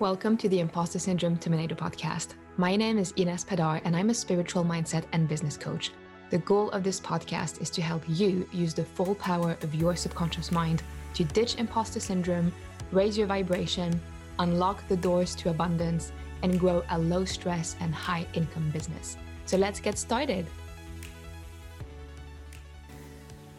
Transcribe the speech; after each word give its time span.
Welcome 0.00 0.36
to 0.36 0.48
the 0.48 0.60
Imposter 0.60 1.00
Syndrome 1.00 1.36
Terminator 1.38 1.74
podcast. 1.74 2.34
My 2.56 2.76
name 2.76 2.98
is 2.98 3.12
Ines 3.16 3.44
Padar, 3.44 3.80
and 3.82 3.96
I'm 3.96 4.10
a 4.10 4.14
spiritual 4.14 4.62
mindset 4.62 5.02
and 5.10 5.26
business 5.26 5.56
coach. 5.56 5.90
The 6.30 6.38
goal 6.38 6.70
of 6.70 6.84
this 6.84 7.00
podcast 7.00 7.60
is 7.60 7.68
to 7.70 7.82
help 7.82 8.04
you 8.06 8.48
use 8.52 8.74
the 8.74 8.84
full 8.84 9.16
power 9.16 9.56
of 9.60 9.74
your 9.74 9.96
subconscious 9.96 10.52
mind 10.52 10.84
to 11.14 11.24
ditch 11.24 11.56
imposter 11.56 11.98
syndrome, 11.98 12.52
raise 12.92 13.18
your 13.18 13.26
vibration, 13.26 14.00
unlock 14.38 14.86
the 14.86 14.96
doors 14.96 15.34
to 15.34 15.50
abundance, 15.50 16.12
and 16.44 16.60
grow 16.60 16.84
a 16.90 16.98
low 17.00 17.24
stress 17.24 17.74
and 17.80 17.92
high 17.92 18.24
income 18.34 18.70
business. 18.70 19.16
So 19.46 19.56
let's 19.56 19.80
get 19.80 19.98
started. 19.98 20.46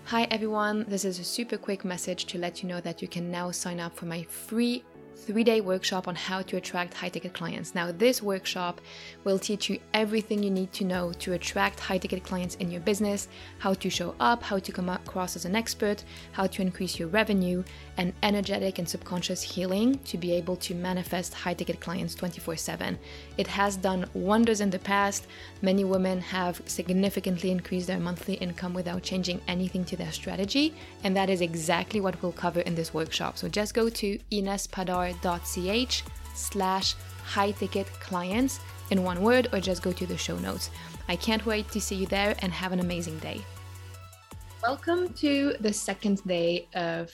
Hi 0.06 0.24
everyone, 0.32 0.86
this 0.88 1.04
is 1.04 1.20
a 1.20 1.24
super 1.26 1.58
quick 1.58 1.84
message 1.84 2.28
to 2.28 2.38
let 2.38 2.64
you 2.64 2.70
know 2.70 2.80
that 2.80 3.02
you 3.02 3.10
can 3.10 3.30
now 3.30 3.52
sign 3.52 3.82
up 3.82 3.96
for 3.96 4.06
my 4.06 4.24
free 4.24 4.86
three 5.20 5.44
day 5.44 5.62
workshop 5.62 6.08
on 6.08 6.16
how 6.16 6.42
to 6.42 6.58
attract 6.58 6.94
high 6.94 7.10
ticket 7.10 7.34
clients. 7.34 7.76
Now, 7.76 7.92
this 7.92 8.24
workshop 8.24 8.82
will 9.24 9.38
teach 9.38 9.70
you 9.70 9.80
everything 9.94 10.42
you 10.42 10.50
need 10.50 10.72
to 10.74 10.86
know 10.86 11.12
to 11.20 11.34
attract 11.34 11.80
high 11.80 11.98
ticket 11.98 12.24
clients 12.24 12.56
in 12.56 12.72
your 12.72 12.82
business, 12.82 13.28
how 13.60 13.74
to 13.76 13.90
show 13.90 14.16
up, 14.20 14.42
how 14.42 14.60
to 14.60 14.72
come 14.72 14.90
across 14.90 15.36
as 15.36 15.46
an 15.46 15.56
expert, 15.56 16.04
how 16.32 16.48
to 16.48 16.62
increase 16.62 16.98
your 16.98 17.10
revenue, 17.10 17.64
and 17.98 18.14
energetic 18.24 18.80
and 18.80 18.88
subconscious 18.88 19.42
healing 19.42 20.00
to 20.06 20.18
be 20.18 20.32
able 20.32 20.56
to 20.56 20.74
manifest 20.74 21.34
high 21.34 21.54
ticket 21.54 21.80
clients 21.80 22.16
24 22.16 22.56
7. 22.56 22.98
It 23.38 23.48
has 23.48 23.76
done 23.76 24.10
wonders 24.14 24.62
in 24.62 24.70
the 24.70 24.80
past. 24.80 25.28
Many 25.62 25.84
women 25.84 26.22
have 26.22 26.62
significantly 26.66 27.52
increased 27.52 27.88
their 27.88 28.00
monthly 28.00 28.36
income 28.36 28.74
without 28.74 29.04
changing 29.04 29.42
anything 29.48 29.84
to 29.86 29.98
their 29.98 30.12
strategy, 30.12 30.74
and 31.04 31.16
that 31.16 31.30
is 31.30 31.42
exactly 31.42 32.00
what 32.00 32.22
we'll 32.22 32.32
cover 32.32 32.62
in 32.62 32.76
this 32.76 32.94
workshop. 32.94 33.38
So 33.38 33.50
just 33.50 33.74
go 33.74 33.90
to 33.90 34.18
inespadar.ch 35.14 36.04
slash 36.34 36.96
high 37.24 37.52
ticket 37.52 37.88
clients 38.00 38.60
in 38.92 39.04
one 39.04 39.22
word 39.22 39.48
or 39.54 39.60
just 39.60 39.84
go 39.84 39.92
to 39.92 40.06
the 40.06 40.18
show 40.18 40.38
notes. 40.40 40.70
I 41.08 41.16
can't 41.16 41.46
wait 41.46 41.70
to 41.72 41.82
see 41.82 41.96
you 41.96 42.08
there 42.08 42.36
and 42.40 42.52
have 42.52 42.72
an 42.72 42.80
amazing 42.80 43.20
day. 43.20 43.42
Welcome 44.64 45.14
to 45.16 45.56
the 45.60 45.74
second 45.74 46.24
day 46.26 46.68
of 46.76 47.12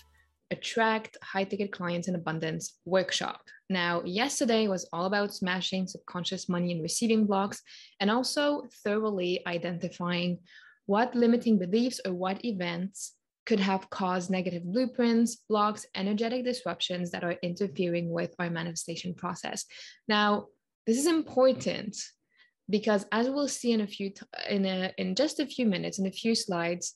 attract 0.52 1.17
high 1.23 1.43
ticket 1.43 1.71
clients 1.71 2.07
in 2.07 2.15
abundance 2.15 2.77
workshop. 2.85 3.41
Now, 3.69 4.03
yesterday 4.03 4.67
was 4.67 4.87
all 4.93 5.05
about 5.05 5.33
smashing 5.33 5.87
subconscious 5.87 6.47
money 6.47 6.71
and 6.71 6.81
receiving 6.81 7.25
blocks 7.25 7.61
and 7.99 8.11
also 8.11 8.63
thoroughly 8.83 9.41
identifying 9.47 10.39
what 10.85 11.15
limiting 11.15 11.57
beliefs 11.57 11.99
or 12.05 12.13
what 12.13 12.43
events 12.45 13.13
could 13.45 13.59
have 13.59 13.89
caused 13.89 14.29
negative 14.29 14.63
blueprints, 14.63 15.38
blocks, 15.47 15.85
energetic 15.95 16.43
disruptions 16.43 17.11
that 17.11 17.23
are 17.23 17.35
interfering 17.43 18.09
with 18.09 18.33
our 18.39 18.49
manifestation 18.49 19.13
process. 19.13 19.65
Now, 20.07 20.47
this 20.87 20.97
is 20.97 21.07
important 21.07 21.95
because 22.69 23.05
as 23.11 23.29
we'll 23.29 23.47
see 23.47 23.71
in 23.71 23.81
a 23.81 23.87
few 23.87 24.09
t- 24.09 24.25
in 24.49 24.65
a 24.65 24.91
in 24.97 25.13
just 25.13 25.39
a 25.39 25.45
few 25.45 25.65
minutes 25.67 25.99
in 25.99 26.07
a 26.07 26.11
few 26.11 26.33
slides 26.33 26.95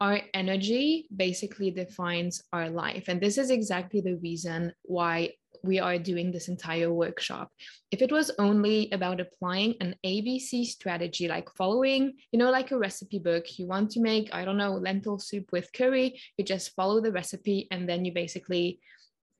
our 0.00 0.20
energy 0.32 1.08
basically 1.14 1.70
defines 1.70 2.42
our 2.52 2.70
life. 2.70 3.08
And 3.08 3.20
this 3.20 3.36
is 3.36 3.50
exactly 3.50 4.00
the 4.00 4.16
reason 4.16 4.72
why 4.82 5.32
we 5.62 5.78
are 5.78 5.98
doing 5.98 6.30
this 6.30 6.48
entire 6.48 6.92
workshop. 6.92 7.50
If 7.90 8.02
it 8.02 8.12
was 8.12 8.30
only 8.38 8.90
about 8.92 9.20
applying 9.20 9.74
an 9.80 9.94
ABC 10.04 10.64
strategy, 10.66 11.28
like 11.28 11.48
following, 11.56 12.14
you 12.32 12.38
know, 12.38 12.50
like 12.50 12.70
a 12.70 12.78
recipe 12.78 13.18
book, 13.18 13.58
you 13.58 13.66
want 13.66 13.90
to 13.92 14.00
make, 14.00 14.32
I 14.32 14.44
don't 14.44 14.56
know, 14.56 14.74
lentil 14.74 15.18
soup 15.18 15.50
with 15.52 15.72
curry, 15.72 16.20
you 16.36 16.44
just 16.44 16.74
follow 16.74 17.00
the 17.00 17.12
recipe 17.12 17.68
and 17.70 17.88
then 17.88 18.04
you 18.04 18.12
basically 18.12 18.80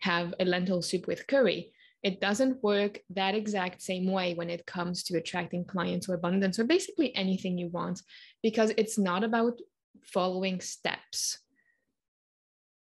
have 0.00 0.34
a 0.40 0.44
lentil 0.44 0.82
soup 0.82 1.06
with 1.06 1.26
curry. 1.26 1.72
It 2.02 2.20
doesn't 2.20 2.62
work 2.62 3.00
that 3.10 3.34
exact 3.34 3.82
same 3.82 4.10
way 4.10 4.34
when 4.34 4.50
it 4.50 4.66
comes 4.66 5.02
to 5.04 5.18
attracting 5.18 5.64
clients 5.64 6.08
or 6.08 6.14
abundance 6.14 6.58
or 6.58 6.64
basically 6.64 7.14
anything 7.16 7.58
you 7.58 7.68
want, 7.68 8.02
because 8.42 8.72
it's 8.76 8.98
not 8.98 9.24
about 9.24 9.58
following 10.02 10.60
steps 10.60 11.38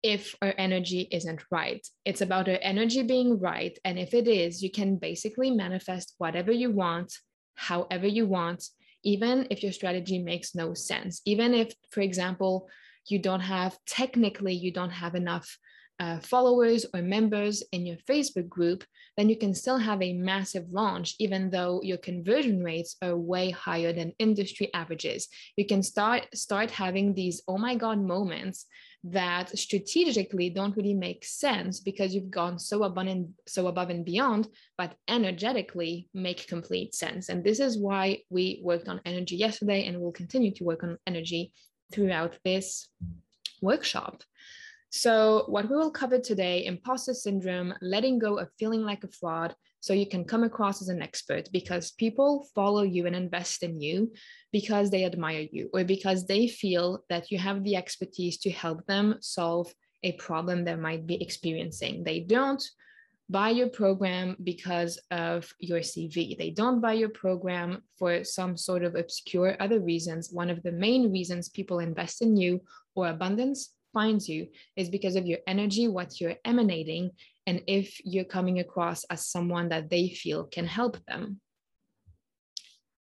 if 0.03 0.34
our 0.43 0.55
energy 0.56 1.09
isn't 1.11 1.43
right. 1.50 1.87
It's 2.05 2.21
about 2.21 2.49
our 2.49 2.59
energy 2.62 3.03
being 3.03 3.38
right. 3.38 3.78
And 3.84 3.99
if 3.99 4.15
it 4.15 4.27
is, 4.27 4.62
you 4.62 4.71
can 4.71 4.97
basically 4.97 5.50
manifest 5.50 6.15
whatever 6.19 6.53
you 6.53 6.71
want, 6.71 7.12
however 7.55 8.06
you 8.06 8.27
want, 8.27 8.65
even 9.03 9.47
if 9.50 9.62
your 9.62 9.72
strategy 9.72 10.19
makes 10.19 10.55
no 10.55 10.75
sense. 10.75 11.21
Even 11.25 11.55
if, 11.55 11.72
for 11.91 12.00
example, 12.00 12.69
you 13.09 13.19
don't 13.19 13.41
have, 13.41 13.78
technically, 13.87 14.55
you 14.55 14.72
don't 14.72 14.91
have 14.91 15.15
enough 15.15 15.59
uh, 16.00 16.19
followers 16.21 16.87
or 16.94 17.03
members 17.03 17.62
in 17.72 17.84
your 17.84 17.99
Facebook 18.09 18.49
group, 18.49 18.84
then 19.19 19.28
you 19.28 19.37
can 19.37 19.55
still 19.55 19.77
have 19.77 20.00
a 20.00 20.15
massive 20.15 20.65
launch, 20.71 21.15
even 21.19 21.50
though 21.50 21.81
your 21.83 21.99
conversion 21.99 22.65
rates 22.65 22.97
are 23.03 23.16
way 23.16 23.50
higher 23.50 23.93
than 23.93 24.15
industry 24.19 24.71
averages. 24.72 25.28
You 25.56 25.66
can 25.66 25.83
start 25.83 26.27
start 26.34 26.71
having 26.71 27.12
these 27.12 27.43
oh 27.47 27.59
my 27.59 27.75
god 27.75 28.00
moments 28.00 28.65
that 29.05 29.56
strategically 29.59 30.50
don't 30.50 30.77
really 30.77 30.94
make 30.94 31.25
sense 31.25 31.81
because 31.81 32.15
you've 32.15 32.31
gone 32.31 32.59
so 32.59 32.84
abundant, 32.84 33.31
so 33.47 33.66
above 33.66 33.88
and 33.88 34.05
beyond, 34.05 34.49
but 34.77 34.94
energetically 35.09 36.09
make 36.12 36.47
complete 36.47 36.94
sense. 36.94 37.31
And 37.31 37.43
this 37.43 37.60
is 37.60 37.78
why 37.78 38.21
we 38.28 38.60
worked 38.62 38.89
on 38.89 39.00
energy 39.06 39.37
yesterday 39.37 39.87
and 39.87 40.00
we'll 40.00 40.12
continue 40.12 40.53
to 40.55 40.65
work 40.65 40.83
on 40.83 40.99
energy 41.06 41.53
throughout 41.93 42.37
this 42.44 42.89
workshop. 43.62 44.22
So, 44.91 45.45
what 45.47 45.71
we 45.71 45.77
will 45.77 45.93
cover 45.93 46.19
today 46.19 46.65
imposter 46.67 47.15
syndrome, 47.15 47.73
letting 47.81 48.19
go 48.19 48.39
of 48.39 48.49
feeling 48.59 48.83
like 48.83 49.05
a 49.05 49.09
fraud, 49.09 49.55
so 49.78 49.93
you 49.93 50.06
can 50.06 50.25
come 50.25 50.43
across 50.45 50.83
as 50.83 50.89
an 50.89 51.01
expert 51.01 51.49
because 51.53 51.93
people 51.93 52.47
follow 52.55 52.83
you 52.83 53.06
and 53.06 53.17
invest 53.17 53.62
in 53.62 53.81
you 53.81 54.12
because 54.53 54.91
they 54.91 55.05
admire 55.05 55.47
you 55.53 55.71
or 55.73 55.84
because 55.84 56.27
they 56.27 56.49
feel 56.49 57.05
that 57.09 57.31
you 57.31 57.39
have 57.39 57.65
the 57.65 57.77
expertise 57.77 58.37
to 58.39 58.51
help 58.51 58.84
them 58.87 59.17
solve 59.21 59.73
a 60.03 60.12
problem 60.12 60.65
they 60.65 60.77
might 60.77 61.07
be 61.07 61.22
experiencing. 61.22 62.05
They 62.05 62.21
don't 62.21 62.62
buy 63.31 63.51
your 63.51 63.69
program 63.69 64.37
because 64.43 64.99
of 65.12 65.51
your 65.61 65.81
CV. 65.81 66.37
They 66.37 66.51
don't 66.51 66.81
buy 66.81 66.95
your 66.95 67.11
program 67.11 67.83
for 67.97 68.25
some 68.25 68.57
sort 68.57 68.83
of 68.83 68.97
obscure 68.97 69.57
other 69.61 69.81
reasons. 69.81 70.31
One 70.33 70.51
of 70.51 70.62
the 70.62 70.72
main 70.72 71.12
reasons 71.12 71.49
people 71.49 71.78
invest 71.78 72.22
in 72.22 72.37
you 72.37 72.61
or 72.97 73.09
abundance 73.09 73.71
finds 73.93 74.28
you 74.28 74.49
is 74.77 74.89
because 74.89 75.17
of 75.17 75.27
your 75.27 75.39
energy, 75.47 75.89
what 75.89 76.21
you're 76.21 76.37
emanating, 76.45 77.11
and 77.47 77.62
if 77.67 78.01
you're 78.05 78.25
coming 78.25 78.61
across 78.61 79.05
as 79.05 79.27
someone 79.27 79.69
that 79.71 79.91
they 79.91 80.09
feel 80.11 80.45
can 80.45 80.67
help 80.67 80.99
them. 81.06 81.41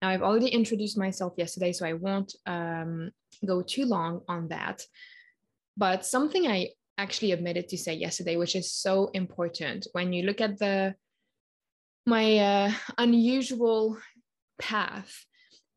Now, 0.02 0.10
I've 0.10 0.22
already 0.22 0.48
introduced 0.48 0.98
myself 0.98 1.34
yesterday, 1.36 1.72
so 1.72 1.86
I 1.86 1.94
won't 1.94 2.34
um, 2.46 3.10
go 3.44 3.62
too 3.62 3.86
long 3.86 4.20
on 4.28 4.48
that. 4.48 4.82
But 5.76 6.04
something 6.04 6.46
I 6.46 6.70
actually 6.98 7.32
admitted 7.32 7.68
to 7.68 7.78
say 7.78 7.94
yesterday, 7.94 8.36
which 8.36 8.56
is 8.56 8.72
so 8.72 9.10
important 9.14 9.86
when 9.92 10.12
you 10.12 10.24
look 10.24 10.40
at 10.40 10.58
the 10.58 10.94
my 12.06 12.38
uh, 12.38 12.72
unusual 12.98 13.98
path 14.60 15.26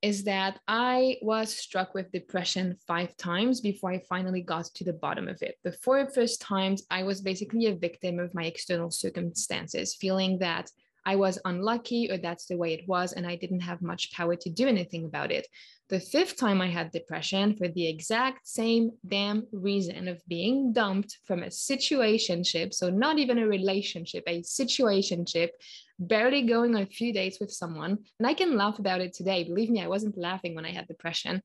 is 0.02 0.24
that 0.24 0.60
I 0.68 1.18
was 1.22 1.54
struck 1.54 1.94
with 1.94 2.12
depression 2.12 2.78
five 2.88 3.16
times 3.18 3.60
before 3.60 3.92
I 3.92 4.02
finally 4.08 4.42
got 4.42 4.66
to 4.76 4.84
the 4.84 4.94
bottom 4.94 5.28
of 5.28 5.42
it. 5.42 5.56
The 5.64 5.74
four 5.74 6.10
first 6.10 6.42
times, 6.42 6.84
I 6.90 7.04
was 7.04 7.22
basically 7.22 7.68
a 7.68 7.76
victim 7.76 8.20
of 8.20 8.34
my 8.34 8.46
external 8.46 8.92
circumstances, 8.92 9.96
feeling 9.96 10.40
that 10.40 10.72
I 11.06 11.16
was 11.16 11.40
unlucky 11.46 12.10
or 12.12 12.18
that's 12.18 12.46
the 12.46 12.58
way 12.58 12.74
it 12.74 12.88
was, 12.88 13.14
and 13.14 13.26
I 13.26 13.36
didn't 13.36 13.62
have 13.62 13.82
much 13.82 14.12
power 14.12 14.36
to 14.36 14.50
do 14.50 14.68
anything 14.68 15.06
about 15.06 15.32
it. 15.32 15.48
The 15.90 16.00
fifth 16.00 16.38
time 16.38 16.62
I 16.62 16.68
had 16.68 16.92
depression 16.92 17.56
for 17.56 17.68
the 17.68 17.88
exact 17.88 18.48
same 18.48 18.92
damn 19.08 19.48
reason 19.52 20.08
of 20.08 20.22
being 20.28 20.72
dumped 20.72 21.18
from 21.26 21.42
a 21.42 21.48
situationship, 21.48 22.74
so 22.74 22.90
not 22.90 23.18
even 23.18 23.40
a 23.40 23.48
relationship, 23.48 24.24
a 24.28 24.42
situationship, 24.44 25.50
barely 25.98 26.44
going 26.44 26.76
on 26.76 26.84
a 26.84 26.86
few 26.86 27.12
dates 27.12 27.40
with 27.40 27.52
someone. 27.52 27.98
And 28.20 28.28
I 28.28 28.36
can 28.36 28.56
laugh 28.56 28.78
about 28.78 29.02
it 29.02 29.14
today. 29.14 29.44
Believe 29.46 29.70
me, 29.70 29.82
I 29.82 29.88
wasn't 29.88 30.18
laughing 30.18 30.54
when 30.54 30.66
I 30.66 30.72
had 30.72 30.88
depression. 30.88 31.42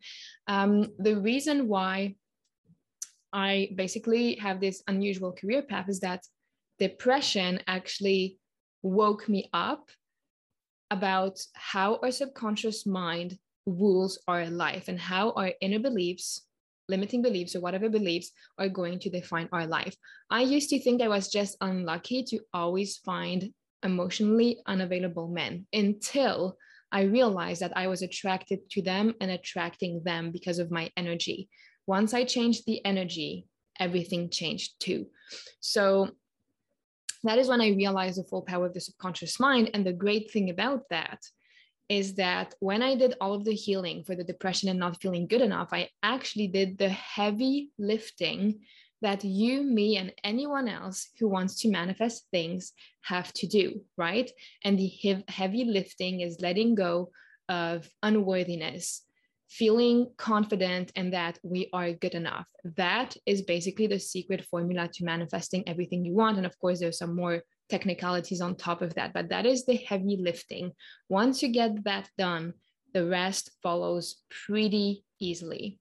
Um, 0.47 0.89
the 0.99 1.17
reason 1.17 1.67
why 1.67 2.17
I 3.33 3.71
basically 3.75 4.37
have 4.37 4.61
this 4.61 4.83
unusual 4.87 5.33
career 5.33 5.63
path 5.63 5.89
is 5.89 6.01
that 6.01 6.23
depression 6.79 7.61
actually 7.67 8.39
woke 8.85 9.29
me 9.29 9.49
up 9.53 9.91
about 10.91 11.41
how 11.55 11.99
our 12.03 12.13
subconscious 12.13 12.87
mind 12.87 13.37
rules 13.67 14.19
our 14.29 14.47
life 14.47 14.89
and 14.89 15.01
how 15.01 15.33
our 15.33 15.53
inner 15.61 15.81
beliefs 15.81 16.47
limiting 16.89 17.23
beliefs 17.23 17.57
or 17.57 17.61
whatever 17.61 17.89
beliefs 17.89 18.31
are 18.59 18.69
going 18.69 18.99
to 18.99 19.11
define 19.11 19.49
our 19.53 19.67
life. 19.67 19.97
I 20.31 20.43
used 20.43 20.69
to 20.71 20.79
think 20.79 21.01
I 21.01 21.09
was 21.09 21.29
just 21.29 21.57
unlucky 21.61 22.23
to 22.25 22.41
always 22.53 22.99
find 22.99 23.53
emotionally 23.83 24.59
unavailable 24.67 25.29
men 25.29 25.67
until 25.73 26.57
I 26.93 27.03
realized 27.03 27.63
that 27.63 27.77
I 27.77 27.87
was 27.87 28.03
attracted 28.03 28.71
to 28.71 28.83
them 28.83 29.15
and 29.21 29.31
attracting 29.31 30.03
them 30.05 30.31
because 30.31 30.59
of 30.59 30.71
my 30.71 30.91
energy. 30.97 31.49
Once 31.87 32.15
I 32.15 32.25
changed 32.25 32.65
the 32.67 32.85
energy, 32.85 33.47
everything 33.81 34.31
changed 34.31 34.75
too. 34.79 35.07
So 35.61 36.11
that 37.25 37.39
is 37.39 37.49
when 37.49 37.61
I 37.61 37.69
realized 37.69 38.19
the 38.19 38.25
full 38.25 38.43
power 38.43 38.67
of 38.67 38.75
the 38.75 38.81
subconscious 38.81 39.41
mind. 39.41 39.71
And 39.75 39.85
the 39.85 39.93
great 39.93 40.31
thing 40.31 40.51
about 40.51 40.83
that 40.91 41.21
is 41.89 42.15
that 42.15 42.55
when 42.61 42.83
I 42.83 42.95
did 42.95 43.15
all 43.21 43.35
of 43.35 43.45
the 43.45 43.55
healing 43.55 44.05
for 44.05 44.15
the 44.15 44.25
depression 44.25 44.69
and 44.69 44.79
not 44.79 45.01
feeling 45.01 45.27
good 45.27 45.43
enough, 45.43 45.69
I 45.73 45.91
actually 46.03 46.49
did 46.49 46.79
the 46.79 46.89
heavy 46.89 47.71
lifting 47.79 48.61
that 49.03 49.23
you, 49.23 49.63
me, 49.63 49.99
and 49.99 50.13
anyone 50.23 50.67
else 50.67 51.09
who 51.19 51.29
wants 51.29 51.61
to 51.61 51.71
manifest 51.71 52.27
things 52.31 52.73
have 53.03 53.33
to 53.35 53.47
do, 53.47 53.83
right? 53.99 54.31
And 54.65 54.79
the 54.79 55.23
heavy 55.29 55.65
lifting 55.65 56.21
is 56.21 56.41
letting 56.41 56.75
go 56.75 57.11
of 57.49 57.89
unworthiness, 58.03 59.03
feeling 59.49 60.11
confident 60.17 60.91
and 60.97 61.13
that 61.13 61.39
we 61.43 61.69
are 61.73 61.93
good 61.93 62.15
enough. 62.15 62.47
That 62.77 63.17
is 63.27 63.43
basically 63.43 63.87
the 63.87 63.99
secret 63.99 64.45
formula 64.47 64.89
to 64.95 65.05
manifesting 65.05 65.69
everything 65.69 66.05
you 66.05 66.15
want. 66.15 66.37
And 66.37 66.47
of 66.47 66.59
course, 66.59 66.81
there's 66.81 66.99
some 66.99 67.15
more 67.15 67.43
technicalities 67.69 68.41
on 68.41 68.57
top 68.57 68.83
of 68.83 68.95
that, 68.95 69.13
but 69.13 69.29
that 69.29 69.47
is 69.47 69.65
the 69.65 69.77
heavy 69.77 70.17
lifting. 70.21 70.73
Once 71.09 71.43
you 71.43 71.49
get 71.49 71.85
that 71.85 72.09
done, 72.19 72.55
the 72.93 73.07
rest 73.07 73.51
follows 73.63 74.23
pretty 74.47 75.05
easily. 75.21 75.79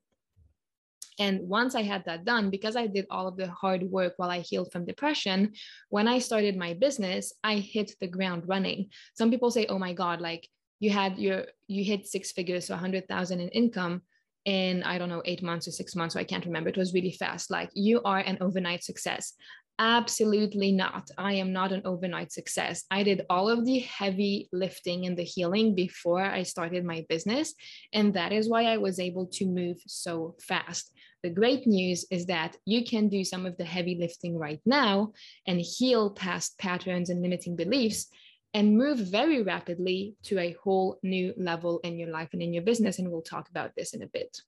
And 1.19 1.47
once 1.47 1.75
I 1.75 1.83
had 1.83 2.05
that 2.05 2.25
done, 2.25 2.49
because 2.49 2.75
I 2.75 2.87
did 2.87 3.05
all 3.11 3.27
of 3.27 3.37
the 3.37 3.47
hard 3.47 3.83
work 3.83 4.13
while 4.17 4.31
I 4.31 4.39
healed 4.39 4.71
from 4.71 4.85
depression, 4.85 5.53
when 5.89 6.07
I 6.07 6.17
started 6.17 6.57
my 6.57 6.73
business, 6.73 7.33
I 7.43 7.55
hit 7.55 7.93
the 7.99 8.07
ground 8.07 8.43
running. 8.47 8.89
Some 9.15 9.29
people 9.29 9.51
say, 9.51 9.67
oh 9.67 9.77
my 9.77 9.93
God, 9.93 10.21
like 10.21 10.49
you 10.83 10.89
had 10.89 11.17
your, 11.17 11.45
you 11.67 11.81
hit 11.85 12.05
six 12.05 12.33
figures, 12.33 12.67
so 12.67 12.73
100,000 12.73 13.39
in 13.39 13.47
income 13.49 14.01
in, 14.43 14.83
I 14.83 14.97
don't 14.97 15.07
know, 15.07 15.21
eight 15.23 15.41
months 15.41 15.65
or 15.65 15.71
six 15.71 15.95
months, 15.95 16.13
so 16.13 16.19
I 16.19 16.25
can't 16.25 16.45
remember. 16.45 16.69
It 16.69 16.77
was 16.77 16.93
really 16.93 17.13
fast. 17.13 17.49
Like 17.49 17.69
you 17.73 18.01
are 18.03 18.19
an 18.19 18.37
overnight 18.41 18.83
success. 18.83 19.33
Absolutely 19.79 20.73
not. 20.73 21.09
I 21.17 21.33
am 21.35 21.53
not 21.53 21.71
an 21.71 21.83
overnight 21.85 22.33
success. 22.33 22.83
I 22.91 23.03
did 23.03 23.25
all 23.29 23.49
of 23.49 23.65
the 23.65 23.79
heavy 23.79 24.49
lifting 24.51 25.05
and 25.05 25.17
the 25.17 25.23
healing 25.23 25.73
before 25.73 26.25
I 26.25 26.43
started 26.43 26.83
my 26.83 27.05
business. 27.07 27.55
And 27.93 28.13
that 28.13 28.33
is 28.33 28.49
why 28.49 28.65
I 28.65 28.77
was 28.77 28.99
able 28.99 29.27
to 29.37 29.45
move 29.45 29.77
so 29.87 30.35
fast. 30.41 30.91
The 31.23 31.29
great 31.29 31.65
news 31.65 32.05
is 32.11 32.25
that 32.25 32.57
you 32.65 32.83
can 32.83 33.07
do 33.07 33.23
some 33.23 33.45
of 33.45 33.55
the 33.57 33.63
heavy 33.63 33.95
lifting 33.95 34.37
right 34.37 34.59
now 34.65 35.13
and 35.47 35.61
heal 35.61 36.11
past 36.11 36.57
patterns 36.59 37.09
and 37.09 37.21
limiting 37.21 37.55
beliefs 37.55 38.09
and 38.53 38.77
move 38.77 38.99
very 38.99 39.41
rapidly 39.41 40.15
to 40.23 40.37
a 40.39 40.55
whole 40.63 40.99
new 41.01 41.33
level 41.37 41.79
in 41.83 41.97
your 41.97 42.09
life 42.09 42.29
and 42.33 42.41
in 42.41 42.53
your 42.53 42.63
business. 42.63 42.99
And 42.99 43.09
we'll 43.09 43.21
talk 43.21 43.49
about 43.49 43.71
this 43.75 43.93
in 43.93 44.03
a 44.03 44.07
bit. 44.07 44.41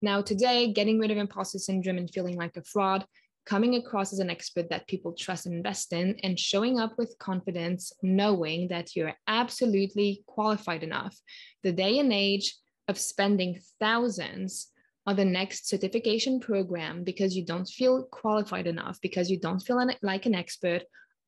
Now, 0.00 0.20
today, 0.20 0.72
getting 0.72 0.98
rid 0.98 1.12
of 1.12 1.18
imposter 1.18 1.58
syndrome 1.58 1.98
and 1.98 2.10
feeling 2.10 2.36
like 2.36 2.56
a 2.56 2.64
fraud, 2.64 3.06
coming 3.46 3.76
across 3.76 4.12
as 4.12 4.18
an 4.18 4.30
expert 4.30 4.68
that 4.70 4.88
people 4.88 5.12
trust 5.12 5.46
and 5.46 5.54
invest 5.54 5.92
in, 5.92 6.16
and 6.24 6.38
showing 6.38 6.80
up 6.80 6.98
with 6.98 7.16
confidence, 7.18 7.92
knowing 8.02 8.68
that 8.68 8.96
you're 8.96 9.14
absolutely 9.28 10.24
qualified 10.26 10.82
enough. 10.82 11.16
The 11.62 11.72
day 11.72 12.00
and 12.00 12.12
age 12.12 12.56
of 12.88 12.98
spending 12.98 13.60
thousands 13.78 14.68
on 15.06 15.16
the 15.16 15.24
next 15.24 15.68
certification 15.68 16.40
program 16.40 17.04
because 17.04 17.36
you 17.36 17.44
don't 17.44 17.68
feel 17.68 18.04
qualified 18.04 18.66
enough, 18.66 18.98
because 19.00 19.30
you 19.30 19.38
don't 19.38 19.60
feel 19.60 19.80
like 20.02 20.26
an 20.26 20.34
expert, 20.34 20.82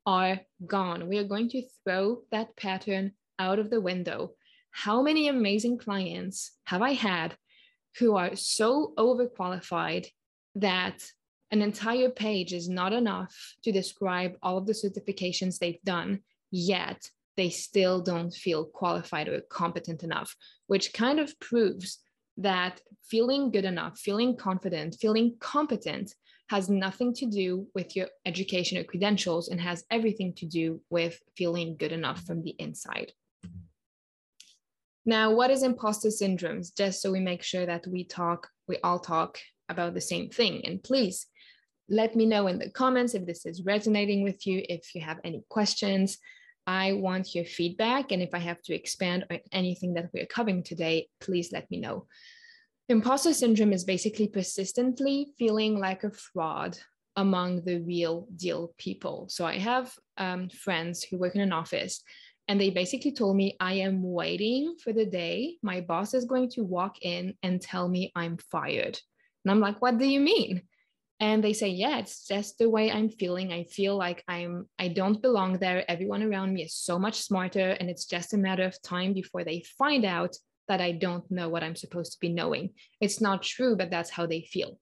are 0.07 0.41
gone. 0.67 1.09
We 1.09 1.19
are 1.19 1.25
going 1.25 1.49
to 1.51 1.63
throw 1.83 2.23
that 2.31 2.57
pattern 2.57 3.13
out 3.39 3.59
of 3.59 3.71
the 3.71 3.81
window. 3.81 4.33
How 4.71 5.03
many 5.03 5.29
amazing 5.29 5.79
clients 5.79 6.53
have 6.65 6.83
I 6.83 6.93
had 6.93 7.37
who 7.99 8.17
are 8.17 8.35
so 8.37 8.93
overqualified 8.99 10.07
that 10.57 11.03
an 11.51 11.63
entire 11.63 12.11
page 12.11 12.53
is 12.53 12.69
not 12.69 12.93
enough 12.93 13.35
to 13.63 13.73
describe 13.73 14.33
all 14.43 14.59
of 14.59 14.67
the 14.67 14.73
certifications 14.73 15.59
they've 15.59 15.83
done, 15.85 16.21
yet 16.51 17.09
they 17.37 17.51
still 17.51 18.01
don't 18.01 18.33
feel 18.33 18.65
qualified 18.65 19.29
or 19.29 19.41
competent 19.41 20.03
enough, 20.03 20.35
which 20.67 20.93
kind 20.93 21.21
of 21.21 21.39
proves 21.41 21.99
that 22.37 22.81
feeling 23.05 23.51
good 23.51 23.65
enough, 23.65 23.99
feeling 23.99 24.37
confident, 24.37 24.97
feeling 25.01 25.37
competent 25.39 26.15
has 26.55 26.71
nothing 26.71 27.13
to 27.13 27.27
do 27.27 27.67
with 27.75 27.97
your 27.97 28.07
education 28.25 28.79
or 28.79 28.85
credentials 28.85 29.49
and 29.49 29.61
has 29.61 29.83
everything 29.91 30.33
to 30.33 30.47
do 30.47 30.81
with 30.89 31.21
feeling 31.37 31.77
good 31.77 31.91
enough 31.91 32.23
from 32.23 32.45
the 32.45 32.55
inside. 32.61 33.11
Now, 35.05 35.35
what 35.35 35.51
is 35.51 35.65
imposter 35.65 36.11
syndromes? 36.11 36.69
Just 36.77 37.03
so 37.03 37.11
we 37.11 37.19
make 37.19 37.43
sure 37.43 37.67
that 37.67 37.85
we 37.89 38.05
talk, 38.05 38.49
we 38.69 38.79
all 38.85 39.01
talk 39.01 39.37
about 39.69 39.95
the 39.95 40.01
same 40.01 40.29
thing. 40.31 40.65
And 40.65 40.81
please 40.81 41.27
let 41.89 42.15
me 42.15 42.25
know 42.25 42.47
in 42.47 42.61
the 42.61 42.71
comments 42.71 43.15
if 43.15 43.27
this 43.27 43.45
is 43.47 43.65
resonating 43.65 44.23
with 44.23 44.47
you, 44.47 44.63
if 44.69 44.95
you 44.95 45.01
have 45.01 45.19
any 45.25 45.43
questions. 45.49 46.19
I 46.69 46.93
want 46.93 47.35
your 47.35 47.45
feedback. 47.45 48.13
And 48.13 48.23
if 48.23 48.33
I 48.33 48.39
have 48.39 48.63
to 48.63 48.75
expand 48.75 49.27
on 49.29 49.41
anything 49.51 49.95
that 49.95 50.11
we're 50.15 50.27
covering 50.27 50.63
today, 50.63 51.09
please 51.21 51.51
let 51.51 51.69
me 51.73 51.81
know. 51.81 52.07
Imposter 52.89 53.33
syndrome 53.33 53.73
is 53.73 53.85
basically 53.85 54.29
persistently 54.29 55.29
feeling 55.39 55.79
like 55.79 56.05
a 56.05 56.11
fraud 56.11 56.77
among 57.17 57.63
the 57.65 57.81
real 57.81 58.27
deal 58.37 58.75
people. 58.77 59.27
So 59.31 59.47
I 59.47 59.59
have 59.59 59.95
um, 60.19 60.51
friends 60.51 61.03
who 61.03 61.17
work 61.17 61.35
in 61.35 61.41
an 61.41 61.53
office 61.53 62.03
and 62.47 62.61
they 62.61 62.69
basically 62.69 63.13
told 63.13 63.37
me 63.37 63.57
I 63.59 63.75
am 63.75 64.03
waiting 64.03 64.77
for 64.83 64.93
the 64.93 65.07
day 65.07 65.57
my 65.63 65.81
boss 65.81 66.13
is 66.13 66.27
going 66.27 66.51
to 66.51 66.63
walk 66.63 66.97
in 67.01 67.35
and 67.43 67.61
tell 67.61 67.89
me 67.89 68.13
I'm 68.15 68.37
fired. 68.37 69.01
And 69.45 69.51
I'm 69.51 69.61
like, 69.61 69.81
what 69.81 69.99
do 69.99 70.07
you 70.07 70.21
mean? 70.21 70.63
and 71.21 71.45
they 71.45 71.53
say 71.53 71.69
yeah 71.69 71.99
it's 71.99 72.27
just 72.27 72.59
the 72.59 72.69
way 72.69 72.91
i'm 72.91 73.09
feeling 73.09 73.53
i 73.53 73.65
feel 73.65 73.97
like 73.97 74.25
i'm 74.29 74.69
i 74.79 74.89
don't 74.89 75.23
belong 75.23 75.59
there 75.59 75.89
everyone 75.89 76.23
around 76.23 76.53
me 76.53 76.65
is 76.65 76.75
so 76.75 76.99
much 76.99 77.23
smarter 77.23 77.71
and 77.79 77.89
it's 77.89 78.07
just 78.07 78.35
a 78.35 78.39
matter 78.39 78.65
of 78.65 78.81
time 78.83 79.13
before 79.13 79.45
they 79.45 79.65
find 79.79 80.05
out 80.05 80.37
that 80.69 80.81
i 80.81 80.93
don't 80.93 81.29
know 81.31 81.49
what 81.49 81.63
i'm 81.63 81.77
supposed 81.77 82.13
to 82.13 82.21
be 82.21 82.29
knowing. 82.29 82.71
It's 83.01 83.21
not 83.21 83.43
true 83.43 83.77
but 83.77 83.91
that's 83.91 84.11
how 84.11 84.27
they 84.27 84.43
feel. 84.43 84.79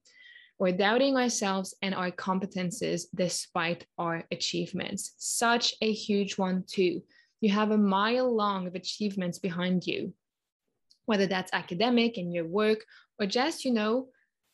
We're 0.58 0.76
doubting 0.76 1.17
ourselves 1.17 1.75
and 1.82 1.94
our 1.94 2.12
competences 2.12 3.02
despite 3.14 3.87
our 3.99 4.25
achievements. 4.31 5.14
Such 5.19 5.75
a 5.82 5.93
huge 5.93 6.38
one 6.38 6.62
too. 6.69 7.02
You 7.40 7.50
have 7.50 7.73
a 7.73 7.79
mile 7.79 8.32
long 8.32 8.69
of 8.69 8.76
achievements 8.76 9.38
behind 9.38 9.87
you 9.87 10.12
whether 11.06 11.26
that's 11.26 11.52
academic 11.52 12.17
in 12.17 12.32
your 12.32 12.46
work 12.46 12.85
or 13.19 13.26
just 13.26 13.64
you 13.64 13.73
know 13.73 14.08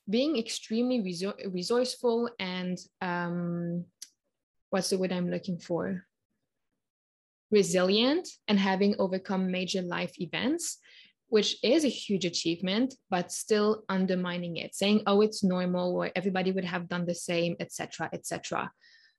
being 0.08 0.38
extremely 0.38 1.00
resor- 1.00 1.52
resourceful 1.52 2.30
and 2.38 2.78
um, 3.02 3.84
what's 4.70 4.90
the 4.90 4.98
word 4.98 5.12
I'm 5.12 5.30
looking 5.30 5.58
for? 5.58 6.04
Resilient 7.50 8.28
and 8.46 8.58
having 8.58 8.94
overcome 8.98 9.50
major 9.50 9.82
life 9.82 10.18
events, 10.20 10.78
which 11.28 11.56
is 11.62 11.84
a 11.84 11.88
huge 11.88 12.24
achievement, 12.24 12.94
but 13.10 13.32
still 13.32 13.84
undermining 13.88 14.56
it, 14.56 14.74
saying, 14.74 15.02
oh, 15.06 15.20
it's 15.20 15.44
normal, 15.44 15.94
or 15.94 16.10
everybody 16.16 16.52
would 16.52 16.64
have 16.64 16.88
done 16.88 17.06
the 17.06 17.14
same, 17.14 17.56
etc., 17.60 18.08
etc 18.12 18.70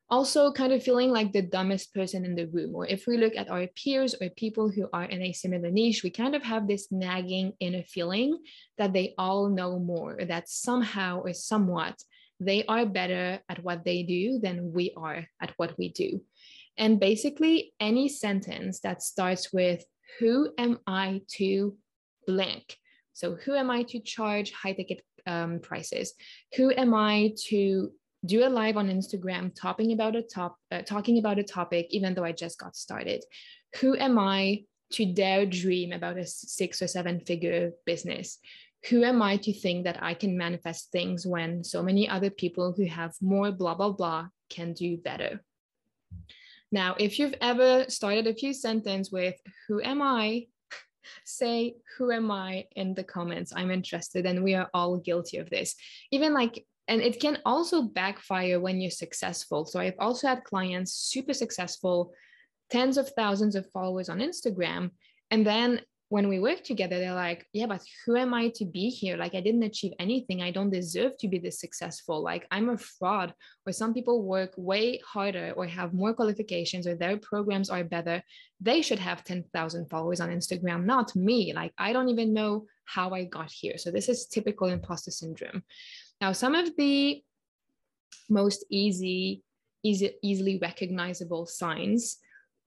also 0.09 0.51
kind 0.51 0.73
of 0.73 0.83
feeling 0.83 1.11
like 1.11 1.31
the 1.31 1.41
dumbest 1.41 1.93
person 1.93 2.25
in 2.25 2.35
the 2.35 2.47
room. 2.47 2.73
Or 2.75 2.85
if 2.87 3.05
we 3.05 3.17
look 3.17 3.35
at 3.35 3.49
our 3.49 3.67
peers 3.67 4.15
or 4.19 4.29
people 4.29 4.69
who 4.69 4.89
are 4.91 5.05
in 5.05 5.21
a 5.21 5.33
similar 5.33 5.69
niche, 5.69 6.03
we 6.03 6.09
kind 6.09 6.35
of 6.35 6.43
have 6.43 6.67
this 6.67 6.87
nagging 6.91 7.53
inner 7.59 7.83
feeling 7.83 8.39
that 8.77 8.93
they 8.93 9.13
all 9.17 9.49
know 9.49 9.77
more, 9.77 10.17
or 10.19 10.25
that 10.25 10.49
somehow 10.49 11.21
or 11.21 11.33
somewhat 11.33 12.01
they 12.39 12.63
are 12.65 12.85
better 12.85 13.39
at 13.49 13.63
what 13.63 13.83
they 13.83 14.01
do 14.03 14.39
than 14.39 14.71
we 14.71 14.93
are 14.95 15.27
at 15.41 15.53
what 15.57 15.77
we 15.77 15.89
do. 15.89 16.21
And 16.77 16.99
basically, 16.99 17.73
any 17.79 18.07
sentence 18.07 18.79
that 18.79 19.03
starts 19.03 19.51
with, 19.51 19.83
Who 20.19 20.49
am 20.57 20.79
I 20.87 21.21
to 21.35 21.75
blank? 22.31 22.77
So, 23.13 23.35
who 23.43 23.53
am 23.55 23.69
I 23.69 23.83
to 23.83 23.99
charge 23.99 24.51
high 24.51 24.73
ticket 24.73 25.01
um, 25.25 25.59
prices? 25.59 26.13
Who 26.55 26.71
am 26.71 26.93
I 26.93 27.33
to 27.47 27.91
do 28.25 28.45
a 28.45 28.49
live 28.49 28.77
on 28.77 28.89
Instagram 28.89 29.53
talking 29.55 29.93
about 29.93 30.15
a 30.15 30.21
top 30.21 30.57
uh, 30.71 30.81
talking 30.81 31.19
about 31.19 31.39
a 31.39 31.43
topic 31.43 31.87
even 31.89 32.13
though 32.13 32.23
I 32.23 32.31
just 32.31 32.59
got 32.59 32.75
started. 32.75 33.23
Who 33.79 33.95
am 33.95 34.19
I 34.19 34.63
to 34.93 35.05
dare 35.05 35.45
dream 35.45 35.93
about 35.93 36.17
a 36.17 36.25
six 36.25 36.81
or 36.81 36.87
seven 36.87 37.19
figure 37.19 37.71
business? 37.85 38.39
Who 38.89 39.03
am 39.03 39.21
I 39.21 39.37
to 39.37 39.53
think 39.53 39.85
that 39.85 40.01
I 40.01 40.13
can 40.13 40.37
manifest 40.37 40.91
things 40.91 41.25
when 41.25 41.63
so 41.63 41.83
many 41.83 42.09
other 42.09 42.29
people 42.29 42.73
who 42.75 42.85
have 42.85 43.13
more 43.21 43.51
blah 43.51 43.75
blah 43.75 43.91
blah 43.91 44.27
can 44.49 44.73
do 44.73 44.97
better? 44.97 45.41
Now, 46.71 46.95
if 46.99 47.19
you've 47.19 47.35
ever 47.41 47.85
started 47.87 48.27
a 48.27 48.35
few 48.35 48.53
sentences 48.53 49.11
with 49.11 49.35
who 49.67 49.81
am 49.81 50.01
I? 50.01 50.47
Say 51.25 51.75
who 51.97 52.11
am 52.11 52.31
I 52.31 52.65
in 52.75 52.93
the 52.93 53.03
comments. 53.03 53.53
I'm 53.55 53.71
interested, 53.71 54.25
and 54.25 54.43
we 54.43 54.55
are 54.55 54.69
all 54.73 54.97
guilty 54.97 55.37
of 55.37 55.49
this. 55.49 55.75
Even 56.11 56.33
like 56.33 56.65
and 56.89 57.01
it 57.01 57.19
can 57.19 57.37
also 57.45 57.83
backfire 57.83 58.59
when 58.59 58.81
you're 58.81 58.89
successful. 58.89 59.63
So 59.63 59.79
I've 59.79 59.99
also 59.99 60.27
had 60.27 60.43
clients 60.43 60.91
super 60.91 61.35
successful, 61.35 62.13
tens 62.71 62.97
of 62.97 63.07
thousands 63.09 63.55
of 63.55 63.69
followers 63.71 64.09
on 64.09 64.17
Instagram. 64.17 64.89
And 65.29 65.45
then 65.45 65.81
when 66.09 66.27
we 66.27 66.39
work 66.39 66.63
together, 66.63 66.99
they're 66.99 67.13
like, 67.13 67.45
yeah, 67.53 67.67
but 67.67 67.83
who 68.03 68.17
am 68.17 68.33
I 68.33 68.49
to 68.55 68.65
be 68.65 68.89
here? 68.89 69.15
Like, 69.15 69.35
I 69.35 69.41
didn't 69.41 69.61
achieve 69.61 69.93
anything. 69.99 70.41
I 70.41 70.49
don't 70.49 70.71
deserve 70.71 71.15
to 71.19 71.27
be 71.27 71.37
this 71.37 71.59
successful. 71.59 72.23
Like, 72.23 72.47
I'm 72.49 72.69
a 72.69 72.77
fraud. 72.79 73.31
Or 73.67 73.71
some 73.71 73.93
people 73.93 74.23
work 74.23 74.51
way 74.57 74.99
harder 75.05 75.53
or 75.55 75.67
have 75.67 75.93
more 75.93 76.15
qualifications 76.15 76.87
or 76.87 76.95
their 76.95 77.17
programs 77.17 77.69
are 77.69 77.83
better. 77.83 78.23
They 78.59 78.81
should 78.81 78.97
have 78.97 79.23
10,000 79.23 79.87
followers 79.87 80.19
on 80.19 80.29
Instagram, 80.29 80.83
not 80.83 81.15
me. 81.15 81.53
Like, 81.53 81.73
I 81.77 81.93
don't 81.93 82.09
even 82.09 82.33
know 82.33 82.65
how 82.85 83.11
I 83.11 83.25
got 83.25 83.51
here. 83.51 83.77
So, 83.77 83.91
this 83.91 84.09
is 84.09 84.25
typical 84.25 84.67
imposter 84.67 85.11
syndrome. 85.11 85.61
Now, 86.19 86.31
some 86.31 86.55
of 86.55 86.75
the 86.75 87.21
most 88.31 88.65
easy, 88.71 89.43
easy 89.83 90.13
easily 90.23 90.57
recognizable 90.59 91.45
signs. 91.45 92.17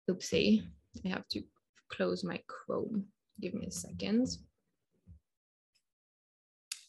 Oopsie, 0.08 0.62
I 1.04 1.08
have 1.08 1.26
to 1.28 1.42
close 1.88 2.22
my 2.22 2.40
Chrome 2.46 3.06
give 3.40 3.54
me 3.54 3.66
a 3.66 3.70
second, 3.70 4.28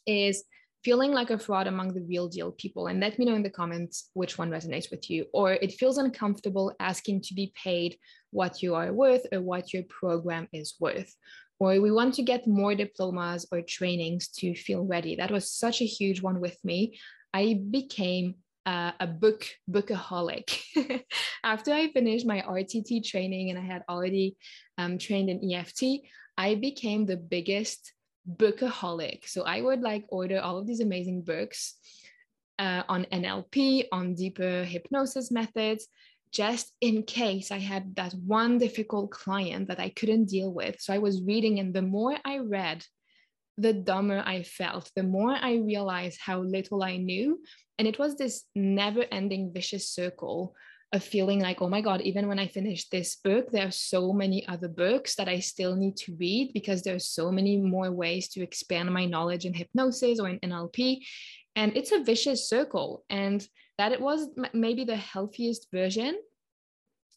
is 0.05 0.43
feeling 0.83 1.13
like 1.13 1.29
a 1.29 1.37
fraud 1.37 1.67
among 1.67 1.93
the 1.93 2.01
real 2.01 2.27
deal 2.27 2.51
people. 2.51 2.87
And 2.87 2.99
let 2.99 3.17
me 3.17 3.25
know 3.25 3.35
in 3.35 3.43
the 3.43 3.49
comments 3.49 4.09
which 4.13 4.37
one 4.37 4.51
resonates 4.51 4.91
with 4.91 5.09
you. 5.09 5.25
Or 5.33 5.53
it 5.53 5.73
feels 5.73 5.97
uncomfortable 5.97 6.75
asking 6.79 7.21
to 7.21 7.33
be 7.33 7.53
paid 7.55 7.97
what 8.31 8.61
you 8.61 8.75
are 8.75 8.91
worth 8.91 9.25
or 9.31 9.41
what 9.41 9.73
your 9.73 9.83
program 9.83 10.47
is 10.51 10.75
worth. 10.79 11.15
Or 11.59 11.79
we 11.79 11.91
want 11.91 12.15
to 12.15 12.23
get 12.23 12.47
more 12.47 12.75
diplomas 12.75 13.45
or 13.51 13.61
trainings 13.61 14.27
to 14.39 14.55
feel 14.55 14.83
ready. 14.83 15.15
That 15.15 15.31
was 15.31 15.51
such 15.51 15.81
a 15.81 15.85
huge 15.85 16.21
one 16.21 16.41
with 16.41 16.57
me. 16.63 16.99
I 17.33 17.61
became 17.69 18.35
uh, 18.65 18.91
a 18.99 19.07
book 19.07 19.45
bookaholic. 19.69 20.59
After 21.43 21.71
I 21.71 21.91
finished 21.91 22.25
my 22.25 22.41
RTT 22.41 23.05
training 23.05 23.49
and 23.49 23.59
I 23.59 23.63
had 23.63 23.83
already 23.89 24.37
um, 24.77 24.97
trained 24.97 25.29
in 25.29 25.53
EFT, 25.53 26.01
I 26.37 26.55
became 26.55 27.05
the 27.05 27.17
biggest 27.17 27.93
bookaholic. 28.29 29.27
So 29.27 29.43
I 29.43 29.61
would 29.61 29.81
like 29.81 30.05
order 30.09 30.39
all 30.39 30.57
of 30.57 30.67
these 30.67 30.79
amazing 30.79 31.21
books 31.21 31.75
uh, 32.59 32.83
on 32.87 33.05
NLP, 33.11 33.87
on 33.91 34.15
deeper 34.15 34.63
hypnosis 34.63 35.31
methods, 35.31 35.87
just 36.31 36.73
in 36.81 37.03
case 37.03 37.51
I 37.51 37.59
had 37.59 37.95
that 37.95 38.13
one 38.13 38.57
difficult 38.57 39.11
client 39.11 39.67
that 39.67 39.79
I 39.79 39.89
couldn't 39.89 40.25
deal 40.25 40.51
with. 40.51 40.79
So 40.79 40.93
I 40.93 40.97
was 40.97 41.21
reading, 41.21 41.59
and 41.59 41.73
the 41.73 41.81
more 41.81 42.17
I 42.25 42.39
read, 42.39 42.83
the 43.57 43.73
dumber 43.73 44.23
I 44.25 44.41
felt, 44.43 44.89
the 44.95 45.03
more 45.03 45.31
I 45.31 45.55
realized 45.55 46.19
how 46.19 46.39
little 46.39 46.83
I 46.83 46.97
knew. 46.97 47.39
And 47.77 47.87
it 47.87 47.99
was 47.99 48.15
this 48.15 48.45
never 48.55 49.05
ending 49.11 49.53
vicious 49.53 49.89
circle 49.89 50.55
a 50.93 50.99
feeling 50.99 51.41
like, 51.41 51.59
oh 51.59 51.67
my 51.67 51.81
God, 51.81 52.01
even 52.01 52.27
when 52.27 52.37
I 52.37 52.47
finish 52.47 52.87
this 52.87 53.15
book, 53.15 53.51
there 53.51 53.67
are 53.67 53.71
so 53.71 54.13
many 54.13 54.47
other 54.47 54.67
books 54.67 55.15
that 55.15 55.27
I 55.27 55.39
still 55.39 55.75
need 55.75 55.97
to 55.97 56.15
read 56.19 56.51
because 56.53 56.83
there's 56.83 57.09
so 57.09 57.31
many 57.31 57.57
more 57.57 57.91
ways 57.91 58.29
to 58.29 58.43
expand 58.43 58.93
my 58.93 59.05
knowledge 59.05 59.45
in 59.45 59.55
hypnosis 59.55 60.19
or 60.19 60.29
in 60.29 60.39
NLP. 60.39 60.99
And 61.55 61.75
it's 61.75 61.91
a 61.91 62.03
vicious 62.03 62.47
circle. 62.47 63.03
And 63.09 63.45
that 63.79 63.91
it 63.91 63.99
was 63.99 64.27
maybe 64.53 64.85
the 64.85 64.95
healthiest 64.95 65.67
version 65.71 66.15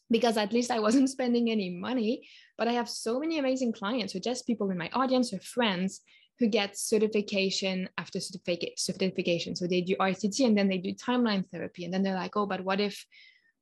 because 0.09 0.37
at 0.37 0.53
least 0.53 0.71
I 0.71 0.79
wasn't 0.79 1.09
spending 1.15 1.51
any 1.51 1.69
money. 1.69 2.27
But 2.57 2.67
I 2.67 2.73
have 2.73 2.89
so 2.89 3.19
many 3.19 3.37
amazing 3.37 3.73
clients 3.73 4.15
or 4.15 4.19
just 4.19 4.47
people 4.47 4.71
in 4.71 4.77
my 4.77 4.89
audience 4.93 5.31
or 5.33 5.39
friends 5.39 6.01
who 6.39 6.47
get 6.47 6.77
certification 6.77 7.89
after 7.99 8.19
certification. 8.19 9.55
So 9.55 9.67
they 9.67 9.81
do 9.81 9.95
RTT 9.99 10.45
and 10.45 10.57
then 10.57 10.67
they 10.67 10.77
do 10.79 10.93
timeline 10.93 11.47
therapy. 11.51 11.85
And 11.85 11.93
then 11.93 12.01
they're 12.01 12.15
like, 12.15 12.35
oh, 12.35 12.47
but 12.47 12.63
what 12.63 12.79
if 12.79 13.05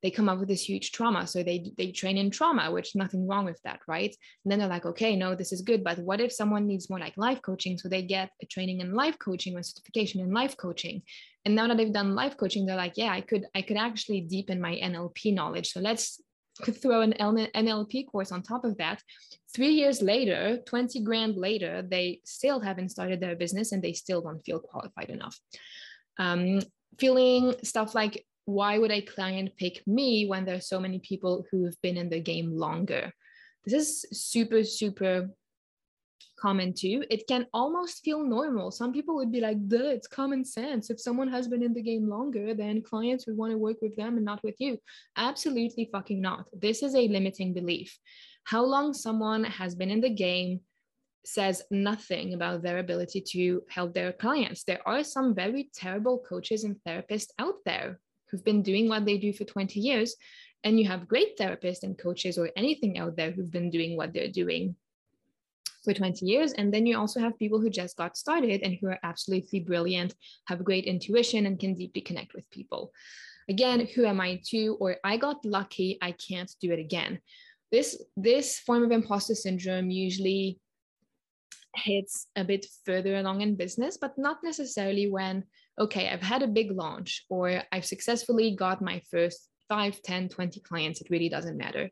they 0.02 0.10
come 0.10 0.28
up 0.28 0.38
with 0.38 0.48
this 0.48 0.68
huge 0.68 0.92
trauma. 0.92 1.26
So 1.26 1.42
they 1.42 1.72
they 1.76 1.90
train 1.90 2.16
in 2.16 2.30
trauma 2.30 2.70
which 2.70 2.94
nothing 2.94 3.26
wrong 3.26 3.44
with 3.44 3.60
that 3.64 3.80
right? 3.88 4.14
And 4.44 4.50
then 4.50 4.58
they're 4.58 4.68
like 4.68 4.86
okay 4.86 5.16
no 5.16 5.34
this 5.34 5.52
is 5.52 5.62
good 5.62 5.82
but 5.82 5.98
what 5.98 6.20
if 6.20 6.32
someone 6.32 6.66
needs 6.66 6.90
more 6.90 6.98
like 6.98 7.16
life 7.16 7.40
coaching? 7.42 7.78
So 7.78 7.88
they 7.88 8.02
get 8.02 8.30
a 8.42 8.46
training 8.46 8.80
in 8.80 8.94
life 8.94 9.18
coaching 9.18 9.56
or 9.56 9.62
certification 9.62 10.20
in 10.20 10.32
life 10.32 10.56
coaching. 10.56 11.02
And 11.44 11.54
now 11.54 11.68
that 11.68 11.76
they've 11.76 11.92
done 11.92 12.14
life 12.14 12.36
coaching 12.36 12.66
they're 12.66 12.76
like 12.76 12.96
yeah 12.96 13.12
i 13.12 13.20
could 13.20 13.46
i 13.54 13.62
could 13.62 13.76
actually 13.76 14.22
deepen 14.22 14.60
my 14.60 14.76
nlp 14.76 15.34
knowledge. 15.34 15.72
So 15.72 15.80
let's 15.80 16.20
throw 16.82 17.00
an 17.02 17.14
nlp 17.14 18.06
course 18.06 18.32
on 18.32 18.42
top 18.42 18.64
of 18.64 18.76
that. 18.78 19.02
Three 19.54 19.72
years 19.72 20.02
later 20.02 20.58
20 20.66 21.00
grand 21.02 21.36
later 21.36 21.82
they 21.82 22.20
still 22.24 22.60
haven't 22.60 22.90
started 22.90 23.20
their 23.20 23.36
business 23.36 23.72
and 23.72 23.82
they 23.82 23.92
still 23.92 24.20
don't 24.20 24.44
feel 24.44 24.60
qualified 24.60 25.10
enough. 25.10 25.38
Um, 26.18 26.60
feeling 26.98 27.54
stuff 27.62 27.94
like 27.94 28.24
why 28.46 28.78
would 28.78 28.92
a 28.92 29.02
client 29.02 29.50
pick 29.56 29.86
me 29.86 30.26
when 30.26 30.44
there's 30.44 30.68
so 30.68 30.80
many 30.80 31.00
people 31.00 31.44
who've 31.50 31.76
been 31.82 31.96
in 31.96 32.08
the 32.08 32.20
game 32.20 32.56
longer? 32.56 33.12
This 33.64 33.74
is 33.74 34.06
super, 34.12 34.62
super 34.62 35.28
common 36.38 36.72
too. 36.72 37.04
It 37.10 37.26
can 37.26 37.46
almost 37.52 38.04
feel 38.04 38.22
normal. 38.22 38.70
Some 38.70 38.92
people 38.92 39.16
would 39.16 39.32
be 39.32 39.40
like, 39.40 39.68
duh, 39.68 39.90
it's 39.90 40.06
common 40.06 40.44
sense. 40.44 40.90
If 40.90 41.00
someone 41.00 41.28
has 41.28 41.48
been 41.48 41.62
in 41.62 41.74
the 41.74 41.82
game 41.82 42.08
longer, 42.08 42.54
then 42.54 42.82
clients 42.82 43.26
would 43.26 43.36
want 43.36 43.50
to 43.50 43.58
work 43.58 43.78
with 43.82 43.96
them 43.96 44.16
and 44.16 44.24
not 44.24 44.42
with 44.44 44.54
you. 44.58 44.78
Absolutely 45.16 45.88
fucking 45.90 46.20
not. 46.20 46.46
This 46.52 46.84
is 46.84 46.94
a 46.94 47.08
limiting 47.08 47.52
belief. 47.52 47.98
How 48.44 48.64
long 48.64 48.94
someone 48.94 49.42
has 49.42 49.74
been 49.74 49.90
in 49.90 50.00
the 50.00 50.10
game 50.10 50.60
says 51.24 51.62
nothing 51.72 52.34
about 52.34 52.62
their 52.62 52.78
ability 52.78 53.20
to 53.20 53.60
help 53.68 53.92
their 53.92 54.12
clients. 54.12 54.62
There 54.62 54.86
are 54.86 55.02
some 55.02 55.34
very 55.34 55.68
terrible 55.74 56.22
coaches 56.28 56.62
and 56.62 56.76
therapists 56.86 57.30
out 57.40 57.56
there 57.64 57.98
who've 58.30 58.44
been 58.44 58.62
doing 58.62 58.88
what 58.88 59.04
they 59.04 59.18
do 59.18 59.32
for 59.32 59.44
20 59.44 59.80
years. 59.80 60.16
And 60.64 60.80
you 60.80 60.86
have 60.88 61.08
great 61.08 61.38
therapists 61.38 61.82
and 61.82 61.96
coaches 61.98 62.38
or 62.38 62.50
anything 62.56 62.98
out 62.98 63.16
there 63.16 63.30
who've 63.30 63.50
been 63.50 63.70
doing 63.70 63.96
what 63.96 64.12
they're 64.12 64.28
doing 64.28 64.74
for 65.84 65.94
20 65.94 66.26
years. 66.26 66.52
And 66.52 66.74
then 66.74 66.86
you 66.86 66.98
also 66.98 67.20
have 67.20 67.38
people 67.38 67.60
who 67.60 67.70
just 67.70 67.96
got 67.96 68.16
started 68.16 68.62
and 68.62 68.74
who 68.74 68.88
are 68.88 68.98
absolutely 69.02 69.60
brilliant, 69.60 70.14
have 70.46 70.64
great 70.64 70.84
intuition, 70.84 71.46
and 71.46 71.58
can 71.58 71.74
deeply 71.74 72.02
connect 72.02 72.34
with 72.34 72.50
people. 72.50 72.92
Again, 73.48 73.86
who 73.94 74.04
am 74.04 74.20
I 74.20 74.40
to? 74.48 74.76
Or 74.80 74.96
I 75.04 75.16
got 75.16 75.44
lucky, 75.44 75.98
I 76.02 76.12
can't 76.12 76.52
do 76.60 76.72
it 76.72 76.80
again. 76.80 77.20
This, 77.70 78.02
this 78.16 78.58
form 78.58 78.82
of 78.82 78.90
imposter 78.90 79.34
syndrome 79.34 79.90
usually 79.90 80.58
hits 81.76 82.26
a 82.36 82.44
bit 82.44 82.66
further 82.84 83.16
along 83.16 83.42
in 83.42 83.54
business, 83.54 83.96
but 83.96 84.18
not 84.18 84.38
necessarily 84.42 85.08
when 85.08 85.44
okay, 85.78 86.08
I've 86.08 86.22
had 86.22 86.42
a 86.42 86.48
big 86.48 86.72
launch 86.72 87.24
or 87.28 87.62
I've 87.70 87.84
successfully 87.84 88.54
got 88.56 88.82
my 88.82 89.02
first 89.10 89.48
5, 89.68 90.00
10, 90.02 90.28
20 90.28 90.60
clients. 90.60 91.00
It 91.00 91.10
really 91.10 91.28
doesn't 91.28 91.56
matter. 91.56 91.90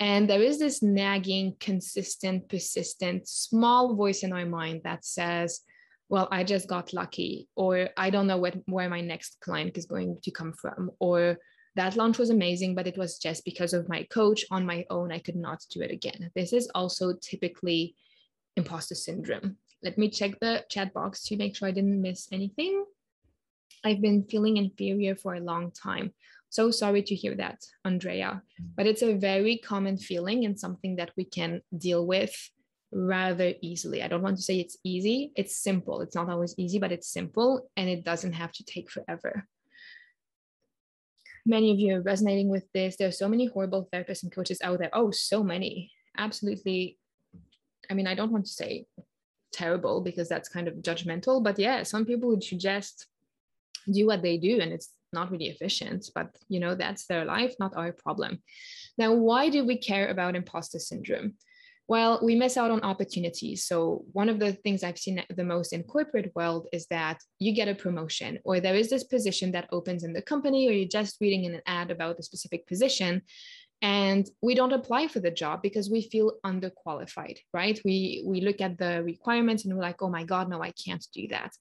And 0.00 0.30
there 0.30 0.42
is 0.42 0.58
this 0.58 0.82
nagging, 0.82 1.56
consistent, 1.58 2.48
persistent, 2.48 3.26
small 3.26 3.96
voice 3.96 4.22
in 4.22 4.32
our 4.32 4.46
mind 4.46 4.82
that 4.84 5.04
says, 5.04 5.60
well, 6.08 6.28
I 6.30 6.44
just 6.44 6.68
got 6.68 6.94
lucky, 6.94 7.48
or 7.54 7.90
I 7.96 8.10
don't 8.10 8.28
know 8.28 8.38
what, 8.38 8.56
where 8.66 8.88
my 8.88 9.00
next 9.00 9.38
client 9.40 9.76
is 9.76 9.84
going 9.84 10.18
to 10.22 10.30
come 10.30 10.52
from, 10.52 10.90
or 11.00 11.38
that 11.74 11.96
launch 11.96 12.18
was 12.18 12.30
amazing, 12.30 12.74
but 12.74 12.86
it 12.86 12.96
was 12.96 13.18
just 13.18 13.44
because 13.44 13.74
of 13.74 13.88
my 13.88 14.04
coach 14.04 14.44
on 14.50 14.64
my 14.64 14.86
own. 14.88 15.12
I 15.12 15.18
could 15.18 15.36
not 15.36 15.64
do 15.70 15.82
it 15.82 15.90
again. 15.90 16.30
This 16.34 16.52
is 16.52 16.70
also 16.74 17.14
typically 17.20 17.94
imposter 18.56 18.94
syndrome. 18.94 19.56
Let 19.82 19.98
me 19.98 20.08
check 20.08 20.40
the 20.40 20.64
chat 20.70 20.94
box 20.94 21.22
to 21.24 21.36
make 21.36 21.54
sure 21.54 21.68
I 21.68 21.72
didn't 21.72 22.00
miss 22.00 22.28
anything. 22.32 22.84
I've 23.88 24.02
been 24.02 24.24
feeling 24.24 24.58
inferior 24.58 25.16
for 25.16 25.34
a 25.34 25.40
long 25.40 25.70
time. 25.72 26.12
So 26.50 26.70
sorry 26.70 27.02
to 27.04 27.14
hear 27.14 27.34
that, 27.36 27.58
Andrea. 27.86 28.42
Mm. 28.60 28.66
But 28.76 28.86
it's 28.86 29.02
a 29.02 29.14
very 29.14 29.56
common 29.56 29.96
feeling 29.96 30.44
and 30.44 30.60
something 30.60 30.96
that 30.96 31.10
we 31.16 31.24
can 31.24 31.62
deal 31.76 32.06
with 32.06 32.34
rather 32.92 33.54
easily. 33.62 34.02
I 34.02 34.08
don't 34.08 34.22
want 34.22 34.36
to 34.36 34.42
say 34.42 34.60
it's 34.60 34.76
easy, 34.84 35.32
it's 35.36 35.56
simple. 35.56 36.02
It's 36.02 36.14
not 36.14 36.28
always 36.28 36.54
easy, 36.58 36.78
but 36.78 36.92
it's 36.92 37.08
simple 37.08 37.70
and 37.76 37.88
it 37.88 38.04
doesn't 38.04 38.34
have 38.34 38.52
to 38.52 38.64
take 38.64 38.90
forever. 38.90 39.46
Many 41.46 41.72
of 41.72 41.78
you 41.78 41.96
are 41.96 42.02
resonating 42.02 42.50
with 42.50 42.70
this. 42.74 42.96
There 42.96 43.08
are 43.08 43.22
so 43.22 43.28
many 43.28 43.46
horrible 43.46 43.88
therapists 43.90 44.22
and 44.22 44.32
coaches 44.32 44.60
out 44.62 44.80
there. 44.80 44.90
Oh, 44.92 45.10
so 45.10 45.42
many. 45.42 45.92
Absolutely. 46.16 46.98
I 47.90 47.94
mean, 47.94 48.06
I 48.06 48.14
don't 48.14 48.32
want 48.32 48.44
to 48.44 48.52
say 48.52 48.86
terrible 49.50 50.02
because 50.02 50.28
that's 50.28 50.50
kind 50.50 50.68
of 50.68 50.74
judgmental, 50.74 51.42
but 51.42 51.58
yeah, 51.58 51.82
some 51.84 52.04
people 52.04 52.28
would 52.28 52.44
suggest 52.44 53.06
do 53.92 54.06
what 54.06 54.22
they 54.22 54.36
do 54.38 54.60
and 54.60 54.72
it's 54.72 54.90
not 55.12 55.30
really 55.30 55.46
efficient 55.46 56.10
but 56.14 56.28
you 56.48 56.60
know 56.60 56.74
that's 56.74 57.06
their 57.06 57.24
life 57.24 57.54
not 57.58 57.76
our 57.76 57.92
problem. 57.92 58.38
Now 58.96 59.12
why 59.14 59.48
do 59.48 59.64
we 59.64 59.78
care 59.78 60.08
about 60.08 60.36
imposter 60.36 60.78
syndrome? 60.78 61.34
Well 61.86 62.20
we 62.22 62.34
miss 62.34 62.56
out 62.56 62.70
on 62.70 62.82
opportunities. 62.82 63.64
So 63.64 64.04
one 64.12 64.28
of 64.28 64.38
the 64.38 64.52
things 64.52 64.82
i've 64.82 64.98
seen 64.98 65.24
the 65.34 65.44
most 65.44 65.72
in 65.72 65.82
corporate 65.84 66.32
world 66.34 66.68
is 66.72 66.86
that 66.86 67.18
you 67.38 67.54
get 67.54 67.68
a 67.68 67.74
promotion 67.74 68.38
or 68.44 68.60
there 68.60 68.74
is 68.74 68.90
this 68.90 69.04
position 69.04 69.52
that 69.52 69.68
opens 69.72 70.04
in 70.04 70.12
the 70.12 70.22
company 70.22 70.68
or 70.68 70.72
you're 70.72 70.88
just 70.88 71.16
reading 71.20 71.44
in 71.44 71.54
an 71.54 71.62
ad 71.66 71.90
about 71.90 72.18
a 72.18 72.22
specific 72.22 72.66
position 72.66 73.22
and 73.80 74.28
we 74.42 74.56
don't 74.56 74.72
apply 74.72 75.06
for 75.06 75.20
the 75.20 75.30
job 75.30 75.62
because 75.62 75.88
we 75.88 76.02
feel 76.02 76.32
underqualified 76.44 77.38
right? 77.54 77.80
We 77.84 78.22
we 78.26 78.40
look 78.40 78.60
at 78.60 78.76
the 78.76 79.02
requirements 79.04 79.64
and 79.64 79.74
we're 79.74 79.82
like 79.82 80.02
oh 80.02 80.10
my 80.10 80.24
god 80.24 80.50
no 80.50 80.62
i 80.62 80.72
can't 80.72 81.06
do 81.14 81.28
that 81.28 81.52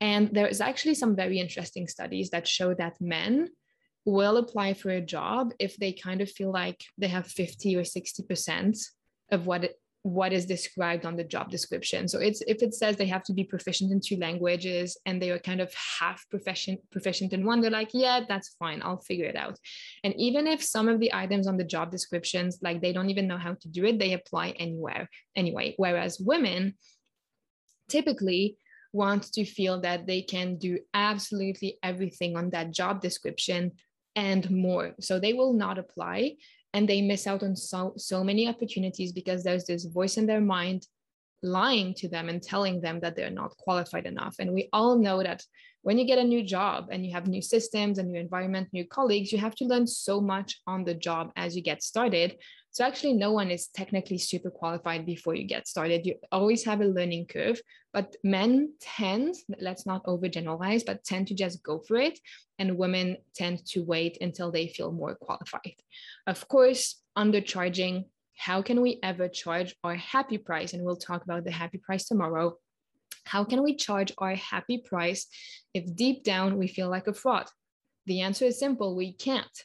and 0.00 0.30
there 0.32 0.46
is 0.46 0.60
actually 0.60 0.94
some 0.94 1.16
very 1.16 1.38
interesting 1.38 1.88
studies 1.88 2.30
that 2.30 2.46
show 2.46 2.74
that 2.74 3.00
men 3.00 3.48
will 4.04 4.36
apply 4.38 4.74
for 4.74 4.90
a 4.90 5.00
job 5.00 5.52
if 5.58 5.76
they 5.76 5.92
kind 5.92 6.20
of 6.20 6.30
feel 6.30 6.52
like 6.52 6.82
they 6.96 7.08
have 7.08 7.26
50 7.26 7.76
or 7.76 7.82
60% 7.82 8.78
of 9.30 9.46
what 9.46 9.64
it, 9.64 9.78
what 10.02 10.32
is 10.32 10.46
described 10.46 11.04
on 11.04 11.16
the 11.16 11.24
job 11.24 11.50
description. 11.50 12.08
So 12.08 12.18
it's 12.20 12.40
if 12.46 12.62
it 12.62 12.72
says 12.72 12.96
they 12.96 13.06
have 13.06 13.24
to 13.24 13.32
be 13.32 13.44
proficient 13.44 13.92
in 13.92 14.00
two 14.00 14.16
languages 14.16 14.96
and 15.04 15.20
they 15.20 15.30
are 15.30 15.38
kind 15.38 15.60
of 15.60 15.74
half 15.74 16.24
proficient 16.30 16.80
proficient 16.90 17.32
in 17.32 17.44
one, 17.44 17.60
they're 17.60 17.70
like, 17.70 17.90
yeah, 17.92 18.20
that's 18.26 18.54
fine, 18.58 18.80
I'll 18.82 19.00
figure 19.00 19.26
it 19.26 19.36
out. 19.36 19.58
And 20.04 20.14
even 20.16 20.46
if 20.46 20.62
some 20.62 20.88
of 20.88 21.00
the 21.00 21.12
items 21.12 21.46
on 21.46 21.56
the 21.56 21.64
job 21.64 21.90
descriptions, 21.90 22.58
like 22.62 22.80
they 22.80 22.92
don't 22.92 23.10
even 23.10 23.26
know 23.26 23.38
how 23.38 23.54
to 23.54 23.68
do 23.68 23.84
it, 23.84 23.98
they 23.98 24.14
apply 24.14 24.50
anywhere 24.50 25.10
anyway. 25.36 25.74
Whereas 25.76 26.20
women 26.20 26.74
typically 27.88 28.56
want 28.92 29.24
to 29.32 29.44
feel 29.44 29.80
that 29.82 30.06
they 30.06 30.22
can 30.22 30.56
do 30.56 30.78
absolutely 30.94 31.78
everything 31.82 32.36
on 32.36 32.50
that 32.50 32.72
job 32.72 33.00
description 33.00 33.72
and 34.16 34.50
more. 34.50 34.94
So 35.00 35.20
they 35.20 35.32
will 35.32 35.52
not 35.52 35.78
apply 35.78 36.36
and 36.74 36.88
they 36.88 37.02
miss 37.02 37.26
out 37.26 37.42
on 37.42 37.56
so 37.56 37.94
so 37.96 38.22
many 38.22 38.48
opportunities 38.48 39.12
because 39.12 39.42
there's 39.42 39.64
this 39.64 39.84
voice 39.84 40.16
in 40.16 40.26
their 40.26 40.40
mind 40.40 40.86
lying 41.42 41.94
to 41.94 42.08
them 42.08 42.28
and 42.28 42.42
telling 42.42 42.80
them 42.80 42.98
that 43.00 43.14
they're 43.14 43.30
not 43.30 43.56
qualified 43.56 44.06
enough 44.06 44.34
and 44.40 44.52
we 44.52 44.68
all 44.72 44.98
know 44.98 45.22
that 45.22 45.40
when 45.82 45.96
you 45.96 46.04
get 46.04 46.18
a 46.18 46.24
new 46.24 46.42
job 46.42 46.88
and 46.90 47.06
you 47.06 47.12
have 47.12 47.28
new 47.28 47.40
systems 47.40 47.98
and 47.98 48.08
new 48.08 48.18
environment 48.18 48.68
new 48.72 48.84
colleagues 48.84 49.30
you 49.30 49.38
have 49.38 49.54
to 49.54 49.64
learn 49.64 49.86
so 49.86 50.20
much 50.20 50.60
on 50.66 50.84
the 50.84 50.94
job 50.94 51.30
as 51.36 51.54
you 51.54 51.62
get 51.62 51.80
started 51.80 52.36
so 52.78 52.84
actually, 52.84 53.14
no 53.14 53.32
one 53.32 53.50
is 53.50 53.66
technically 53.66 54.18
super 54.18 54.50
qualified 54.50 55.04
before 55.04 55.34
you 55.34 55.42
get 55.42 55.66
started. 55.66 56.06
You 56.06 56.14
always 56.30 56.62
have 56.62 56.80
a 56.80 56.84
learning 56.84 57.26
curve, 57.26 57.60
but 57.92 58.14
men 58.22 58.72
tend, 58.80 59.34
let's 59.58 59.84
not 59.84 60.04
overgeneralize, 60.04 60.86
but 60.86 61.02
tend 61.02 61.26
to 61.26 61.34
just 61.34 61.60
go 61.64 61.80
for 61.80 61.96
it. 61.96 62.20
And 62.60 62.78
women 62.78 63.16
tend 63.34 63.66
to 63.70 63.82
wait 63.82 64.18
until 64.20 64.52
they 64.52 64.68
feel 64.68 64.92
more 64.92 65.16
qualified. 65.16 65.74
Of 66.28 66.46
course, 66.46 67.02
undercharging, 67.18 68.04
how 68.36 68.62
can 68.62 68.80
we 68.80 69.00
ever 69.02 69.26
charge 69.26 69.74
our 69.82 69.96
happy 69.96 70.38
price? 70.38 70.72
And 70.72 70.84
we'll 70.84 70.94
talk 70.94 71.24
about 71.24 71.44
the 71.44 71.50
happy 71.50 71.78
price 71.78 72.06
tomorrow. 72.06 72.58
How 73.24 73.42
can 73.42 73.64
we 73.64 73.74
charge 73.74 74.12
our 74.18 74.36
happy 74.36 74.84
price 74.86 75.26
if 75.74 75.96
deep 75.96 76.22
down 76.22 76.56
we 76.56 76.68
feel 76.68 76.88
like 76.88 77.08
a 77.08 77.12
fraud? 77.12 77.48
The 78.06 78.20
answer 78.20 78.44
is 78.44 78.60
simple 78.60 78.94
we 78.94 79.14
can't. 79.14 79.64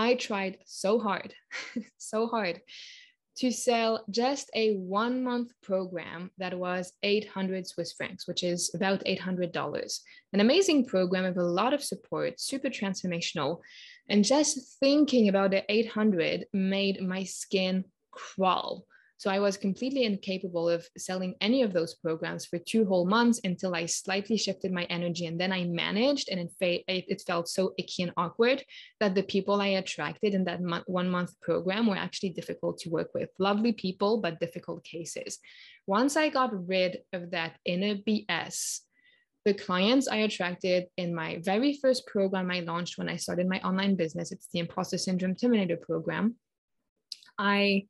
I 0.00 0.14
tried 0.14 0.56
so 0.64 0.98
hard, 0.98 1.34
so 1.98 2.26
hard 2.26 2.62
to 3.36 3.52
sell 3.52 4.02
just 4.08 4.50
a 4.54 4.76
one 4.76 5.22
month 5.22 5.52
program 5.62 6.30
that 6.38 6.58
was 6.58 6.94
800 7.02 7.66
Swiss 7.66 7.92
francs, 7.92 8.26
which 8.26 8.42
is 8.42 8.70
about 8.74 9.04
$800. 9.04 9.98
An 10.32 10.40
amazing 10.40 10.86
program 10.86 11.24
with 11.24 11.36
a 11.36 11.42
lot 11.42 11.74
of 11.74 11.84
support, 11.84 12.40
super 12.40 12.70
transformational. 12.70 13.58
And 14.08 14.24
just 14.24 14.78
thinking 14.80 15.28
about 15.28 15.50
the 15.50 15.70
800 15.70 16.46
made 16.54 17.02
my 17.02 17.24
skin 17.24 17.84
crawl. 18.10 18.86
So 19.20 19.28
I 19.28 19.38
was 19.38 19.58
completely 19.58 20.04
incapable 20.04 20.66
of 20.66 20.88
selling 20.96 21.34
any 21.42 21.60
of 21.60 21.74
those 21.74 21.94
programs 21.94 22.46
for 22.46 22.58
two 22.58 22.86
whole 22.86 23.04
months 23.04 23.38
until 23.44 23.74
I 23.74 23.84
slightly 23.84 24.38
shifted 24.38 24.72
my 24.72 24.84
energy. 24.84 25.26
And 25.26 25.38
then 25.38 25.52
I 25.52 25.64
managed, 25.64 26.30
and 26.30 26.40
it, 26.40 26.50
fe- 26.58 26.84
it 26.88 27.22
felt 27.26 27.46
so 27.46 27.74
icky 27.76 28.04
and 28.04 28.12
awkward 28.16 28.64
that 28.98 29.14
the 29.14 29.22
people 29.22 29.60
I 29.60 29.76
attracted 29.76 30.32
in 30.32 30.44
that 30.44 30.62
mo- 30.62 30.84
one 30.86 31.10
month 31.10 31.38
program 31.42 31.86
were 31.86 31.98
actually 31.98 32.30
difficult 32.30 32.78
to 32.78 32.88
work 32.88 33.10
with. 33.12 33.28
Lovely 33.38 33.74
people, 33.74 34.22
but 34.22 34.40
difficult 34.40 34.84
cases. 34.84 35.38
Once 35.86 36.16
I 36.16 36.30
got 36.30 36.66
rid 36.66 37.00
of 37.12 37.32
that 37.32 37.58
inner 37.66 37.96
BS, 37.96 38.78
the 39.44 39.52
clients 39.52 40.08
I 40.08 40.16
attracted 40.16 40.86
in 40.96 41.14
my 41.14 41.42
very 41.44 41.74
first 41.74 42.06
program 42.06 42.50
I 42.50 42.60
launched 42.60 42.96
when 42.96 43.10
I 43.10 43.16
started 43.16 43.50
my 43.50 43.60
online 43.60 43.96
business, 43.96 44.32
it's 44.32 44.48
the 44.50 44.60
Imposter 44.60 44.96
Syndrome 44.96 45.34
Terminator 45.34 45.76
program. 45.76 46.36
I 47.38 47.84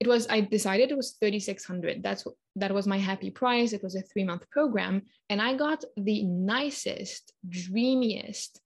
it 0.00 0.06
was 0.06 0.26
i 0.28 0.40
decided 0.40 0.90
it 0.90 0.96
was 0.96 1.16
3600 1.20 2.02
that's 2.02 2.26
that 2.56 2.72
was 2.72 2.86
my 2.86 2.98
happy 2.98 3.30
price. 3.30 3.72
It 3.72 3.82
was 3.82 3.94
a 3.94 4.02
three 4.02 4.24
month 4.24 4.50
program. 4.50 5.02
And 5.30 5.40
i 5.40 5.54
got 5.54 5.84
the 5.96 6.24
nicest 6.24 7.32
dreamiest 7.48 8.60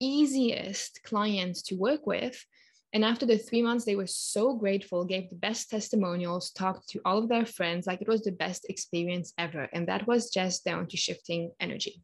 easiest 0.00 1.02
clients 1.02 1.62
to 1.62 1.74
work 1.74 2.06
with. 2.06 2.44
And 2.92 3.04
after 3.04 3.26
the 3.26 3.36
three 3.36 3.62
months 3.62 3.84
they 3.84 3.96
were 3.96 4.06
so 4.06 4.54
grateful 4.54 5.04
gave 5.04 5.28
the 5.28 5.36
best 5.36 5.70
testimonials 5.70 6.50
talked 6.50 6.88
to 6.90 7.00
all 7.04 7.18
of 7.18 7.28
their 7.28 7.46
friends. 7.46 7.86
Like 7.86 8.00
it 8.00 8.08
was 8.08 8.22
the 8.22 8.32
best 8.32 8.66
experience 8.68 9.32
ever. 9.36 9.68
And 9.72 9.88
that 9.88 10.06
was 10.06 10.30
just 10.30 10.64
down 10.64 10.86
to 10.88 10.96
shifting 10.96 11.50
energy. 11.60 12.00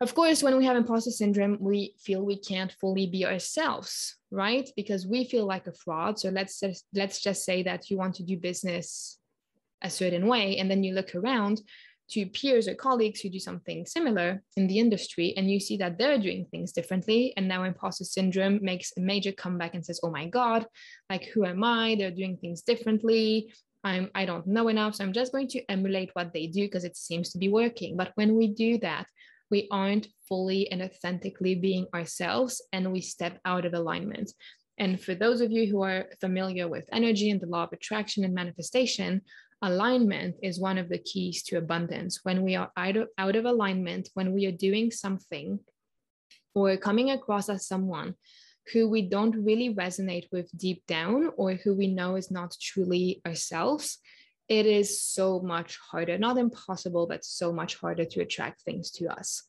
Of 0.00 0.14
course, 0.14 0.42
when 0.42 0.58
we 0.58 0.66
have 0.66 0.76
imposter 0.76 1.10
syndrome, 1.10 1.56
we 1.58 1.94
feel 1.98 2.22
we 2.22 2.38
can't 2.38 2.72
fully 2.72 3.06
be 3.06 3.24
ourselves, 3.24 4.16
right? 4.36 4.68
Because 4.76 5.06
we 5.06 5.24
feel 5.24 5.46
like 5.46 5.66
a 5.66 5.72
fraud. 5.72 6.18
So 6.18 6.28
let's 6.28 6.60
just, 6.60 6.84
let's 6.94 7.20
just 7.20 7.44
say 7.44 7.62
that 7.64 7.90
you 7.90 7.96
want 7.96 8.14
to 8.16 8.22
do 8.22 8.36
business 8.36 9.18
a 9.82 9.90
certain 9.90 10.26
way, 10.26 10.58
and 10.58 10.70
then 10.70 10.84
you 10.84 10.94
look 10.94 11.14
around 11.14 11.60
to 12.08 12.24
peers 12.26 12.68
or 12.68 12.74
colleagues 12.74 13.20
who 13.20 13.28
do 13.28 13.40
something 13.40 13.84
similar 13.84 14.42
in 14.56 14.68
the 14.68 14.78
industry, 14.78 15.34
and 15.36 15.50
you 15.50 15.58
see 15.58 15.76
that 15.78 15.98
they're 15.98 16.18
doing 16.18 16.46
things 16.50 16.72
differently. 16.72 17.32
And 17.36 17.48
now 17.48 17.64
imposter 17.64 18.04
syndrome 18.04 18.60
makes 18.62 18.92
a 18.96 19.00
major 19.00 19.32
comeback 19.32 19.74
and 19.74 19.84
says, 19.84 20.00
"Oh 20.02 20.10
my 20.10 20.26
God, 20.26 20.66
like 21.10 21.24
who 21.24 21.44
am 21.44 21.64
I? 21.64 21.96
They're 21.96 22.10
doing 22.10 22.36
things 22.36 22.62
differently." 22.62 23.52
I'm, 23.84 24.10
I 24.16 24.24
don't 24.24 24.46
know 24.48 24.66
enough. 24.66 24.96
So 24.96 25.04
I'm 25.04 25.12
just 25.12 25.32
going 25.32 25.48
to 25.48 25.62
emulate 25.70 26.10
what 26.14 26.32
they 26.32 26.48
do 26.48 26.62
because 26.62 26.84
it 26.84 26.96
seems 26.96 27.30
to 27.30 27.38
be 27.38 27.48
working. 27.48 27.96
But 27.96 28.10
when 28.16 28.34
we 28.34 28.48
do 28.48 28.78
that, 28.78 29.06
we 29.50 29.68
aren't 29.70 30.08
fully 30.28 30.70
and 30.70 30.82
authentically 30.82 31.54
being 31.54 31.86
ourselves 31.94 32.62
and 32.72 32.92
we 32.92 33.00
step 33.00 33.38
out 33.44 33.64
of 33.64 33.74
alignment. 33.74 34.32
And 34.78 35.00
for 35.00 35.14
those 35.14 35.40
of 35.40 35.50
you 35.50 35.66
who 35.66 35.82
are 35.82 36.06
familiar 36.20 36.68
with 36.68 36.88
energy 36.92 37.30
and 37.30 37.40
the 37.40 37.46
law 37.46 37.64
of 37.64 37.72
attraction 37.72 38.24
and 38.24 38.34
manifestation, 38.34 39.22
alignment 39.62 40.36
is 40.42 40.60
one 40.60 40.78
of 40.78 40.88
the 40.88 40.98
keys 40.98 41.42
to 41.44 41.56
abundance. 41.56 42.20
When 42.22 42.42
we 42.42 42.56
are 42.56 42.70
out 42.76 42.96
of, 42.96 43.44
alignment, 43.44 44.10
when 44.14 44.32
we 44.32 44.46
are 44.46 44.52
doing 44.52 44.90
something 44.90 45.60
or 46.54 46.76
coming 46.76 47.10
across 47.10 47.48
as 47.48 47.66
someone 47.66 48.14
who 48.72 48.88
we 48.88 49.02
don't 49.08 49.44
really 49.44 49.74
resonate 49.74 50.26
with 50.32 50.50
deep 50.56 50.84
down 50.86 51.30
or 51.36 51.52
who 51.52 51.74
we 51.74 51.86
know 51.86 52.16
is 52.16 52.30
not 52.30 52.56
truly 52.60 53.22
ourselves, 53.26 53.98
it 54.48 54.66
is 54.66 55.00
so 55.00 55.40
much 55.40 55.78
harder, 55.78 56.18
not 56.18 56.38
impossible, 56.38 57.06
but 57.06 57.24
so 57.24 57.52
much 57.52 57.76
harder 57.76 58.04
to 58.04 58.20
attract 58.20 58.62
things 58.62 58.90
to 58.92 59.08
us. 59.08 59.42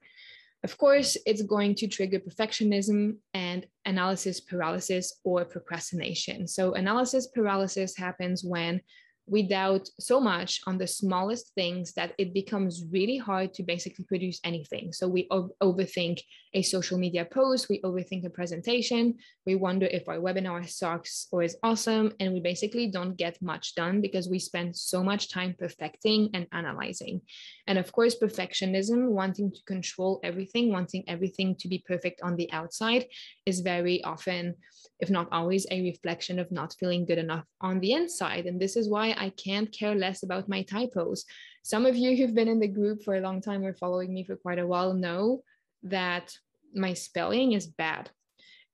Of 0.63 0.77
course, 0.77 1.17
it's 1.25 1.43
going 1.43 1.75
to 1.75 1.87
trigger 1.87 2.19
perfectionism 2.19 3.17
and 3.33 3.67
analysis 3.85 4.39
paralysis 4.39 5.19
or 5.23 5.45
procrastination. 5.45 6.47
So, 6.47 6.73
analysis 6.73 7.27
paralysis 7.27 7.95
happens 7.95 8.43
when 8.43 8.81
we 9.27 9.43
doubt 9.43 9.89
so 9.99 10.21
much 10.21 10.61
on 10.65 10.77
the 10.77 10.87
smallest 10.87 11.51
things 11.53 11.93
that 11.93 12.13
it 12.17 12.33
becomes 12.33 12.85
really 12.89 13.17
hard 13.17 13.53
to 13.53 13.63
basically 13.63 14.05
produce 14.05 14.39
anything. 14.45 14.93
So 14.93 15.07
we 15.07 15.27
overthink 15.29 16.21
a 16.53 16.61
social 16.61 16.97
media 16.97 17.25
post, 17.25 17.67
we 17.69 17.81
overthink 17.81 18.25
a 18.25 18.29
presentation, 18.29 19.15
we 19.45 19.55
wonder 19.55 19.85
if 19.85 20.07
our 20.07 20.17
webinar 20.17 20.67
sucks 20.67 21.27
or 21.31 21.43
is 21.43 21.57
awesome, 21.61 22.13
and 22.21 22.33
we 22.33 22.39
basically 22.39 22.87
don't 22.87 23.17
get 23.17 23.41
much 23.41 23.75
done 23.75 23.99
because 23.99 24.29
we 24.29 24.39
spend 24.39 24.75
so 24.75 25.03
much 25.03 25.29
time 25.29 25.55
perfecting 25.59 26.29
and 26.33 26.47
analyzing. 26.53 27.19
And 27.67 27.77
of 27.77 27.91
course, 27.91 28.15
perfectionism, 28.15 29.09
wanting 29.09 29.51
to 29.51 29.59
control 29.65 30.21
everything, 30.23 30.71
wanting 30.71 31.03
everything 31.07 31.55
to 31.59 31.67
be 31.67 31.83
perfect 31.85 32.21
on 32.21 32.37
the 32.37 32.49
outside, 32.53 33.05
is 33.45 33.59
very 33.59 34.01
often 34.05 34.55
if 34.99 35.09
not 35.09 35.27
always, 35.31 35.67
a 35.69 35.81
reflection 35.81 36.39
of 36.39 36.51
not 36.51 36.75
feeling 36.79 37.05
good 37.05 37.17
enough 37.17 37.45
on 37.61 37.79
the 37.79 37.91
inside. 37.91 38.45
And 38.45 38.59
this 38.59 38.75
is 38.75 38.89
why 38.89 39.15
I 39.19 39.29
can't 39.31 39.71
care 39.71 39.95
less 39.95 40.23
about 40.23 40.49
my 40.49 40.63
typos. 40.63 41.25
Some 41.63 41.85
of 41.85 41.95
you 41.95 42.15
who've 42.15 42.35
been 42.35 42.47
in 42.47 42.59
the 42.59 42.67
group 42.67 43.03
for 43.03 43.15
a 43.15 43.21
long 43.21 43.41
time 43.41 43.63
or 43.63 43.73
following 43.73 44.13
me 44.13 44.23
for 44.23 44.35
quite 44.35 44.59
a 44.59 44.67
while 44.67 44.93
know 44.93 45.43
that 45.83 46.33
my 46.73 46.93
spelling 46.93 47.53
is 47.53 47.67
bad. 47.67 48.09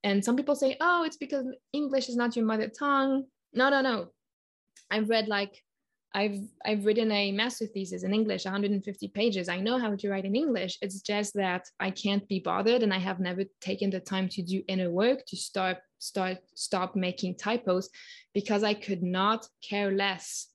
And 0.04 0.24
some 0.24 0.36
people 0.36 0.56
say, 0.56 0.78
oh, 0.82 1.04
it's 1.04 1.18
because 1.18 1.46
English 1.72 2.10
is 2.10 2.16
not 2.16 2.36
your 2.36 2.46
mother 2.46 2.68
tongue. 2.68 3.24
No, 3.54 3.70
no, 3.70 3.82
no. 3.82 4.08
I've 4.92 5.10
read 5.10 5.28
like 5.28 5.64
I've 6.14 6.40
I've 6.64 6.86
written 6.86 7.12
a 7.12 7.32
master 7.32 7.66
thesis 7.66 8.04
in 8.04 8.14
English, 8.14 8.46
150 8.46 9.08
pages. 9.10 9.50
I 9.50 9.60
know 9.60 9.80
how 9.80 9.96
to 9.96 10.10
write 10.10 10.26
in 10.26 10.36
English. 10.36 10.78
It's 10.82 11.02
just 11.02 11.34
that 11.34 11.68
I 11.80 11.90
can't 11.90 12.28
be 12.28 12.40
bothered, 12.40 12.84
and 12.84 12.94
I 12.94 13.00
have 13.00 13.20
never 13.20 13.44
taken 13.62 13.90
the 13.90 14.00
time 14.00 14.30
to 14.30 14.42
do 14.44 14.62
inner 14.68 14.92
work 14.92 15.26
to 15.28 15.36
start 15.36 15.78
start 15.98 16.38
stop 16.56 16.96
making 16.96 17.36
typos 17.36 17.90
because 18.34 18.64
I 18.64 18.74
could 18.74 19.02
not 19.02 19.48
care 19.68 19.92
less. 19.92 20.48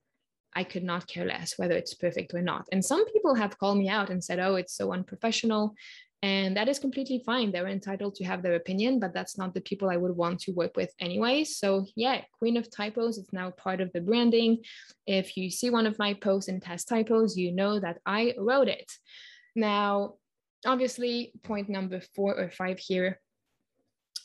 I 0.54 0.64
could 0.64 0.84
not 0.84 1.06
care 1.06 1.26
less 1.26 1.58
whether 1.58 1.76
it's 1.76 1.94
perfect 1.94 2.34
or 2.34 2.42
not. 2.42 2.66
And 2.72 2.84
some 2.84 3.04
people 3.12 3.34
have 3.34 3.58
called 3.58 3.78
me 3.78 3.88
out 3.88 4.10
and 4.10 4.22
said, 4.22 4.38
"Oh, 4.38 4.54
it's 4.54 4.74
so 4.74 4.92
unprofessional." 4.92 5.74
And 6.22 6.56
that 6.56 6.68
is 6.68 6.80
completely 6.80 7.22
fine. 7.24 7.52
They're 7.52 7.68
entitled 7.68 8.16
to 8.16 8.24
have 8.24 8.42
their 8.42 8.56
opinion, 8.56 8.98
but 8.98 9.14
that's 9.14 9.38
not 9.38 9.54
the 9.54 9.60
people 9.60 9.88
I 9.88 9.96
would 9.96 10.16
want 10.16 10.40
to 10.40 10.52
work 10.52 10.76
with 10.76 10.92
anyway. 10.98 11.44
So, 11.44 11.86
yeah, 11.94 12.22
Queen 12.38 12.56
of 12.56 12.68
Typos 12.70 13.18
is 13.18 13.28
now 13.32 13.50
part 13.52 13.80
of 13.80 13.92
the 13.92 14.00
branding. 14.00 14.58
If 15.06 15.36
you 15.36 15.48
see 15.48 15.70
one 15.70 15.86
of 15.86 15.98
my 15.98 16.14
posts 16.14 16.48
and 16.48 16.60
test 16.60 16.88
typos, 16.88 17.36
you 17.36 17.52
know 17.52 17.78
that 17.78 17.98
I 18.04 18.34
wrote 18.36 18.66
it. 18.68 18.90
Now, 19.54 20.14
obviously, 20.66 21.32
point 21.44 21.68
number 21.68 22.00
four 22.16 22.36
or 22.36 22.50
five 22.50 22.80
here 22.80 23.20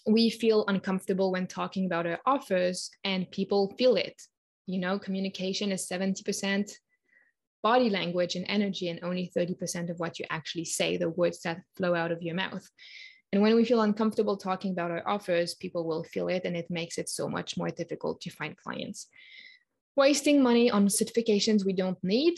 we 0.06 0.30
feel 0.30 0.66
uncomfortable 0.68 1.32
when 1.32 1.48
talking 1.48 1.86
about 1.86 2.06
our 2.06 2.20
offers, 2.26 2.90
and 3.04 3.30
people 3.32 3.74
feel 3.78 3.96
it. 3.96 4.22
You 4.66 4.80
know, 4.80 5.00
communication 5.00 5.72
is 5.72 5.88
70% 5.88 6.72
body 7.64 7.90
language 7.90 8.36
and 8.36 8.46
energy, 8.48 8.90
and 8.90 9.00
only 9.02 9.32
30% 9.36 9.90
of 9.90 9.98
what 9.98 10.20
you 10.20 10.26
actually 10.30 10.66
say, 10.66 10.98
the 10.98 11.10
words 11.10 11.40
that 11.42 11.62
flow 11.76 11.96
out 11.96 12.12
of 12.12 12.22
your 12.22 12.36
mouth. 12.36 12.68
And 13.32 13.42
when 13.42 13.56
we 13.56 13.66
feel 13.66 13.82
uncomfortable 13.82 14.38
talking 14.38 14.74
about 14.74 14.92
our 14.92 15.08
offers, 15.08 15.56
people 15.56 15.88
will 15.88 16.04
feel 16.04 16.28
it, 16.28 16.44
and 16.46 16.56
it 16.56 16.70
makes 16.70 17.00
it 17.00 17.10
so 17.10 17.28
much 17.28 17.58
more 17.58 17.70
difficult 17.70 18.22
to 18.22 18.30
find 18.30 18.56
clients. 18.56 19.08
Wasting 19.96 20.44
money 20.44 20.70
on 20.70 20.88
certifications 20.88 21.66
we 21.66 21.74
don't 21.74 21.98
need 22.04 22.36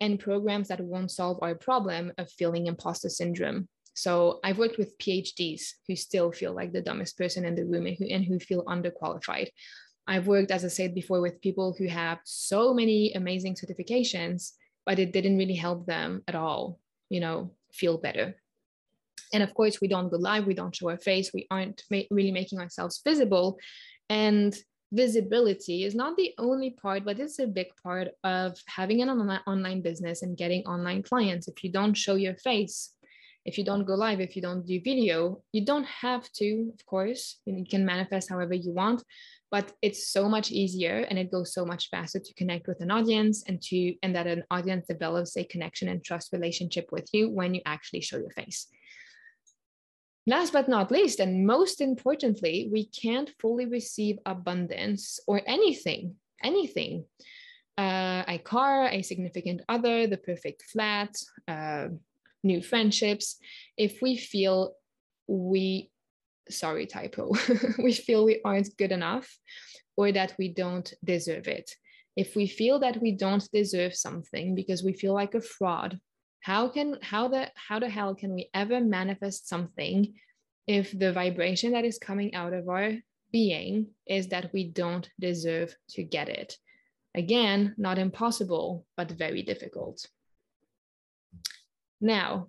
and 0.00 0.20
programs 0.20 0.68
that 0.68 0.80
won't 0.80 1.10
solve 1.10 1.38
our 1.40 1.54
problem 1.54 2.12
of 2.18 2.30
feeling 2.30 2.66
imposter 2.66 3.08
syndrome. 3.08 3.68
So 3.94 4.40
I've 4.44 4.58
worked 4.58 4.76
with 4.76 4.98
PhDs 4.98 5.62
who 5.88 5.96
still 5.96 6.30
feel 6.30 6.52
like 6.52 6.72
the 6.72 6.82
dumbest 6.82 7.16
person 7.16 7.44
in 7.44 7.54
the 7.54 7.64
room 7.64 7.86
and 7.86 7.96
who, 7.96 8.04
and 8.06 8.24
who 8.24 8.38
feel 8.38 8.64
underqualified. 8.64 9.48
I've 10.06 10.26
worked, 10.26 10.50
as 10.50 10.64
I 10.64 10.68
said 10.68 10.94
before, 10.94 11.20
with 11.20 11.40
people 11.40 11.74
who 11.78 11.88
have 11.88 12.18
so 12.24 12.74
many 12.74 13.12
amazing 13.14 13.54
certifications, 13.54 14.52
but 14.86 14.98
it 14.98 15.12
didn't 15.12 15.36
really 15.36 15.56
help 15.56 15.84
them 15.84 16.22
at 16.26 16.34
all, 16.34 16.78
you 17.10 17.20
know, 17.20 17.50
feel 17.72 17.98
better. 17.98 18.36
And 19.32 19.42
of 19.42 19.52
course, 19.52 19.80
we 19.80 19.88
don't 19.88 20.08
go 20.08 20.16
live, 20.16 20.46
we 20.46 20.54
don't 20.54 20.74
show 20.74 20.88
our 20.88 20.98
face, 20.98 21.32
we 21.34 21.46
aren't 21.50 21.82
ma- 21.90 22.08
really 22.10 22.32
making 22.32 22.60
ourselves 22.60 23.02
visible. 23.04 23.58
And 24.08 24.56
visibility 24.92 25.82
is 25.82 25.94
not 25.96 26.16
the 26.16 26.32
only 26.38 26.70
part, 26.70 27.04
but 27.04 27.18
it's 27.18 27.40
a 27.40 27.46
big 27.46 27.66
part 27.82 28.08
of 28.22 28.56
having 28.66 29.02
an 29.02 29.10
online, 29.10 29.40
online 29.46 29.82
business 29.82 30.22
and 30.22 30.36
getting 30.36 30.64
online 30.64 31.02
clients. 31.02 31.48
If 31.48 31.64
you 31.64 31.72
don't 31.72 31.94
show 31.94 32.14
your 32.14 32.36
face, 32.36 32.92
if 33.44 33.58
you 33.58 33.64
don't 33.64 33.84
go 33.84 33.94
live, 33.94 34.20
if 34.20 34.36
you 34.36 34.42
don't 34.42 34.66
do 34.66 34.80
video, 34.80 35.42
you 35.52 35.64
don't 35.64 35.86
have 35.86 36.30
to, 36.32 36.72
of 36.72 36.86
course, 36.86 37.40
you 37.46 37.64
can 37.68 37.84
manifest 37.84 38.30
however 38.30 38.54
you 38.54 38.72
want, 38.72 39.02
but 39.50 39.72
it's 39.80 40.08
so 40.08 40.28
much 40.28 40.50
easier 40.50 41.06
and 41.08 41.18
it 41.18 41.30
goes 41.30 41.54
so 41.54 41.64
much 41.64 41.88
faster 41.88 42.18
to 42.18 42.34
connect 42.34 42.66
with 42.66 42.80
an 42.80 42.90
audience 42.90 43.44
and 43.46 43.62
to 43.62 43.94
and 44.02 44.14
that 44.14 44.26
an 44.26 44.42
audience 44.50 44.86
develops 44.86 45.36
a 45.36 45.44
connection 45.44 45.88
and 45.88 46.04
trust 46.04 46.32
relationship 46.32 46.88
with 46.90 47.08
you 47.12 47.30
when 47.30 47.54
you 47.54 47.60
actually 47.64 48.00
show 48.00 48.18
your 48.18 48.30
face. 48.30 48.66
Last 50.26 50.52
but 50.52 50.68
not 50.68 50.90
least 50.90 51.20
and 51.20 51.46
most 51.46 51.80
importantly 51.80 52.68
we 52.72 52.86
can't 52.86 53.30
fully 53.40 53.66
receive 53.66 54.18
abundance 54.26 55.20
or 55.28 55.40
anything 55.46 56.16
anything 56.42 57.04
uh, 57.78 58.24
a 58.26 58.38
car 58.38 58.88
a 58.88 59.02
significant 59.02 59.62
other 59.68 60.06
the 60.06 60.16
perfect 60.16 60.62
flat 60.62 61.16
uh, 61.46 61.86
new 62.42 62.60
friendships 62.60 63.36
if 63.76 64.02
we 64.02 64.16
feel 64.16 64.74
we 65.28 65.90
sorry 66.48 66.86
typo 66.86 67.32
we 67.78 67.92
feel 67.92 68.24
we 68.24 68.40
aren't 68.44 68.76
good 68.76 68.92
enough 68.92 69.28
or 69.96 70.12
that 70.12 70.34
we 70.38 70.52
don't 70.52 70.92
deserve 71.04 71.48
it. 71.48 71.70
If 72.16 72.34
we 72.34 72.46
feel 72.46 72.80
that 72.80 73.00
we 73.00 73.12
don't 73.12 73.46
deserve 73.52 73.94
something 73.94 74.54
because 74.54 74.82
we 74.82 74.92
feel 74.92 75.12
like 75.12 75.34
a 75.34 75.40
fraud 75.40 75.98
how 76.46 76.68
can 76.68 76.96
how 77.02 77.26
the 77.26 77.50
how 77.56 77.80
the 77.80 77.88
hell 77.88 78.14
can 78.14 78.32
we 78.32 78.48
ever 78.54 78.80
manifest 78.80 79.48
something 79.48 80.14
if 80.68 80.96
the 80.96 81.12
vibration 81.12 81.72
that 81.72 81.84
is 81.84 81.98
coming 81.98 82.36
out 82.36 82.52
of 82.52 82.68
our 82.68 82.92
being 83.32 83.88
is 84.06 84.28
that 84.28 84.52
we 84.52 84.70
don't 84.70 85.10
deserve 85.18 85.74
to 85.90 86.04
get 86.04 86.28
it? 86.28 86.56
Again 87.16 87.74
not 87.76 87.98
impossible 87.98 88.86
but 88.96 89.10
very 89.10 89.42
difficult. 89.42 90.06
Now 92.00 92.46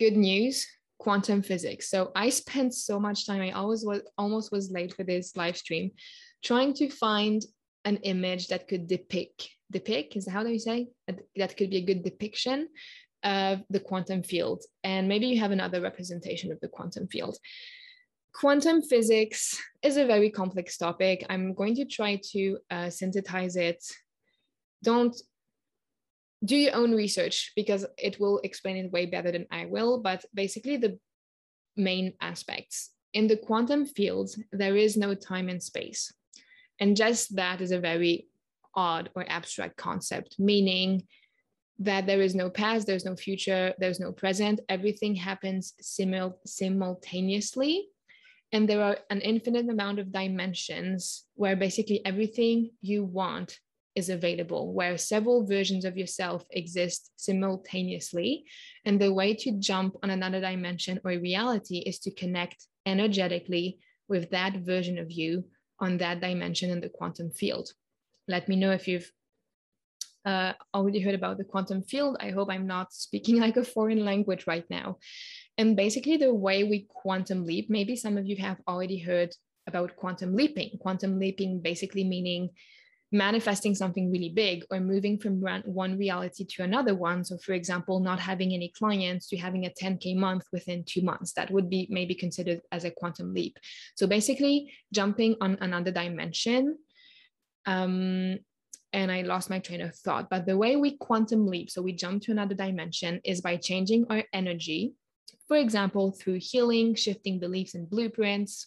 good 0.00 0.16
news 0.16 0.66
quantum 0.98 1.42
physics. 1.42 1.88
So 1.90 2.10
I 2.14 2.28
spent 2.28 2.74
so 2.74 2.98
much 2.98 3.26
time, 3.26 3.40
I 3.40 3.52
always 3.52 3.84
was 3.84 4.02
almost 4.16 4.52
was 4.52 4.70
late 4.70 4.94
for 4.94 5.04
this 5.04 5.36
live 5.36 5.56
stream, 5.56 5.92
trying 6.42 6.74
to 6.74 6.90
find 6.90 7.42
an 7.84 7.96
image 7.98 8.48
that 8.48 8.68
could 8.68 8.86
depict, 8.86 9.48
depict, 9.70 10.16
is 10.16 10.28
how 10.28 10.42
do 10.42 10.50
you 10.50 10.58
say? 10.58 10.88
That 11.36 11.56
could 11.56 11.70
be 11.70 11.78
a 11.78 11.86
good 11.86 12.02
depiction 12.02 12.68
of 13.22 13.62
the 13.70 13.80
quantum 13.80 14.22
field. 14.22 14.62
And 14.84 15.08
maybe 15.08 15.26
you 15.26 15.40
have 15.40 15.50
another 15.50 15.80
representation 15.80 16.52
of 16.52 16.60
the 16.60 16.68
quantum 16.68 17.08
field. 17.08 17.36
Quantum 18.32 18.82
physics 18.82 19.60
is 19.82 19.96
a 19.96 20.06
very 20.06 20.30
complex 20.30 20.76
topic. 20.76 21.24
I'm 21.28 21.54
going 21.54 21.74
to 21.76 21.84
try 21.84 22.20
to 22.32 22.58
uh, 22.70 22.90
synthesize 22.90 23.56
it. 23.56 23.82
Don't 24.82 25.16
do 26.44 26.56
your 26.56 26.74
own 26.74 26.92
research 26.92 27.52
because 27.56 27.84
it 27.96 28.20
will 28.20 28.40
explain 28.44 28.76
it 28.76 28.92
way 28.92 29.06
better 29.06 29.32
than 29.32 29.46
I 29.50 29.66
will. 29.66 30.00
But 30.00 30.24
basically, 30.34 30.76
the 30.76 30.98
main 31.76 32.14
aspects 32.20 32.90
in 33.12 33.26
the 33.26 33.36
quantum 33.36 33.86
fields, 33.86 34.40
there 34.52 34.76
is 34.76 34.96
no 34.96 35.14
time 35.14 35.48
and 35.48 35.62
space. 35.62 36.12
And 36.80 36.96
just 36.96 37.36
that 37.36 37.60
is 37.60 37.72
a 37.72 37.80
very 37.80 38.28
odd 38.74 39.10
or 39.14 39.24
abstract 39.28 39.76
concept, 39.76 40.36
meaning 40.38 41.04
that 41.80 42.06
there 42.06 42.20
is 42.20 42.34
no 42.34 42.50
past, 42.50 42.86
there's 42.86 43.04
no 43.04 43.16
future, 43.16 43.72
there's 43.78 44.00
no 44.00 44.12
present. 44.12 44.60
Everything 44.68 45.14
happens 45.14 45.74
simul- 45.80 46.38
simultaneously. 46.44 47.88
And 48.52 48.68
there 48.68 48.82
are 48.82 48.98
an 49.10 49.20
infinite 49.20 49.68
amount 49.68 49.98
of 49.98 50.12
dimensions 50.12 51.24
where 51.34 51.56
basically 51.56 52.04
everything 52.04 52.70
you 52.80 53.04
want 53.04 53.58
is 53.98 54.08
available, 54.08 54.72
where 54.72 54.96
several 54.96 55.44
versions 55.44 55.84
of 55.84 55.98
yourself 55.98 56.44
exist 56.50 57.10
simultaneously. 57.16 58.44
And 58.84 59.00
the 59.00 59.12
way 59.12 59.34
to 59.34 59.58
jump 59.58 59.96
on 60.02 60.10
another 60.10 60.40
dimension 60.40 61.00
or 61.04 61.10
reality 61.10 61.78
is 61.78 61.98
to 62.00 62.14
connect 62.14 62.66
energetically 62.86 63.78
with 64.08 64.30
that 64.30 64.54
version 64.58 64.98
of 64.98 65.10
you 65.10 65.44
on 65.80 65.98
that 65.98 66.20
dimension 66.20 66.70
in 66.70 66.80
the 66.80 66.88
quantum 66.88 67.30
field. 67.30 67.70
Let 68.26 68.48
me 68.48 68.56
know 68.56 68.70
if 68.70 68.88
you've 68.88 69.10
uh, 70.24 70.52
already 70.74 71.00
heard 71.00 71.14
about 71.14 71.38
the 71.38 71.44
quantum 71.44 71.82
field. 71.82 72.16
I 72.20 72.30
hope 72.30 72.48
I'm 72.50 72.66
not 72.66 72.92
speaking 72.92 73.40
like 73.44 73.56
a 73.56 73.64
foreign 73.64 74.04
language 74.04 74.46
right 74.46 74.68
now. 74.70 74.98
And 75.58 75.76
basically, 75.76 76.16
the 76.16 76.32
way 76.32 76.62
we 76.62 76.86
quantum 76.88 77.44
leap, 77.44 77.68
maybe 77.68 77.96
some 77.96 78.16
of 78.16 78.26
you 78.26 78.36
have 78.36 78.58
already 78.68 78.98
heard 78.98 79.34
about 79.66 79.96
quantum 79.96 80.34
leaping. 80.36 80.78
Quantum 80.80 81.18
leaping 81.18 81.60
basically 81.60 82.04
meaning 82.04 82.50
manifesting 83.10 83.74
something 83.74 84.10
really 84.10 84.28
big 84.28 84.64
or 84.70 84.80
moving 84.80 85.18
from 85.18 85.40
one 85.64 85.96
reality 85.96 86.44
to 86.44 86.62
another 86.62 86.94
one. 86.94 87.24
So, 87.24 87.38
for 87.38 87.52
example, 87.52 88.00
not 88.00 88.20
having 88.20 88.52
any 88.52 88.68
clients 88.76 89.28
to 89.28 89.36
having 89.36 89.64
a 89.64 89.70
10K 89.70 90.16
month 90.16 90.44
within 90.52 90.84
two 90.84 91.02
months, 91.02 91.32
that 91.32 91.50
would 91.50 91.70
be 91.70 91.86
maybe 91.90 92.14
considered 92.14 92.60
as 92.70 92.84
a 92.84 92.90
quantum 92.90 93.32
leap. 93.32 93.58
So, 93.96 94.06
basically, 94.06 94.72
jumping 94.92 95.36
on 95.40 95.56
another 95.60 95.90
dimension. 95.90 96.76
Um, 97.64 98.38
and 98.92 99.12
I 99.12 99.22
lost 99.22 99.50
my 99.50 99.58
train 99.58 99.82
of 99.82 99.94
thought. 99.94 100.30
But 100.30 100.46
the 100.46 100.56
way 100.56 100.76
we 100.76 100.96
quantum 100.96 101.46
leap, 101.46 101.70
so 101.70 101.82
we 101.82 101.92
jump 101.92 102.22
to 102.22 102.32
another 102.32 102.54
dimension, 102.54 103.20
is 103.24 103.40
by 103.40 103.56
changing 103.56 104.06
our 104.10 104.24
energy. 104.32 104.94
For 105.46 105.56
example, 105.56 106.12
through 106.12 106.40
healing, 106.40 106.94
shifting 106.94 107.38
beliefs 107.38 107.74
and 107.74 107.88
blueprints, 107.88 108.66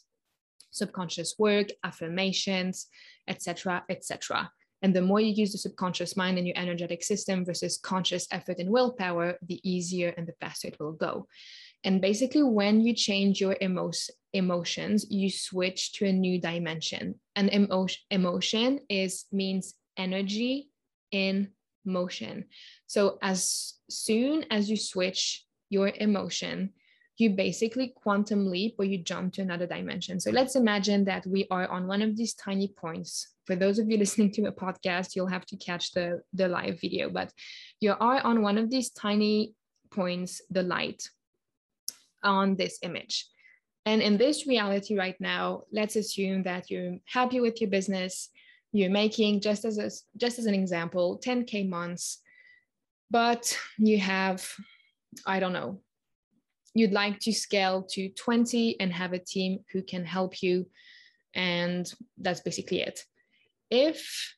subconscious 0.72 1.36
work, 1.40 1.68
affirmations, 1.84 2.88
etc., 3.28 3.84
etc. 3.90 4.52
And 4.82 4.96
the 4.96 5.02
more 5.02 5.20
you 5.20 5.32
use 5.32 5.52
the 5.52 5.58
subconscious 5.58 6.18
mind 6.18 6.38
and 6.38 6.48
your 6.48 6.58
energetic 6.58 7.04
system 7.04 7.46
versus 7.46 7.78
conscious 7.78 8.28
effort 8.32 8.58
and 8.58 8.70
willpower, 8.70 9.38
the 9.48 9.60
easier 9.64 10.14
and 10.18 10.28
the 10.28 10.34
faster 10.42 10.70
it 10.70 10.80
will 10.80 10.94
go. 10.94 11.28
And 11.84 12.02
basically, 12.02 12.44
when 12.44 12.82
you 12.82 12.94
change 12.94 13.40
your 13.40 13.56
emo- 13.62 13.92
emotions, 14.34 15.06
you 15.10 15.30
switch 15.30 15.94
to 15.94 16.06
a 16.06 16.12
new 16.12 16.40
dimension. 16.40 17.20
And 17.36 17.54
emo- 17.54 17.88
emotion 18.10 18.80
is 18.90 19.26
means 19.32 19.76
energy 19.98 20.70
in 21.12 21.50
motion. 21.86 22.46
So 22.88 23.18
as 23.22 23.76
soon 23.90 24.46
as 24.50 24.70
you 24.70 24.78
switch 24.78 25.46
your 25.70 25.90
emotion, 25.90 26.74
you 27.22 27.30
basically 27.30 27.94
quantum 27.96 28.50
leap 28.50 28.76
or 28.80 28.86
you 28.86 28.98
jump 28.98 29.34
to 29.34 29.42
another 29.42 29.68
dimension. 29.68 30.20
So 30.20 30.32
let's 30.32 30.56
imagine 30.56 31.06
that 31.06 31.26
we 31.26 31.48
are 31.52 31.68
on 31.68 31.88
one 31.88 32.02
of 32.02 32.18
these 32.18 32.34
tiny 32.34 32.68
points. 32.68 33.28
For 33.46 33.56
those 33.56 33.80
of 33.80 33.90
you 33.90 33.98
listening 34.04 34.32
to 34.34 34.46
a 34.46 34.52
podcast, 34.52 35.16
you'll 35.16 35.28
have 35.28 35.46
to 35.48 35.58
catch 35.58 35.92
the, 35.92 36.22
the 36.34 36.48
live 36.48 36.82
video, 36.82 37.10
but 37.10 37.32
you 37.80 37.94
are 38.00 38.22
on 38.22 38.42
one 38.42 38.58
of 38.58 38.70
these 38.70 38.90
tiny 38.90 39.54
points, 39.92 40.42
the 40.50 40.64
light 40.64 41.08
on 42.24 42.56
this 42.56 42.80
image. 42.82 43.28
And 43.86 44.02
in 44.02 44.18
this 44.18 44.46
reality 44.48 44.98
right 44.98 45.20
now, 45.20 45.64
let's 45.72 45.96
assume 45.96 46.44
that 46.44 46.70
you're 46.70 46.98
happy 47.06 47.40
with 47.40 47.62
your 47.62 47.70
business, 47.70 48.30
you're 48.72 48.92
making 48.92 49.42
just 49.42 49.66
as 49.66 49.78
a, 49.78 49.90
just 50.18 50.40
as 50.40 50.46
an 50.46 50.54
example 50.54 51.20
10k 51.24 51.68
months, 51.68 52.20
but 53.10 53.58
you 53.78 54.00
have 54.00 54.48
I 55.26 55.40
don't 55.40 55.54
know 55.54 55.82
you'd 56.74 56.92
like 56.92 57.20
to 57.20 57.34
scale 57.34 57.84
to 57.92 58.10
20 58.10 58.80
and 58.80 58.94
have 58.94 59.14
a 59.14 59.20
team 59.20 59.60
who 59.72 59.82
can 59.82 60.06
help 60.06 60.42
you. 60.42 60.66
And 61.34 61.92
that's 62.18 62.42
basically 62.42 62.82
it. 62.82 63.06
If 63.70 64.36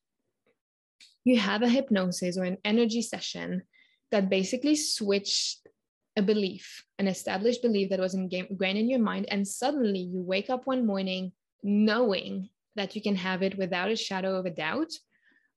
you 1.24 1.38
have 1.38 1.62
a 1.62 1.70
hypnosis 1.70 2.38
or 2.38 2.44
an 2.44 2.58
energy 2.66 3.02
session 3.02 3.64
that 4.12 4.30
basically 4.30 4.76
switched 4.76 5.68
a 6.16 6.22
belief, 6.22 6.86
an 7.00 7.08
established 7.08 7.62
belief 7.62 7.90
that 7.90 8.00
was 8.00 8.14
ingrained 8.14 8.78
in 8.78 8.90
your 8.90 9.00
mind, 9.00 9.26
and 9.30 9.48
suddenly 9.48 10.00
you 10.00 10.22
wake 10.22 10.50
up 10.50 10.68
one 10.68 10.86
morning 10.86 11.32
knowing 11.64 12.50
that 12.76 12.96
you 12.96 13.02
can 13.02 13.16
have 13.16 13.42
it 13.42 13.58
without 13.58 13.90
a 13.92 13.96
shadow 13.96 14.36
of 14.36 14.46
a 14.46 14.52
doubt, 14.52 14.92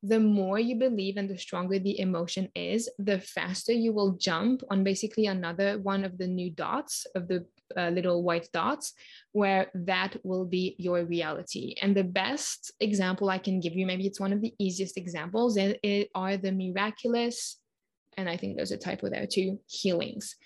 the 0.02 0.20
more 0.20 0.58
you 0.58 0.76
believe 0.76 1.16
and 1.16 1.28
the 1.28 1.38
stronger 1.38 1.78
the 1.78 1.98
emotion 1.98 2.48
is, 2.54 2.88
the 2.98 3.20
faster 3.20 3.72
you 3.72 3.92
will 3.92 4.12
jump 4.12 4.62
on 4.70 4.84
basically 4.84 5.26
another 5.26 5.78
one 5.78 6.04
of 6.04 6.18
the 6.18 6.26
new 6.26 6.50
dots 6.50 7.06
of 7.14 7.28
the 7.28 7.46
uh, 7.76 7.88
little 7.88 8.22
white 8.22 8.48
dots, 8.52 8.92
where 9.32 9.70
that 9.74 10.16
will 10.22 10.44
be 10.44 10.76
your 10.78 11.04
reality. 11.04 11.74
And 11.82 11.96
the 11.96 12.04
best 12.04 12.72
example 12.80 13.28
I 13.28 13.38
can 13.38 13.58
give 13.60 13.74
you, 13.74 13.86
maybe 13.86 14.06
it's 14.06 14.20
one 14.20 14.32
of 14.32 14.40
the 14.40 14.54
easiest 14.58 14.96
examples, 14.96 15.56
it, 15.56 15.80
it 15.82 16.10
are 16.14 16.36
the 16.36 16.52
miraculous, 16.52 17.58
and 18.16 18.28
I 18.28 18.36
think 18.36 18.56
there's 18.56 18.72
a 18.72 18.76
typo 18.76 19.10
there 19.10 19.26
too, 19.26 19.58
healings. 19.66 20.36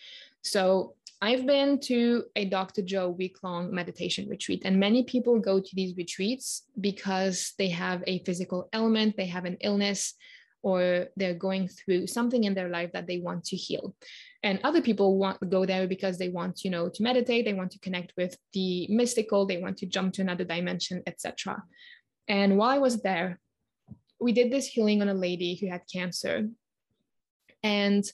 So 0.43 0.95
I've 1.23 1.47
been 1.47 1.79
to 1.81 2.25
a 2.35 2.47
Dr. 2.47 2.81
Joe 2.81 3.11
week 3.11 3.43
long 3.43 3.75
meditation 3.75 4.27
retreat, 4.29 4.63
and 4.65 4.81
many 4.81 5.05
people 5.05 5.39
go 5.39 5.61
to 5.61 5.71
these 5.75 5.95
retreats 5.97 6.65
because 6.81 7.53
they 7.59 7.69
have 7.69 8.03
a 8.07 8.25
physical 8.25 8.71
ailment, 8.75 9.17
they 9.17 9.27
have 9.27 9.45
an 9.45 9.59
illness, 9.61 10.15
or 10.63 11.09
they're 11.17 11.35
going 11.35 11.69
through 11.69 12.07
something 12.07 12.45
in 12.45 12.55
their 12.55 12.71
life 12.71 12.93
that 12.93 13.07
they 13.07 13.19
want 13.19 13.45
to 13.45 13.57
heal. 13.57 13.95
And 14.43 14.61
other 14.65 14.81
people 14.81 15.19
want 15.19 15.41
to 15.41 15.47
go 15.47 15.67
there 15.67 15.87
because 15.87 16.17
they 16.17 16.29
want, 16.29 16.65
you 16.65 16.71
know, 16.71 16.89
to 16.89 17.03
meditate, 17.03 17.45
they 17.45 17.55
want 17.55 17.73
to 17.73 17.79
connect 17.81 18.15
with 18.17 18.37
the 18.55 18.87
mystical, 18.89 19.47
they 19.47 19.59
want 19.59 19.77
to 19.79 19.87
jump 19.87 20.15
to 20.15 20.23
another 20.23 20.45
dimension, 20.45 21.03
etc. 21.07 21.63
And 22.29 22.57
while 22.57 22.71
I 22.71 22.79
was 22.79 23.03
there, 23.03 23.39
we 24.21 24.33
did 24.33 24.51
this 24.51 24.67
healing 24.67 25.03
on 25.03 25.09
a 25.09 25.15
lady 25.15 25.57
who 25.57 25.69
had 25.69 25.83
cancer. 25.93 26.49
And 27.63 28.05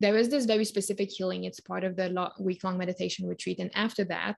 there 0.00 0.16
is 0.16 0.28
this 0.28 0.46
very 0.46 0.64
specific 0.64 1.10
healing. 1.10 1.44
It's 1.44 1.60
part 1.60 1.84
of 1.84 1.96
the 1.96 2.30
week 2.40 2.64
long 2.64 2.78
meditation 2.78 3.28
retreat. 3.28 3.58
And 3.58 3.70
after 3.74 4.04
that, 4.04 4.36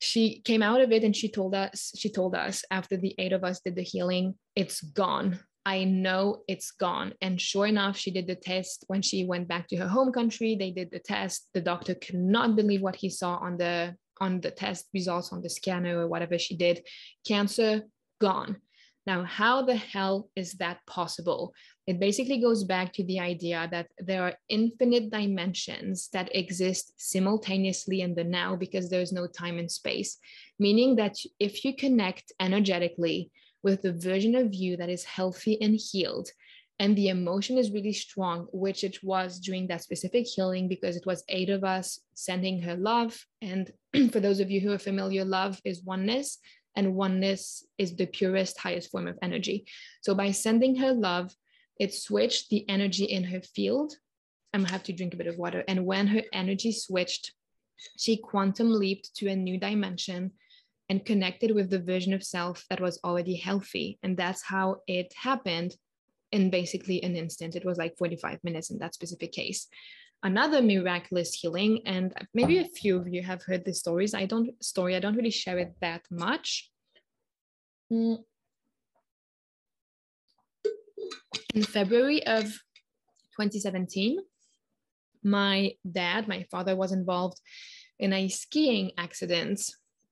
she 0.00 0.40
came 0.40 0.62
out 0.62 0.80
of 0.80 0.92
it 0.92 1.04
and 1.04 1.16
she 1.16 1.30
told 1.30 1.54
us, 1.54 1.92
she 1.96 2.10
told 2.10 2.34
us 2.34 2.64
after 2.70 2.96
the 2.96 3.14
eight 3.18 3.32
of 3.32 3.44
us 3.44 3.60
did 3.60 3.76
the 3.76 3.82
healing, 3.82 4.34
it's 4.54 4.80
gone. 4.80 5.40
I 5.64 5.84
know 5.84 6.42
it's 6.46 6.70
gone. 6.70 7.14
And 7.20 7.40
sure 7.40 7.66
enough, 7.66 7.96
she 7.96 8.10
did 8.10 8.26
the 8.26 8.36
test 8.36 8.84
when 8.88 9.02
she 9.02 9.24
went 9.24 9.48
back 9.48 9.66
to 9.68 9.76
her 9.76 9.88
home 9.88 10.12
country. 10.12 10.54
They 10.54 10.70
did 10.70 10.90
the 10.90 11.00
test. 11.00 11.48
The 11.54 11.60
doctor 11.60 11.94
could 11.94 12.14
not 12.14 12.54
believe 12.54 12.82
what 12.82 12.96
he 12.96 13.10
saw 13.10 13.36
on 13.36 13.56
the 13.56 13.96
on 14.20 14.40
the 14.40 14.50
test 14.50 14.86
results 14.94 15.32
on 15.32 15.42
the 15.42 15.50
scanner 15.50 15.98
or 15.98 16.08
whatever 16.08 16.38
she 16.38 16.56
did. 16.56 16.86
Cancer 17.26 17.82
gone. 18.20 18.56
Now, 19.06 19.22
how 19.22 19.62
the 19.62 19.76
hell 19.76 20.28
is 20.34 20.54
that 20.54 20.84
possible? 20.86 21.54
It 21.86 22.00
basically 22.00 22.40
goes 22.40 22.64
back 22.64 22.92
to 22.94 23.04
the 23.04 23.20
idea 23.20 23.68
that 23.70 23.86
there 23.98 24.24
are 24.24 24.34
infinite 24.48 25.10
dimensions 25.10 26.08
that 26.12 26.34
exist 26.34 26.92
simultaneously 26.96 28.00
in 28.00 28.16
the 28.16 28.24
now 28.24 28.56
because 28.56 28.90
there's 28.90 29.12
no 29.12 29.28
time 29.28 29.58
and 29.58 29.70
space. 29.70 30.18
Meaning 30.58 30.96
that 30.96 31.14
if 31.38 31.64
you 31.64 31.76
connect 31.76 32.32
energetically 32.40 33.30
with 33.62 33.82
the 33.82 33.92
version 33.92 34.34
of 34.34 34.52
you 34.52 34.76
that 34.76 34.90
is 34.90 35.04
healthy 35.04 35.60
and 35.62 35.78
healed, 35.78 36.30
and 36.78 36.94
the 36.94 37.08
emotion 37.08 37.56
is 37.56 37.70
really 37.70 37.92
strong, 37.92 38.48
which 38.52 38.84
it 38.84 39.02
was 39.02 39.38
during 39.38 39.66
that 39.68 39.82
specific 39.82 40.26
healing 40.26 40.68
because 40.68 40.94
it 40.96 41.06
was 41.06 41.24
eight 41.28 41.48
of 41.48 41.64
us 41.64 42.00
sending 42.14 42.60
her 42.62 42.76
love. 42.76 43.18
And 43.40 43.72
for 44.12 44.20
those 44.20 44.40
of 44.40 44.50
you 44.50 44.60
who 44.60 44.72
are 44.72 44.78
familiar, 44.78 45.24
love 45.24 45.58
is 45.64 45.82
oneness, 45.82 46.38
and 46.76 46.94
oneness 46.94 47.64
is 47.78 47.96
the 47.96 48.06
purest, 48.06 48.58
highest 48.58 48.90
form 48.90 49.08
of 49.08 49.18
energy. 49.22 49.66
So 50.02 50.14
by 50.14 50.30
sending 50.30 50.76
her 50.76 50.92
love, 50.92 51.34
it 51.80 51.94
switched 51.94 52.50
the 52.50 52.68
energy 52.68 53.04
in 53.04 53.24
her 53.24 53.40
field. 53.40 53.94
I'm 54.52 54.60
gonna 54.60 54.72
have 54.72 54.84
to 54.84 54.92
drink 54.92 55.14
a 55.14 55.16
bit 55.16 55.26
of 55.26 55.38
water. 55.38 55.64
And 55.66 55.84
when 55.86 56.06
her 56.08 56.22
energy 56.32 56.72
switched, 56.72 57.32
she 57.98 58.16
quantum 58.16 58.70
leaped 58.70 59.14
to 59.16 59.28
a 59.28 59.36
new 59.36 59.58
dimension 59.58 60.32
and 60.88 61.04
connected 61.04 61.50
with 61.54 61.68
the 61.68 61.80
version 61.80 62.12
of 62.12 62.22
self 62.22 62.64
that 62.70 62.80
was 62.80 63.00
already 63.04 63.36
healthy. 63.36 63.98
And 64.02 64.16
that's 64.16 64.42
how 64.42 64.82
it 64.86 65.12
happened 65.16 65.74
in 66.32 66.50
basically 66.50 67.02
an 67.02 67.16
instant. 67.16 67.56
It 67.56 67.64
was 67.64 67.78
like 67.78 67.96
45 67.98 68.42
minutes 68.44 68.70
in 68.70 68.78
that 68.78 68.94
specific 68.94 69.32
case. 69.32 69.68
Another 70.22 70.60
miraculous 70.62 71.34
healing, 71.34 71.82
and 71.86 72.12
maybe 72.34 72.58
a 72.58 72.64
few 72.64 72.96
of 72.96 73.08
you 73.08 73.22
have 73.22 73.42
heard 73.42 73.64
the 73.64 73.74
stories. 73.74 74.14
I 74.14 74.26
don't 74.26 74.50
story, 74.62 74.96
I 74.96 75.00
don't 75.00 75.16
really 75.16 75.30
share 75.30 75.58
it 75.58 75.74
that 75.80 76.02
much. 76.10 76.70
Mm 77.92 78.18
in 81.54 81.62
February 81.62 82.24
of 82.26 82.44
2017, 82.44 84.18
my 85.22 85.72
dad, 85.90 86.28
my 86.28 86.44
father, 86.50 86.76
was 86.76 86.92
involved 86.92 87.40
in 87.98 88.12
a 88.12 88.28
skiing 88.28 88.92
accident, 88.98 89.60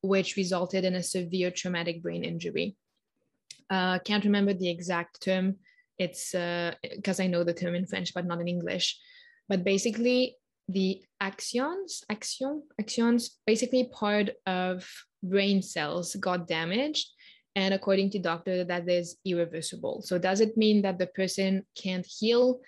which 0.03 0.37
resulted 0.37 0.85
in 0.85 0.95
a 0.95 1.03
severe 1.03 1.51
traumatic 1.51 2.03
brain 2.03 2.25
injury. 2.25 2.77
Uh, 3.71 3.99
can't 3.99 4.25
remember 4.25 4.55
the 4.55 4.71
exact 4.71 5.23
term. 5.23 5.57
It's 5.99 6.33
because 6.33 7.21
uh, 7.21 7.23
I 7.23 7.27
know 7.27 7.45
the 7.45 7.55
term 7.55 7.75
in 7.75 7.87
French, 7.87 8.15
but 8.15 8.27
not 8.27 8.41
in 8.41 8.49
English. 8.49 8.99
But 9.49 9.65
basically, 9.65 10.37
the 10.69 11.03
axons, 11.23 12.05
axion, 12.11 12.63
axons, 12.81 13.31
basically 13.47 13.91
part 13.93 14.31
of 14.47 14.89
brain 15.23 15.63
cells 15.63 16.15
got 16.17 16.47
damaged. 16.47 17.09
And 17.57 17.73
according 17.73 18.11
to 18.11 18.19
doctor 18.19 18.65
that 18.65 18.89
is 18.89 19.17
irreversible. 19.25 20.03
So 20.03 20.19
does 20.19 20.41
it 20.41 20.57
mean 20.57 20.83
that 20.83 20.99
the 20.99 21.07
person 21.07 21.65
can't 21.77 22.07
heal? 22.07 22.61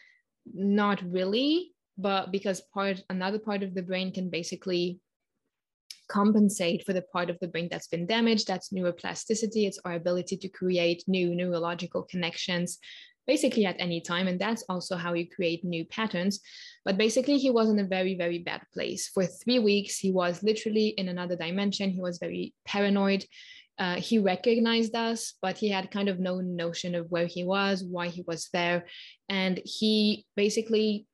Not 0.54 1.02
really. 1.02 1.72
But 1.98 2.30
because 2.30 2.60
part 2.72 3.02
another 3.08 3.38
part 3.38 3.62
of 3.62 3.74
the 3.74 3.82
brain 3.82 4.12
can 4.12 4.28
basically 4.30 5.00
compensate 6.08 6.84
for 6.84 6.92
the 6.92 7.02
part 7.02 7.30
of 7.30 7.38
the 7.40 7.48
brain 7.48 7.68
that's 7.68 7.88
been 7.88 8.06
damaged 8.06 8.46
that's 8.46 8.72
neuroplasticity 8.72 9.66
it's 9.66 9.80
our 9.84 9.94
ability 9.94 10.36
to 10.36 10.48
create 10.48 11.02
new 11.08 11.34
neurological 11.34 12.04
connections 12.04 12.78
basically 13.26 13.66
at 13.66 13.76
any 13.78 14.00
time 14.00 14.28
and 14.28 14.40
that's 14.40 14.64
also 14.68 14.96
how 14.96 15.12
you 15.12 15.28
create 15.28 15.64
new 15.64 15.84
patterns 15.86 16.40
but 16.84 16.96
basically 16.96 17.38
he 17.38 17.50
was 17.50 17.68
in 17.68 17.78
a 17.78 17.84
very 17.84 18.16
very 18.16 18.38
bad 18.38 18.62
place 18.72 19.08
for 19.08 19.24
3 19.26 19.58
weeks 19.60 19.98
he 19.98 20.12
was 20.12 20.42
literally 20.42 20.88
in 20.88 21.08
another 21.08 21.36
dimension 21.36 21.90
he 21.90 22.00
was 22.00 22.18
very 22.18 22.54
paranoid 22.66 23.24
uh, 23.78 23.96
he 23.96 24.18
recognized 24.18 24.94
us, 24.94 25.34
but 25.42 25.58
he 25.58 25.68
had 25.68 25.90
kind 25.90 26.08
of 26.08 26.18
no 26.18 26.40
notion 26.40 26.94
of 26.94 27.10
where 27.10 27.26
he 27.26 27.44
was, 27.44 27.84
why 27.84 28.08
he 28.08 28.24
was 28.26 28.48
there. 28.52 28.86
And 29.28 29.60
he 29.64 30.24
basically 30.34 31.06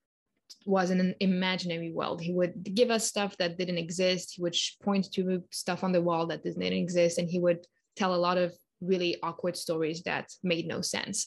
was 0.65 0.91
in 0.91 1.01
an 1.01 1.15
imaginary 1.21 1.93
world. 1.93 2.21
He 2.21 2.33
would 2.33 2.63
give 2.63 2.91
us 2.91 3.09
stuff 3.09 3.37
that 3.39 3.59
didn't 3.59 3.79
exist. 3.79 4.35
He 4.37 4.43
would 4.43 4.57
point 4.83 5.11
to 5.13 5.43
stuff 5.51 5.83
on 5.83 5.93
the 5.93 6.03
wall 6.03 6.27
that 6.29 6.45
didn't 6.45 6.63
exist. 6.63 7.19
And 7.19 7.29
he 7.29 7.41
would 7.41 7.67
tell 7.97 8.15
a 8.15 8.17
lot 8.17 8.39
of 8.39 8.55
really 8.81 9.17
awkward 9.23 9.57
stories 9.57 10.03
that 10.05 10.31
made 10.43 10.67
no 10.67 10.83
sense. 10.83 11.27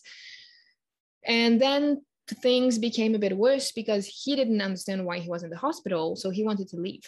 And 1.25 1.61
then 1.61 2.01
things 2.27 2.77
became 2.77 3.15
a 3.15 3.19
bit 3.19 3.37
worse 3.37 3.71
because 3.71 4.05
he 4.05 4.35
didn't 4.35 4.61
understand 4.61 5.05
why 5.05 5.19
he 5.19 5.29
was 5.29 5.43
in 5.43 5.49
the 5.49 5.57
hospital. 5.57 6.15
So 6.15 6.29
he 6.29 6.43
wanted 6.43 6.67
to 6.69 6.77
leave. 6.77 7.03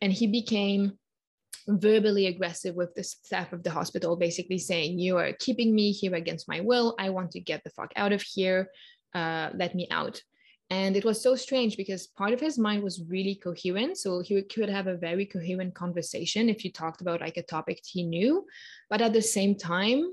And 0.00 0.12
he 0.12 0.26
became 0.26 0.98
verbally 1.68 2.26
aggressive 2.26 2.74
with 2.74 2.94
the 2.94 3.02
staff 3.02 3.52
of 3.52 3.62
the 3.62 3.70
hospital, 3.70 4.16
basically 4.16 4.58
saying, 4.58 4.98
You 4.98 5.16
are 5.18 5.32
keeping 5.32 5.74
me 5.74 5.92
here 5.92 6.14
against 6.14 6.48
my 6.48 6.60
will. 6.60 6.94
I 6.98 7.10
want 7.10 7.32
to 7.32 7.40
get 7.40 7.64
the 7.64 7.70
fuck 7.70 7.92
out 7.96 8.12
of 8.12 8.22
here. 8.22 8.68
Uh, 9.14 9.50
let 9.54 9.74
me 9.74 9.88
out. 9.90 10.22
And 10.68 10.96
it 10.96 11.04
was 11.04 11.22
so 11.22 11.36
strange 11.36 11.76
because 11.76 12.08
part 12.08 12.32
of 12.32 12.40
his 12.40 12.58
mind 12.58 12.82
was 12.82 13.02
really 13.08 13.36
coherent. 13.36 13.98
So 13.98 14.20
he 14.20 14.42
could 14.42 14.68
have 14.68 14.88
a 14.88 14.96
very 14.96 15.24
coherent 15.24 15.74
conversation 15.74 16.48
if 16.48 16.64
you 16.64 16.72
talked 16.72 17.00
about 17.00 17.20
like 17.20 17.36
a 17.36 17.42
topic 17.42 17.80
he 17.84 18.02
knew. 18.02 18.46
But 18.90 19.00
at 19.00 19.12
the 19.12 19.22
same 19.22 19.54
time, 19.54 20.10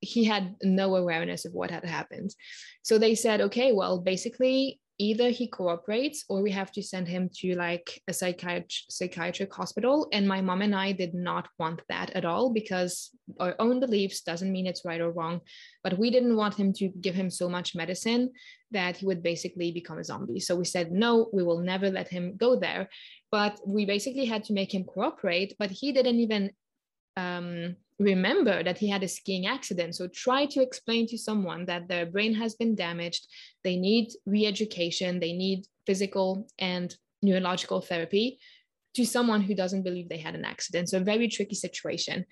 he 0.00 0.24
had 0.24 0.54
no 0.62 0.96
awareness 0.96 1.44
of 1.44 1.52
what 1.52 1.70
had 1.70 1.84
happened. 1.84 2.34
So 2.82 2.98
they 2.98 3.14
said, 3.14 3.40
okay, 3.40 3.72
well, 3.72 4.00
basically, 4.00 4.80
either 4.98 5.30
he 5.30 5.46
cooperates 5.46 6.24
or 6.28 6.42
we 6.42 6.50
have 6.50 6.72
to 6.72 6.82
send 6.82 7.06
him 7.06 7.30
to 7.32 7.54
like 7.54 8.02
a 8.08 8.12
psychiatric 8.12 8.68
psychiatric 8.90 9.54
hospital. 9.54 10.08
And 10.12 10.26
my 10.26 10.40
mom 10.40 10.62
and 10.62 10.74
i 10.74 10.92
did 10.92 11.14
not 11.14 11.48
want 11.58 11.82
that 11.88 12.10
at 12.10 12.24
all 12.24 12.52
because 12.52 13.10
our 13.38 13.54
own 13.60 13.78
beliefs 13.78 14.22
doesn't 14.22 14.50
mean 14.50 14.66
it's 14.66 14.84
right 14.84 15.00
or 15.00 15.12
wrong. 15.12 15.40
But 15.84 15.98
we 15.98 16.10
didn't 16.10 16.36
want 16.36 16.56
him 16.56 16.72
to 16.74 16.88
give 17.00 17.14
him 17.14 17.30
so 17.30 17.48
much 17.48 17.76
medicine 17.76 18.32
that 18.72 18.96
he 18.96 19.06
would 19.06 19.22
basically 19.22 19.70
become 19.72 19.98
a 19.98 20.04
zombie. 20.04 20.40
So 20.40 20.56
we 20.56 20.64
said 20.64 20.90
no 20.90 21.30
we 21.32 21.44
will 21.44 21.60
never 21.60 21.90
let 21.90 22.08
him 22.08 22.36
go 22.36 22.58
there. 22.58 22.88
But 23.30 23.60
we 23.64 23.86
basically 23.86 24.24
had 24.24 24.44
to 24.44 24.52
make 24.52 24.74
him 24.74 24.84
cooperate 24.84 25.54
but 25.58 25.70
he 25.70 25.92
didn't 25.92 26.18
even 26.18 26.50
um, 27.18 27.76
remember 27.98 28.62
that 28.62 28.78
he 28.78 28.88
had 28.88 29.02
a 29.02 29.08
skiing 29.08 29.46
accident. 29.46 29.96
So 29.96 30.06
try 30.08 30.46
to 30.46 30.62
explain 30.62 31.06
to 31.08 31.18
someone 31.18 31.66
that 31.66 31.88
their 31.88 32.06
brain 32.06 32.34
has 32.34 32.54
been 32.54 32.74
damaged, 32.74 33.26
they 33.64 33.76
need 33.76 34.12
re 34.24 34.46
education, 34.46 35.18
they 35.18 35.32
need 35.32 35.66
physical 35.86 36.46
and 36.58 36.94
neurological 37.22 37.80
therapy 37.80 38.38
to 38.94 39.04
someone 39.04 39.42
who 39.42 39.54
doesn't 39.54 39.82
believe 39.82 40.08
they 40.08 40.18
had 40.18 40.36
an 40.36 40.44
accident. 40.44 40.88
So, 40.88 40.98
a 40.98 41.12
very 41.12 41.28
tricky 41.28 41.56
situation. 41.56 42.24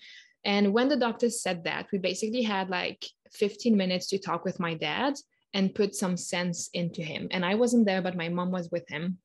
And 0.44 0.72
when 0.72 0.88
the 0.88 0.96
doctor 0.96 1.28
said 1.30 1.64
that, 1.64 1.86
we 1.92 1.98
basically 1.98 2.42
had 2.42 2.70
like 2.70 3.04
15 3.32 3.76
minutes 3.76 4.06
to 4.08 4.18
talk 4.18 4.44
with 4.44 4.60
my 4.60 4.74
dad 4.74 5.14
and 5.52 5.74
put 5.74 5.96
some 5.96 6.16
sense 6.16 6.70
into 6.72 7.02
him. 7.02 7.26
And 7.32 7.44
I 7.44 7.54
wasn't 7.56 7.86
there, 7.86 8.02
but 8.02 8.16
my 8.16 8.28
mom 8.28 8.52
was 8.52 8.70
with 8.70 8.88
him. 8.88 9.18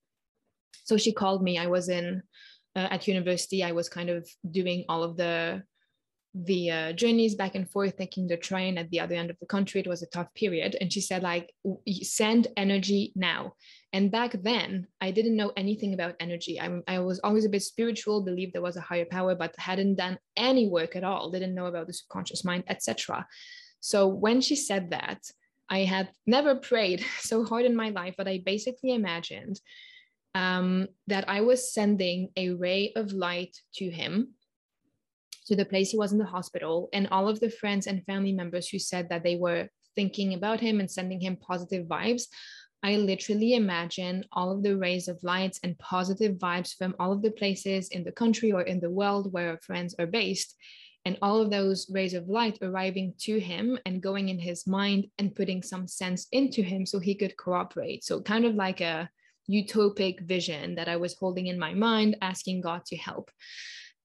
So 0.86 0.97
she 0.97 1.12
called 1.12 1.43
me. 1.43 1.60
I 1.60 1.67
was 1.67 1.89
in 1.89 2.24
uh, 2.75 2.88
at 2.91 3.07
university. 3.07 3.63
I 3.63 3.71
was 3.71 3.89
kind 3.89 4.10
of 4.10 4.27
doing 4.49 4.86
all 4.89 5.03
of 5.03 5.17
the 5.17 5.63
the 6.34 6.71
uh, 6.71 6.93
journeys 6.93 7.36
back 7.36 7.55
and 7.55 7.69
forth 7.69 7.97
taking 7.97 8.25
the 8.25 8.38
train 8.38 8.77
at 8.77 8.89
the 8.89 9.01
other 9.01 9.15
end 9.15 9.29
of 9.29 9.38
the 9.39 9.45
country. 9.45 9.81
It 9.81 9.88
was 9.88 10.01
a 10.01 10.07
tough 10.07 10.34
period. 10.34 10.77
And 10.79 10.91
she 10.91 11.01
said 11.01 11.23
like 11.23 11.53
send 12.03 12.47
energy 12.55 13.12
now. 13.15 13.55
And 13.93 14.10
back 14.10 14.41
then 14.41 14.88
i 15.01 15.12
didn't 15.12 15.36
know 15.36 15.51
anything 15.57 15.93
about 15.93 16.15
energy. 16.21 16.60
I, 16.60 16.79
I 16.88 16.99
was 16.99 17.19
always 17.19 17.45
a 17.45 17.49
bit 17.49 17.63
spiritual 17.63 18.21
believed 18.21 18.53
there 18.53 18.62
was 18.62 18.77
a 18.77 18.81
higher 18.81 19.05
power 19.05 19.36
but 19.36 19.53
hadn't 19.57 19.95
done 19.95 20.17
any 20.38 20.69
work 20.69 20.95
at 20.95 21.03
all 21.03 21.29
didn't 21.29 21.55
know 21.55 21.65
about 21.65 21.88
the 21.88 21.93
subconscious 21.93 22.45
mind 22.45 22.63
etc 22.67 23.27
so 23.79 24.07
when 24.07 24.41
she 24.41 24.55
said 24.55 24.91
that 24.91 25.19
i 25.69 25.79
had 25.79 26.10
never 26.25 26.55
prayed 26.55 27.03
so 27.19 27.43
hard 27.43 27.65
in 27.65 27.75
my 27.75 27.89
life 27.89 28.15
but 28.17 28.27
i 28.27 28.41
basically 28.45 28.93
imagined 28.93 29.60
um, 30.36 30.88
that 31.08 31.28
i 31.30 31.41
was 31.41 31.74
sending 31.74 32.30
a 32.38 32.52
ray 32.52 32.91
of 32.96 33.12
light 33.12 33.56
to 33.74 33.89
him 33.89 34.30
to 35.48 35.56
the 35.56 35.65
place 35.65 35.91
he 35.91 35.98
was 35.98 36.12
in 36.12 36.17
the 36.17 36.26
hospital 36.26 36.89
and 36.94 37.08
all 37.12 37.28
of 37.28 37.39
the 37.39 37.50
friends 37.50 37.88
and 37.88 38.06
family 38.06 38.32
members 38.32 38.70
who 38.70 38.80
said 38.80 39.10
that 39.10 39.24
they 39.24 39.36
were 39.36 39.67
thinking 39.96 40.34
about 40.34 40.60
him 40.60 40.80
and 40.80 40.89
sending 40.89 41.20
him 41.20 41.36
positive 41.36 41.86
vibes 41.88 42.28
I 42.84 42.96
literally 42.96 43.54
imagine 43.54 44.26
all 44.32 44.52
of 44.52 44.63
the 44.63 44.76
rays 44.76 45.08
of 45.08 45.24
lights 45.24 45.60
and 45.63 45.78
positive 45.78 46.38
vibes 46.38 46.76
from 46.76 46.96
all 47.00 47.12
of 47.12 47.22
the 47.22 47.32
places 47.32 47.89
in 47.89 48.04
the 48.04 48.12
country 48.12 48.52
or 48.52 48.63
in 48.63 48.80
the 48.80 48.89
world 48.89 49.32
where 49.32 49.52
our 49.52 49.60
friends 49.60 49.94
are 50.00 50.08
based, 50.08 50.56
and 51.06 51.17
all 51.22 51.39
of 51.39 51.52
those 51.52 51.89
rays 51.91 52.15
of 52.15 52.28
light 52.28 52.58
arriving 52.62 53.13
to 53.20 53.39
him 53.39 53.78
and 53.86 54.02
going 54.02 54.30
in 54.30 54.39
his 54.39 54.65
mind 54.65 55.08
and 55.20 55.36
putting 55.36 55.62
some 55.62 55.88
sense 55.88 56.28
into 56.32 56.63
him 56.63 56.86
so 56.86 57.00
he 57.00 57.13
could 57.13 57.38
cooperate. 57.38 58.04
So, 58.04 58.20
kind 58.22 58.46
of 58.46 58.56
like 58.56 58.82
a 58.82 59.10
utopic 59.49 60.21
vision 60.21 60.75
that 60.75 60.88
I 60.88 60.97
was 60.97 61.15
holding 61.17 61.47
in 61.47 61.60
my 61.60 61.73
mind, 61.73 62.17
asking 62.21 62.62
God 62.62 62.86
to 62.86 62.97
help. 62.97 63.32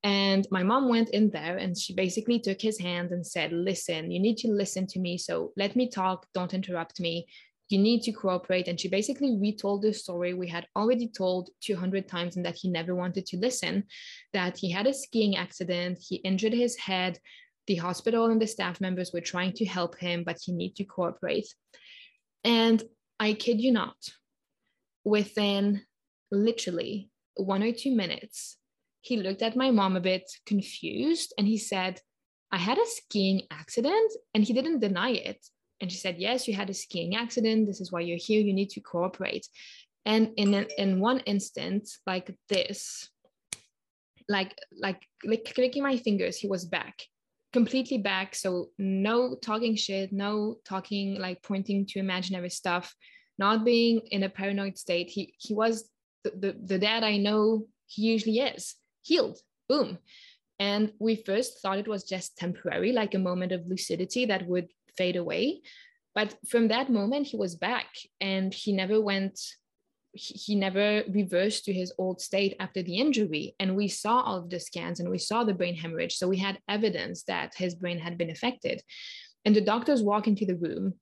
And 0.03 0.47
my 0.51 0.63
mom 0.63 0.89
went 0.89 1.11
in 1.11 1.31
there 1.31 1.57
and 1.57 1.77
she 1.77 1.95
basically 1.95 2.39
took 2.39 2.61
his 2.61 2.79
hand 2.79 3.11
and 3.11 3.27
said, 3.27 3.53
Listen, 3.53 4.11
you 4.11 4.21
need 4.21 4.37
to 4.39 4.49
listen 4.49 4.87
to 4.89 5.01
me. 5.01 5.19
So 5.19 5.53
let 5.57 5.75
me 5.75 5.89
talk. 5.89 6.27
Don't 6.33 6.55
interrupt 6.55 7.01
me. 7.01 7.27
You 7.69 7.79
need 7.79 8.03
to 8.03 8.13
cooperate. 8.13 8.69
And 8.69 8.79
she 8.79 8.89
basically 8.89 9.37
retold 9.41 9.83
the 9.83 9.93
story 9.93 10.33
we 10.33 10.47
had 10.47 10.67
already 10.77 11.09
told 11.09 11.51
200 11.63 12.07
times 12.07 12.37
and 12.37 12.47
that 12.47 12.55
he 12.55 12.71
never 12.71 12.95
wanted 12.95 13.27
to 13.27 13.39
listen 13.39 13.85
that 14.33 14.57
he 14.57 14.71
had 14.71 14.87
a 14.87 14.95
skiing 14.95 15.37
accident, 15.37 15.99
he 16.01 16.17
injured 16.17 16.53
his 16.53 16.77
head. 16.77 17.19
The 17.67 17.75
hospital 17.75 18.27
and 18.27 18.41
the 18.41 18.47
staff 18.47 18.81
members 18.81 19.11
were 19.13 19.21
trying 19.21 19.55
to 19.55 19.65
help 19.65 19.99
him, 19.99 20.23
but 20.25 20.39
he 20.41 20.53
need 20.53 20.77
to 20.77 20.85
cooperate. 20.85 21.53
And 22.45 22.81
I 23.19 23.33
kid 23.33 23.61
you 23.61 23.73
not, 23.73 23.97
within 25.07 25.83
literally 26.33 27.09
one 27.37 27.63
or 27.63 27.73
two 27.73 27.95
minutes, 27.95 28.57
he 29.01 29.17
looked 29.17 29.41
at 29.41 29.57
my 29.57 29.71
mom 29.71 29.97
a 29.97 30.01
bit 30.01 30.29
confused 30.47 31.33
and 31.39 31.47
he 31.47 31.59
said, 31.59 32.01
I 32.51 32.59
had 32.59 32.77
a 32.77 32.87
skiing 32.87 33.43
accident. 33.53 34.13
And 34.35 34.43
he 34.43 34.53
didn't 34.53 34.81
deny 34.81 35.11
it. 35.11 35.47
And 35.81 35.93
she 35.93 35.99
said, 35.99 36.17
Yes, 36.19 36.49
you 36.49 36.55
had 36.55 36.71
a 36.71 36.75
skiing 36.75 37.15
accident. 37.15 37.67
This 37.67 37.81
is 37.81 37.93
why 37.93 38.01
you're 38.01 38.19
here. 38.19 38.41
You 38.41 38.53
need 38.53 38.71
to 38.71 38.81
cooperate. 38.81 39.47
And 40.05 40.31
in, 40.37 40.67
in 40.77 41.01
one 41.01 41.21
instant, 41.21 41.89
like 42.07 42.35
this, 42.49 43.09
like, 44.29 44.59
like, 44.77 45.03
like 45.25 45.53
clicking 45.55 45.83
my 45.83 45.97
fingers, 45.97 46.37
he 46.37 46.49
was 46.49 46.65
back 46.65 46.97
completely 47.53 47.97
back. 47.97 48.35
So 48.35 48.71
no 48.77 49.35
talking 49.35 49.77
shit, 49.77 50.13
no 50.13 50.57
talking 50.67 51.19
like 51.19 51.43
pointing 51.43 51.87
to 51.87 51.99
imaginary 51.99 52.51
stuff, 52.51 52.95
not 53.39 53.65
being 53.65 54.01
in 54.11 54.23
a 54.23 54.29
paranoid 54.29 54.79
state. 54.79 55.09
He 55.11 55.35
he 55.39 55.55
was 55.55 55.89
the, 56.25 56.31
the, 56.31 56.57
the 56.65 56.79
dad 56.79 57.05
I 57.05 57.17
know 57.17 57.67
he 57.87 58.03
usually 58.03 58.39
is 58.41 58.75
healed. 59.03 59.39
Boom. 59.69 59.99
And 60.59 60.93
we 60.99 61.17
first 61.17 61.61
thought 61.61 61.79
it 61.79 61.89
was 61.89 62.05
just 62.05 62.37
temporary, 62.37 62.93
like 62.93 63.15
a 63.15 63.19
moment 63.19 63.53
of 63.53 63.67
lucidity 63.67 64.27
that 64.27 64.47
would 64.47 64.69
fade 64.97 65.17
away. 65.17 65.61
But 66.15 66.35
from 66.49 66.69
that 66.69 66.91
moment, 66.91 67.27
he 67.27 67.37
was 67.37 67.57
back 67.57 67.89
and 68.21 68.53
he 68.55 68.73
never 68.73 69.01
went, 69.01 69.39
he 70.13 70.55
never 70.55 71.03
reversed 71.11 71.67
to 71.67 71.75
his 71.75 71.93
old 71.99 72.23
state 72.23 72.57
after 72.59 72.83
the 72.83 72.97
injury. 72.97 73.55
And 73.61 73.77
we 73.77 73.89
saw 73.89 74.21
all 74.23 74.39
of 74.39 74.49
the 74.49 74.59
scans 74.59 74.99
and 74.99 75.11
we 75.11 75.19
saw 75.19 75.45
the 75.45 75.53
brain 75.53 75.75
hemorrhage. 75.75 76.17
So 76.17 76.27
we 76.27 76.39
had 76.39 76.59
evidence 76.71 77.25
that 77.25 77.55
his 77.55 77.75
brain 77.75 77.99
had 77.99 78.17
been 78.17 78.31
affected. 78.31 78.81
And 79.45 79.55
the 79.55 79.61
doctors 79.61 80.03
walk 80.03 80.27
into 80.27 80.47
the 80.47 80.57
room 80.57 80.95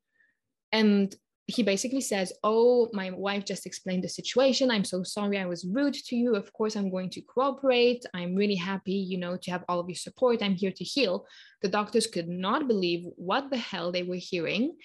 and 0.73 1.14
he 1.47 1.63
basically 1.63 2.01
says, 2.01 2.33
Oh, 2.43 2.89
my 2.93 3.11
wife 3.11 3.45
just 3.45 3.67
explained 3.67 4.05
the 4.05 4.09
situation. 4.09 4.71
I'm 4.71 4.85
so 4.85 5.03
sorry 5.03 5.39
I 5.39 5.47
was 5.47 5.65
rude 5.65 5.95
to 5.95 6.17
you. 6.17 6.35
Of 6.35 6.53
course, 6.53 6.75
I'm 6.75 6.91
going 6.91 7.11
to 7.11 7.21
cooperate. 7.21 8.05
I'm 8.15 8.35
really 8.35 8.55
happy, 8.55 8.93
you 8.93 9.19
know, 9.19 9.37
to 9.37 9.51
have 9.51 9.65
all 9.69 9.81
of 9.81 9.89
your 9.89 9.97
support. 9.97 10.43
I'm 10.43 10.55
here 10.55 10.73
to 10.73 10.85
heal. 10.85 11.27
The 11.61 11.69
doctors 11.69 12.07
could 12.07 12.29
not 12.29 12.67
believe 12.67 13.05
what 13.17 13.51
the 13.51 13.59
hell 13.59 13.93
they 13.93 14.03
were 14.03 14.17
hearing 14.17 14.77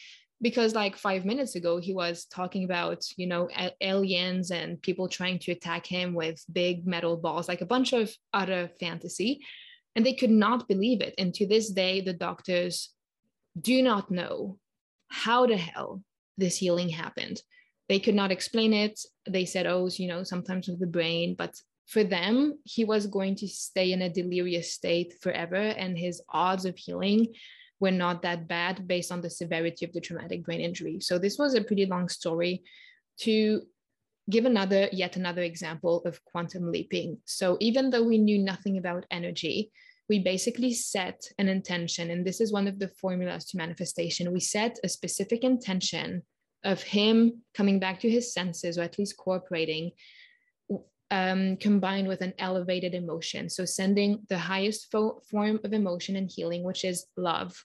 because 0.41 0.73
like 0.73 0.95
five 0.95 1.25
minutes 1.25 1.55
ago 1.55 1.79
he 1.79 1.93
was 1.93 2.25
talking 2.25 2.63
about 2.63 3.03
you 3.17 3.27
know 3.27 3.49
aliens 3.81 4.51
and 4.51 4.81
people 4.81 5.07
trying 5.07 5.37
to 5.39 5.51
attack 5.51 5.85
him 5.85 6.13
with 6.13 6.43
big 6.51 6.87
metal 6.87 7.17
balls 7.17 7.47
like 7.47 7.61
a 7.61 7.65
bunch 7.65 7.93
of 7.93 8.09
utter 8.33 8.69
fantasy 8.79 9.41
and 9.95 10.05
they 10.05 10.13
could 10.13 10.29
not 10.29 10.67
believe 10.67 11.01
it 11.01 11.13
and 11.17 11.33
to 11.33 11.45
this 11.45 11.69
day 11.69 11.99
the 11.99 12.13
doctors 12.13 12.93
do 13.59 13.81
not 13.81 14.09
know 14.09 14.57
how 15.09 15.45
the 15.45 15.57
hell 15.57 16.01
this 16.39 16.57
healing 16.57 16.89
happened. 16.89 17.41
They 17.87 17.99
could 17.99 18.15
not 18.15 18.31
explain 18.31 18.73
it. 18.73 18.99
They 19.27 19.45
said, 19.45 19.65
oh, 19.65 19.89
you 19.91 20.07
know, 20.07 20.23
sometimes 20.23 20.67
with 20.67 20.79
the 20.79 20.87
brain, 20.87 21.35
but 21.37 21.55
for 21.87 22.03
them, 22.03 22.59
he 22.63 22.85
was 22.85 23.07
going 23.07 23.35
to 23.37 23.47
stay 23.47 23.91
in 23.91 24.03
a 24.03 24.13
delirious 24.13 24.71
state 24.73 25.15
forever, 25.21 25.55
and 25.55 25.97
his 25.97 26.21
odds 26.29 26.65
of 26.65 26.77
healing 26.77 27.33
were 27.79 27.91
not 27.91 28.21
that 28.21 28.47
bad 28.47 28.87
based 28.87 29.11
on 29.11 29.21
the 29.21 29.29
severity 29.29 29.85
of 29.85 29.93
the 29.93 30.01
traumatic 30.01 30.43
brain 30.43 30.61
injury. 30.61 30.99
So, 30.99 31.17
this 31.17 31.39
was 31.39 31.55
a 31.55 31.63
pretty 31.63 31.87
long 31.87 32.07
story 32.07 32.63
to 33.21 33.63
give 34.29 34.45
another, 34.45 34.87
yet 34.91 35.15
another 35.15 35.41
example 35.41 36.03
of 36.05 36.23
quantum 36.25 36.71
leaping. 36.71 37.17
So, 37.25 37.57
even 37.59 37.89
though 37.89 38.03
we 38.03 38.19
knew 38.19 38.37
nothing 38.37 38.77
about 38.77 39.07
energy, 39.09 39.71
we 40.09 40.19
basically 40.19 40.73
set 40.73 41.21
an 41.37 41.47
intention, 41.47 42.09
and 42.09 42.25
this 42.25 42.41
is 42.41 42.51
one 42.51 42.67
of 42.67 42.79
the 42.79 42.87
formulas 42.87 43.45
to 43.45 43.57
manifestation. 43.57 44.33
We 44.33 44.39
set 44.39 44.79
a 44.83 44.89
specific 44.89 45.43
intention 45.43 46.23
of 46.63 46.81
him 46.81 47.43
coming 47.53 47.79
back 47.79 47.99
to 48.01 48.09
his 48.09 48.33
senses, 48.33 48.77
or 48.77 48.81
at 48.81 48.97
least 48.97 49.17
cooperating, 49.17 49.91
um, 51.11 51.57
combined 51.57 52.07
with 52.07 52.21
an 52.21 52.33
elevated 52.39 52.95
emotion. 52.95 53.49
So, 53.49 53.65
sending 53.65 54.25
the 54.29 54.37
highest 54.39 54.91
fo- 54.91 55.21
form 55.29 55.59
of 55.63 55.73
emotion 55.73 56.15
and 56.15 56.29
healing, 56.29 56.63
which 56.63 56.83
is 56.83 57.05
love, 57.15 57.63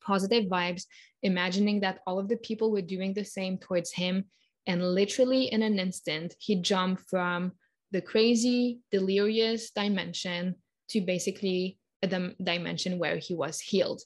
positive 0.00 0.44
vibes, 0.44 0.84
imagining 1.22 1.80
that 1.80 1.98
all 2.06 2.20
of 2.20 2.28
the 2.28 2.36
people 2.36 2.70
were 2.70 2.80
doing 2.80 3.12
the 3.12 3.24
same 3.24 3.58
towards 3.58 3.92
him. 3.92 4.26
And 4.68 4.94
literally 4.94 5.44
in 5.52 5.62
an 5.62 5.78
instant, 5.78 6.34
he 6.38 6.56
jumped 6.56 7.02
from 7.08 7.52
the 7.90 8.00
crazy, 8.00 8.80
delirious 8.90 9.70
dimension 9.70 10.56
to 10.90 11.00
basically 11.00 11.78
a 12.02 12.06
dimension 12.42 12.98
where 12.98 13.16
he 13.16 13.34
was 13.34 13.60
healed. 13.60 14.02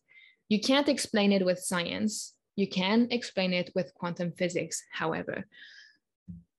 You 0.48 0.60
can't 0.60 0.88
explain 0.88 1.32
it 1.32 1.44
with 1.44 1.58
science. 1.58 2.34
You 2.56 2.68
can 2.68 3.08
explain 3.10 3.52
it 3.52 3.70
with 3.74 3.94
quantum 3.94 4.32
physics, 4.32 4.82
however 4.92 5.46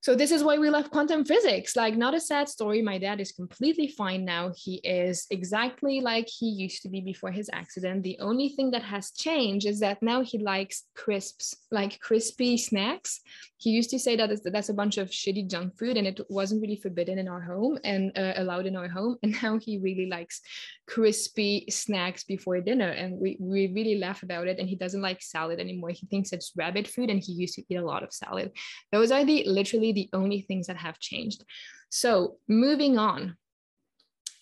so 0.01 0.15
this 0.15 0.31
is 0.31 0.43
why 0.43 0.57
we 0.57 0.71
left 0.71 0.89
quantum 0.89 1.23
physics. 1.23 1.75
Like 1.75 1.95
not 1.95 2.15
a 2.15 2.19
sad 2.19 2.49
story. 2.49 2.81
My 2.81 2.97
dad 2.97 3.21
is 3.21 3.31
completely 3.31 3.87
fine 3.87 4.25
now. 4.25 4.51
He 4.57 4.75
is 4.83 5.27
exactly 5.29 6.01
like 6.01 6.27
he 6.27 6.49
used 6.49 6.81
to 6.81 6.89
be 6.89 7.01
before 7.01 7.29
his 7.29 7.51
accident. 7.53 8.01
The 8.01 8.17
only 8.19 8.49
thing 8.49 8.71
that 8.71 8.81
has 8.81 9.11
changed 9.11 9.67
is 9.67 9.79
that 9.81 10.01
now 10.01 10.23
he 10.23 10.39
likes 10.39 10.85
crisps 10.95 11.55
like 11.69 11.99
crispy 11.99 12.57
snacks. 12.57 13.21
He 13.57 13.69
used 13.69 13.91
to 13.91 13.99
say 13.99 14.15
that 14.15 14.31
that's 14.51 14.69
a 14.69 14.73
bunch 14.73 14.97
of 14.97 15.09
shitty 15.09 15.47
junk 15.47 15.77
food 15.77 15.97
and 15.97 16.07
it 16.07 16.19
wasn't 16.29 16.63
really 16.63 16.77
forbidden 16.77 17.19
in 17.19 17.27
our 17.27 17.41
home 17.41 17.77
and 17.83 18.11
uh, 18.17 18.33
allowed 18.37 18.65
in 18.65 18.75
our 18.75 18.89
home. 18.89 19.17
And 19.23 19.37
now 19.43 19.59
he 19.59 19.77
really 19.77 20.07
likes 20.07 20.41
crispy 20.91 21.65
snacks 21.69 22.25
before 22.25 22.59
dinner 22.59 22.89
and 22.89 23.17
we, 23.17 23.37
we 23.39 23.67
really 23.67 23.97
laugh 23.97 24.23
about 24.23 24.47
it 24.47 24.59
and 24.59 24.67
he 24.67 24.75
doesn't 24.75 25.01
like 25.01 25.21
salad 25.21 25.57
anymore 25.57 25.89
he 25.89 26.05
thinks 26.07 26.33
it's 26.33 26.51
rabbit 26.57 26.85
food 26.85 27.09
and 27.09 27.23
he 27.23 27.31
used 27.31 27.55
to 27.55 27.63
eat 27.69 27.77
a 27.77 27.85
lot 27.85 28.03
of 28.03 28.11
salad 28.11 28.51
those 28.91 29.09
are 29.09 29.23
the 29.23 29.45
literally 29.47 29.93
the 29.93 30.09
only 30.13 30.41
things 30.41 30.67
that 30.67 30.77
have 30.77 30.99
changed. 30.99 31.43
So, 31.89 32.37
moving 32.47 32.97
on, 32.97 33.37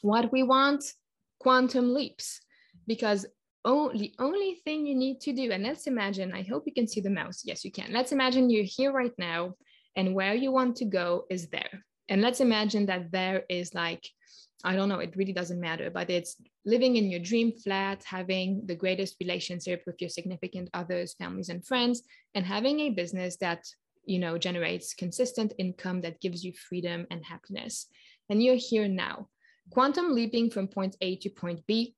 what 0.01 0.31
we 0.31 0.43
want 0.43 0.83
quantum 1.39 1.93
leaps, 1.93 2.41
because 2.87 3.25
the 3.65 4.13
only 4.19 4.55
thing 4.63 4.85
you 4.85 4.95
need 4.95 5.19
to 5.21 5.33
do, 5.33 5.51
and 5.51 5.63
let's 5.63 5.87
imagine, 5.87 6.33
I 6.33 6.43
hope 6.43 6.63
you 6.65 6.73
can 6.73 6.87
see 6.87 7.01
the 7.01 7.09
mouse. 7.09 7.41
Yes, 7.43 7.65
you 7.65 7.71
can. 7.71 7.91
Let's 7.91 8.11
imagine 8.11 8.49
you're 8.49 8.63
here 8.63 8.91
right 8.91 9.13
now, 9.17 9.55
and 9.95 10.15
where 10.15 10.33
you 10.33 10.51
want 10.51 10.77
to 10.77 10.85
go 10.85 11.25
is 11.29 11.47
there. 11.47 11.85
And 12.07 12.21
let's 12.21 12.39
imagine 12.39 12.85
that 12.87 13.11
there 13.11 13.43
is 13.49 13.73
like, 13.73 14.07
I 14.63 14.75
don't 14.75 14.89
know, 14.89 14.99
it 14.99 15.15
really 15.15 15.33
doesn't 15.33 15.59
matter, 15.59 15.89
but 15.89 16.09
it's 16.09 16.35
living 16.65 16.97
in 16.97 17.09
your 17.09 17.21
dream 17.21 17.53
flat, 17.53 18.03
having 18.03 18.65
the 18.65 18.75
greatest 18.75 19.15
relationship 19.19 19.83
with 19.85 20.01
your 20.01 20.09
significant 20.09 20.69
others, 20.73 21.13
families, 21.13 21.49
and 21.49 21.65
friends, 21.65 22.03
and 22.35 22.45
having 22.45 22.81
a 22.81 22.89
business 22.89 23.37
that 23.37 23.65
you 24.05 24.19
know 24.19 24.37
generates 24.37 24.93
consistent 24.93 25.53
income 25.57 26.01
that 26.01 26.19
gives 26.19 26.43
you 26.43 26.53
freedom 26.53 27.05
and 27.11 27.23
happiness 27.23 27.87
and 28.29 28.41
you're 28.41 28.55
here 28.55 28.87
now 28.87 29.27
quantum 29.71 30.15
leaping 30.15 30.49
from 30.49 30.69
point 30.69 30.95
a 31.01 31.17
to 31.17 31.29
point 31.29 31.59
b 31.67 31.93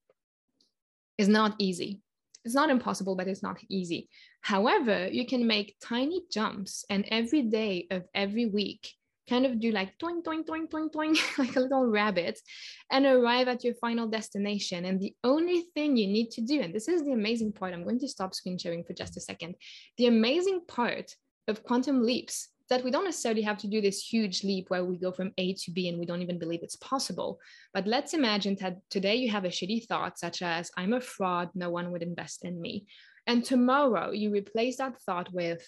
is 1.22 1.28
not 1.28 1.56
easy. 1.60 2.02
It's 2.44 2.56
not 2.56 2.72
impossible, 2.72 3.16
but 3.16 3.28
it's 3.28 3.44
not 3.44 3.60
easy. 3.70 4.10
However, 4.42 5.08
you 5.08 5.28
can 5.28 5.46
make 5.46 5.78
tiny 5.80 6.24
jumps 6.32 6.84
and 6.90 7.06
every 7.10 7.44
day 7.44 7.88
of 7.92 8.06
every 8.16 8.48
week 8.48 8.94
kind 9.32 9.46
of 9.46 9.60
do 9.60 9.72
like 9.72 9.98
toing, 9.98 10.22
toing, 10.22 10.44
toing, 10.46 10.68
toing, 10.70 10.90
toing, 10.92 11.16
like 11.38 11.56
a 11.56 11.60
little 11.66 11.88
rabbit, 11.88 12.38
and 12.92 13.06
arrive 13.06 13.48
at 13.48 13.64
your 13.64 13.76
final 13.76 14.08
destination. 14.08 14.86
And 14.86 15.00
the 15.00 15.16
only 15.24 15.60
thing 15.74 15.96
you 15.96 16.08
need 16.08 16.32
to 16.32 16.42
do, 16.42 16.60
and 16.62 16.76
this 16.76 16.90
is 16.90 17.04
the 17.04 17.14
amazing 17.14 17.54
part, 17.54 17.74
I'm 17.74 17.84
going 17.84 18.00
to 18.00 18.10
stop 18.16 18.36
screen 18.36 18.58
sharing 18.58 18.84
for 18.84 18.94
just 18.94 19.18
a 19.18 19.22
second. 19.22 19.56
The 19.98 20.08
amazing 20.08 20.62
part 20.68 21.16
of 21.48 21.64
quantum 21.64 22.04
leaps 22.04 22.50
that 22.70 22.84
we 22.84 22.92
don't 22.92 23.10
necessarily 23.12 23.42
have 23.42 23.58
to 23.60 23.68
do 23.68 23.82
this 23.82 24.02
huge 24.02 24.44
leap 24.44 24.70
where 24.70 24.86
we 24.86 24.98
go 24.98 25.12
from 25.12 25.34
A 25.38 25.54
to 25.62 25.72
B 25.72 25.90
and 25.90 26.00
we 26.00 26.06
don't 26.06 26.22
even 26.22 26.40
believe 26.40 26.64
it's 26.64 26.78
possible. 26.78 27.40
But 27.74 27.88
let's 27.88 28.14
imagine 28.14 28.56
that 28.62 28.78
today 28.90 29.16
you 29.16 29.30
have 29.32 29.46
a 29.46 29.50
shitty 29.58 29.88
thought, 29.88 30.18
such 30.18 30.42
as, 30.42 30.72
I'm 30.78 30.94
a 30.94 31.02
fraud, 31.02 31.50
no 31.54 31.70
one 31.70 31.92
would 31.92 32.04
invest 32.04 32.46
in 32.46 32.62
me. 32.62 32.86
And 33.28 33.44
tomorrow 33.44 34.12
you 34.12 34.32
replace 34.32 34.78
that 34.78 35.02
thought 35.02 35.32
with, 35.34 35.62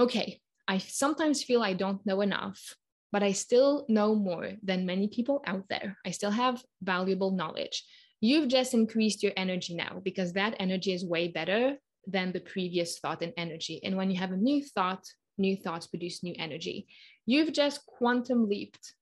okay, 0.00 0.40
I 0.68 0.78
sometimes 0.78 1.42
feel 1.42 1.62
I 1.62 1.72
don't 1.72 2.04
know 2.04 2.20
enough, 2.20 2.76
but 3.10 3.22
I 3.22 3.32
still 3.32 3.86
know 3.88 4.14
more 4.14 4.52
than 4.62 4.84
many 4.84 5.08
people 5.08 5.42
out 5.46 5.64
there. 5.70 5.96
I 6.04 6.10
still 6.10 6.30
have 6.30 6.62
valuable 6.82 7.30
knowledge. 7.30 7.84
You've 8.20 8.48
just 8.48 8.74
increased 8.74 9.22
your 9.22 9.32
energy 9.36 9.74
now 9.74 10.02
because 10.04 10.34
that 10.34 10.56
energy 10.60 10.92
is 10.92 11.04
way 11.06 11.28
better 11.28 11.78
than 12.06 12.32
the 12.32 12.40
previous 12.40 12.98
thought 12.98 13.22
and 13.22 13.32
energy. 13.38 13.80
And 13.82 13.96
when 13.96 14.10
you 14.10 14.18
have 14.18 14.32
a 14.32 14.36
new 14.36 14.62
thought, 14.62 15.04
new 15.38 15.56
thoughts 15.56 15.86
produce 15.86 16.22
new 16.22 16.34
energy. 16.38 16.86
You've 17.24 17.52
just 17.52 17.86
quantum 17.86 18.48
leaped 18.48 18.94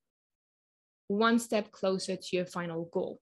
one 1.09 1.39
step 1.39 1.73
closer 1.73 2.17
to 2.17 2.37
your 2.37 2.47
final 2.47 2.89
goal. 2.93 3.21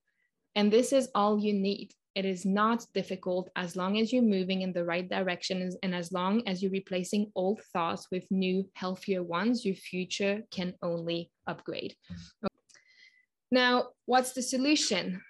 And 0.54 0.72
this 0.72 0.92
is 0.92 1.08
all 1.14 1.38
you 1.38 1.54
need. 1.54 1.92
It 2.14 2.24
is 2.24 2.44
not 2.44 2.86
difficult 2.94 3.50
as 3.56 3.74
long 3.74 3.98
as 3.98 4.12
you're 4.12 4.22
moving 4.22 4.62
in 4.62 4.72
the 4.72 4.84
right 4.84 5.08
direction 5.08 5.68
and 5.82 5.94
as 5.94 6.12
long 6.12 6.46
as 6.46 6.62
you're 6.62 6.70
replacing 6.70 7.32
old 7.34 7.60
thoughts 7.72 8.06
with 8.12 8.30
new, 8.30 8.70
healthier 8.74 9.22
ones, 9.22 9.64
your 9.64 9.74
future 9.74 10.42
can 10.52 10.74
only 10.80 11.30
upgrade. 11.48 11.96
Now, 13.50 13.88
what's 14.06 14.32
the 14.32 14.42
solution? 14.42 15.22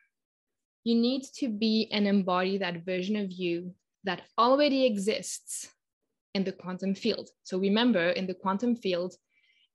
You 0.85 0.97
need 0.97 1.23
to 1.39 1.49
be 1.49 1.89
and 1.91 2.07
embody 2.07 2.59
that 2.59 2.85
version 2.85 3.17
of 3.17 3.33
you 3.33 3.75
that 4.05 4.23
already 4.39 4.85
exists 4.85 5.71
in 6.35 6.45
the 6.45 6.53
quantum 6.53 6.95
field. 6.95 7.31
So 7.45 7.59
remember, 7.59 8.11
in 8.11 8.27
the 8.27 8.35
quantum 8.35 8.77
field, 8.77 9.15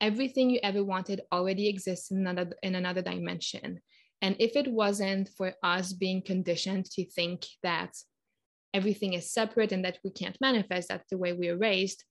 everything 0.01 0.49
you 0.49 0.59
ever 0.61 0.83
wanted 0.83 1.21
already 1.31 1.67
exists 1.67 2.11
in 2.11 2.27
another, 2.27 2.55
in 2.61 2.75
another 2.75 3.01
dimension. 3.01 3.81
And 4.21 4.35
if 4.39 4.55
it 4.55 4.67
wasn't 4.67 5.29
for 5.37 5.53
us 5.63 5.93
being 5.93 6.21
conditioned 6.21 6.85
to 6.91 7.05
think 7.05 7.45
that 7.63 7.95
everything 8.73 9.13
is 9.13 9.31
separate 9.31 9.71
and 9.71 9.85
that 9.85 9.99
we 10.03 10.11
can't 10.11 10.37
manifest, 10.41 10.89
that's 10.89 11.09
the 11.09 11.17
way 11.17 11.33
we 11.33 11.49
are 11.49 11.57
raised, 11.57 12.03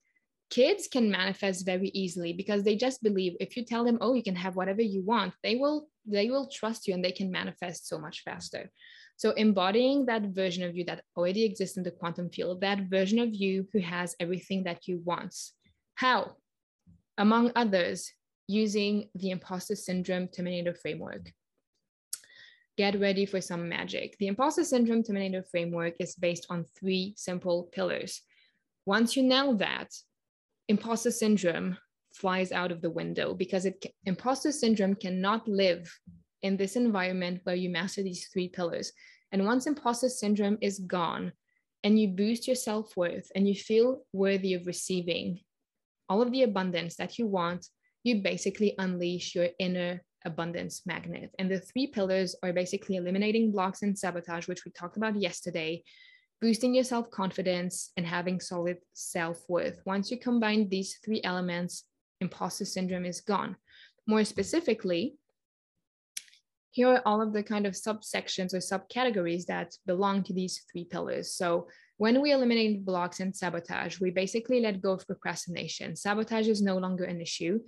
kids 0.50 0.88
can 0.90 1.10
manifest 1.10 1.66
very 1.66 1.88
easily 1.88 2.32
because 2.32 2.62
they 2.62 2.76
just 2.76 3.02
believe 3.02 3.36
if 3.38 3.56
you 3.56 3.64
tell 3.64 3.84
them, 3.84 3.98
oh, 4.00 4.14
you 4.14 4.22
can 4.22 4.36
have 4.36 4.56
whatever 4.56 4.82
you 4.82 5.02
want, 5.02 5.34
they 5.42 5.56
will 5.56 5.88
they 6.06 6.30
will 6.30 6.48
trust 6.48 6.88
you 6.88 6.94
and 6.94 7.04
they 7.04 7.12
can 7.12 7.30
manifest 7.30 7.86
so 7.86 7.98
much 7.98 8.22
faster. 8.24 8.70
So 9.16 9.32
embodying 9.32 10.06
that 10.06 10.22
version 10.22 10.64
of 10.64 10.74
you 10.74 10.84
that 10.84 11.02
already 11.16 11.44
exists 11.44 11.76
in 11.76 11.82
the 11.82 11.90
quantum 11.90 12.30
field, 12.30 12.62
that 12.62 12.88
version 12.88 13.18
of 13.18 13.34
you 13.34 13.66
who 13.72 13.80
has 13.80 14.16
everything 14.18 14.64
that 14.64 14.88
you 14.88 15.02
want. 15.04 15.34
How? 15.96 16.36
Among 17.18 17.52
others, 17.56 18.10
using 18.46 19.10
the 19.14 19.30
imposter 19.30 19.76
syndrome 19.76 20.28
terminator 20.28 20.74
framework. 20.74 21.30
Get 22.78 23.00
ready 23.00 23.26
for 23.26 23.40
some 23.40 23.68
magic. 23.68 24.16
The 24.18 24.28
imposter 24.28 24.62
syndrome 24.62 25.02
terminator 25.02 25.42
framework 25.42 25.94
is 25.98 26.14
based 26.14 26.46
on 26.48 26.64
three 26.78 27.12
simple 27.16 27.68
pillars. 27.72 28.22
Once 28.86 29.16
you 29.16 29.24
nail 29.24 29.56
that, 29.56 29.92
imposter 30.68 31.10
syndrome 31.10 31.76
flies 32.14 32.52
out 32.52 32.70
of 32.70 32.80
the 32.80 32.88
window 32.90 33.34
because 33.34 33.64
it 33.64 33.84
imposter 34.04 34.52
syndrome 34.52 34.94
cannot 34.94 35.48
live 35.48 35.92
in 36.42 36.56
this 36.56 36.76
environment 36.76 37.40
where 37.42 37.56
you 37.56 37.68
master 37.68 38.04
these 38.04 38.28
three 38.28 38.48
pillars. 38.48 38.92
And 39.32 39.44
once 39.44 39.66
imposter 39.66 40.08
syndrome 40.08 40.58
is 40.60 40.78
gone 40.78 41.32
and 41.82 41.98
you 41.98 42.06
boost 42.06 42.46
your 42.46 42.54
self 42.54 42.96
worth 42.96 43.28
and 43.34 43.48
you 43.48 43.56
feel 43.56 44.04
worthy 44.12 44.54
of 44.54 44.68
receiving 44.68 45.40
all 46.08 46.22
of 46.22 46.30
the 46.30 46.44
abundance 46.44 46.94
that 46.94 47.18
you 47.18 47.26
want, 47.26 47.66
you 48.04 48.22
basically 48.22 48.76
unleash 48.78 49.34
your 49.34 49.48
inner 49.58 50.04
abundance 50.24 50.82
magnet. 50.86 51.30
And 51.38 51.50
the 51.50 51.60
three 51.60 51.86
pillars 51.86 52.34
are 52.42 52.52
basically 52.52 52.96
eliminating 52.96 53.52
blocks 53.52 53.82
and 53.82 53.98
sabotage, 53.98 54.48
which 54.48 54.64
we 54.64 54.70
talked 54.72 54.96
about 54.96 55.20
yesterday, 55.20 55.82
boosting 56.40 56.74
your 56.74 56.84
self 56.84 57.10
confidence, 57.10 57.92
and 57.96 58.06
having 58.06 58.40
solid 58.40 58.78
self 58.94 59.44
worth. 59.48 59.80
Once 59.84 60.10
you 60.10 60.18
combine 60.18 60.68
these 60.68 60.98
three 61.04 61.20
elements, 61.24 61.84
imposter 62.20 62.64
syndrome 62.64 63.04
is 63.04 63.20
gone. 63.20 63.56
More 64.06 64.24
specifically, 64.24 65.16
here 66.70 66.88
are 66.88 67.02
all 67.04 67.20
of 67.20 67.32
the 67.32 67.42
kind 67.42 67.66
of 67.66 67.74
subsections 67.74 68.54
or 68.54 68.58
subcategories 68.58 69.46
that 69.46 69.74
belong 69.86 70.22
to 70.24 70.32
these 70.32 70.64
three 70.70 70.84
pillars. 70.84 71.32
So 71.32 71.68
when 71.96 72.20
we 72.20 72.30
eliminate 72.30 72.84
blocks 72.84 73.18
and 73.20 73.34
sabotage, 73.34 73.98
we 74.00 74.10
basically 74.10 74.60
let 74.60 74.80
go 74.80 74.92
of 74.92 75.06
procrastination. 75.06 75.96
Sabotage 75.96 76.46
is 76.46 76.62
no 76.62 76.78
longer 76.78 77.04
an 77.04 77.20
issue, 77.20 77.58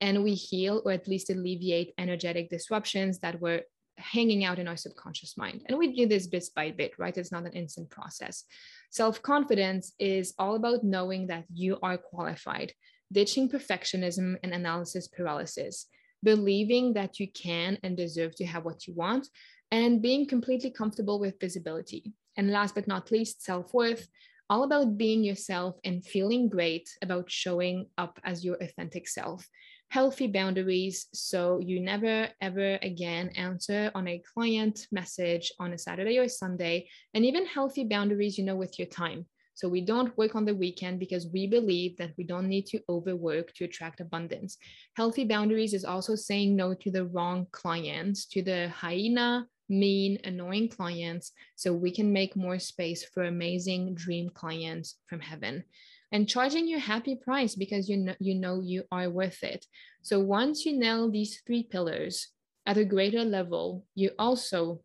and 0.00 0.22
we 0.24 0.34
heal 0.34 0.82
or 0.84 0.92
at 0.92 1.08
least 1.08 1.30
alleviate 1.30 1.94
energetic 1.98 2.50
disruptions 2.50 3.18
that 3.20 3.40
were 3.40 3.62
hanging 3.98 4.44
out 4.44 4.58
in 4.58 4.66
our 4.66 4.76
subconscious 4.76 5.36
mind. 5.36 5.62
And 5.68 5.76
we 5.76 5.94
do 5.94 6.06
this 6.06 6.26
bit 6.26 6.44
by 6.56 6.70
bit, 6.70 6.92
right? 6.98 7.16
It's 7.16 7.32
not 7.32 7.44
an 7.44 7.52
instant 7.52 7.90
process. 7.90 8.44
Self 8.90 9.20
confidence 9.22 9.92
is 9.98 10.34
all 10.38 10.54
about 10.54 10.84
knowing 10.84 11.26
that 11.26 11.44
you 11.52 11.78
are 11.82 11.98
qualified, 11.98 12.72
ditching 13.12 13.48
perfectionism 13.48 14.36
and 14.42 14.52
analysis 14.54 15.08
paralysis 15.08 15.86
believing 16.22 16.92
that 16.94 17.18
you 17.18 17.28
can 17.28 17.78
and 17.82 17.96
deserve 17.96 18.34
to 18.36 18.46
have 18.46 18.64
what 18.64 18.86
you 18.86 18.94
want, 18.94 19.28
and 19.70 20.02
being 20.02 20.26
completely 20.26 20.70
comfortable 20.70 21.18
with 21.18 21.40
visibility. 21.40 22.12
And 22.36 22.50
last 22.50 22.74
but 22.74 22.88
not 22.88 23.10
least, 23.10 23.42
self 23.42 23.72
worth, 23.74 24.08
all 24.48 24.64
about 24.64 24.96
being 24.96 25.22
yourself 25.22 25.76
and 25.84 26.04
feeling 26.04 26.48
great 26.48 26.88
about 27.02 27.30
showing 27.30 27.86
up 27.96 28.18
as 28.24 28.44
your 28.44 28.56
authentic 28.60 29.08
self. 29.08 29.46
Healthy 29.90 30.28
boundaries, 30.28 31.08
so 31.12 31.58
you 31.58 31.80
never 31.80 32.28
ever 32.40 32.78
again 32.80 33.28
answer 33.30 33.90
on 33.92 34.06
a 34.06 34.22
client 34.32 34.86
message 34.92 35.50
on 35.58 35.72
a 35.72 35.78
Saturday 35.78 36.16
or 36.16 36.28
Sunday, 36.28 36.88
and 37.12 37.24
even 37.24 37.44
healthy 37.44 37.82
boundaries, 37.82 38.38
you 38.38 38.44
know, 38.44 38.54
with 38.54 38.78
your 38.78 38.86
time. 38.86 39.26
So 39.54 39.68
we 39.68 39.80
don't 39.80 40.16
work 40.16 40.36
on 40.36 40.44
the 40.44 40.54
weekend 40.54 41.00
because 41.00 41.26
we 41.32 41.48
believe 41.48 41.96
that 41.96 42.12
we 42.16 42.22
don't 42.22 42.48
need 42.48 42.66
to 42.66 42.78
overwork 42.88 43.52
to 43.54 43.64
attract 43.64 44.00
abundance. 44.00 44.58
Healthy 44.96 45.24
boundaries 45.24 45.74
is 45.74 45.84
also 45.84 46.14
saying 46.14 46.54
no 46.54 46.72
to 46.72 46.90
the 46.92 47.06
wrong 47.06 47.48
clients, 47.50 48.26
to 48.26 48.42
the 48.42 48.68
hyena, 48.68 49.48
mean, 49.68 50.20
annoying 50.22 50.68
clients, 50.68 51.32
so 51.56 51.72
we 51.72 51.90
can 51.90 52.12
make 52.12 52.36
more 52.36 52.60
space 52.60 53.04
for 53.04 53.24
amazing 53.24 53.96
dream 53.96 54.30
clients 54.30 54.98
from 55.06 55.18
heaven. 55.18 55.64
And 56.12 56.28
charging 56.28 56.66
your 56.66 56.80
happy 56.80 57.14
price 57.14 57.54
because 57.54 57.88
you 57.88 57.96
know, 57.96 58.14
you 58.18 58.34
know 58.34 58.60
you 58.60 58.84
are 58.90 59.08
worth 59.08 59.42
it. 59.42 59.64
So 60.02 60.18
once 60.18 60.66
you 60.66 60.76
nail 60.76 61.10
these 61.10 61.40
three 61.46 61.62
pillars 61.62 62.28
at 62.66 62.78
a 62.78 62.84
greater 62.84 63.24
level, 63.24 63.84
you 63.94 64.10
also 64.18 64.80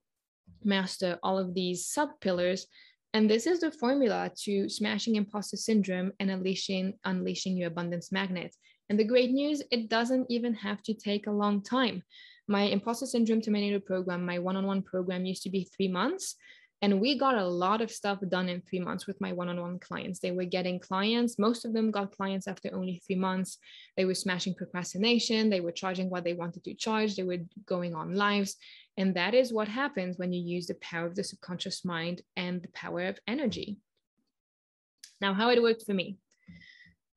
master 0.63 1.17
all 1.23 1.39
of 1.39 1.53
these 1.53 1.87
sub 1.87 2.09
pillars 2.21 2.67
and 3.15 3.29
this 3.29 3.47
is 3.47 3.61
the 3.61 3.71
formula 3.71 4.29
to 4.43 4.67
smashing 4.67 5.15
imposter 5.15 5.55
syndrome 5.55 6.11
and 6.19 6.29
unleashing, 6.29 6.95
unleashing 7.05 7.55
your 7.55 7.69
abundance 7.69 8.11
magnet. 8.11 8.53
And 8.89 8.99
the 8.99 9.05
great 9.05 9.31
news, 9.31 9.63
it 9.71 9.87
doesn't 9.87 10.29
even 10.29 10.53
have 10.55 10.83
to 10.83 10.93
take 10.93 11.27
a 11.27 11.31
long 11.31 11.63
time. 11.63 12.03
My 12.49 12.63
imposter 12.63 13.05
syndrome 13.05 13.39
terminator 13.39 13.79
program, 13.79 14.25
my 14.25 14.39
one 14.39 14.57
on 14.57 14.67
one 14.67 14.81
program 14.81 15.25
used 15.25 15.43
to 15.43 15.49
be 15.49 15.63
three 15.63 15.87
months. 15.87 16.35
And 16.81 16.99
we 16.99 17.17
got 17.17 17.35
a 17.35 17.47
lot 17.47 17.81
of 17.81 17.89
stuff 17.89 18.19
done 18.27 18.49
in 18.49 18.61
three 18.61 18.79
months 18.79 19.07
with 19.07 19.19
my 19.21 19.31
one 19.31 19.49
on 19.49 19.59
one 19.59 19.79
clients. 19.79 20.19
They 20.19 20.31
were 20.31 20.45
getting 20.45 20.79
clients. 20.79 21.39
Most 21.39 21.65
of 21.65 21.73
them 21.73 21.89
got 21.89 22.15
clients 22.15 22.47
after 22.47 22.69
only 22.73 23.01
three 23.05 23.15
months. 23.15 23.57
They 23.95 24.05
were 24.05 24.13
smashing 24.13 24.55
procrastination. 24.55 25.49
They 25.49 25.61
were 25.61 25.71
charging 25.71 26.09
what 26.09 26.23
they 26.23 26.33
wanted 26.33 26.63
to 26.65 26.73
charge. 26.73 27.15
They 27.15 27.23
were 27.23 27.39
going 27.65 27.95
on 27.95 28.15
lives. 28.15 28.57
And 28.97 29.15
that 29.15 29.33
is 29.33 29.53
what 29.53 29.67
happens 29.67 30.17
when 30.17 30.33
you 30.33 30.41
use 30.41 30.67
the 30.67 30.75
power 30.75 31.05
of 31.05 31.15
the 31.15 31.23
subconscious 31.23 31.85
mind 31.85 32.21
and 32.35 32.61
the 32.61 32.69
power 32.69 33.01
of 33.07 33.19
energy. 33.27 33.77
Now, 35.21 35.33
how 35.33 35.49
it 35.49 35.61
worked 35.61 35.85
for 35.85 35.93
me. 35.93 36.17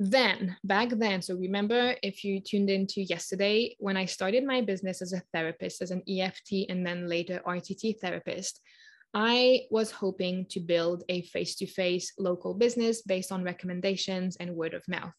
Then, 0.01 0.57
back 0.63 0.91
then, 0.91 1.23
so 1.23 1.35
remember 1.35 1.97
if 2.05 2.23
you 2.23 2.41
tuned 2.41 2.71
into 2.71 3.03
yesterday, 3.03 3.75
when 3.81 3.97
I 3.97 4.05
started 4.05 4.45
my 4.45 4.61
business 4.61 5.03
as 5.03 5.13
a 5.13 5.23
therapist, 5.35 5.83
as 5.83 5.91
an 5.91 6.03
EFT, 6.09 6.67
and 6.69 6.87
then 6.87 7.09
later 7.09 7.43
RTT 7.45 7.99
therapist, 7.99 8.61
I 9.15 9.63
was 9.71 9.91
hoping 9.91 10.47
to 10.51 10.61
build 10.61 11.05
a 11.09 11.23
face 11.23 11.55
to 11.57 11.67
face 11.67 12.13
local 12.19 12.55
business 12.55 13.03
based 13.03 13.33
on 13.33 13.43
recommendations 13.43 14.37
and 14.37 14.55
word 14.55 14.75
of 14.75 14.87
mouth. 14.87 15.13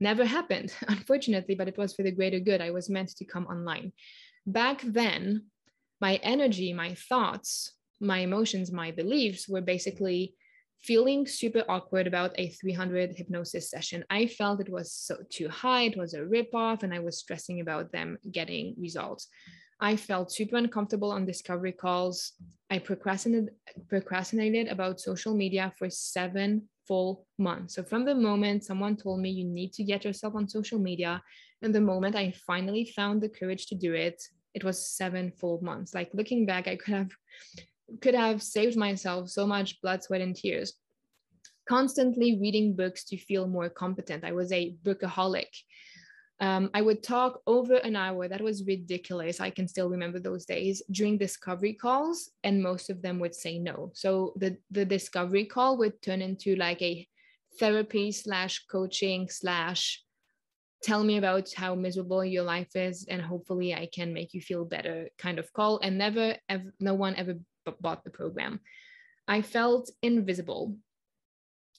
Never 0.00 0.24
happened, 0.24 0.74
unfortunately, 0.88 1.54
but 1.54 1.68
it 1.68 1.78
was 1.78 1.94
for 1.94 2.02
the 2.02 2.10
greater 2.10 2.40
good. 2.40 2.60
I 2.60 2.70
was 2.70 2.90
meant 2.90 3.10
to 3.16 3.24
come 3.24 3.46
online. 3.46 3.92
Back 4.46 4.82
then, 4.84 5.46
my 6.00 6.16
energy, 6.16 6.72
my 6.72 6.94
thoughts, 6.94 7.72
my 8.00 8.18
emotions, 8.18 8.72
my 8.72 8.90
beliefs 8.90 9.48
were 9.48 9.60
basically 9.60 10.34
feeling 10.80 11.26
super 11.26 11.62
awkward 11.68 12.08
about 12.08 12.32
a 12.36 12.48
300 12.48 13.14
hypnosis 13.16 13.70
session. 13.70 14.04
I 14.10 14.26
felt 14.26 14.60
it 14.60 14.68
was 14.68 14.92
so 14.92 15.18
too 15.30 15.48
high, 15.48 15.82
it 15.82 15.96
was 15.96 16.14
a 16.14 16.22
ripoff, 16.22 16.82
and 16.82 16.92
I 16.92 16.98
was 16.98 17.18
stressing 17.18 17.60
about 17.60 17.92
them 17.92 18.18
getting 18.32 18.74
results. 18.76 19.28
I 19.82 19.96
felt 19.96 20.30
super 20.30 20.56
uncomfortable 20.56 21.10
on 21.10 21.26
discovery 21.26 21.72
calls. 21.72 22.34
I 22.70 22.78
procrastinated, 22.78 23.50
procrastinated 23.88 24.68
about 24.68 25.00
social 25.00 25.34
media 25.34 25.72
for 25.76 25.90
seven 25.90 26.68
full 26.86 27.26
months. 27.36 27.74
So, 27.74 27.82
from 27.82 28.04
the 28.04 28.14
moment 28.14 28.64
someone 28.64 28.96
told 28.96 29.20
me 29.20 29.30
you 29.30 29.44
need 29.44 29.72
to 29.72 29.82
get 29.82 30.04
yourself 30.04 30.36
on 30.36 30.48
social 30.48 30.78
media, 30.78 31.20
and 31.62 31.74
the 31.74 31.80
moment 31.80 32.14
I 32.14 32.32
finally 32.46 32.92
found 32.94 33.20
the 33.20 33.28
courage 33.28 33.66
to 33.66 33.74
do 33.74 33.92
it, 33.92 34.22
it 34.54 34.62
was 34.62 34.86
seven 34.86 35.32
full 35.32 35.60
months. 35.62 35.94
Like 35.94 36.10
looking 36.14 36.46
back, 36.46 36.68
I 36.68 36.76
could 36.76 36.94
have 36.94 37.10
could 38.00 38.14
have 38.14 38.40
saved 38.40 38.76
myself 38.76 39.30
so 39.30 39.48
much 39.48 39.80
blood, 39.82 40.04
sweat, 40.04 40.20
and 40.20 40.36
tears. 40.36 40.74
Constantly 41.68 42.38
reading 42.40 42.76
books 42.76 43.02
to 43.06 43.16
feel 43.16 43.48
more 43.48 43.68
competent. 43.68 44.22
I 44.22 44.30
was 44.30 44.52
a 44.52 44.76
bookaholic. 44.84 45.50
Um, 46.42 46.70
I 46.74 46.82
would 46.82 47.04
talk 47.04 47.40
over 47.46 47.76
an 47.76 47.94
hour. 47.94 48.26
That 48.26 48.42
was 48.42 48.66
ridiculous. 48.66 49.40
I 49.40 49.48
can 49.48 49.68
still 49.68 49.88
remember 49.88 50.18
those 50.18 50.44
days 50.44 50.82
during 50.90 51.16
discovery 51.16 51.72
calls, 51.72 52.32
and 52.42 52.60
most 52.60 52.90
of 52.90 53.00
them 53.00 53.20
would 53.20 53.34
say 53.34 53.60
no. 53.60 53.92
So 53.94 54.34
the 54.36 54.56
the 54.72 54.84
discovery 54.84 55.44
call 55.44 55.78
would 55.78 56.02
turn 56.02 56.20
into 56.20 56.56
like 56.56 56.82
a 56.82 57.06
therapy 57.60 58.10
slash 58.10 58.66
coaching 58.66 59.28
slash 59.30 60.02
tell 60.82 61.04
me 61.04 61.16
about 61.16 61.52
how 61.54 61.76
miserable 61.76 62.24
your 62.24 62.42
life 62.42 62.74
is 62.74 63.06
and 63.08 63.22
hopefully 63.22 63.74
i 63.74 63.86
can 63.94 64.12
make 64.12 64.34
you 64.34 64.40
feel 64.40 64.64
better 64.64 65.08
kind 65.18 65.38
of 65.38 65.52
call 65.52 65.78
and 65.80 65.96
never 65.96 66.34
ever 66.48 66.72
no 66.80 66.94
one 66.94 67.14
ever 67.16 67.34
bought 67.80 68.02
the 68.04 68.10
program 68.10 68.58
i 69.28 69.40
felt 69.42 69.90
invisible 70.02 70.74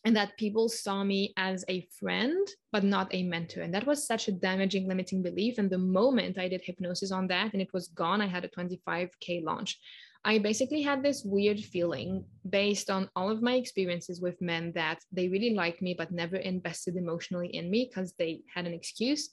and 0.06 0.16
that 0.16 0.38
people 0.38 0.68
saw 0.68 1.04
me 1.04 1.34
as 1.38 1.64
a 1.70 1.88
friend 2.00 2.48
but 2.72 2.84
not 2.84 3.14
a 3.14 3.24
mentor. 3.24 3.62
And 3.62 3.74
that 3.74 3.86
was 3.86 4.06
such 4.06 4.28
a 4.28 4.32
damaging 4.34 4.88
limiting 4.88 5.22
belief. 5.22 5.58
And 5.58 5.70
the 5.70 5.78
moment 5.78 6.38
i 6.38 6.48
did 6.48 6.62
hypnosis 6.64 7.12
on 7.12 7.28
that 7.28 7.54
and 7.54 7.62
it 7.62 7.74
was 7.74 7.88
gone 7.90 8.22
i 8.22 8.28
had 8.28 8.46
a 8.46 8.50
25k 8.50 9.44
launch. 9.44 9.80
I 10.26 10.40
basically 10.40 10.82
had 10.82 11.04
this 11.04 11.24
weird 11.26 11.60
feeling 11.60 12.24
based 12.50 12.90
on 12.90 13.10
all 13.16 13.30
of 13.30 13.42
my 13.42 13.56
experiences 13.56 14.22
with 14.22 14.42
men 14.42 14.72
that 14.74 15.00
they 15.12 15.28
really 15.28 15.54
liked 15.54 15.82
me, 15.82 15.96
but 15.98 16.12
never 16.12 16.38
invested 16.38 16.96
emotionally 16.96 17.50
in 17.50 17.70
me 17.70 17.90
because 17.90 18.14
they 18.14 18.42
had 18.54 18.66
an 18.66 18.74
excuse. 18.74 19.30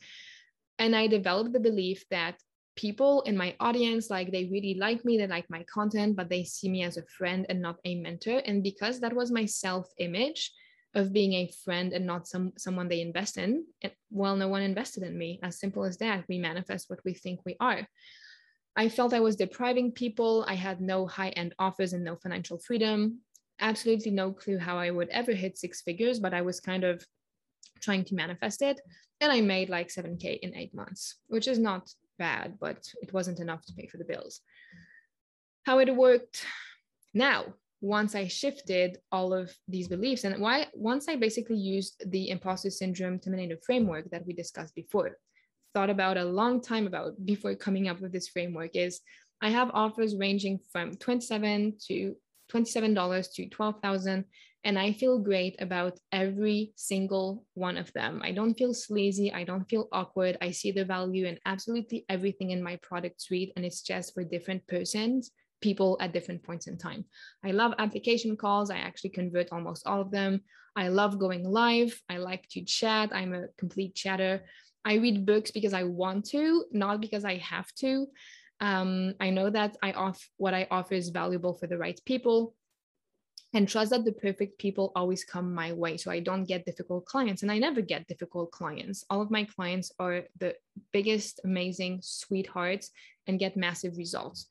And 0.81 0.97
I 0.97 1.07
developed 1.07 1.53
the 1.53 1.61
belief 1.61 2.05
that 2.11 2.41
people 2.81 3.23
in 3.23 3.37
my 3.37 3.55
audience, 3.61 4.11
like 4.11 4.31
they 4.31 4.45
really 4.47 4.75
like 4.75 5.05
me, 5.05 5.19
they 5.19 5.27
like 5.27 5.49
my 5.51 5.65
content, 5.65 6.17
but 6.17 6.29
they 6.29 6.45
see 6.45 6.69
me 6.69 6.83
as 6.83 6.97
a 6.97 7.11
friend 7.19 7.47
and 7.49 7.61
not 7.61 7.77
a 7.85 7.95
mentor. 7.97 8.41
And 8.47 8.63
because 8.63 9.01
that 9.01 9.15
was 9.15 9.31
my 9.31 9.47
self 9.47 9.87
image, 9.99 10.53
of 10.97 11.13
being 11.13 11.35
a 11.35 11.53
friend 11.65 11.93
and 11.93 12.05
not 12.05 12.27
some 12.27 12.53
someone 12.59 12.89
they 12.89 13.01
invest 13.01 13.39
in 13.39 13.65
well 14.11 14.35
no 14.35 14.49
one 14.49 14.61
invested 14.61 15.05
in 15.05 15.17
me 15.17 15.39
as 15.41 15.61
simple 15.61 15.85
as 15.85 15.97
that 15.99 16.25
we 16.29 16.37
manifest 16.37 16.91
what 16.91 16.99
we 17.05 17.15
think 17.15 17.39
we 17.45 17.55
are 17.61 17.87
I 18.77 18.89
felt 18.89 19.15
I 19.15 19.21
was 19.21 19.37
depriving 19.37 19.93
people. 19.93 20.45
I 20.47 20.55
had 20.55 20.81
no 20.81 21.07
high 21.07 21.31
end 21.31 21.55
offers 21.59 21.93
and 21.93 22.05
no 22.05 22.17
financial 22.17 22.59
freedom. 22.59 23.19
Absolutely 23.61 24.11
no 24.11 24.33
clue 24.33 24.59
how 24.59 24.79
I 24.79 24.91
would 24.91 25.09
ever 25.09 25.33
hit 25.33 25.59
six 25.59 25.83
figures, 25.83 26.21
but 26.21 26.33
I 26.33 26.43
was 26.43 26.61
kind 26.61 26.85
of 26.85 27.05
trying 27.81 28.05
to 28.05 28.15
manifest 28.15 28.63
it. 28.63 28.81
And 29.21 29.31
I 29.31 29.41
made 29.41 29.69
like 29.69 29.89
7K 29.89 30.39
in 30.41 30.57
eight 30.57 30.75
months, 30.75 31.17
which 31.27 31.47
is 31.49 31.59
not 31.59 31.93
bad, 32.27 32.59
but 32.61 32.81
it 33.03 33.13
wasn't 33.13 33.41
enough 33.41 33.63
to 33.67 33.73
pay 33.73 33.87
for 33.89 33.99
the 33.99 34.11
bills. 34.13 34.35
How 35.67 35.79
it 35.81 35.95
worked 35.95 36.45
now, 37.13 37.41
once 37.81 38.15
I 38.15 38.29
shifted 38.29 38.99
all 39.11 39.33
of 39.33 39.47
these 39.67 39.89
beliefs, 39.89 40.25
and 40.25 40.41
why 40.41 40.67
once 40.75 41.09
I 41.09 41.17
basically 41.17 41.57
used 41.77 41.95
the 42.15 42.29
imposter 42.35 42.71
syndrome 42.71 43.19
terminator 43.19 43.59
framework 43.67 44.11
that 44.11 44.27
we 44.27 44.33
discussed 44.35 44.75
before 44.75 45.17
thought 45.75 45.91
about 45.91 46.17
a 46.17 46.25
long 46.25 46.61
time 46.61 46.87
about 46.87 47.13
before 47.25 47.55
coming 47.55 47.89
up 47.89 48.01
with 48.01 48.13
this 48.13 48.29
framework 48.29 48.75
is 48.75 49.01
I 49.41 49.51
have 49.51 49.71
offers 49.73 50.17
ranging 50.17 50.61
from 50.73 50.97
27 50.97 51.77
to 51.89 52.17
$27 52.51 53.33
to 53.35 53.49
12,000 53.49 54.25
and 54.65 54.79
I 54.79 54.93
feel 54.93 55.19
great 55.19 55.57
about 55.61 55.99
every 56.13 56.73
single 56.77 57.45
one 57.55 57.79
of 57.79 57.93
them. 57.95 58.21
I 58.23 58.33
don't 58.33 58.55
feel 58.55 58.75
sleazy, 58.75 59.33
I 59.33 59.45
don't 59.45 59.69
feel 59.69 59.89
awkward. 59.93 60.37
I 60.43 60.51
see 60.51 60.71
the 60.71 60.85
value 60.85 61.27
in 61.27 61.39
absolutely 61.47 62.05
everything 62.09 62.51
in 62.51 62.63
my 62.63 62.77
product 62.83 63.23
suite 63.23 63.53
and 63.57 63.65
it's 63.65 63.83
just 63.83 64.13
for 64.13 64.23
different 64.23 64.67
persons, 64.67 65.31
people 65.63 65.97
at 66.01 66.13
different 66.13 66.43
points 66.43 66.67
in 66.67 66.77
time. 66.77 67.05
I 67.45 67.53
love 67.53 67.73
application 67.79 68.37
calls. 68.37 68.71
I 68.71 68.79
actually 68.79 69.11
convert 69.11 69.51
almost 69.51 69.87
all 69.87 70.01
of 70.01 70.11
them. 70.11 70.43
I 70.77 70.89
love 70.89 71.19
going 71.19 71.45
live. 71.45 71.99
I 72.09 72.19
like 72.19 72.47
to 72.51 72.63
chat. 72.63 73.11
I'm 73.13 73.33
a 73.35 73.49
complete 73.59 73.95
chatter. 73.95 74.43
I 74.85 74.95
read 74.95 75.27
books 75.27 75.51
because 75.51 75.75
I 75.75 75.85
want 75.85 76.27
to, 76.31 76.65
not 76.73 77.01
because 77.01 77.25
I 77.25 77.37
have 77.39 77.71
to. 77.81 78.07
Um, 78.61 79.15
I 79.21 79.31
know 79.31 79.49
that 79.51 79.77
I 79.83 79.93
off 79.93 80.29
what 80.37 80.55
I 80.55 80.67
offer 80.71 80.95
is 80.95 81.09
valuable 81.09 81.55
for 81.55 81.67
the 81.67 81.79
right 81.79 81.99
people 82.05 82.55
and 83.53 83.69
trust 83.69 83.91
that 83.91 84.05
the 84.05 84.13
perfect 84.13 84.59
people 84.59 84.93
always 84.95 85.25
come 85.25 85.53
my 85.53 85.73
way. 85.73 85.97
So 85.97 86.11
I 86.11 86.21
don't 86.21 86.45
get 86.45 86.65
difficult 86.65 87.05
clients 87.07 87.43
and 87.43 87.51
I 87.51 87.59
never 87.59 87.81
get 87.81 88.07
difficult 88.07 88.53
clients. 88.53 89.05
All 89.11 89.21
of 89.21 89.31
my 89.31 89.45
clients 89.45 89.91
are 89.99 90.23
the 90.39 90.55
biggest, 90.93 91.41
amazing 91.45 92.01
sweethearts 92.03 92.91
and 93.27 93.41
get 93.41 93.57
massive 93.57 93.97
results. 93.97 94.47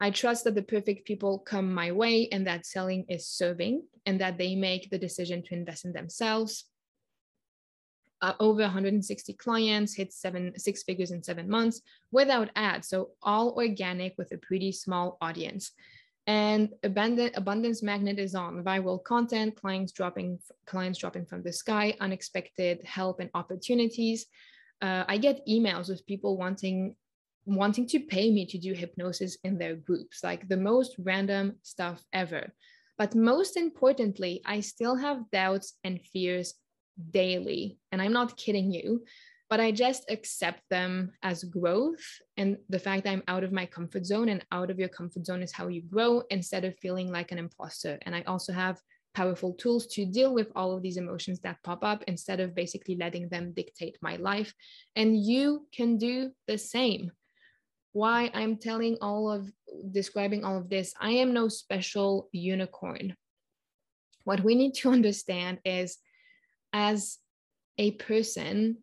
I 0.00 0.10
trust 0.10 0.44
that 0.44 0.56
the 0.56 0.62
perfect 0.62 1.06
people 1.06 1.38
come 1.38 1.72
my 1.72 1.92
way 1.92 2.28
and 2.32 2.46
that 2.46 2.66
selling 2.66 3.04
is 3.08 3.28
serving 3.28 3.84
and 4.04 4.20
that 4.20 4.36
they 4.36 4.56
make 4.56 4.90
the 4.90 4.98
decision 4.98 5.42
to 5.44 5.54
invest 5.54 5.84
in 5.84 5.92
themselves 5.92 6.64
uh, 8.24 8.32
over 8.40 8.62
160 8.62 9.34
clients, 9.34 9.94
hit 9.94 10.10
seven 10.10 10.58
six 10.58 10.82
figures 10.82 11.10
in 11.10 11.22
seven 11.22 11.46
months 11.46 11.82
without 12.10 12.48
ads. 12.56 12.88
So 12.88 13.10
all 13.22 13.50
organic 13.54 14.14
with 14.16 14.32
a 14.32 14.38
pretty 14.38 14.72
small 14.72 15.18
audience. 15.20 15.72
And 16.26 16.70
abundant, 16.82 17.36
abundance 17.36 17.82
magnet 17.82 18.18
is 18.18 18.34
on 18.34 18.64
viral 18.64 19.04
content, 19.04 19.56
clients 19.56 19.92
dropping 19.92 20.38
clients 20.64 20.98
dropping 20.98 21.26
from 21.26 21.42
the 21.42 21.52
sky, 21.52 21.94
unexpected 22.00 22.82
help 22.84 23.20
and 23.20 23.28
opportunities. 23.34 24.24
Uh, 24.80 25.04
I 25.06 25.18
get 25.18 25.46
emails 25.46 25.90
with 25.90 26.06
people 26.06 26.38
wanting 26.38 26.96
wanting 27.44 27.86
to 27.88 28.00
pay 28.00 28.30
me 28.30 28.46
to 28.46 28.56
do 28.56 28.72
hypnosis 28.72 29.36
in 29.44 29.58
their 29.58 29.76
groups, 29.76 30.24
like 30.24 30.48
the 30.48 30.56
most 30.56 30.96
random 30.98 31.56
stuff 31.62 32.02
ever. 32.14 32.54
But 32.96 33.14
most 33.14 33.58
importantly, 33.58 34.40
I 34.46 34.60
still 34.60 34.96
have 34.96 35.30
doubts 35.30 35.74
and 35.84 36.00
fears 36.00 36.54
daily. 37.10 37.78
And 37.92 38.00
I'm 38.00 38.12
not 38.12 38.36
kidding 38.36 38.72
you, 38.72 39.04
but 39.50 39.60
I 39.60 39.72
just 39.72 40.10
accept 40.10 40.62
them 40.70 41.12
as 41.22 41.44
growth. 41.44 42.04
And 42.36 42.58
the 42.68 42.78
fact 42.78 43.04
that 43.04 43.10
I'm 43.10 43.22
out 43.28 43.44
of 43.44 43.52
my 43.52 43.66
comfort 43.66 44.06
zone 44.06 44.28
and 44.28 44.44
out 44.50 44.70
of 44.70 44.78
your 44.78 44.88
comfort 44.88 45.26
zone 45.26 45.42
is 45.42 45.52
how 45.52 45.68
you 45.68 45.82
grow 45.82 46.22
instead 46.30 46.64
of 46.64 46.78
feeling 46.78 47.10
like 47.10 47.32
an 47.32 47.38
imposter. 47.38 47.98
And 48.02 48.14
I 48.14 48.22
also 48.22 48.52
have 48.52 48.80
powerful 49.14 49.52
tools 49.52 49.86
to 49.86 50.04
deal 50.04 50.34
with 50.34 50.50
all 50.56 50.72
of 50.72 50.82
these 50.82 50.96
emotions 50.96 51.38
that 51.40 51.62
pop 51.62 51.84
up 51.84 52.02
instead 52.08 52.40
of 52.40 52.54
basically 52.54 52.96
letting 52.96 53.28
them 53.28 53.52
dictate 53.52 53.96
my 54.02 54.16
life. 54.16 54.52
And 54.96 55.16
you 55.16 55.66
can 55.72 55.98
do 55.98 56.32
the 56.48 56.58
same. 56.58 57.12
Why 57.92 58.30
I'm 58.34 58.56
telling 58.56 58.98
all 59.00 59.30
of 59.30 59.48
describing 59.92 60.44
all 60.44 60.58
of 60.58 60.68
this, 60.68 60.94
I 61.00 61.10
am 61.10 61.32
no 61.32 61.46
special 61.48 62.28
unicorn. 62.32 63.16
What 64.24 64.42
we 64.42 64.56
need 64.56 64.74
to 64.74 64.90
understand 64.98 65.58
is 65.64 65.98
as 66.74 67.18
a 67.78 67.92
person 67.92 68.76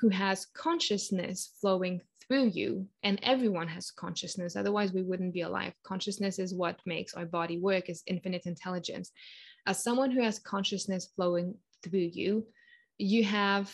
who 0.00 0.10
has 0.10 0.46
consciousness 0.54 1.52
flowing 1.60 2.02
through 2.20 2.46
you 2.46 2.86
and 3.04 3.20
everyone 3.22 3.68
has 3.68 3.90
consciousness 3.92 4.56
otherwise 4.56 4.92
we 4.92 5.02
wouldn't 5.02 5.32
be 5.32 5.42
alive. 5.42 5.72
Consciousness 5.84 6.38
is 6.38 6.52
what 6.52 6.80
makes 6.84 7.14
our 7.14 7.24
body 7.24 7.58
work 7.58 7.88
is 7.88 8.02
infinite 8.06 8.44
intelligence. 8.44 9.12
As 9.66 9.82
someone 9.82 10.10
who 10.10 10.22
has 10.22 10.38
consciousness 10.40 11.08
flowing 11.16 11.54
through 11.82 12.10
you 12.12 12.46
you 12.98 13.24
have 13.24 13.72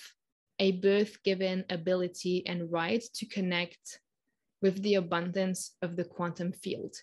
a 0.58 0.72
birth 0.72 1.22
given 1.22 1.64
ability 1.70 2.46
and 2.46 2.70
right 2.70 3.02
to 3.14 3.26
connect 3.26 4.00
with 4.60 4.80
the 4.82 4.96
abundance 4.96 5.76
of 5.82 5.96
the 5.96 6.04
quantum 6.04 6.52
field 6.52 6.94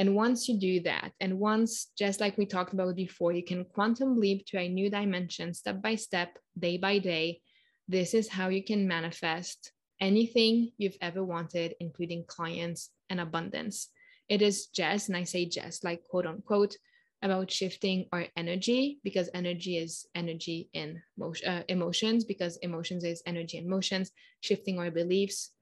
and 0.00 0.14
once 0.14 0.48
you 0.48 0.58
do 0.58 0.80
that, 0.84 1.12
and 1.20 1.38
once, 1.38 1.92
just 1.98 2.22
like 2.22 2.38
we 2.38 2.46
talked 2.46 2.72
about 2.72 2.96
before, 2.96 3.32
you 3.32 3.44
can 3.44 3.66
quantum 3.66 4.18
leap 4.18 4.46
to 4.46 4.58
a 4.58 4.66
new 4.66 4.88
dimension 4.88 5.52
step 5.52 5.82
by 5.82 5.96
step, 5.96 6.38
day 6.58 6.78
by 6.78 6.96
day, 6.96 7.42
this 7.86 8.14
is 8.14 8.26
how 8.26 8.48
you 8.48 8.64
can 8.64 8.88
manifest 8.88 9.72
anything 10.00 10.72
you've 10.78 10.96
ever 11.02 11.22
wanted, 11.22 11.74
including 11.80 12.24
clients 12.26 12.88
and 13.10 13.20
abundance. 13.20 13.90
It 14.26 14.40
is 14.40 14.68
just, 14.68 15.08
and 15.08 15.18
I 15.18 15.24
say 15.24 15.44
just 15.44 15.84
like 15.84 16.02
quote 16.08 16.24
unquote, 16.24 16.78
about 17.20 17.50
shifting 17.50 18.06
our 18.10 18.24
energy 18.38 19.00
because 19.04 19.28
energy 19.34 19.76
is 19.76 20.06
energy 20.14 20.70
in 20.72 21.02
motion, 21.18 21.46
uh, 21.46 21.62
emotions, 21.68 22.24
because 22.24 22.56
emotions 22.62 23.04
is 23.04 23.22
energy 23.26 23.58
in 23.58 23.68
motions, 23.68 24.12
shifting 24.40 24.78
our 24.78 24.90
beliefs 24.90 25.52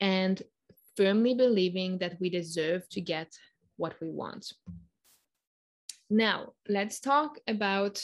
and 0.00 0.40
firmly 0.96 1.34
believing 1.34 1.98
that 1.98 2.20
we 2.20 2.30
deserve 2.30 2.88
to 2.90 3.00
get 3.00 3.32
what 3.76 3.94
we 4.00 4.10
want. 4.10 4.52
Now, 6.10 6.52
let's 6.68 7.00
talk 7.00 7.38
about 7.48 8.02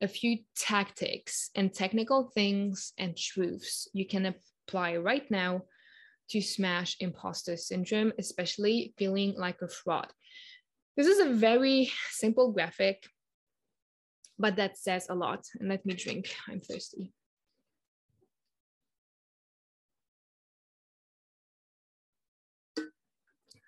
a 0.00 0.08
few 0.08 0.38
tactics 0.56 1.50
and 1.54 1.72
technical 1.72 2.30
things 2.34 2.92
and 2.98 3.16
truths 3.16 3.88
you 3.92 4.06
can 4.06 4.26
apply 4.26 4.96
right 4.96 5.28
now 5.30 5.62
to 6.30 6.40
smash 6.40 6.96
imposter 7.00 7.56
syndrome, 7.56 8.12
especially 8.18 8.94
feeling 8.98 9.34
like 9.36 9.62
a 9.62 9.68
fraud. 9.68 10.08
This 10.96 11.06
is 11.06 11.18
a 11.18 11.34
very 11.34 11.90
simple 12.10 12.52
graphic, 12.52 13.04
but 14.38 14.56
that 14.56 14.78
says 14.78 15.06
a 15.08 15.14
lot. 15.14 15.44
And 15.58 15.68
let 15.68 15.84
me 15.84 15.94
drink, 15.94 16.34
I'm 16.48 16.60
thirsty. 16.60 17.12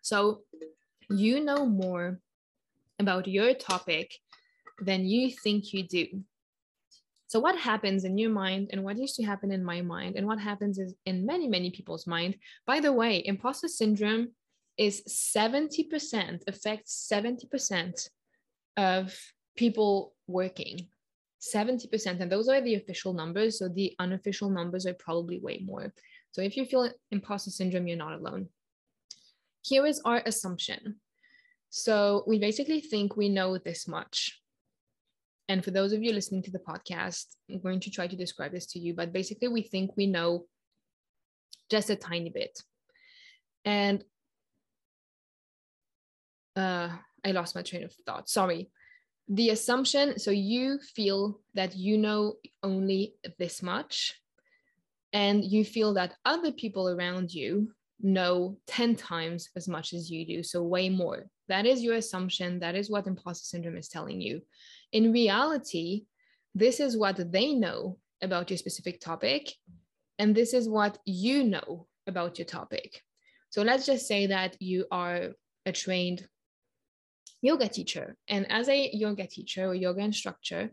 So, 0.03 0.43
you 1.09 1.45
know 1.45 1.67
more 1.67 2.21
about 2.99 3.29
your 3.29 3.55
topic 3.55 4.13
than 4.81 5.07
you 5.07 5.31
think 5.31 5.73
you 5.73 5.87
do. 5.87 6.07
So, 7.29 7.41
what 7.41 7.59
happens 7.59 8.05
in 8.05 8.17
your 8.19 8.31
mind, 8.31 8.71
and 8.73 8.85
what 8.85 8.99
used 8.99 9.17
to 9.17 9.25
happen 9.25 9.51
in 9.51 9.65
my 9.65 9.83
mind, 9.83 10.17
and 10.17 10.27
what 10.27 10.39
happens 10.39 10.79
is 10.79 10.95
in 11.07 11.27
many, 11.27 11.49
many 11.49 11.71
people's 11.71 12.07
mind. 12.07 12.37
By 12.67 12.81
the 12.81 12.93
way, 12.93 13.23
imposter 13.25 13.69
syndrome 13.69 14.29
is 14.79 15.03
70%, 15.09 16.43
affects 16.47 17.09
70% 17.13 18.09
of 18.77 19.19
people 19.57 20.15
working. 20.29 20.89
70%. 21.41 22.21
And 22.21 22.31
those 22.31 22.49
are 22.49 22.61
the 22.61 22.75
official 22.75 23.13
numbers. 23.13 23.59
So, 23.59 23.69
the 23.69 23.95
unofficial 23.99 24.51
numbers 24.51 24.87
are 24.87 24.95
probably 24.95 25.41
way 25.41 25.63
more. 25.65 25.93
So, 26.31 26.43
if 26.43 26.57
you 26.57 26.65
feel 26.65 26.91
imposter 27.11 27.51
syndrome, 27.51 27.89
you're 27.89 27.97
not 27.97 28.13
alone. 28.13 28.49
Here 29.69 29.87
is 29.87 30.01
our 30.05 30.23
assumption. 30.25 30.97
So, 31.71 32.25
we 32.27 32.39
basically 32.39 32.81
think 32.81 33.17
we 33.17 33.29
know 33.29 33.59
this 33.59 33.89
much 33.89 34.41
and 35.49 35.65
for 35.65 35.71
those 35.71 35.93
of 35.93 36.03
you 36.03 36.13
listening 36.13 36.43
to 36.45 36.51
the 36.51 36.59
podcast, 36.59 37.37
I'm 37.51 37.61
going 37.61 37.81
to 37.81 37.91
try 37.91 38.07
to 38.07 38.17
describe 38.17 38.53
this 38.53 38.67
to 38.67 38.81
you, 38.81 38.95
but 38.95 39.13
basically, 39.13 39.49
we 39.49 39.63
think 39.63 39.97
we 39.97 40.07
know 40.07 40.47
just 41.71 41.91
a 41.91 41.97
tiny 41.97 42.31
bit. 42.31 42.61
And 43.65 44.05
uh, 46.57 46.91
I 47.25 47.31
lost 47.31 47.55
my 47.55 47.63
train 47.63 47.85
of 47.85 47.93
thought. 48.07 48.29
Sorry. 48.29 48.71
The 49.29 49.51
assumption 49.51 50.19
so 50.19 50.31
you 50.31 50.79
feel 50.79 51.41
that 51.55 51.77
you 51.77 51.99
know 51.99 52.35
only 52.63 53.15
this 53.39 53.63
much, 53.63 54.15
and 55.13 55.45
you 55.45 55.65
feel 55.65 55.95
that 55.95 56.15
other 56.25 56.53
people 56.53 56.89
around 56.89 57.33
you 57.33 57.73
know 58.01 58.59
10 58.67 58.97
times 58.97 59.49
as 59.57 59.69
much 59.69 59.93
as 59.93 60.11
you 60.11 60.27
do, 60.27 60.43
so 60.43 60.63
way 60.63 60.89
more. 60.89 61.27
That 61.49 61.67
is 61.67 61.83
your 61.83 61.95
assumption. 61.95 62.61
That 62.61 62.75
is 62.75 62.91
what 62.91 63.07
imposter 63.07 63.45
syndrome 63.45 63.77
is 63.77 63.89
telling 63.89 64.21
you. 64.21 64.43
In 64.93 65.13
reality, 65.13 66.05
this 66.55 66.81
is 66.81 66.97
what 66.97 67.33
they 67.33 67.55
know 67.55 67.99
about 68.23 68.51
your 68.51 68.57
specific 68.59 69.01
topic, 69.01 69.53
and 70.19 70.35
this 70.35 70.55
is 70.55 70.69
what 70.69 70.99
you 71.05 71.45
know 71.45 71.87
about 72.07 72.39
your 72.39 72.47
topic. 72.47 73.03
So 73.51 73.63
let's 73.63 73.87
just 73.87 74.07
say 74.07 74.27
that 74.27 74.57
you 74.61 74.87
are 74.91 75.29
a 75.65 75.73
trained 75.73 76.27
yoga 77.43 77.69
teacher, 77.69 78.17
and 78.29 78.51
as 78.51 78.69
a 78.69 78.91
yoga 78.93 79.27
teacher 79.27 79.67
or 79.67 79.75
yoga 79.75 80.01
instructor, 80.01 80.71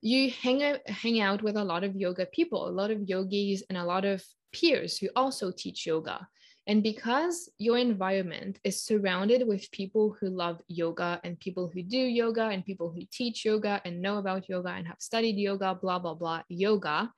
you 0.00 0.30
hang 0.30 0.62
out, 0.62 0.88
hang 0.88 1.20
out 1.20 1.42
with 1.42 1.56
a 1.56 1.64
lot 1.64 1.82
of 1.82 1.96
yoga 1.96 2.26
people, 2.26 2.68
a 2.68 2.70
lot 2.70 2.90
of 2.90 3.08
yogis, 3.08 3.62
and 3.68 3.78
a 3.78 3.84
lot 3.84 4.04
of 4.04 4.22
peers 4.52 4.98
who 4.98 5.08
also 5.16 5.50
teach 5.50 5.86
yoga. 5.86 6.28
And 6.66 6.82
because 6.82 7.50
your 7.58 7.76
environment 7.76 8.58
is 8.64 8.82
surrounded 8.82 9.46
with 9.46 9.70
people 9.70 10.16
who 10.18 10.30
love 10.30 10.62
yoga 10.66 11.20
and 11.22 11.38
people 11.38 11.70
who 11.72 11.82
do 11.82 11.98
yoga 11.98 12.44
and 12.44 12.64
people 12.64 12.90
who 12.90 13.02
teach 13.12 13.44
yoga 13.44 13.82
and 13.84 14.00
know 14.00 14.16
about 14.16 14.48
yoga 14.48 14.70
and 14.70 14.86
have 14.86 14.96
studied 14.98 15.36
yoga, 15.36 15.78
blah, 15.80 15.98
blah, 15.98 16.14
blah, 16.14 16.42
yoga, 16.48 17.12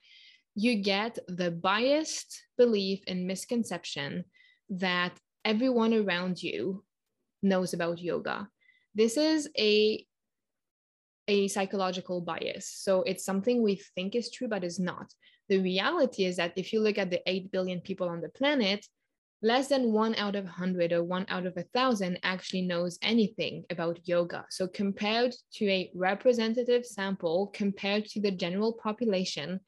you 0.57 0.83
get 0.83 1.19
the 1.29 1.53
biased 1.53 2.43
belief 2.59 3.01
and 3.07 3.27
misconception 3.27 4.25
that 4.69 5.13
everyone 5.45 5.95
around 5.95 6.43
you 6.43 6.83
knows 7.43 7.73
about 7.73 8.01
yoga. 8.01 8.49
This 8.95 9.17
is 9.17 9.49
a 9.57 10.05
a 11.29 11.49
psychological 11.49 12.21
bias. 12.21 12.69
So 12.69 13.03
it's 13.03 13.25
something 13.25 13.61
we 13.63 13.83
think 13.97 14.15
is 14.15 14.31
true, 14.31 14.49
but 14.49 14.63
is 14.63 14.79
not. 14.79 15.13
The 15.49 15.59
reality 15.59 16.25
is 16.25 16.37
that 16.37 16.53
if 16.57 16.73
you 16.73 16.81
look 16.81 16.99
at 16.99 17.11
the 17.11 17.21
8 17.27 17.51
billion 17.51 17.81
people 17.81 18.09
on 18.09 18.21
the 18.21 18.29
planet, 18.29 18.87
less 19.47 19.69
than 19.69 19.93
one 19.93 20.13
out 20.17 20.35
of 20.35 20.45
100 20.45 20.93
or 20.93 21.05
one 21.05 21.25
out 21.29 21.47
of 21.47 21.57
a 21.57 21.63
thousand 21.73 22.19
actually 22.25 22.63
knows 22.63 22.99
anything 23.01 23.65
about 23.71 24.01
yoga. 24.03 24.45
So, 24.51 24.67
compared 24.67 25.37
to 25.55 25.69
a 25.69 25.89
representative 25.95 26.85
sample, 26.85 27.53
compared 27.55 28.07
to 28.07 28.21
the 28.21 28.33
general 28.33 28.73
population, 28.73 29.61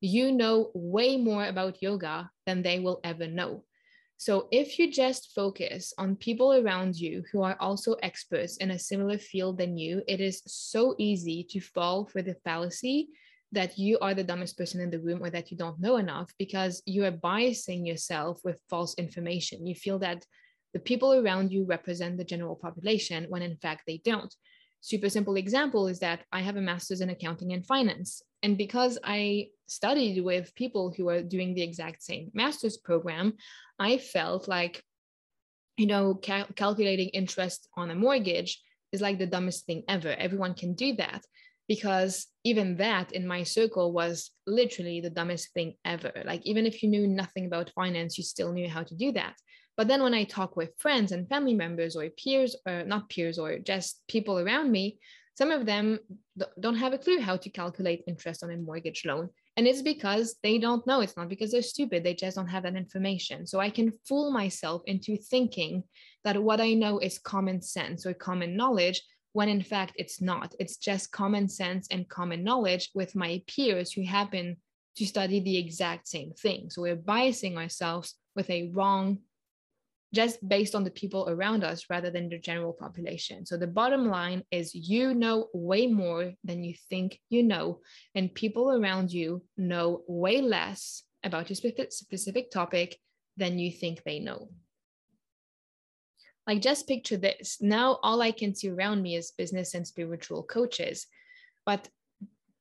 you 0.00 0.30
know 0.30 0.70
way 0.72 1.16
more 1.16 1.46
about 1.46 1.82
yoga 1.82 2.30
than 2.46 2.62
they 2.62 2.78
will 2.78 3.00
ever 3.02 3.26
know. 3.26 3.64
So, 4.18 4.46
if 4.52 4.78
you 4.78 4.92
just 4.92 5.32
focus 5.34 5.92
on 5.98 6.14
people 6.14 6.52
around 6.52 6.94
you 6.94 7.24
who 7.32 7.42
are 7.42 7.56
also 7.58 7.94
experts 8.04 8.58
in 8.58 8.70
a 8.70 8.78
similar 8.78 9.18
field 9.18 9.58
than 9.58 9.76
you, 9.76 10.02
it 10.06 10.20
is 10.20 10.42
so 10.46 10.94
easy 10.96 11.42
to 11.50 11.60
fall 11.60 12.06
for 12.06 12.22
the 12.22 12.36
fallacy 12.44 13.08
that 13.54 13.78
you 13.78 13.98
are 14.00 14.14
the 14.14 14.24
dumbest 14.24 14.56
person 14.56 14.80
in 14.80 14.90
the 14.90 15.00
room 15.00 15.22
or 15.22 15.30
that 15.30 15.50
you 15.50 15.56
don't 15.56 15.80
know 15.80 15.96
enough 15.96 16.32
because 16.38 16.82
you 16.86 17.04
are 17.04 17.12
biasing 17.12 17.86
yourself 17.86 18.40
with 18.44 18.60
false 18.68 18.94
information. 18.94 19.66
You 19.66 19.74
feel 19.74 19.98
that 20.00 20.24
the 20.72 20.80
people 20.80 21.14
around 21.14 21.52
you 21.52 21.64
represent 21.64 22.18
the 22.18 22.24
general 22.24 22.56
population 22.56 23.26
when 23.28 23.42
in 23.42 23.56
fact 23.56 23.82
they 23.86 24.00
don't. 24.04 24.34
Super 24.80 25.08
simple 25.08 25.36
example 25.36 25.86
is 25.86 26.00
that 26.00 26.24
I 26.30 26.40
have 26.40 26.56
a 26.56 26.60
master's 26.60 27.00
in 27.00 27.08
accounting 27.08 27.52
and 27.52 27.64
finance. 27.64 28.20
And 28.42 28.58
because 28.58 28.98
I 29.02 29.48
studied 29.66 30.22
with 30.22 30.54
people 30.54 30.92
who 30.94 31.08
are 31.08 31.22
doing 31.22 31.54
the 31.54 31.62
exact 31.62 32.02
same 32.02 32.30
master's 32.34 32.76
program, 32.76 33.34
I 33.78 33.96
felt 33.96 34.46
like, 34.46 34.82
you 35.78 35.86
know, 35.86 36.14
cal- 36.14 36.48
calculating 36.54 37.08
interest 37.08 37.68
on 37.76 37.90
a 37.90 37.94
mortgage 37.94 38.60
is 38.92 39.00
like 39.00 39.18
the 39.18 39.26
dumbest 39.26 39.64
thing 39.64 39.84
ever. 39.88 40.10
Everyone 40.10 40.54
can 40.54 40.74
do 40.74 40.94
that 40.96 41.24
because 41.68 42.26
even 42.44 42.76
that 42.76 43.12
in 43.12 43.26
my 43.26 43.42
circle 43.42 43.92
was 43.92 44.30
literally 44.46 45.00
the 45.00 45.10
dumbest 45.10 45.52
thing 45.52 45.74
ever. 45.84 46.12
Like, 46.24 46.44
even 46.44 46.66
if 46.66 46.82
you 46.82 46.88
knew 46.88 47.06
nothing 47.06 47.46
about 47.46 47.72
finance, 47.74 48.18
you 48.18 48.24
still 48.24 48.52
knew 48.52 48.68
how 48.68 48.82
to 48.82 48.94
do 48.94 49.12
that. 49.12 49.34
But 49.76 49.88
then 49.88 50.02
when 50.02 50.14
I 50.14 50.24
talk 50.24 50.56
with 50.56 50.78
friends 50.78 51.12
and 51.12 51.28
family 51.28 51.54
members 51.54 51.96
or 51.96 52.08
peers, 52.10 52.54
or 52.66 52.84
not 52.84 53.08
peers, 53.08 53.38
or 53.38 53.58
just 53.58 54.02
people 54.08 54.38
around 54.38 54.70
me, 54.70 54.98
some 55.36 55.50
of 55.50 55.66
them 55.66 55.98
don't 56.60 56.76
have 56.76 56.92
a 56.92 56.98
clue 56.98 57.20
how 57.20 57.36
to 57.36 57.50
calculate 57.50 58.04
interest 58.06 58.44
on 58.44 58.52
a 58.52 58.56
mortgage 58.56 59.02
loan. 59.04 59.30
And 59.56 59.66
it's 59.66 59.82
because 59.82 60.36
they 60.44 60.58
don't 60.58 60.86
know. 60.86 61.00
It's 61.00 61.16
not 61.16 61.28
because 61.28 61.50
they're 61.50 61.62
stupid. 61.62 62.04
They 62.04 62.14
just 62.14 62.36
don't 62.36 62.46
have 62.46 62.62
that 62.62 62.76
information. 62.76 63.46
So 63.46 63.58
I 63.58 63.70
can 63.70 63.92
fool 64.08 64.30
myself 64.30 64.82
into 64.86 65.16
thinking 65.16 65.82
that 66.22 66.40
what 66.40 66.60
I 66.60 66.74
know 66.74 66.98
is 67.00 67.18
common 67.18 67.62
sense 67.62 68.06
or 68.06 68.14
common 68.14 68.56
knowledge 68.56 69.02
when 69.34 69.48
in 69.48 69.62
fact 69.62 69.92
it's 69.96 70.22
not. 70.22 70.54
It's 70.58 70.76
just 70.76 71.10
common 71.12 71.48
sense 71.48 71.88
and 71.90 72.08
common 72.08 72.42
knowledge 72.42 72.90
with 72.94 73.16
my 73.16 73.42
peers 73.46 73.92
who 73.92 74.04
happen 74.04 74.56
to 74.96 75.04
study 75.04 75.40
the 75.40 75.58
exact 75.58 76.06
same 76.06 76.32
thing. 76.32 76.70
So 76.70 76.82
we're 76.82 76.96
biasing 76.96 77.56
ourselves 77.56 78.14
with 78.36 78.48
a 78.48 78.70
wrong, 78.72 79.18
just 80.14 80.48
based 80.48 80.76
on 80.76 80.84
the 80.84 80.92
people 80.92 81.26
around 81.28 81.64
us 81.64 81.86
rather 81.90 82.10
than 82.10 82.28
the 82.28 82.38
general 82.38 82.72
population. 82.72 83.44
So 83.44 83.56
the 83.56 83.66
bottom 83.66 84.06
line 84.06 84.44
is 84.52 84.72
you 84.72 85.14
know 85.14 85.48
way 85.52 85.88
more 85.88 86.32
than 86.44 86.62
you 86.62 86.74
think 86.88 87.18
you 87.28 87.42
know, 87.42 87.80
and 88.14 88.32
people 88.32 88.70
around 88.70 89.12
you 89.12 89.42
know 89.56 90.02
way 90.06 90.42
less 90.42 91.02
about 91.24 91.50
your 91.50 91.56
specific 91.56 92.52
topic 92.52 92.96
than 93.36 93.58
you 93.58 93.72
think 93.72 94.04
they 94.04 94.20
know. 94.20 94.48
Like, 96.46 96.60
just 96.60 96.86
picture 96.86 97.16
this. 97.16 97.58
Now, 97.60 97.98
all 98.02 98.20
I 98.20 98.30
can 98.30 98.54
see 98.54 98.70
around 98.70 99.02
me 99.02 99.16
is 99.16 99.32
business 99.32 99.74
and 99.74 99.86
spiritual 99.86 100.42
coaches. 100.42 101.06
But 101.64 101.88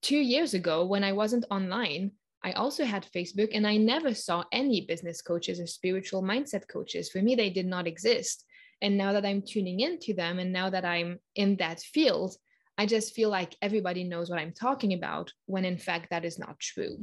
two 0.02 0.18
years 0.18 0.54
ago, 0.54 0.86
when 0.86 1.04
I 1.04 1.12
wasn't 1.12 1.46
online, 1.52 2.12
I 2.44 2.52
also 2.54 2.84
had 2.84 3.06
Facebook 3.16 3.50
and 3.54 3.66
I 3.66 3.78
never 3.78 4.14
saw 4.14 4.44
any 4.52 4.82
business 4.82 5.22
coaches 5.22 5.60
or 5.60 5.68
spiritual 5.68 6.22
mindset 6.22 6.68
coaches. 6.68 7.10
For 7.10 7.22
me, 7.22 7.36
they 7.36 7.50
did 7.50 7.66
not 7.66 7.88
exist. 7.88 8.46
And 8.82 8.98
now 8.98 9.14
that 9.14 9.26
I'm 9.26 9.42
tuning 9.42 9.80
into 9.80 10.14
them 10.14 10.40
and 10.40 10.52
now 10.52 10.70
that 10.70 10.84
I'm 10.84 11.20
in 11.36 11.56
that 11.58 11.80
field, 11.80 12.36
I 12.78 12.86
just 12.86 13.14
feel 13.14 13.30
like 13.30 13.56
everybody 13.62 14.04
knows 14.04 14.30
what 14.30 14.40
I'm 14.40 14.52
talking 14.52 14.94
about 14.94 15.32
when 15.46 15.64
in 15.64 15.78
fact 15.78 16.10
that 16.10 16.26
is 16.26 16.38
not 16.38 16.60
true. 16.60 16.98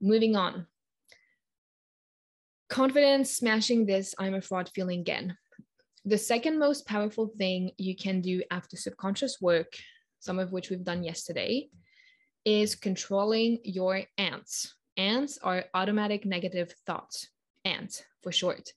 Moving 0.00 0.36
on. 0.36 0.66
Confidence 2.68 3.30
smashing 3.30 3.86
this 3.86 4.14
I'm 4.18 4.34
a 4.34 4.40
fraud 4.42 4.68
feeling 4.74 5.00
again. 5.00 5.36
The 6.04 6.18
second 6.18 6.58
most 6.58 6.86
powerful 6.86 7.28
thing 7.38 7.70
you 7.78 7.94
can 7.94 8.20
do 8.20 8.42
after 8.50 8.76
subconscious 8.76 9.40
work, 9.40 9.72
some 10.18 10.38
of 10.38 10.52
which 10.52 10.68
we've 10.70 10.84
done 10.84 11.04
yesterday, 11.04 11.68
is 12.44 12.74
controlling 12.74 13.58
your 13.62 14.02
ants. 14.18 14.74
Ants 14.96 15.38
are 15.42 15.64
automatic 15.74 16.24
negative 16.24 16.74
thoughts, 16.86 17.28
ants 17.64 18.02
for 18.22 18.32
short. 18.32 18.72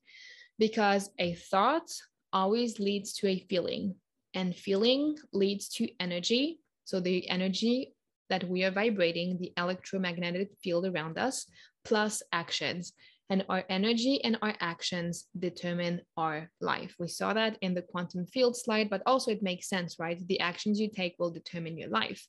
because 0.59 1.09
a 1.17 1.33
thought 1.33 1.89
always 2.31 2.79
leads 2.79 3.13
to 3.13 3.27
a 3.27 3.39
feeling, 3.49 3.95
and 4.35 4.55
feeling 4.55 5.17
leads 5.33 5.69
to 5.69 5.89
energy. 5.99 6.59
So 6.83 6.99
the 6.99 7.27
energy 7.29 7.95
that 8.29 8.47
we 8.47 8.63
are 8.63 8.71
vibrating, 8.71 9.39
the 9.39 9.53
electromagnetic 9.57 10.51
field 10.61 10.85
around 10.85 11.17
us, 11.17 11.47
plus 11.83 12.21
actions. 12.31 12.93
And 13.29 13.45
our 13.47 13.63
energy 13.69 14.23
and 14.23 14.37
our 14.41 14.55
actions 14.59 15.27
determine 15.37 16.01
our 16.17 16.49
life. 16.61 16.95
We 16.97 17.07
saw 17.07 17.33
that 17.33 17.57
in 17.61 17.75
the 17.75 17.83
quantum 17.83 18.25
field 18.25 18.57
slide, 18.57 18.89
but 18.89 19.03
also 19.05 19.31
it 19.31 19.43
makes 19.43 19.69
sense, 19.69 19.97
right? 19.99 20.19
The 20.27 20.39
actions 20.39 20.79
you 20.79 20.89
take 20.89 21.15
will 21.19 21.29
determine 21.29 21.77
your 21.77 21.89
life. 21.89 22.25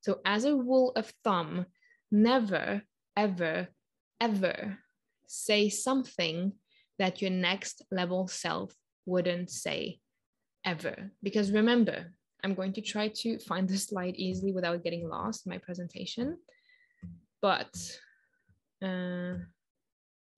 So, 0.00 0.20
as 0.24 0.44
a 0.44 0.56
rule 0.56 0.92
of 0.96 1.12
thumb, 1.22 1.66
never, 2.10 2.82
ever, 3.16 3.68
ever 4.20 4.78
say 5.26 5.68
something 5.68 6.52
that 6.98 7.22
your 7.22 7.30
next 7.30 7.82
level 7.92 8.26
self 8.26 8.74
wouldn't 9.06 9.50
say 9.50 10.00
ever. 10.64 11.12
Because 11.22 11.52
remember, 11.52 12.12
I'm 12.42 12.54
going 12.54 12.72
to 12.74 12.80
try 12.80 13.08
to 13.08 13.38
find 13.38 13.68
the 13.68 13.78
slide 13.78 14.16
easily 14.16 14.52
without 14.52 14.82
getting 14.82 15.08
lost 15.08 15.46
in 15.46 15.50
my 15.50 15.58
presentation. 15.58 16.38
But 17.40 17.72
uh, 18.82 19.34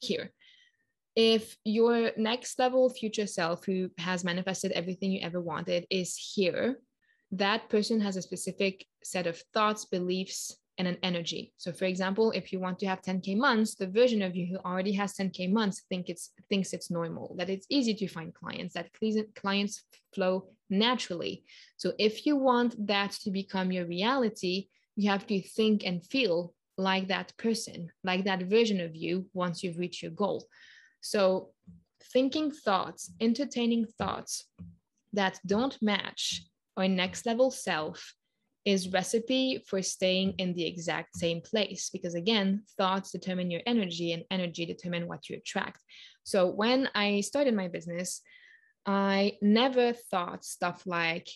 here, 0.02 0.32
if 1.14 1.56
your 1.64 2.10
next 2.16 2.58
level 2.58 2.88
future 2.90 3.26
self 3.26 3.64
who 3.64 3.90
has 3.98 4.24
manifested 4.24 4.72
everything 4.72 5.12
you 5.12 5.20
ever 5.22 5.40
wanted 5.40 5.86
is 5.90 6.16
here, 6.16 6.78
that 7.32 7.68
person 7.68 8.00
has 8.00 8.16
a 8.16 8.22
specific 8.22 8.86
set 9.02 9.26
of 9.26 9.42
thoughts, 9.54 9.84
beliefs, 9.86 10.56
and 10.78 10.88
an 10.88 10.96
energy. 11.02 11.52
So 11.58 11.72
for 11.72 11.84
example, 11.84 12.30
if 12.32 12.52
you 12.52 12.58
want 12.58 12.78
to 12.78 12.86
have 12.86 13.02
10k 13.02 13.36
months, 13.36 13.74
the 13.74 13.86
version 13.86 14.22
of 14.22 14.34
you 14.34 14.46
who 14.46 14.56
already 14.68 14.92
has 14.92 15.14
10k 15.14 15.52
months 15.52 15.82
think 15.88 16.08
it's 16.08 16.30
thinks 16.48 16.72
it's 16.72 16.90
normal, 16.90 17.34
that 17.38 17.50
it's 17.50 17.66
easy 17.68 17.94
to 17.94 18.08
find 18.08 18.34
clients, 18.34 18.74
that 18.74 18.88
clients 19.34 19.82
flow 20.14 20.48
naturally. 20.70 21.44
So 21.76 21.92
if 21.98 22.24
you 22.26 22.36
want 22.36 22.86
that 22.86 23.12
to 23.22 23.30
become 23.30 23.70
your 23.70 23.86
reality, 23.86 24.68
you 24.96 25.10
have 25.10 25.26
to 25.26 25.40
think 25.40 25.84
and 25.84 26.04
feel 26.04 26.54
like 26.78 27.08
that 27.08 27.32
person, 27.36 27.90
like 28.04 28.24
that 28.24 28.42
version 28.42 28.80
of 28.80 28.94
you 28.94 29.26
once 29.34 29.62
you've 29.62 29.78
reached 29.78 30.02
your 30.02 30.12
goal. 30.12 30.46
So 31.00 31.50
thinking 32.12 32.50
thoughts, 32.50 33.12
entertaining 33.20 33.86
thoughts 33.98 34.46
that 35.12 35.38
don't 35.46 35.76
match 35.82 36.42
our 36.76 36.88
next 36.88 37.26
level 37.26 37.50
self 37.50 38.14
is 38.64 38.92
recipe 38.92 39.62
for 39.66 39.82
staying 39.82 40.34
in 40.38 40.54
the 40.54 40.64
exact 40.64 41.16
same 41.16 41.40
place 41.40 41.90
because 41.92 42.14
again 42.14 42.62
thoughts 42.78 43.10
determine 43.10 43.50
your 43.50 43.60
energy 43.66 44.12
and 44.12 44.24
energy 44.30 44.64
determine 44.64 45.08
what 45.08 45.28
you 45.28 45.36
attract 45.36 45.82
so 46.22 46.46
when 46.46 46.88
i 46.94 47.20
started 47.20 47.54
my 47.54 47.66
business 47.66 48.20
i 48.86 49.32
never 49.42 49.92
thought 49.92 50.44
stuff 50.44 50.82
like 50.86 51.28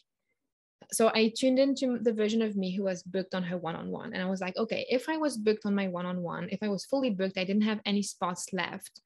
so 0.93 1.11
i 1.15 1.33
tuned 1.37 1.59
into 1.59 1.99
the 1.99 2.13
version 2.13 2.43
of 2.43 2.57
me 2.57 2.75
who 2.75 2.85
was 2.85 3.03
booked 3.03 3.35
on 3.35 3.43
her 3.43 3.57
one-on-one 3.57 4.13
and 4.13 4.23
i 4.23 4.27
was 4.27 4.41
like 4.41 4.57
okay 4.57 4.87
if 4.89 5.09
i 5.09 5.17
was 5.17 5.37
booked 5.37 5.67
on 5.67 5.75
my 5.75 5.89
one-on-one 5.89 6.49
if 6.51 6.63
i 6.63 6.69
was 6.69 6.85
fully 6.85 7.11
booked 7.11 7.39
i 7.39 7.45
didn't 7.45 7.63
have 7.63 7.81
any 7.85 8.03
spots 8.03 8.53
left 8.53 9.01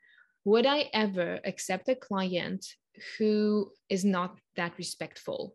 would 0.44 0.66
i 0.66 0.88
ever 0.92 1.38
accept 1.44 1.88
a 1.88 1.94
client 1.94 2.66
who 3.18 3.70
is 3.88 4.04
not 4.04 4.38
that 4.56 4.72
respectful 4.78 5.54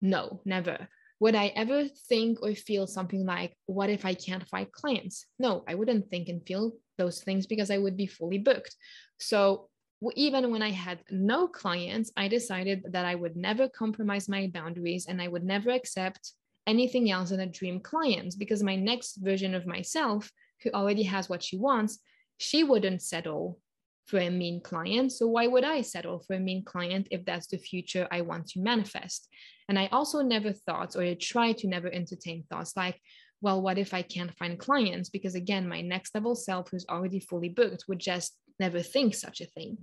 no 0.00 0.40
never 0.44 0.88
would 1.20 1.34
I 1.34 1.52
ever 1.56 1.88
think 2.08 2.42
or 2.42 2.54
feel 2.54 2.86
something 2.86 3.24
like, 3.24 3.56
what 3.66 3.88
if 3.88 4.04
I 4.04 4.14
can't 4.14 4.46
find 4.48 4.70
clients? 4.72 5.26
No, 5.38 5.64
I 5.66 5.74
wouldn't 5.74 6.10
think 6.10 6.28
and 6.28 6.44
feel 6.46 6.72
those 6.98 7.22
things 7.22 7.46
because 7.46 7.70
I 7.70 7.78
would 7.78 7.96
be 7.96 8.06
fully 8.06 8.36
booked. 8.36 8.76
So 9.18 9.70
even 10.16 10.50
when 10.50 10.62
I 10.62 10.70
had 10.70 11.00
no 11.10 11.46
clients, 11.46 12.12
I 12.16 12.28
decided 12.28 12.84
that 12.90 13.04
I 13.04 13.14
would 13.14 13.36
never 13.36 13.68
compromise 13.68 14.28
my 14.28 14.48
boundaries 14.52 15.06
and 15.06 15.22
I 15.22 15.28
would 15.28 15.44
never 15.44 15.70
accept 15.70 16.32
anything 16.66 17.10
else 17.10 17.30
than 17.30 17.40
a 17.40 17.46
dream 17.46 17.80
client 17.80 18.34
because 18.38 18.62
my 18.62 18.76
next 18.76 19.16
version 19.16 19.54
of 19.54 19.66
myself, 19.66 20.30
who 20.62 20.70
already 20.70 21.04
has 21.04 21.28
what 21.28 21.42
she 21.42 21.56
wants, 21.56 21.98
she 22.38 22.64
wouldn't 22.64 23.02
settle 23.02 23.58
for 24.06 24.18
a 24.18 24.30
mean 24.30 24.60
client. 24.60 25.12
So 25.12 25.26
why 25.26 25.46
would 25.46 25.64
I 25.64 25.80
settle 25.82 26.18
for 26.20 26.34
a 26.34 26.40
mean 26.40 26.64
client 26.64 27.08
if 27.10 27.24
that's 27.24 27.46
the 27.46 27.58
future 27.58 28.08
I 28.10 28.20
want 28.22 28.48
to 28.48 28.60
manifest? 28.60 29.28
And 29.68 29.78
I 29.78 29.86
also 29.92 30.20
never 30.20 30.52
thought, 30.52 30.96
or 30.96 31.02
I 31.02 31.14
try 31.14 31.52
to 31.52 31.68
never 31.68 31.90
entertain 31.90 32.44
thoughts 32.50 32.76
like, 32.76 33.00
well, 33.40 33.62
what 33.62 33.78
if 33.78 33.94
I 33.94 34.02
can't 34.02 34.36
find 34.36 34.58
clients? 34.58 35.08
Because 35.08 35.34
again, 35.34 35.68
my 35.68 35.80
next 35.80 36.14
level 36.14 36.34
self 36.34 36.70
who's 36.70 36.86
already 36.88 37.20
fully 37.20 37.48
booked 37.48 37.84
would 37.88 37.98
just 37.98 38.36
never 38.58 38.80
think 38.80 39.14
such 39.14 39.40
a 39.40 39.46
thing. 39.46 39.78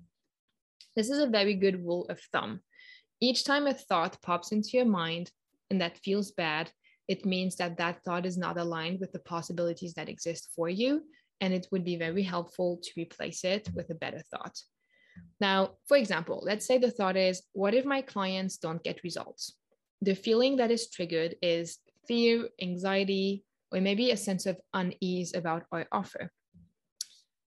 This 0.96 1.10
is 1.10 1.20
a 1.20 1.28
very 1.28 1.54
good 1.54 1.86
rule 1.86 2.06
of 2.10 2.20
thumb. 2.32 2.62
Each 3.22 3.44
time 3.44 3.68
a 3.68 3.74
thought 3.74 4.22
pops 4.22 4.52
into 4.52 4.72
your 4.74 4.86
mind 4.86 5.32
and 5.70 5.80
that 5.82 5.98
feels 6.00 6.32
bad, 6.32 6.72
it 7.08 7.26
means 7.26 7.56
that 7.58 7.78
that 7.78 8.04
thought 8.04 8.26
is 8.26 8.38
not 8.38 8.58
aligned 8.58 9.00
with 9.00 9.12
the 9.12 9.20
possibilities 9.20 9.94
that 9.94 10.10
exist 10.10 10.50
for 10.56 10.70
you 10.70 11.04
and 11.40 11.54
it 11.54 11.68
would 11.72 11.84
be 11.84 11.98
very 11.98 12.24
helpful 12.24 12.80
to 12.84 12.92
replace 12.98 13.44
it 13.44 13.70
with 13.74 13.90
a 13.90 13.96
better 13.96 14.22
thought. 14.32 14.58
Now, 15.40 15.72
for 15.88 15.98
example, 15.98 16.42
let's 16.44 16.66
say 16.66 16.78
the 16.78 16.92
thought 16.92 17.18
is, 17.18 17.42
what 17.54 17.74
if 17.74 17.86
my 17.86 18.02
clients 18.02 18.58
don't 18.58 18.84
get 18.84 19.04
results? 19.04 19.56
The 20.02 20.16
feeling 20.16 20.58
that 20.58 20.72
is 20.72 20.90
triggered 20.90 21.36
is 21.42 21.80
fear, 22.08 22.48
anxiety, 22.62 23.44
or 23.72 23.82
maybe 23.82 24.12
a 24.12 24.18
sense 24.18 24.46
of 24.46 24.60
unease 24.74 25.34
about 25.34 25.64
our 25.72 25.88
offer. 25.92 26.32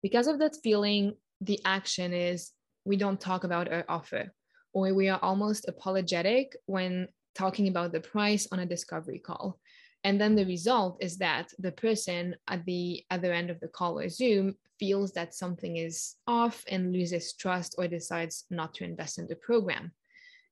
Because 0.02 0.28
of 0.28 0.40
that 0.40 0.58
feeling, 0.64 1.16
the 1.42 1.60
action 1.66 2.14
is 2.14 2.52
we 2.90 2.98
don't 2.98 3.22
talk 3.22 3.44
about 3.44 3.72
our 3.72 3.86
offer, 3.88 4.34
or 4.74 4.92
we 4.96 5.10
are 5.10 5.20
almost 5.22 5.68
apologetic 5.68 6.56
when 6.66 7.08
talking 7.36 7.68
about 7.68 7.92
the 7.92 8.00
price 8.00 8.48
on 8.52 8.60
a 8.60 8.66
discovery 8.66 9.20
call. 9.20 9.60
And 10.04 10.20
then 10.20 10.34
the 10.36 10.46
result 10.46 10.98
is 11.00 11.18
that 11.20 11.54
the 11.60 11.72
person 11.72 12.36
at 12.48 12.66
the 12.66 13.04
other 13.12 13.32
end 13.32 13.52
of 13.52 13.60
the 13.60 13.68
call 13.68 14.00
or 14.00 14.10
Zoom 14.10 14.56
feels 14.80 15.12
that 15.12 15.36
something 15.36 15.78
is 15.78 16.16
off 16.26 16.64
and 16.68 16.92
loses 16.92 17.34
trust 17.34 17.76
or 17.78 17.88
decides 17.88 18.46
not 18.50 18.74
to 18.76 18.86
invest 18.86 19.20
in 19.20 19.28
the 19.28 19.36
program. 19.36 19.92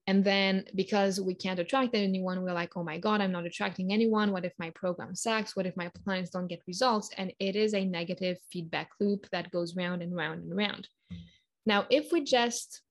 And 0.05 0.23
then 0.23 0.65
because 0.75 1.19
we 1.19 1.33
can't 1.33 1.59
attract 1.59 1.95
anyone, 1.95 2.43
we're 2.43 2.53
like, 2.53 2.77
oh 2.77 2.83
my 2.83 2.99
God, 2.99 3.19
I'm 3.19 3.31
not 3.31 3.45
attracting 3.45 3.91
anyone. 3.91 4.31
What 4.31 4.45
if 4.45 4.53
my 4.59 4.69
program 4.75 5.15
sucks? 5.15 5.55
What 5.55 5.65
if 5.65 5.75
my 5.75 5.89
clients 6.05 6.29
don't 6.29 6.47
get 6.47 6.61
results? 6.67 7.09
And 7.17 7.33
it 7.39 7.55
is 7.55 7.73
a 7.73 7.83
negative 7.83 8.37
feedback 8.51 8.91
loop 8.99 9.27
that 9.31 9.51
goes 9.51 9.75
round 9.75 10.01
and 10.03 10.15
round 10.15 10.43
and 10.43 10.55
round. 10.55 10.87
Mm. 11.11 11.17
Now, 11.67 11.85
if 11.89 12.13
we 12.13 12.23
just 12.23 12.81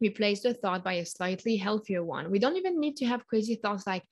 replace 0.00 0.40
the 0.40 0.54
thought 0.54 0.82
by 0.82 0.94
a 0.94 1.04
slightly 1.04 1.58
healthier 1.58 2.02
one, 2.02 2.30
we 2.30 2.38
don't 2.38 2.56
even 2.56 2.80
need 2.80 2.96
to 2.96 3.06
have 3.06 3.26
crazy 3.26 3.56
thoughts 3.56 3.86
like, 3.86 4.02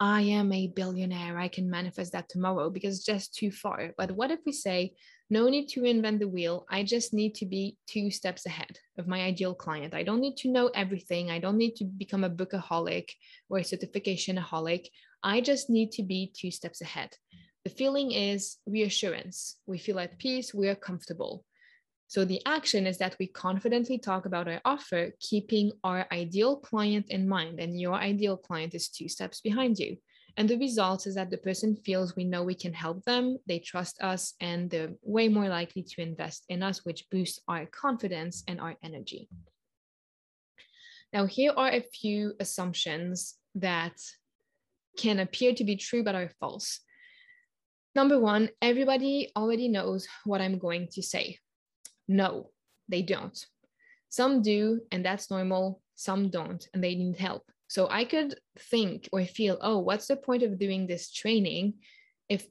I 0.00 0.22
am 0.22 0.52
a 0.52 0.72
billionaire, 0.74 1.38
I 1.38 1.46
can 1.46 1.70
manifest 1.70 2.14
that 2.14 2.28
tomorrow 2.28 2.68
because 2.68 2.96
it's 2.96 3.06
just 3.06 3.32
too 3.32 3.52
far. 3.52 3.92
But 3.96 4.10
what 4.10 4.32
if 4.32 4.40
we 4.44 4.50
say, 4.50 4.94
no 5.30 5.48
need 5.48 5.68
to 5.68 5.84
invent 5.84 6.18
the 6.18 6.26
wheel. 6.26 6.66
I 6.68 6.82
just 6.82 7.14
need 7.14 7.36
to 7.36 7.46
be 7.46 7.76
two 7.86 8.10
steps 8.10 8.44
ahead 8.44 8.76
of 8.98 9.06
my 9.06 9.20
ideal 9.20 9.54
client. 9.54 9.94
I 9.94 10.02
don't 10.02 10.20
need 10.20 10.36
to 10.38 10.50
know 10.50 10.72
everything. 10.74 11.30
I 11.30 11.38
don't 11.38 11.56
need 11.56 11.76
to 11.76 11.84
become 11.84 12.24
a 12.24 12.30
bookaholic 12.30 13.08
or 13.48 13.58
a 13.58 13.62
certificationaholic. 13.62 14.88
I 15.22 15.40
just 15.40 15.70
need 15.70 15.92
to 15.92 16.02
be 16.02 16.32
two 16.36 16.50
steps 16.50 16.80
ahead. 16.80 17.10
The 17.62 17.70
feeling 17.70 18.10
is 18.10 18.58
reassurance. 18.66 19.58
We 19.64 19.78
feel 19.78 20.00
at 20.00 20.18
peace, 20.18 20.52
we 20.52 20.68
are 20.68 20.74
comfortable. 20.74 21.44
So 22.12 22.26
the 22.26 22.42
action 22.44 22.86
is 22.86 22.98
that 22.98 23.16
we 23.18 23.26
confidently 23.26 23.96
talk 23.96 24.26
about 24.26 24.46
our 24.46 24.60
offer, 24.66 25.12
keeping 25.18 25.72
our 25.82 26.06
ideal 26.12 26.56
client 26.58 27.06
in 27.08 27.26
mind. 27.26 27.58
And 27.58 27.80
your 27.80 27.94
ideal 27.94 28.36
client 28.36 28.74
is 28.74 28.90
two 28.90 29.08
steps 29.08 29.40
behind 29.40 29.78
you. 29.78 29.96
And 30.36 30.46
the 30.46 30.58
result 30.58 31.06
is 31.06 31.14
that 31.14 31.30
the 31.30 31.38
person 31.38 31.74
feels 31.74 32.14
we 32.14 32.24
know 32.24 32.42
we 32.42 32.54
can 32.54 32.74
help 32.74 33.02
them, 33.06 33.38
they 33.46 33.60
trust 33.60 33.96
us, 34.02 34.34
and 34.42 34.68
they're 34.68 34.92
way 35.00 35.28
more 35.30 35.48
likely 35.48 35.82
to 35.84 36.02
invest 36.02 36.44
in 36.50 36.62
us, 36.62 36.84
which 36.84 37.08
boosts 37.10 37.40
our 37.48 37.64
confidence 37.64 38.44
and 38.46 38.60
our 38.60 38.76
energy. 38.84 39.30
Now, 41.14 41.24
here 41.24 41.54
are 41.56 41.70
a 41.70 41.80
few 41.80 42.34
assumptions 42.38 43.36
that 43.54 43.98
can 44.98 45.18
appear 45.18 45.54
to 45.54 45.64
be 45.64 45.76
true 45.76 46.04
but 46.04 46.14
are 46.14 46.30
false. 46.40 46.80
Number 47.94 48.20
one, 48.20 48.50
everybody 48.60 49.32
already 49.34 49.68
knows 49.68 50.06
what 50.26 50.42
I'm 50.42 50.58
going 50.58 50.88
to 50.92 51.02
say. 51.02 51.38
No, 52.12 52.50
they 52.88 53.02
don't. 53.02 53.38
Some 54.10 54.42
do, 54.42 54.80
and 54.90 55.04
that's 55.04 55.30
normal. 55.30 55.80
Some 55.94 56.28
don't, 56.28 56.62
and 56.74 56.84
they 56.84 56.94
need 56.94 57.16
help. 57.16 57.42
So 57.68 57.88
I 57.90 58.04
could 58.04 58.38
think 58.58 59.08
or 59.12 59.24
feel, 59.24 59.56
oh, 59.62 59.78
what's 59.78 60.08
the 60.08 60.16
point 60.16 60.42
of 60.42 60.58
doing 60.58 60.86
this 60.86 61.10
training 61.10 61.74
if 62.28 62.46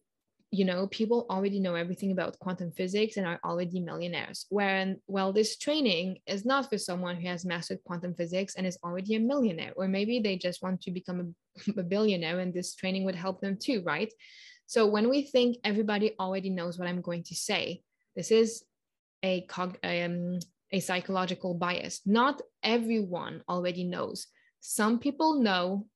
you 0.50 0.66
know 0.66 0.88
people 0.88 1.28
already 1.30 1.60
know 1.60 1.76
everything 1.76 2.12
about 2.12 2.38
quantum 2.40 2.72
physics 2.72 3.16
and 3.16 3.26
are 3.26 3.40
already 3.46 3.80
millionaires 3.80 4.48
when 4.50 5.00
well 5.08 5.32
this 5.32 5.58
training 5.58 6.18
is 6.28 6.44
not 6.44 6.70
for 6.70 6.78
someone 6.78 7.16
who 7.16 7.26
has 7.26 7.46
mastered 7.46 7.80
quantum 7.86 8.14
physics 8.16 8.56
and 8.56 8.68
is 8.68 8.78
already 8.84 9.16
a 9.16 9.20
millionaire 9.20 9.72
or 9.78 9.88
maybe 9.88 10.20
they 10.20 10.36
just 10.36 10.62
want 10.62 10.82
to 10.82 10.92
become 10.92 11.34
a, 11.68 11.72
a 11.80 11.84
billionaire 11.84 12.40
and 12.40 12.54
this 12.54 12.76
training 12.76 13.06
would 13.06 13.16
help 13.16 13.40
them 13.40 13.58
too 13.58 13.82
right 13.86 14.12
so 14.66 14.86
when 14.86 15.08
we 15.10 15.22
think 15.22 15.56
everybody 15.64 16.16
already 16.20 16.50
knows 16.50 16.78
what 16.78 16.88
i'm 16.90 17.02
going 17.02 17.24
to 17.24 17.34
say 17.34 17.82
this 18.18 18.30
is 18.30 18.66
a 19.24 19.42
cog- 19.42 19.80
um, 19.84 20.40
a 20.72 20.80
psychological 20.80 21.54
bias. 21.54 22.02
Not 22.06 22.42
everyone 22.64 23.44
already 23.50 23.84
knows. 23.84 24.28
Some 24.60 25.00
people 25.00 25.42
know 25.42 25.88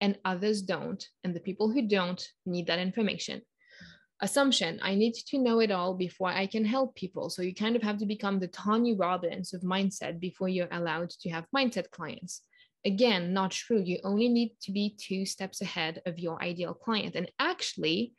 and 0.00 0.18
others 0.24 0.62
don't. 0.62 1.04
And 1.24 1.34
the 1.34 1.40
people 1.40 1.70
who 1.70 1.82
don't 1.82 2.24
need 2.46 2.66
that 2.68 2.78
information. 2.78 3.42
Assumption 4.20 4.80
I 4.82 4.94
need 4.94 5.14
to 5.14 5.38
know 5.38 5.60
it 5.60 5.70
all 5.70 5.94
before 5.94 6.28
I 6.28 6.46
can 6.46 6.64
help 6.64 6.96
people. 6.96 7.30
So 7.30 7.42
you 7.42 7.54
kind 7.54 7.76
of 7.76 7.82
have 7.82 7.98
to 7.98 8.06
become 8.06 8.40
the 8.40 8.48
Tony 8.48 8.94
Robbins 8.94 9.54
of 9.54 9.62
mindset 9.62 10.18
before 10.18 10.48
you're 10.48 10.68
allowed 10.72 11.10
to 11.10 11.30
have 11.30 11.46
mindset 11.54 11.90
clients. 11.90 12.42
Again, 12.84 13.32
not 13.32 13.50
true. 13.50 13.82
You 13.84 13.98
only 14.04 14.28
need 14.28 14.56
to 14.62 14.72
be 14.72 14.96
two 14.98 15.26
steps 15.26 15.60
ahead 15.60 16.02
of 16.06 16.18
your 16.18 16.42
ideal 16.42 16.74
client. 16.74 17.14
And 17.14 17.30
actually, 17.38 18.14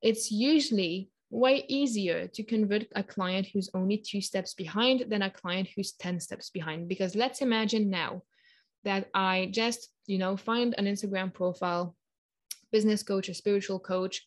it's 0.00 0.30
usually 0.30 1.08
way 1.32 1.64
easier 1.66 2.28
to 2.28 2.42
convert 2.42 2.84
a 2.94 3.02
client 3.02 3.48
who's 3.52 3.70
only 3.72 3.96
two 3.96 4.20
steps 4.20 4.52
behind 4.52 5.06
than 5.08 5.22
a 5.22 5.30
client 5.30 5.68
who's 5.74 5.92
10 5.92 6.20
steps 6.20 6.50
behind. 6.50 6.88
Because 6.88 7.16
let's 7.16 7.40
imagine 7.40 7.88
now 7.88 8.22
that 8.84 9.08
I 9.14 9.48
just, 9.50 9.88
you 10.06 10.18
know, 10.18 10.36
find 10.36 10.74
an 10.76 10.84
Instagram 10.84 11.32
profile, 11.32 11.96
business 12.70 13.02
coach 13.02 13.30
or 13.30 13.34
spiritual 13.34 13.80
coach 13.80 14.26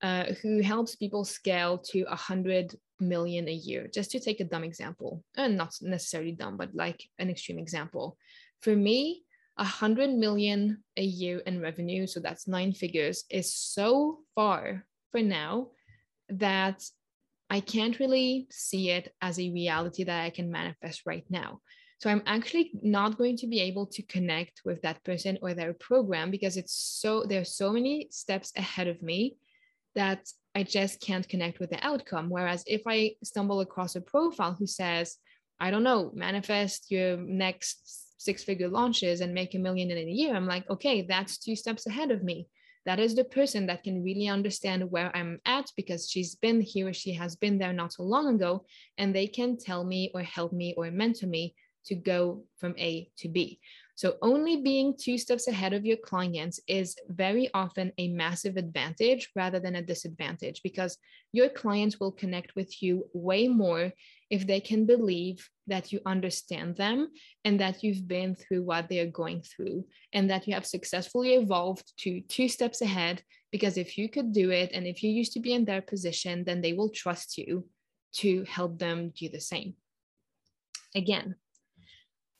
uh, 0.00 0.26
who 0.42 0.62
helps 0.62 0.94
people 0.94 1.24
scale 1.24 1.78
to 1.78 2.02
a 2.02 2.16
hundred 2.16 2.76
million 3.00 3.48
a 3.48 3.52
year. 3.52 3.88
Just 3.92 4.12
to 4.12 4.20
take 4.20 4.38
a 4.40 4.44
dumb 4.44 4.62
example, 4.62 5.24
and 5.36 5.56
not 5.56 5.74
necessarily 5.82 6.32
dumb, 6.32 6.56
but 6.56 6.74
like 6.74 7.02
an 7.18 7.30
extreme 7.30 7.58
example. 7.58 8.16
For 8.60 8.76
me, 8.76 9.24
a 9.56 9.64
hundred 9.64 10.10
million 10.10 10.84
a 10.96 11.02
year 11.02 11.38
in 11.46 11.60
revenue, 11.60 12.06
so 12.06 12.20
that's 12.20 12.46
nine 12.46 12.72
figures, 12.72 13.24
is 13.30 13.54
so 13.54 14.20
far 14.34 14.84
for 15.10 15.22
now 15.22 15.68
that 16.28 16.82
I 17.50 17.60
can't 17.60 17.98
really 17.98 18.46
see 18.50 18.90
it 18.90 19.14
as 19.20 19.38
a 19.38 19.50
reality 19.50 20.04
that 20.04 20.24
I 20.24 20.30
can 20.30 20.50
manifest 20.50 21.02
right 21.06 21.24
now. 21.28 21.60
So 22.00 22.10
I'm 22.10 22.22
actually 22.26 22.72
not 22.82 23.16
going 23.16 23.36
to 23.38 23.46
be 23.46 23.60
able 23.60 23.86
to 23.86 24.02
connect 24.02 24.62
with 24.64 24.82
that 24.82 25.02
person 25.04 25.38
or 25.40 25.54
their 25.54 25.72
program 25.74 26.30
because 26.30 26.56
it's 26.56 26.74
so 26.74 27.22
there's 27.22 27.56
so 27.56 27.72
many 27.72 28.08
steps 28.10 28.52
ahead 28.56 28.88
of 28.88 29.02
me 29.02 29.36
that 29.94 30.28
I 30.54 30.64
just 30.64 31.00
can't 31.00 31.28
connect 31.28 31.60
with 31.60 31.70
the 31.70 31.84
outcome. 31.84 32.28
Whereas 32.28 32.64
if 32.66 32.82
I 32.86 33.12
stumble 33.22 33.60
across 33.60 33.96
a 33.96 34.00
profile 34.00 34.54
who 34.58 34.66
says, 34.66 35.16
I 35.58 35.70
don't 35.70 35.82
know, 35.82 36.10
manifest 36.14 36.90
your 36.90 37.16
next 37.16 38.20
six 38.20 38.44
figure 38.44 38.68
launches 38.68 39.20
and 39.20 39.32
make 39.32 39.54
a 39.54 39.58
million 39.58 39.90
in 39.90 39.98
a 39.98 40.10
year, 40.10 40.34
I'm 40.34 40.46
like, 40.46 40.68
okay, 40.68 41.02
that's 41.02 41.38
two 41.38 41.56
steps 41.56 41.86
ahead 41.86 42.10
of 42.10 42.22
me. 42.22 42.48
That 42.86 43.00
is 43.00 43.14
the 43.14 43.24
person 43.24 43.66
that 43.66 43.82
can 43.82 44.02
really 44.02 44.28
understand 44.28 44.90
where 44.90 45.14
I'm 45.16 45.40
at 45.46 45.70
because 45.76 46.10
she's 46.10 46.34
been 46.34 46.60
here, 46.60 46.88
or 46.88 46.92
she 46.92 47.12
has 47.14 47.34
been 47.36 47.58
there 47.58 47.72
not 47.72 47.92
so 47.92 48.02
long 48.02 48.34
ago, 48.34 48.66
and 48.98 49.14
they 49.14 49.26
can 49.26 49.56
tell 49.56 49.84
me 49.84 50.10
or 50.14 50.22
help 50.22 50.52
me 50.52 50.74
or 50.76 50.90
mentor 50.90 51.26
me 51.26 51.54
to 51.86 51.94
go 51.94 52.44
from 52.56 52.74
A 52.78 53.10
to 53.18 53.28
B. 53.28 53.60
So, 53.96 54.16
only 54.22 54.60
being 54.60 54.96
two 54.98 55.18
steps 55.18 55.46
ahead 55.46 55.72
of 55.72 55.86
your 55.86 55.96
clients 55.96 56.58
is 56.66 56.96
very 57.08 57.48
often 57.54 57.92
a 57.96 58.08
massive 58.08 58.56
advantage 58.56 59.30
rather 59.36 59.60
than 59.60 59.76
a 59.76 59.82
disadvantage 59.82 60.62
because 60.64 60.98
your 61.32 61.48
clients 61.48 62.00
will 62.00 62.10
connect 62.10 62.56
with 62.56 62.82
you 62.82 63.08
way 63.12 63.46
more 63.46 63.92
if 64.30 64.46
they 64.46 64.60
can 64.60 64.84
believe 64.84 65.48
that 65.68 65.92
you 65.92 66.00
understand 66.06 66.76
them 66.76 67.08
and 67.44 67.60
that 67.60 67.84
you've 67.84 68.08
been 68.08 68.34
through 68.34 68.62
what 68.62 68.88
they're 68.88 69.06
going 69.06 69.42
through 69.42 69.86
and 70.12 70.28
that 70.28 70.48
you 70.48 70.54
have 70.54 70.66
successfully 70.66 71.34
evolved 71.34 71.92
to 71.98 72.20
two 72.22 72.48
steps 72.48 72.82
ahead. 72.82 73.22
Because 73.52 73.76
if 73.76 73.96
you 73.96 74.08
could 74.08 74.32
do 74.32 74.50
it 74.50 74.72
and 74.72 74.86
if 74.86 75.04
you 75.04 75.10
used 75.10 75.32
to 75.34 75.40
be 75.40 75.52
in 75.52 75.64
their 75.64 75.82
position, 75.82 76.42
then 76.42 76.60
they 76.60 76.72
will 76.72 76.90
trust 76.90 77.38
you 77.38 77.68
to 78.14 78.44
help 78.44 78.78
them 78.80 79.12
do 79.16 79.28
the 79.28 79.40
same. 79.40 79.74
Again, 80.96 81.36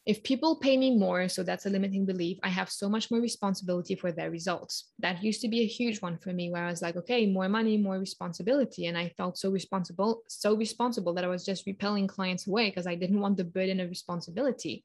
if 0.07 0.22
people 0.22 0.57
pay 0.57 0.76
me 0.76 0.96
more, 0.96 1.28
so 1.28 1.42
that's 1.42 1.64
a 1.64 1.70
limiting 1.70 2.05
belief, 2.05 2.38
I 2.42 2.50
have 2.50 2.70
so 2.70 2.90
much 2.90 3.11
more 3.11 3.20
responsibility 3.20 3.94
for 3.94 4.12
their 4.12 4.30
results. 4.30 4.90
That 4.98 5.24
used 5.24 5.40
to 5.40 5.48
be 5.48 5.62
a 5.62 5.66
huge 5.66 6.02
one 6.02 6.18
for 6.18 6.30
me, 6.32 6.50
where 6.50 6.64
I 6.64 6.70
was 6.70 6.82
like, 6.82 6.96
okay, 6.96 7.24
more 7.24 7.48
money, 7.48 7.78
more 7.78 7.98
responsibility. 7.98 8.86
And 8.86 8.98
I 8.98 9.14
felt 9.16 9.38
so 9.38 9.50
responsible, 9.50 10.22
so 10.28 10.55
responsible 10.55 11.14
that 11.14 11.24
I 11.24 11.28
was 11.28 11.44
just 11.44 11.66
repelling 11.66 12.07
clients 12.07 12.46
away 12.46 12.68
because 12.68 12.86
I 12.86 12.96
didn't 12.96 13.20
want 13.20 13.38
the 13.38 13.44
burden 13.44 13.80
of 13.80 13.88
responsibility. 13.88 14.84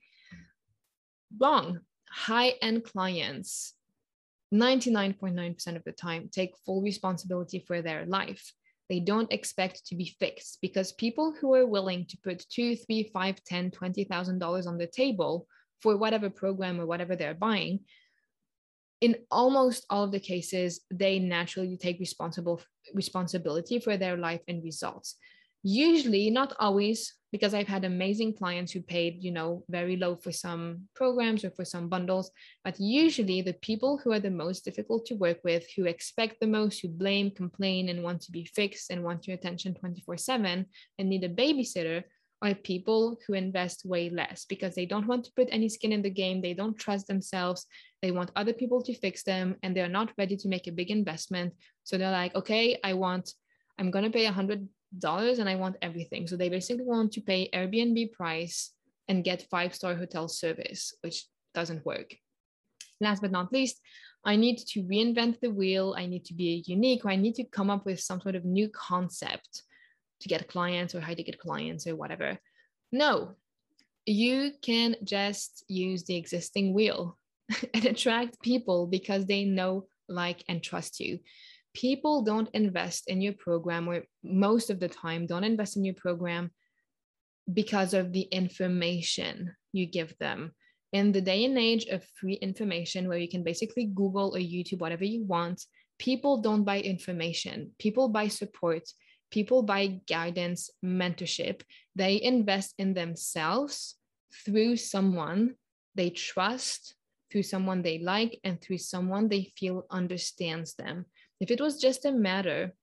Wrong. 1.37 1.81
High 2.09 2.53
end 2.61 2.85
clients, 2.85 3.75
99.9% 4.53 5.75
of 5.75 5.83
the 5.83 5.91
time, 5.91 6.29
take 6.31 6.57
full 6.65 6.81
responsibility 6.81 7.59
for 7.67 7.81
their 7.81 8.05
life 8.05 8.53
they 8.89 8.99
don't 8.99 9.31
expect 9.31 9.85
to 9.87 9.95
be 9.95 10.15
fixed 10.19 10.57
because 10.61 10.91
people 10.93 11.33
who 11.39 11.53
are 11.53 11.65
willing 11.65 12.05
to 12.07 12.17
put 12.23 12.45
two, 12.49 12.75
three, 12.75 13.09
five, 13.13 13.43
ten, 13.43 13.71
twenty 13.71 14.03
thousand 14.03 14.39
dollars 14.39 14.67
on 14.67 14.77
the 14.77 14.87
table 14.87 15.47
for 15.81 15.95
whatever 15.95 16.29
program 16.29 16.81
or 16.81 16.85
whatever 16.85 17.15
they're 17.15 17.33
buying, 17.33 17.79
in 19.01 19.15
almost 19.31 19.85
all 19.89 20.03
of 20.03 20.11
the 20.11 20.19
cases, 20.19 20.81
they 20.91 21.19
naturally 21.19 21.77
take 21.77 21.99
responsible 21.99 22.61
responsibility 22.93 23.79
for 23.79 23.95
their 23.95 24.17
life 24.17 24.41
and 24.47 24.63
results 24.63 25.15
usually 25.63 26.29
not 26.29 26.53
always 26.59 27.13
because 27.31 27.53
i've 27.53 27.67
had 27.67 27.83
amazing 27.83 28.33
clients 28.33 28.71
who 28.71 28.81
paid 28.81 29.23
you 29.23 29.31
know 29.31 29.63
very 29.69 29.97
low 29.97 30.15
for 30.15 30.31
some 30.31 30.87
programs 30.95 31.43
or 31.43 31.51
for 31.51 31.65
some 31.65 31.89
bundles. 31.89 32.31
But 32.63 32.79
usually 32.79 33.41
the 33.41 33.53
people 33.53 33.97
who 33.97 34.11
are 34.11 34.19
the 34.19 34.31
most 34.31 34.65
difficult 34.65 35.05
to 35.07 35.15
work 35.15 35.39
with 35.43 35.65
who 35.75 35.85
expect 35.85 36.39
the 36.39 36.47
most 36.47 36.81
who 36.81 36.87
blame 36.87 37.31
complain 37.31 37.89
and 37.89 38.03
want 38.03 38.21
to 38.21 38.31
be 38.31 38.45
fixed 38.45 38.89
and 38.89 39.03
want 39.03 39.27
your 39.27 39.35
attention 39.35 39.73
24 39.73 40.17
7 40.17 40.65
and 40.97 41.09
need 41.09 41.23
a 41.23 41.29
babysitter 41.29 42.03
are 42.41 42.55
people 42.55 43.17
who 43.27 43.33
invest 43.33 43.85
way 43.85 44.09
less 44.09 44.45
because 44.45 44.73
they 44.73 44.85
don't 44.85 45.07
want 45.07 45.25
to 45.25 45.31
put 45.35 45.49
any 45.51 45.67
skin 45.67 45.91
in 45.91 46.01
the 46.01 46.09
game. 46.09 46.41
They 46.41 46.53
don't 46.53 46.79
trust 46.79 47.07
themselves. 47.07 47.65
They 48.01 48.11
want 48.11 48.31
other 48.37 48.53
people 48.53 48.81
to 48.83 48.93
fix 48.93 49.23
them 49.23 49.57
and 49.61 49.75
they're 49.75 49.89
not 49.89 50.13
ready 50.17 50.37
to 50.37 50.47
make 50.47 50.67
a 50.67 50.71
big 50.71 50.89
investment. 50.89 51.53
So 51.83 51.97
they're 51.97 52.11
like 52.11 52.35
okay 52.35 52.77
i 52.83 52.93
want 52.93 53.33
i'm 53.79 53.89
going 53.89 54.05
to 54.05 54.11
pay 54.11 54.27
a 54.27 54.31
hundred 54.31 54.67
dollars 54.97 55.39
and 55.39 55.49
I 55.49 55.55
want 55.55 55.77
everything. 55.81 56.27
So 56.27 56.35
they 56.35 56.49
basically 56.49 56.85
want 56.85 57.11
to 57.13 57.21
pay 57.21 57.49
Airbnb 57.53 58.11
price 58.13 58.71
and 59.07 59.23
get 59.23 59.47
five 59.49 59.75
star 59.75 59.95
hotel 59.95 60.27
service, 60.27 60.93
which 61.01 61.25
doesn't 61.53 61.85
work. 61.85 62.15
Last 63.01 63.21
but 63.21 63.31
not 63.31 63.53
least, 63.53 63.79
I 64.25 64.35
need 64.35 64.57
to 64.57 64.83
reinvent 64.83 65.39
the 65.39 65.51
wheel. 65.51 65.95
I 65.97 66.05
need 66.05 66.25
to 66.25 66.33
be 66.33 66.63
unique, 66.67 67.05
or 67.05 67.11
I 67.11 67.15
need 67.15 67.35
to 67.35 67.43
come 67.45 67.69
up 67.69 67.85
with 67.85 67.99
some 67.99 68.19
sort 68.21 68.35
of 68.35 68.45
new 68.45 68.69
concept 68.69 69.63
to 70.21 70.27
get 70.27 70.49
clients 70.49 70.93
or 70.93 70.99
how 70.99 71.13
to 71.13 71.23
get 71.23 71.39
clients 71.39 71.87
or 71.87 71.95
whatever. 71.95 72.37
No, 72.91 73.35
you 74.05 74.51
can 74.61 74.95
just 75.03 75.63
use 75.67 76.03
the 76.03 76.17
existing 76.17 76.73
wheel 76.73 77.17
and 77.73 77.85
attract 77.85 78.41
people 78.41 78.87
because 78.87 79.25
they 79.25 79.45
know, 79.45 79.87
like, 80.09 80.43
and 80.49 80.61
trust 80.61 80.99
you 80.99 81.19
people 81.79 82.21
don't 82.23 82.49
invest 82.53 83.03
in 83.07 83.21
your 83.21 83.33
program 83.33 83.87
or 83.87 84.03
most 84.23 84.69
of 84.69 84.79
the 84.79 84.89
time 84.89 85.25
don't 85.25 85.43
invest 85.43 85.77
in 85.77 85.85
your 85.85 85.95
program 85.95 86.51
because 87.53 87.93
of 87.93 88.11
the 88.11 88.27
information 88.41 89.55
you 89.71 89.85
give 89.85 90.13
them. 90.19 90.51
In 90.91 91.11
the 91.11 91.21
day 91.21 91.45
and 91.45 91.57
age 91.57 91.85
of 91.85 92.03
free 92.19 92.33
information 92.33 93.07
where 93.07 93.17
you 93.17 93.29
can 93.29 93.43
basically 93.43 93.85
google 93.85 94.35
or 94.35 94.39
youtube 94.39 94.79
whatever 94.79 95.05
you 95.05 95.23
want 95.23 95.63
people 95.99 96.37
don't 96.37 96.63
buy 96.63 96.79
information. 96.79 97.71
People 97.77 98.07
buy 98.07 98.29
support. 98.29 98.83
People 99.31 99.61
buy 99.63 99.99
guidance 100.07 100.71
mentorship. 100.83 101.61
They 101.95 102.21
invest 102.21 102.73
in 102.77 102.93
themselves 102.93 103.95
through 104.45 104.77
someone 104.77 105.55
they 105.95 106.09
trust 106.09 106.95
through 107.31 107.43
someone 107.43 107.81
they 107.81 107.99
like 107.99 108.39
and 108.43 108.61
through 108.61 108.77
someone 108.77 109.27
they 109.27 109.51
feel 109.57 109.85
understands 109.91 110.75
them 110.75 111.05
if 111.39 111.51
it 111.51 111.61
was 111.61 111.79
just 111.79 112.05
a 112.05 112.11
matter 112.11 112.73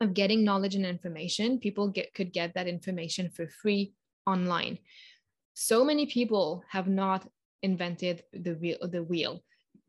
of 0.00 0.14
getting 0.14 0.44
knowledge 0.44 0.74
and 0.74 0.86
information, 0.86 1.58
people 1.58 1.88
get, 1.88 2.14
could 2.14 2.32
get 2.32 2.54
that 2.54 2.68
information 2.68 3.30
for 3.30 3.48
free 3.48 3.92
online. 4.26 4.78
So 5.54 5.84
many 5.84 6.06
people 6.06 6.62
have 6.70 6.88
not 6.88 7.28
invented 7.62 8.22
the 8.32 8.54
wheel, 8.54 8.78
the 8.82 9.02
wheel. 9.02 9.42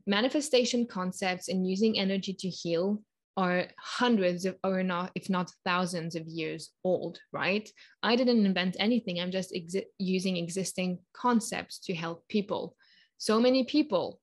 Manifestation 0.08 0.88
concepts 0.88 1.50
and 1.50 1.70
using 1.70 2.00
energy 2.00 2.34
to 2.34 2.50
heal 2.50 3.04
are 3.38 3.68
hundreds 3.78 4.46
of, 4.46 4.58
or 4.64 4.84
not, 4.84 5.12
if 5.16 5.30
not 5.30 5.52
thousands 5.64 6.16
of 6.16 6.28
years 6.28 6.72
old, 6.84 7.20
right? 7.32 7.70
I 8.04 8.16
didn't 8.16 8.46
invent 8.46 8.76
anything. 8.80 9.20
I'm 9.20 9.32
just 9.32 9.54
exi- 9.54 9.86
using 9.98 10.36
existing 10.38 11.00
concepts 11.14 11.80
to 11.86 11.94
help 11.94 12.28
people. 12.28 12.76
So 13.18 13.40
many 13.40 13.64
people 13.64 14.20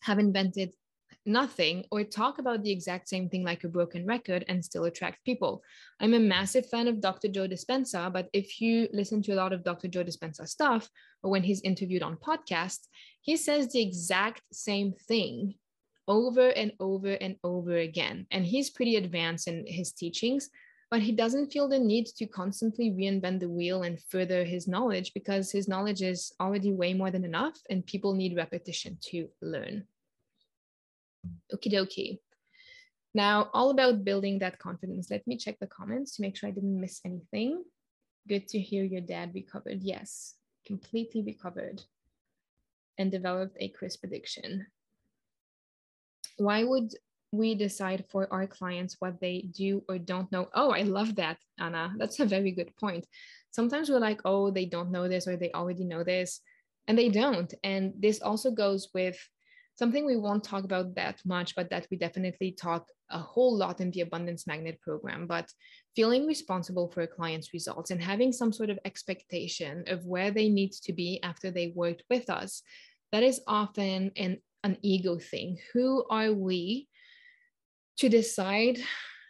have 0.00 0.18
invented 0.18 0.72
nothing 1.28 1.84
or 1.92 2.02
talk 2.02 2.38
about 2.38 2.62
the 2.62 2.70
exact 2.70 3.08
same 3.08 3.28
thing 3.28 3.44
like 3.44 3.62
a 3.62 3.68
broken 3.68 4.06
record 4.06 4.44
and 4.48 4.64
still 4.64 4.84
attract 4.84 5.24
people. 5.24 5.62
I'm 6.00 6.14
a 6.14 6.18
massive 6.18 6.68
fan 6.68 6.88
of 6.88 7.00
Dr. 7.00 7.28
Joe 7.28 7.46
Dispenza, 7.46 8.12
but 8.12 8.28
if 8.32 8.60
you 8.60 8.88
listen 8.92 9.22
to 9.22 9.32
a 9.32 9.36
lot 9.36 9.52
of 9.52 9.62
Dr. 9.62 9.88
Joe 9.88 10.02
Dispenza 10.02 10.48
stuff 10.48 10.88
or 11.22 11.30
when 11.30 11.42
he's 11.42 11.60
interviewed 11.60 12.02
on 12.02 12.16
podcasts, 12.16 12.88
he 13.20 13.36
says 13.36 13.68
the 13.68 13.82
exact 13.82 14.42
same 14.52 14.94
thing 15.06 15.54
over 16.08 16.48
and 16.48 16.72
over 16.80 17.12
and 17.12 17.36
over 17.44 17.76
again. 17.76 18.26
And 18.30 18.44
he's 18.44 18.70
pretty 18.70 18.96
advanced 18.96 19.46
in 19.46 19.64
his 19.66 19.92
teachings. 19.92 20.50
but 20.90 21.02
he 21.02 21.12
doesn't 21.12 21.52
feel 21.52 21.68
the 21.68 21.78
need 21.78 22.06
to 22.06 22.26
constantly 22.26 22.90
reinvent 22.90 23.40
the 23.40 23.48
wheel 23.48 23.82
and 23.82 24.00
further 24.08 24.42
his 24.42 24.66
knowledge 24.66 25.12
because 25.12 25.52
his 25.52 25.68
knowledge 25.68 26.00
is 26.00 26.32
already 26.40 26.72
way 26.72 26.94
more 26.94 27.10
than 27.10 27.24
enough 27.24 27.58
and 27.68 27.84
people 27.84 28.14
need 28.14 28.34
repetition 28.34 28.96
to 29.02 29.28
learn. 29.42 29.84
Okie 31.52 31.72
dokie. 31.72 32.18
Now, 33.14 33.50
all 33.52 33.70
about 33.70 34.04
building 34.04 34.38
that 34.38 34.58
confidence. 34.58 35.10
Let 35.10 35.26
me 35.26 35.36
check 35.36 35.58
the 35.58 35.66
comments 35.66 36.16
to 36.16 36.22
make 36.22 36.36
sure 36.36 36.48
I 36.48 36.52
didn't 36.52 36.80
miss 36.80 37.00
anything. 37.04 37.64
Good 38.28 38.48
to 38.48 38.58
hear 38.58 38.84
your 38.84 39.00
dad 39.00 39.32
recovered. 39.34 39.82
Yes, 39.82 40.34
completely 40.66 41.22
recovered 41.22 41.82
and 42.98 43.10
developed 43.10 43.56
a 43.60 43.68
crisp 43.68 44.04
addiction. 44.04 44.66
Why 46.36 46.64
would 46.64 46.92
we 47.32 47.54
decide 47.54 48.04
for 48.10 48.32
our 48.32 48.46
clients 48.46 48.96
what 49.00 49.20
they 49.20 49.48
do 49.52 49.82
or 49.88 49.98
don't 49.98 50.30
know? 50.30 50.48
Oh, 50.54 50.70
I 50.70 50.82
love 50.82 51.16
that, 51.16 51.38
Anna. 51.58 51.94
That's 51.96 52.20
a 52.20 52.26
very 52.26 52.52
good 52.52 52.76
point. 52.76 53.06
Sometimes 53.50 53.88
we're 53.88 53.98
like, 53.98 54.20
oh, 54.24 54.50
they 54.50 54.66
don't 54.66 54.92
know 54.92 55.08
this 55.08 55.26
or 55.26 55.36
they 55.36 55.50
already 55.52 55.84
know 55.84 56.04
this, 56.04 56.40
and 56.86 56.96
they 56.96 57.08
don't. 57.08 57.52
And 57.64 57.94
this 57.98 58.20
also 58.20 58.50
goes 58.50 58.88
with 58.94 59.18
something 59.78 60.04
we 60.04 60.16
won't 60.16 60.42
talk 60.42 60.64
about 60.64 60.96
that 60.96 61.20
much, 61.24 61.54
but 61.54 61.70
that 61.70 61.86
we 61.88 61.96
definitely 61.96 62.50
talk 62.50 62.86
a 63.10 63.18
whole 63.18 63.56
lot 63.56 63.80
in 63.80 63.92
the 63.92 64.00
Abundance 64.00 64.44
Magnet 64.46 64.80
program. 64.80 65.28
But 65.28 65.48
feeling 65.94 66.26
responsible 66.26 66.90
for 66.90 67.02
a 67.02 67.06
client's 67.06 67.52
results 67.52 67.92
and 67.92 68.02
having 68.02 68.32
some 68.32 68.52
sort 68.52 68.70
of 68.70 68.78
expectation 68.84 69.84
of 69.86 70.04
where 70.04 70.32
they 70.32 70.48
need 70.48 70.72
to 70.72 70.92
be 70.92 71.20
after 71.22 71.52
they 71.52 71.72
worked 71.76 72.02
with 72.10 72.28
us, 72.28 72.62
that 73.12 73.22
is 73.22 73.40
often 73.46 74.10
an, 74.16 74.38
an 74.64 74.78
ego 74.82 75.16
thing. 75.16 75.58
Who 75.72 76.04
are 76.10 76.32
we 76.32 76.88
to 77.98 78.08
decide 78.08 78.78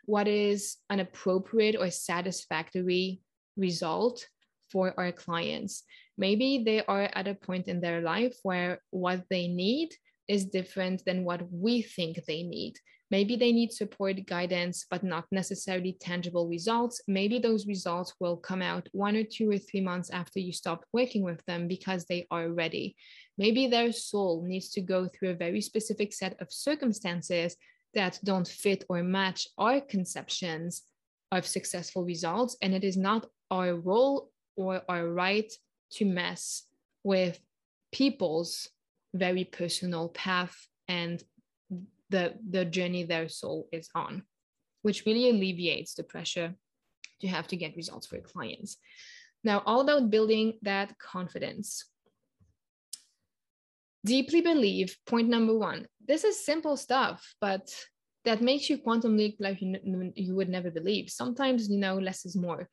what 0.07 0.27
is 0.27 0.79
an 0.89 1.01
appropriate 1.01 1.77
or 1.79 1.91
satisfactory 1.91 3.21
result 3.59 4.27
for 4.73 4.95
our 4.97 5.13
clients? 5.13 5.85
Maybe 6.17 6.63
they 6.65 6.83
are 6.87 7.11
at 7.13 7.29
a 7.29 7.35
point 7.35 7.69
in 7.69 7.83
their 7.83 8.01
life 8.01 8.37
where 8.43 8.81
what 8.91 9.25
they 9.29 9.47
need 9.47 9.91
is 10.29 10.45
different 10.45 11.05
than 11.05 11.25
what 11.25 11.43
we 11.51 11.83
think 11.83 12.25
they 12.27 12.43
need. 12.43 12.75
Maybe 13.11 13.37
they 13.37 13.53
need 13.53 13.73
support, 13.73 14.27
guidance, 14.27 14.85
but 14.91 15.03
not 15.03 15.25
necessarily 15.31 15.97
tangible 15.99 16.47
results. 16.47 17.01
Maybe 17.09 17.39
those 17.39 17.67
results 17.67 18.15
will 18.21 18.37
come 18.37 18.61
out 18.61 18.89
one 18.93 19.17
or 19.17 19.25
two 19.25 19.51
or 19.51 19.59
three 19.59 19.81
months 19.81 20.11
after 20.11 20.39
you 20.39 20.53
stop 20.53 20.85
working 20.93 21.23
with 21.23 21.43
them 21.47 21.69
because 21.69 22.05
they 22.05 22.27
are 22.31 22.51
ready. 22.51 22.97
Maybe 23.39 23.67
their 23.67 23.93
soul 23.93 24.45
needs 24.47 24.69
to 24.71 24.83
go 24.83 25.09
through 25.09 25.31
a 25.31 25.35
very 25.35 25.63
specific 25.63 26.13
set 26.13 26.37
of 26.41 26.53
circumstances 26.53 27.57
that 27.95 28.21
don't 28.23 28.47
fit 28.47 28.85
or 28.91 29.03
match 29.03 29.49
our 29.57 29.81
conceptions 29.81 30.83
of 31.33 31.47
successful 31.47 32.05
results. 32.05 32.57
And 32.61 32.75
it 32.75 32.85
is 32.85 32.99
not 32.99 33.27
our 33.51 33.75
role 33.75 34.31
or 34.57 34.83
our 34.89 35.09
right 35.09 35.51
to 35.93 36.05
mess 36.05 36.65
with 37.05 37.41
people's 37.91 38.69
very 39.15 39.45
personal 39.45 40.09
path 40.11 40.57
and 40.87 41.23
the, 42.11 42.35
the 42.49 42.65
journey 42.65 43.05
their 43.05 43.29
soul 43.29 43.69
is 43.73 43.89
on, 43.95 44.23
which 44.83 45.05
really 45.05 45.31
alleviates 45.31 45.95
the 45.95 46.03
pressure 46.03 46.55
to 47.21 47.29
have 47.29 47.47
to 47.49 47.57
get 47.57 47.77
results 47.77 48.07
for 48.07 48.19
clients. 48.21 48.77
Now, 49.45 49.63
all 49.67 49.81
about 49.81 50.11
building 50.11 50.55
that 50.63 50.99
confidence. 50.99 51.85
Deeply 54.05 54.41
believe, 54.41 54.97
point 55.07 55.29
number 55.29 55.57
one, 55.57 55.87
this 56.07 56.25
is 56.25 56.45
simple 56.45 56.77
stuff, 56.77 57.35
but 57.41 57.69
that 58.25 58.41
makes 58.43 58.69
you 58.71 58.79
quantum 58.79 59.17
leap 59.17 59.37
like 59.41 59.61
you, 59.61 59.77
you 60.15 60.35
would 60.35 60.49
never 60.49 60.71
believe. 60.71 61.11
Sometimes, 61.11 61.69
you 61.69 61.79
know, 61.79 61.99
less 61.99 62.25
is 62.25 62.37
more 62.37 62.69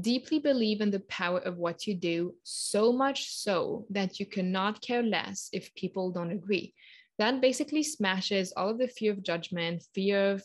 deeply 0.00 0.38
believe 0.38 0.80
in 0.80 0.90
the 0.90 1.00
power 1.00 1.38
of 1.40 1.56
what 1.56 1.86
you 1.86 1.94
do, 1.94 2.34
so 2.42 2.92
much 2.92 3.30
so 3.34 3.86
that 3.90 4.18
you 4.18 4.26
cannot 4.26 4.80
care 4.80 5.02
less 5.02 5.48
if 5.52 5.74
people 5.74 6.10
don't 6.10 6.30
agree. 6.30 6.74
That 7.18 7.40
basically 7.40 7.82
smashes 7.82 8.52
all 8.56 8.70
of 8.70 8.78
the 8.78 8.88
fear 8.88 9.12
of 9.12 9.22
judgment, 9.22 9.84
fear 9.94 10.32
of 10.32 10.44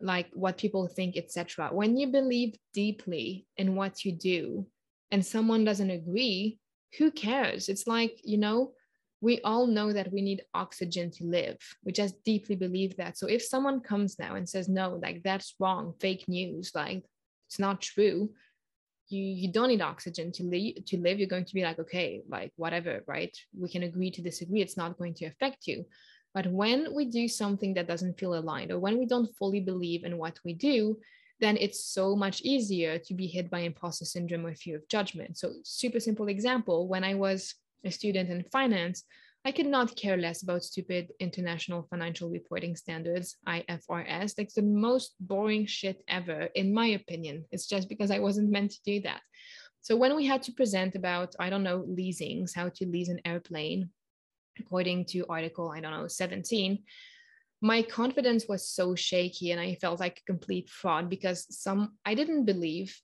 like 0.00 0.28
what 0.32 0.58
people 0.58 0.88
think, 0.88 1.16
etc. 1.16 1.68
When 1.72 1.96
you 1.96 2.08
believe 2.08 2.56
deeply 2.72 3.46
in 3.56 3.76
what 3.76 4.04
you 4.04 4.12
do 4.12 4.66
and 5.10 5.24
someone 5.24 5.64
doesn't 5.64 5.90
agree, 5.90 6.58
who 6.98 7.10
cares? 7.10 7.68
It's 7.68 7.86
like, 7.86 8.20
you 8.24 8.38
know, 8.38 8.72
we 9.20 9.40
all 9.42 9.66
know 9.66 9.92
that 9.92 10.10
we 10.10 10.22
need 10.22 10.42
oxygen 10.54 11.10
to 11.12 11.24
live. 11.24 11.58
We 11.84 11.92
just 11.92 12.22
deeply 12.24 12.56
believe 12.56 12.96
that. 12.96 13.18
So 13.18 13.26
if 13.26 13.42
someone 13.42 13.80
comes 13.80 14.18
now 14.18 14.34
and 14.34 14.48
says, 14.48 14.68
no, 14.68 14.98
like 15.02 15.22
that's 15.22 15.54
wrong, 15.60 15.94
fake 16.00 16.26
news, 16.26 16.72
like 16.74 17.04
it's 17.46 17.58
not 17.58 17.82
true, 17.82 18.30
you 19.10 19.22
you 19.22 19.52
don't 19.52 19.68
need 19.68 19.82
oxygen 19.82 20.32
to 20.32 20.42
live 20.44 20.84
to 20.86 20.96
live. 20.98 21.18
You're 21.18 21.28
going 21.28 21.44
to 21.44 21.54
be 21.54 21.62
like 21.62 21.78
okay 21.78 22.22
like 22.28 22.52
whatever 22.56 23.02
right? 23.06 23.36
We 23.58 23.68
can 23.68 23.82
agree 23.82 24.10
to 24.12 24.22
disagree. 24.22 24.62
It's 24.62 24.76
not 24.76 24.98
going 24.98 25.14
to 25.14 25.26
affect 25.26 25.66
you. 25.66 25.84
But 26.32 26.46
when 26.46 26.94
we 26.94 27.06
do 27.06 27.26
something 27.26 27.74
that 27.74 27.88
doesn't 27.88 28.18
feel 28.18 28.34
aligned 28.34 28.70
or 28.70 28.78
when 28.78 28.98
we 28.98 29.06
don't 29.06 29.34
fully 29.36 29.60
believe 29.60 30.04
in 30.04 30.16
what 30.16 30.38
we 30.44 30.54
do 30.54 30.98
then 31.40 31.56
it's 31.56 31.82
so 31.82 32.14
much 32.14 32.42
easier 32.42 32.98
to 32.98 33.14
be 33.14 33.26
hit 33.26 33.48
by 33.50 33.60
imposter 33.60 34.04
syndrome 34.04 34.44
or 34.44 34.54
fear 34.54 34.76
of 34.76 34.86
judgment. 34.88 35.38
So 35.38 35.54
super 35.64 35.98
simple 35.98 36.28
example 36.28 36.86
when 36.86 37.02
i 37.02 37.14
was 37.14 37.54
a 37.84 37.90
student 37.90 38.28
in 38.30 38.44
finance 38.52 39.04
I 39.44 39.52
could 39.52 39.66
not 39.66 39.96
care 39.96 40.18
less 40.18 40.42
about 40.42 40.64
stupid 40.64 41.12
international 41.18 41.86
financial 41.88 42.28
reporting 42.28 42.76
standards, 42.76 43.36
IFRS. 43.48 44.34
That's 44.34 44.54
the 44.54 44.62
most 44.62 45.14
boring 45.18 45.64
shit 45.64 46.02
ever, 46.08 46.50
in 46.54 46.74
my 46.74 46.88
opinion. 46.88 47.46
It's 47.50 47.66
just 47.66 47.88
because 47.88 48.10
I 48.10 48.18
wasn't 48.18 48.50
meant 48.50 48.72
to 48.72 48.82
do 48.84 49.00
that. 49.02 49.22
So 49.80 49.96
when 49.96 50.14
we 50.14 50.26
had 50.26 50.42
to 50.42 50.52
present 50.52 50.94
about, 50.94 51.34
I 51.40 51.48
don't 51.48 51.62
know, 51.62 51.84
leasings, 51.88 52.54
how 52.54 52.68
to 52.68 52.86
lease 52.86 53.08
an 53.08 53.20
airplane, 53.24 53.88
according 54.58 55.06
to 55.06 55.24
article, 55.30 55.72
I 55.74 55.80
don't 55.80 55.92
know, 55.92 56.06
17, 56.06 56.82
my 57.62 57.82
confidence 57.82 58.46
was 58.46 58.68
so 58.68 58.94
shaky 58.94 59.52
and 59.52 59.60
I 59.60 59.76
felt 59.76 60.00
like 60.00 60.18
a 60.18 60.30
complete 60.30 60.68
fraud 60.68 61.08
because 61.08 61.46
some 61.50 61.92
I 62.04 62.14
didn't 62.14 62.44
believe 62.44 62.94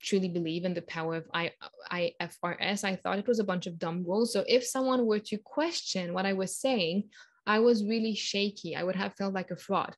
truly 0.00 0.28
believe 0.28 0.64
in 0.64 0.74
the 0.74 0.82
power 0.82 1.16
of 1.16 1.24
I, 1.32 1.52
IFRS. 1.92 2.84
I 2.84 2.96
thought 2.96 3.18
it 3.18 3.26
was 3.26 3.38
a 3.38 3.44
bunch 3.44 3.66
of 3.66 3.78
dumb 3.78 4.04
rules. 4.06 4.32
So 4.32 4.44
if 4.46 4.64
someone 4.64 5.06
were 5.06 5.18
to 5.20 5.38
question 5.38 6.12
what 6.12 6.26
I 6.26 6.32
was 6.32 6.56
saying, 6.56 7.04
I 7.46 7.60
was 7.60 7.84
really 7.84 8.14
shaky. 8.14 8.74
I 8.76 8.82
would 8.82 8.96
have 8.96 9.14
felt 9.14 9.34
like 9.34 9.50
a 9.50 9.56
fraud. 9.56 9.94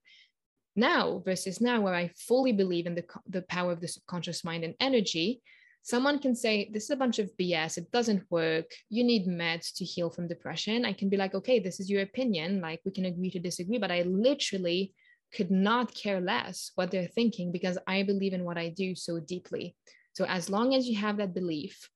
Now 0.76 1.22
versus 1.24 1.60
now, 1.60 1.80
where 1.80 1.94
I 1.94 2.12
fully 2.16 2.52
believe 2.52 2.86
in 2.86 2.94
the, 2.94 3.04
the 3.28 3.42
power 3.42 3.72
of 3.72 3.80
the 3.80 3.88
subconscious 3.88 4.44
mind 4.44 4.64
and 4.64 4.74
energy, 4.78 5.42
someone 5.82 6.18
can 6.18 6.34
say, 6.36 6.70
This 6.72 6.84
is 6.84 6.90
a 6.90 6.96
bunch 6.96 7.18
of 7.18 7.30
BS. 7.40 7.78
It 7.78 7.90
doesn't 7.90 8.30
work. 8.30 8.70
You 8.88 9.02
need 9.02 9.26
meds 9.26 9.74
to 9.76 9.84
heal 9.84 10.10
from 10.10 10.28
depression. 10.28 10.84
I 10.84 10.92
can 10.92 11.08
be 11.08 11.16
like, 11.16 11.34
Okay, 11.34 11.58
this 11.58 11.80
is 11.80 11.90
your 11.90 12.02
opinion. 12.02 12.60
Like, 12.60 12.80
we 12.84 12.92
can 12.92 13.06
agree 13.06 13.30
to 13.30 13.40
disagree. 13.40 13.78
But 13.78 13.90
I 13.90 14.02
literally 14.02 14.94
could 15.34 15.50
not 15.50 15.94
care 15.94 16.20
less 16.20 16.72
what 16.74 16.90
they're 16.90 17.06
thinking 17.06 17.52
because 17.52 17.78
I 17.86 18.02
believe 18.02 18.32
in 18.32 18.44
what 18.44 18.58
I 18.58 18.70
do 18.70 18.94
so 18.94 19.20
deeply. 19.20 19.74
So 20.12 20.24
as 20.24 20.48
long 20.48 20.74
as 20.74 20.88
you 20.88 20.96
have 20.98 21.18
that 21.18 21.34
belief, 21.34 21.88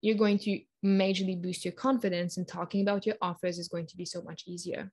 you're 0.00 0.16
going 0.16 0.38
to 0.40 0.60
majorly 0.84 1.40
boost 1.40 1.64
your 1.64 1.72
confidence 1.72 2.36
and 2.36 2.46
talking 2.46 2.82
about 2.82 3.06
your 3.06 3.16
offers 3.20 3.58
is 3.58 3.68
going 3.68 3.86
to 3.86 3.96
be 3.96 4.04
so 4.04 4.22
much 4.22 4.44
easier. 4.46 4.90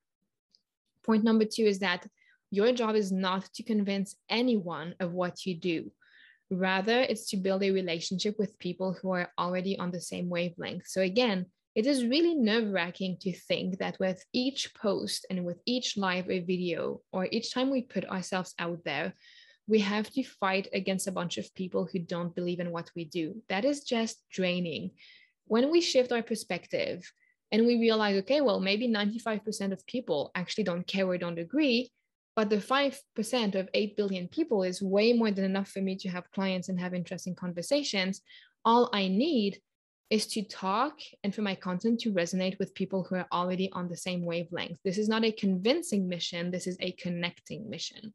Point 1.05 1.23
number 1.23 1.45
two 1.45 1.63
is 1.63 1.79
that 1.79 2.05
your 2.51 2.71
job 2.71 2.95
is 2.95 3.11
not 3.11 3.45
to 3.55 3.63
convince 3.63 4.15
anyone 4.29 4.95
of 4.99 5.11
what 5.13 5.45
you 5.45 5.55
do. 5.55 5.91
Rather, 6.51 7.01
it's 7.01 7.29
to 7.31 7.37
build 7.37 7.63
a 7.63 7.71
relationship 7.71 8.37
with 8.37 8.59
people 8.59 8.93
who 8.93 9.11
are 9.11 9.31
already 9.39 9.77
on 9.79 9.91
the 9.91 9.99
same 9.99 10.29
wavelength. 10.29 10.87
So, 10.87 11.01
again, 11.01 11.47
it 11.75 11.87
is 11.87 12.05
really 12.05 12.35
nerve 12.35 12.71
wracking 12.71 13.17
to 13.21 13.33
think 13.33 13.79
that 13.79 13.97
with 13.99 14.23
each 14.31 14.73
post 14.75 15.25
and 15.29 15.43
with 15.43 15.57
each 15.65 15.97
live 15.97 16.27
or 16.29 16.39
video, 16.41 17.01
or 17.11 17.27
each 17.31 17.53
time 17.53 17.71
we 17.71 17.81
put 17.81 18.05
ourselves 18.05 18.53
out 18.59 18.79
there, 18.85 19.13
we 19.67 19.79
have 19.79 20.09
to 20.11 20.23
fight 20.23 20.67
against 20.73 21.07
a 21.07 21.11
bunch 21.11 21.37
of 21.37 21.53
people 21.55 21.87
who 21.91 21.99
don't 21.99 22.35
believe 22.35 22.59
in 22.59 22.71
what 22.71 22.91
we 22.95 23.05
do. 23.05 23.41
That 23.49 23.65
is 23.65 23.83
just 23.83 24.21
draining. 24.29 24.91
When 25.45 25.71
we 25.71 25.81
shift 25.81 26.11
our 26.11 26.21
perspective 26.21 27.11
and 27.51 27.65
we 27.65 27.79
realize, 27.79 28.17
okay, 28.19 28.41
well, 28.41 28.59
maybe 28.59 28.87
95% 28.87 29.71
of 29.71 29.85
people 29.87 30.31
actually 30.35 30.65
don't 30.65 30.85
care 30.85 31.07
or 31.07 31.17
don't 31.17 31.39
agree, 31.39 31.91
but 32.35 32.49
the 32.49 32.57
5% 32.57 33.55
of 33.55 33.69
8 33.73 33.95
billion 33.95 34.27
people 34.27 34.63
is 34.63 34.81
way 34.81 35.13
more 35.13 35.31
than 35.31 35.45
enough 35.45 35.69
for 35.69 35.81
me 35.81 35.95
to 35.97 36.09
have 36.09 36.31
clients 36.31 36.69
and 36.69 36.79
have 36.79 36.93
interesting 36.93 37.35
conversations. 37.35 38.21
All 38.65 38.89
I 38.93 39.07
need 39.07 39.59
is 40.13 40.27
to 40.27 40.43
talk 40.43 40.99
and 41.23 41.33
for 41.33 41.41
my 41.41 41.55
content 41.55 41.99
to 41.99 42.13
resonate 42.13 42.59
with 42.59 42.75
people 42.75 43.03
who 43.03 43.15
are 43.15 43.25
already 43.31 43.71
on 43.71 43.89
the 43.89 43.97
same 43.97 44.23
wavelength. 44.23 44.77
This 44.85 44.99
is 44.99 45.09
not 45.09 45.25
a 45.25 45.31
convincing 45.31 46.07
mission, 46.07 46.51
this 46.51 46.67
is 46.67 46.77
a 46.81 46.91
connecting 46.91 47.67
mission. 47.67 48.13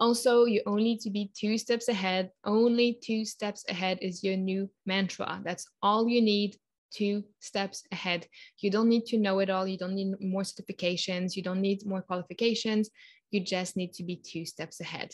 Also, 0.00 0.46
you 0.46 0.62
only 0.64 0.84
need 0.84 1.00
to 1.00 1.10
be 1.10 1.30
two 1.36 1.58
steps 1.58 1.88
ahead. 1.88 2.30
Only 2.42 2.98
two 3.02 3.26
steps 3.26 3.66
ahead 3.68 3.98
is 4.00 4.24
your 4.24 4.38
new 4.38 4.70
mantra. 4.86 5.42
That's 5.44 5.66
all 5.82 6.08
you 6.08 6.22
need 6.22 6.56
two 6.90 7.24
steps 7.40 7.82
ahead. 7.92 8.26
You 8.60 8.70
don't 8.70 8.88
need 8.88 9.04
to 9.06 9.18
know 9.18 9.40
it 9.40 9.50
all. 9.50 9.66
You 9.66 9.76
don't 9.76 9.94
need 9.94 10.14
more 10.22 10.42
certifications. 10.42 11.36
You 11.36 11.42
don't 11.42 11.60
need 11.60 11.84
more 11.84 12.00
qualifications. 12.00 12.88
You 13.30 13.40
just 13.40 13.76
need 13.76 13.92
to 13.94 14.04
be 14.04 14.16
two 14.16 14.46
steps 14.46 14.80
ahead. 14.80 15.10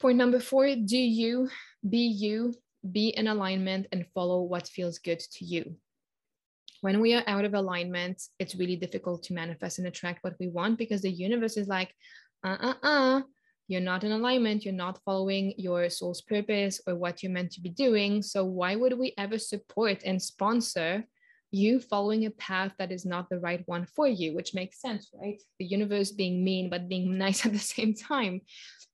Point 0.00 0.16
number 0.16 0.40
four 0.40 0.64
do 0.74 0.96
you, 0.96 1.50
be 1.86 2.06
you, 2.06 2.54
be 2.92 3.08
in 3.08 3.28
alignment, 3.28 3.86
and 3.92 4.06
follow 4.14 4.42
what 4.42 4.68
feels 4.68 4.98
good 4.98 5.20
to 5.20 5.44
you. 5.44 5.76
When 6.80 7.00
we 7.00 7.14
are 7.14 7.24
out 7.26 7.44
of 7.44 7.54
alignment, 7.54 8.22
it's 8.38 8.54
really 8.54 8.76
difficult 8.76 9.24
to 9.24 9.34
manifest 9.34 9.78
and 9.78 9.88
attract 9.88 10.22
what 10.22 10.36
we 10.38 10.48
want 10.48 10.78
because 10.78 11.02
the 11.02 11.10
universe 11.10 11.56
is 11.56 11.66
like, 11.66 11.92
uh 12.44 12.56
uh 12.60 12.74
uh, 12.86 13.22
you're 13.68 13.80
not 13.82 14.02
in 14.02 14.12
alignment, 14.12 14.64
you're 14.64 14.72
not 14.72 15.00
following 15.04 15.52
your 15.58 15.90
soul's 15.90 16.22
purpose 16.22 16.80
or 16.86 16.94
what 16.94 17.22
you're 17.22 17.32
meant 17.32 17.52
to 17.52 17.60
be 17.60 17.68
doing. 17.68 18.22
So, 18.22 18.44
why 18.44 18.76
would 18.76 18.98
we 18.98 19.12
ever 19.18 19.38
support 19.38 20.02
and 20.04 20.20
sponsor 20.20 21.04
you 21.50 21.80
following 21.80 22.26
a 22.26 22.30
path 22.30 22.72
that 22.78 22.92
is 22.92 23.04
not 23.04 23.28
the 23.28 23.40
right 23.40 23.62
one 23.66 23.84
for 23.84 24.06
you? 24.06 24.34
Which 24.34 24.54
makes 24.54 24.80
sense, 24.80 25.10
right? 25.12 25.40
The 25.58 25.66
universe 25.66 26.12
being 26.12 26.44
mean, 26.44 26.70
but 26.70 26.88
being 26.88 27.18
nice 27.24 27.44
at 27.44 27.52
the 27.52 27.58
same 27.58 27.94
time. 27.94 28.40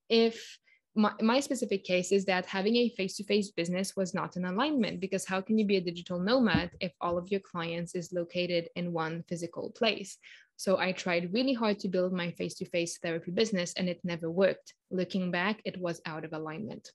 If 0.09 0.57
my, 0.95 1.11
my 1.21 1.41
specific 1.41 1.83
case 1.83 2.13
is 2.13 2.23
that 2.25 2.45
having 2.45 2.77
a 2.77 2.89
face-to-face 2.89 3.51
business 3.51 3.95
was 3.97 4.13
not 4.13 4.37
in 4.37 4.45
alignment 4.45 5.01
because 5.01 5.25
how 5.25 5.41
can 5.41 5.57
you 5.57 5.65
be 5.65 5.75
a 5.75 5.81
digital 5.81 6.19
nomad 6.19 6.71
if 6.79 6.93
all 7.01 7.17
of 7.17 7.29
your 7.29 7.41
clients 7.41 7.95
is 7.95 8.13
located 8.13 8.69
in 8.75 8.93
one 8.93 9.23
physical 9.27 9.71
place? 9.71 10.17
So 10.57 10.77
i 10.77 10.93
tried 10.93 11.33
really 11.33 11.53
hard 11.53 11.79
to 11.79 11.89
build 11.89 12.13
my 12.13 12.31
face-to-face 12.31 12.99
therapy 12.99 13.31
business 13.31 13.73
and 13.75 13.89
it 13.89 13.99
never 14.05 14.31
worked. 14.31 14.73
Looking 14.89 15.31
back 15.31 15.61
it 15.65 15.77
was 15.77 16.01
out 16.05 16.23
of 16.23 16.31
alignment. 16.31 16.89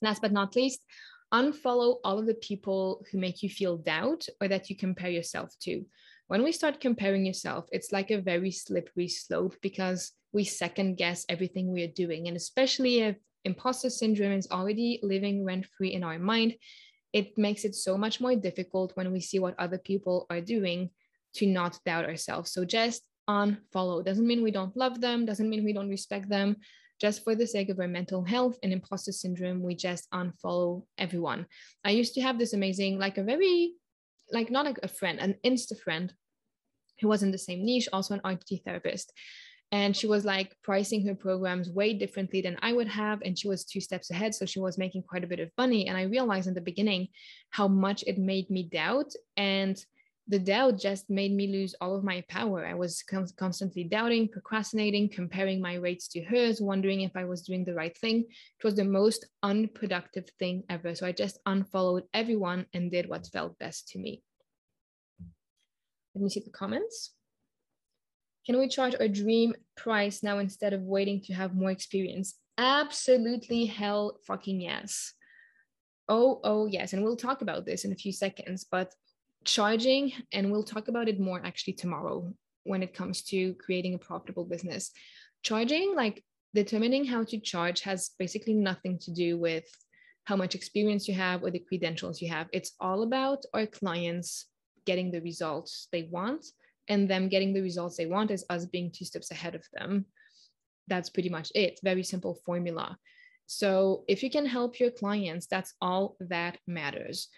Last 0.00 0.22
but 0.22 0.32
not 0.32 0.56
least 0.56 0.80
unfollow 1.34 1.96
all 2.02 2.18
of 2.18 2.26
the 2.26 2.34
people 2.34 3.04
who 3.10 3.18
make 3.18 3.42
you 3.42 3.50
feel 3.50 3.76
doubt 3.76 4.26
or 4.40 4.48
that 4.48 4.70
you 4.70 4.76
compare 4.76 5.10
yourself 5.10 5.52
to. 5.60 5.84
When 6.28 6.42
we 6.42 6.52
start 6.52 6.80
comparing 6.80 7.26
yourself 7.26 7.66
it's 7.72 7.92
like 7.92 8.10
a 8.10 8.22
very 8.22 8.52
slippery 8.52 9.08
slope 9.08 9.56
because 9.60 10.12
we 10.36 10.44
second 10.44 10.98
guess 10.98 11.24
everything 11.30 11.72
we 11.72 11.82
are 11.82 11.96
doing. 12.02 12.28
And 12.28 12.36
especially 12.36 13.00
if 13.00 13.16
imposter 13.46 13.88
syndrome 13.88 14.32
is 14.32 14.50
already 14.50 15.00
living 15.02 15.46
rent 15.46 15.64
free 15.64 15.94
in 15.94 16.04
our 16.04 16.18
mind, 16.18 16.56
it 17.14 17.38
makes 17.38 17.64
it 17.64 17.74
so 17.74 17.96
much 17.96 18.20
more 18.20 18.36
difficult 18.36 18.94
when 18.96 19.10
we 19.12 19.20
see 19.20 19.38
what 19.38 19.58
other 19.58 19.78
people 19.78 20.26
are 20.28 20.42
doing 20.42 20.90
to 21.36 21.46
not 21.46 21.78
doubt 21.86 22.04
ourselves. 22.04 22.52
So 22.52 22.66
just 22.66 23.00
unfollow 23.30 24.04
doesn't 24.04 24.26
mean 24.26 24.42
we 24.42 24.50
don't 24.50 24.76
love 24.76 25.00
them, 25.00 25.24
doesn't 25.24 25.48
mean 25.48 25.64
we 25.64 25.72
don't 25.72 25.88
respect 25.88 26.28
them. 26.28 26.56
Just 27.00 27.24
for 27.24 27.34
the 27.34 27.46
sake 27.46 27.70
of 27.70 27.80
our 27.80 27.88
mental 27.88 28.22
health 28.22 28.58
and 28.62 28.74
imposter 28.74 29.12
syndrome, 29.12 29.62
we 29.62 29.74
just 29.74 30.06
unfollow 30.12 30.84
everyone. 30.98 31.46
I 31.82 31.92
used 31.92 32.12
to 32.14 32.20
have 32.20 32.38
this 32.38 32.52
amazing, 32.52 32.98
like 32.98 33.16
a 33.16 33.24
very, 33.24 33.72
like 34.30 34.50
not 34.50 34.66
a, 34.66 34.74
a 34.82 34.88
friend, 34.88 35.18
an 35.18 35.36
Insta 35.42 35.80
friend 35.80 36.12
who 37.00 37.08
was 37.08 37.22
in 37.22 37.30
the 37.30 37.38
same 37.48 37.64
niche, 37.64 37.88
also 37.90 38.12
an 38.12 38.20
RTT 38.20 38.64
therapist 38.64 39.12
and 39.72 39.96
she 39.96 40.06
was 40.06 40.24
like 40.24 40.56
pricing 40.62 41.06
her 41.06 41.14
programs 41.14 41.70
way 41.70 41.92
differently 41.92 42.40
than 42.40 42.56
I 42.62 42.72
would 42.72 42.88
have. 42.88 43.20
And 43.22 43.36
she 43.36 43.48
was 43.48 43.64
two 43.64 43.80
steps 43.80 44.10
ahead. 44.10 44.34
So 44.34 44.46
she 44.46 44.60
was 44.60 44.78
making 44.78 45.02
quite 45.02 45.24
a 45.24 45.26
bit 45.26 45.40
of 45.40 45.50
money. 45.58 45.88
And 45.88 45.96
I 45.96 46.02
realized 46.02 46.46
in 46.46 46.54
the 46.54 46.60
beginning 46.60 47.08
how 47.50 47.66
much 47.66 48.04
it 48.06 48.16
made 48.16 48.48
me 48.48 48.62
doubt. 48.62 49.12
And 49.36 49.76
the 50.28 50.38
doubt 50.38 50.78
just 50.78 51.10
made 51.10 51.32
me 51.32 51.48
lose 51.48 51.74
all 51.80 51.96
of 51.96 52.04
my 52.04 52.24
power. 52.28 52.64
I 52.64 52.74
was 52.74 53.02
constantly 53.02 53.84
doubting, 53.84 54.28
procrastinating, 54.28 55.08
comparing 55.08 55.60
my 55.60 55.74
rates 55.74 56.08
to 56.08 56.22
hers, 56.22 56.60
wondering 56.60 57.00
if 57.00 57.16
I 57.16 57.24
was 57.24 57.42
doing 57.42 57.64
the 57.64 57.74
right 57.74 57.96
thing. 57.96 58.20
It 58.20 58.64
was 58.64 58.76
the 58.76 58.84
most 58.84 59.26
unproductive 59.42 60.28
thing 60.38 60.62
ever. 60.68 60.94
So 60.94 61.06
I 61.06 61.12
just 61.12 61.38
unfollowed 61.44 62.04
everyone 62.14 62.66
and 62.72 62.90
did 62.90 63.08
what 63.08 63.26
felt 63.26 63.58
best 63.58 63.88
to 63.90 63.98
me. 63.98 64.22
Let 66.14 66.22
me 66.22 66.30
see 66.30 66.40
the 66.40 66.50
comments. 66.50 67.15
Can 68.46 68.58
we 68.58 68.68
charge 68.68 68.94
our 69.00 69.08
dream 69.08 69.54
price 69.76 70.22
now 70.22 70.38
instead 70.38 70.72
of 70.72 70.82
waiting 70.82 71.20
to 71.22 71.34
have 71.34 71.54
more 71.54 71.72
experience? 71.72 72.36
Absolutely 72.56 73.66
hell 73.66 74.20
fucking 74.24 74.60
yes. 74.60 75.12
Oh, 76.08 76.40
oh, 76.44 76.66
yes. 76.66 76.92
And 76.92 77.02
we'll 77.02 77.16
talk 77.16 77.42
about 77.42 77.66
this 77.66 77.84
in 77.84 77.90
a 77.90 77.96
few 77.96 78.12
seconds, 78.12 78.64
but 78.70 78.94
charging, 79.44 80.12
and 80.32 80.52
we'll 80.52 80.62
talk 80.62 80.86
about 80.86 81.08
it 81.08 81.18
more 81.18 81.40
actually 81.44 81.72
tomorrow 81.72 82.32
when 82.62 82.84
it 82.84 82.94
comes 82.94 83.22
to 83.24 83.54
creating 83.54 83.94
a 83.94 83.98
profitable 83.98 84.44
business. 84.44 84.92
Charging, 85.42 85.96
like 85.96 86.22
determining 86.54 87.04
how 87.04 87.24
to 87.24 87.40
charge, 87.40 87.80
has 87.80 88.10
basically 88.16 88.54
nothing 88.54 88.98
to 89.00 89.12
do 89.12 89.36
with 89.36 89.64
how 90.24 90.36
much 90.36 90.54
experience 90.54 91.08
you 91.08 91.14
have 91.14 91.42
or 91.42 91.50
the 91.50 91.58
credentials 91.58 92.22
you 92.22 92.28
have. 92.28 92.46
It's 92.52 92.72
all 92.78 93.02
about 93.02 93.44
our 93.52 93.66
clients 93.66 94.46
getting 94.84 95.10
the 95.10 95.20
results 95.20 95.88
they 95.90 96.04
want 96.04 96.46
and 96.88 97.08
them 97.08 97.28
getting 97.28 97.52
the 97.52 97.62
results 97.62 97.96
they 97.96 98.06
want 98.06 98.30
is 98.30 98.44
us 98.50 98.66
being 98.66 98.90
two 98.90 99.04
steps 99.04 99.30
ahead 99.30 99.54
of 99.54 99.64
them. 99.72 100.06
That's 100.88 101.10
pretty 101.10 101.28
much 101.28 101.50
it. 101.54 101.80
Very 101.82 102.02
simple 102.02 102.34
formula. 102.46 102.96
So 103.46 104.04
if 104.08 104.22
you 104.22 104.30
can 104.30 104.46
help 104.46 104.80
your 104.80 104.90
clients 104.90 105.46
that's 105.46 105.74
all 105.80 106.16
that 106.20 106.58
matters. 106.66 107.28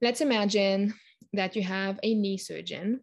Let's 0.00 0.20
imagine 0.20 0.94
that 1.32 1.56
you 1.56 1.62
have 1.62 1.98
a 2.02 2.14
knee 2.14 2.38
surgeon 2.38 3.00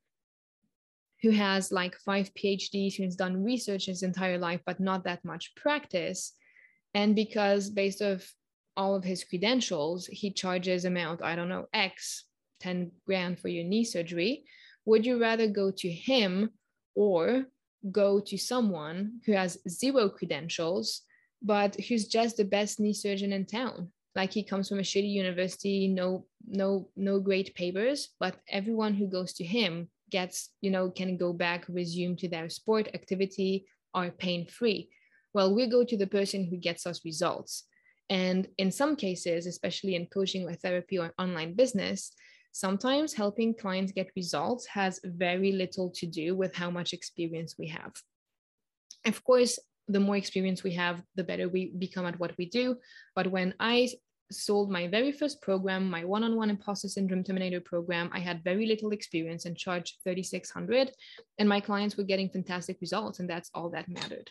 who 1.21 1.29
has 1.31 1.71
like 1.71 1.95
five 1.97 2.31
phds 2.33 2.95
who's 2.95 3.15
done 3.15 3.43
research 3.43 3.85
his 3.85 4.01
entire 4.01 4.39
life 4.39 4.61
but 4.65 4.79
not 4.79 5.03
that 5.03 5.23
much 5.23 5.53
practice. 5.55 6.33
And 6.93 7.15
because 7.15 7.69
based 7.69 8.01
of 8.01 8.27
all 8.77 8.95
of 8.95 9.03
his 9.03 9.23
credentials 9.23 10.07
he 10.07 10.31
charges 10.31 10.85
amount 10.85 11.21
i 11.21 11.35
don't 11.35 11.49
know 11.49 11.67
x 11.73 12.25
10 12.61 12.91
grand 13.05 13.39
for 13.39 13.47
your 13.47 13.63
knee 13.63 13.83
surgery 13.83 14.43
would 14.85 15.05
you 15.05 15.19
rather 15.19 15.47
go 15.47 15.71
to 15.71 15.89
him 15.89 16.51
or 16.95 17.45
go 17.91 18.19
to 18.19 18.37
someone 18.37 19.19
who 19.25 19.33
has 19.33 19.57
zero 19.67 20.09
credentials, 20.09 21.01
but 21.41 21.75
who's 21.87 22.07
just 22.07 22.37
the 22.37 22.45
best 22.45 22.79
knee 22.79 22.93
surgeon 22.93 23.33
in 23.33 23.45
town? 23.45 23.91
Like 24.15 24.33
he 24.33 24.43
comes 24.43 24.67
from 24.67 24.79
a 24.79 24.83
shitty 24.83 25.09
university, 25.09 25.87
no, 25.87 26.25
no, 26.45 26.89
no 26.95 27.19
great 27.19 27.55
papers, 27.55 28.09
but 28.19 28.35
everyone 28.49 28.93
who 28.93 29.07
goes 29.07 29.33
to 29.33 29.43
him 29.43 29.89
gets, 30.09 30.49
you 30.59 30.69
know, 30.69 30.89
can 30.89 31.17
go 31.17 31.31
back, 31.31 31.65
resume 31.69 32.17
to 32.17 32.27
their 32.27 32.49
sport 32.49 32.89
activity, 32.93 33.65
are 33.93 34.11
pain 34.11 34.45
free. 34.45 34.89
Well, 35.33 35.55
we 35.55 35.67
go 35.67 35.85
to 35.85 35.97
the 35.97 36.07
person 36.07 36.45
who 36.45 36.57
gets 36.57 36.85
us 36.85 37.05
results. 37.05 37.65
And 38.09 38.49
in 38.57 38.71
some 38.71 38.97
cases, 38.97 39.45
especially 39.45 39.95
in 39.95 40.07
coaching 40.07 40.47
or 40.47 40.53
therapy 40.53 40.99
or 40.99 41.13
online 41.17 41.53
business, 41.53 42.11
Sometimes 42.51 43.13
helping 43.13 43.53
clients 43.53 43.91
get 43.91 44.11
results 44.15 44.65
has 44.67 44.99
very 45.03 45.51
little 45.51 45.89
to 45.91 46.05
do 46.05 46.35
with 46.35 46.55
how 46.55 46.69
much 46.69 46.93
experience 46.93 47.55
we 47.57 47.67
have. 47.67 47.93
Of 49.05 49.23
course, 49.23 49.57
the 49.87 49.99
more 49.99 50.17
experience 50.17 50.63
we 50.63 50.73
have, 50.73 51.01
the 51.15 51.23
better 51.23 51.49
we 51.49 51.71
become 51.77 52.05
at 52.05 52.19
what 52.19 52.37
we 52.37 52.45
do. 52.45 52.77
But 53.15 53.27
when 53.27 53.53
I 53.59 53.89
sold 54.31 54.71
my 54.71 54.87
very 54.87 55.11
first 55.11 55.41
program, 55.41 55.89
my 55.89 56.05
one-on-one 56.05 56.49
imposter 56.49 56.87
syndrome 56.87 57.23
terminator 57.23 57.59
program, 57.59 58.09
I 58.13 58.19
had 58.19 58.43
very 58.43 58.65
little 58.65 58.91
experience 58.91 59.45
and 59.45 59.57
charged 59.57 59.97
3600 60.03 60.91
and 61.37 61.49
my 61.49 61.59
clients 61.59 61.97
were 61.97 62.03
getting 62.03 62.29
fantastic 62.29 62.77
results 62.81 63.19
and 63.19 63.29
that's 63.29 63.49
all 63.53 63.69
that 63.71 63.89
mattered. 63.89 64.29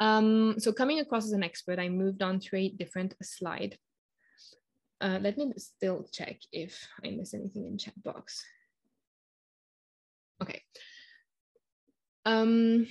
Um, 0.00 0.54
so 0.58 0.72
coming 0.72 1.00
across 1.00 1.26
as 1.26 1.32
an 1.32 1.42
expert, 1.42 1.78
I 1.78 1.88
moved 1.88 2.22
on 2.22 2.40
to 2.40 2.56
a 2.56 2.70
different 2.70 3.14
slide. 3.22 3.76
Uh, 5.00 5.18
let 5.20 5.38
me 5.38 5.50
still 5.56 6.06
check 6.12 6.36
if 6.52 6.86
I 7.04 7.10
miss 7.10 7.32
anything 7.32 7.66
in 7.66 7.78
chat 7.78 7.94
box. 8.02 8.44
Okay. 10.42 10.62
Um, 12.26 12.86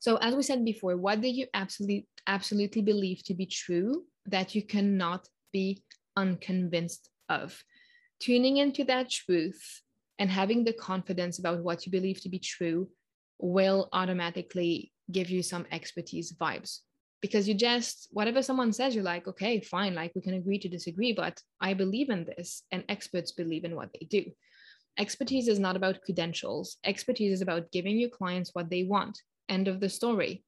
so 0.00 0.16
as 0.16 0.34
we 0.34 0.42
said 0.42 0.64
before, 0.64 0.96
what 0.96 1.20
do 1.20 1.28
you 1.28 1.46
absolutely 1.54 2.08
absolutely 2.26 2.82
believe 2.82 3.22
to 3.24 3.34
be 3.34 3.46
true 3.46 4.04
that 4.26 4.54
you 4.54 4.62
cannot 4.62 5.28
be 5.52 5.82
unconvinced 6.16 7.08
of? 7.28 7.62
Tuning 8.20 8.56
into 8.56 8.82
that 8.84 9.10
truth 9.10 9.82
and 10.18 10.28
having 10.28 10.64
the 10.64 10.72
confidence 10.72 11.38
about 11.38 11.62
what 11.62 11.86
you 11.86 11.92
believe 11.92 12.20
to 12.22 12.28
be 12.28 12.40
true 12.40 12.88
will 13.38 13.88
automatically 13.92 14.92
give 15.12 15.30
you 15.30 15.42
some 15.42 15.66
expertise 15.70 16.32
vibes 16.32 16.80
because 17.20 17.48
you 17.48 17.54
just 17.54 18.08
whatever 18.10 18.42
someone 18.42 18.72
says 18.72 18.94
you're 18.94 19.04
like 19.04 19.26
okay 19.26 19.60
fine 19.60 19.94
like 19.94 20.12
we 20.14 20.20
can 20.20 20.34
agree 20.34 20.58
to 20.58 20.68
disagree 20.68 21.12
but 21.12 21.40
i 21.60 21.74
believe 21.74 22.10
in 22.10 22.24
this 22.24 22.62
and 22.72 22.84
experts 22.88 23.32
believe 23.32 23.64
in 23.64 23.74
what 23.74 23.90
they 23.92 24.06
do 24.06 24.24
expertise 24.98 25.48
is 25.48 25.58
not 25.58 25.76
about 25.76 26.02
credentials 26.02 26.76
expertise 26.84 27.32
is 27.32 27.42
about 27.42 27.70
giving 27.72 27.98
your 27.98 28.10
clients 28.10 28.50
what 28.54 28.70
they 28.70 28.84
want 28.84 29.20
end 29.48 29.68
of 29.68 29.80
the 29.80 29.88
story 29.88 30.44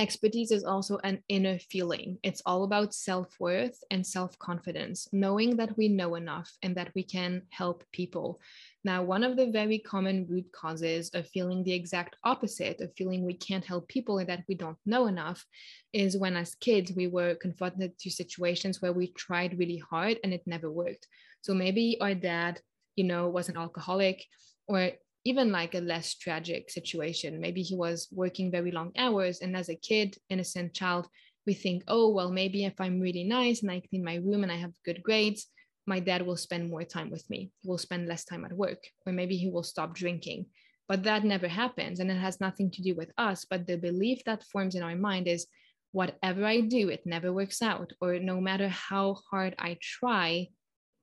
Expertise 0.00 0.50
is 0.50 0.64
also 0.64 0.98
an 1.04 1.22
inner 1.28 1.58
feeling. 1.58 2.16
It's 2.22 2.40
all 2.46 2.64
about 2.64 2.94
self 2.94 3.38
worth 3.38 3.84
and 3.90 4.06
self 4.06 4.38
confidence, 4.38 5.06
knowing 5.12 5.56
that 5.56 5.76
we 5.76 5.88
know 5.88 6.14
enough 6.14 6.50
and 6.62 6.74
that 6.76 6.90
we 6.94 7.02
can 7.02 7.42
help 7.50 7.84
people. 7.92 8.40
Now, 8.82 9.02
one 9.02 9.24
of 9.24 9.36
the 9.36 9.50
very 9.50 9.78
common 9.78 10.26
root 10.28 10.50
causes 10.52 11.10
of 11.12 11.28
feeling 11.28 11.62
the 11.62 11.74
exact 11.74 12.16
opposite, 12.24 12.80
of 12.80 12.94
feeling 12.96 13.24
we 13.24 13.34
can't 13.34 13.64
help 13.64 13.88
people 13.88 14.18
and 14.18 14.28
that 14.28 14.44
we 14.48 14.54
don't 14.54 14.78
know 14.86 15.06
enough, 15.06 15.44
is 15.92 16.16
when 16.16 16.36
as 16.36 16.54
kids 16.54 16.92
we 16.96 17.06
were 17.06 17.34
confronted 17.34 17.98
to 17.98 18.10
situations 18.10 18.80
where 18.80 18.92
we 18.92 19.12
tried 19.12 19.58
really 19.58 19.82
hard 19.90 20.18
and 20.24 20.32
it 20.32 20.42
never 20.46 20.70
worked. 20.70 21.06
So 21.42 21.52
maybe 21.52 21.98
our 22.00 22.14
dad, 22.14 22.60
you 22.96 23.04
know, 23.04 23.28
was 23.28 23.48
an 23.48 23.56
alcoholic 23.56 24.24
or 24.66 24.92
even 25.24 25.52
like 25.52 25.74
a 25.74 25.80
less 25.80 26.14
tragic 26.14 26.70
situation. 26.70 27.40
Maybe 27.40 27.62
he 27.62 27.76
was 27.76 28.08
working 28.10 28.50
very 28.50 28.70
long 28.70 28.92
hours, 28.96 29.40
and 29.40 29.54
as 29.54 29.68
a 29.68 29.76
kid, 29.76 30.16
innocent 30.30 30.72
child, 30.72 31.06
we 31.46 31.52
think, 31.54 31.82
oh, 31.88 32.10
well, 32.10 32.30
maybe 32.30 32.64
if 32.64 32.80
I'm 32.80 33.00
really 33.00 33.24
nice 33.24 33.62
and 33.62 33.70
I 33.70 33.80
clean 33.80 34.04
my 34.04 34.16
room 34.16 34.42
and 34.42 34.52
I 34.52 34.56
have 34.56 34.72
good 34.84 35.02
grades, 35.02 35.46
my 35.90 36.00
dad 36.10 36.22
will 36.26 36.36
spend 36.36 36.70
more 36.70 36.84
time 36.84 37.10
with 37.10 37.28
me. 37.28 37.40
He 37.60 37.68
will 37.68 37.84
spend 37.86 38.06
less 38.06 38.24
time 38.24 38.44
at 38.44 38.60
work, 38.64 38.82
or 39.04 39.12
maybe 39.12 39.36
he 39.36 39.48
will 39.50 39.64
stop 39.72 39.90
drinking. 40.02 40.46
But 40.90 41.02
that 41.02 41.24
never 41.24 41.48
happens. 41.48 41.98
And 41.98 42.08
it 42.10 42.20
has 42.26 42.40
nothing 42.40 42.70
to 42.72 42.82
do 42.88 42.92
with 43.00 43.10
us. 43.18 43.38
But 43.50 43.66
the 43.66 43.76
belief 43.76 44.18
that 44.24 44.48
forms 44.52 44.74
in 44.76 44.84
our 44.84 44.98
mind 45.08 45.26
is 45.26 45.46
whatever 45.92 46.44
I 46.44 46.60
do, 46.76 46.82
it 46.88 47.04
never 47.14 47.32
works 47.32 47.60
out. 47.60 47.92
Or 48.00 48.10
no 48.18 48.40
matter 48.40 48.68
how 48.68 49.06
hard 49.30 49.52
I 49.58 49.78
try, 49.98 50.48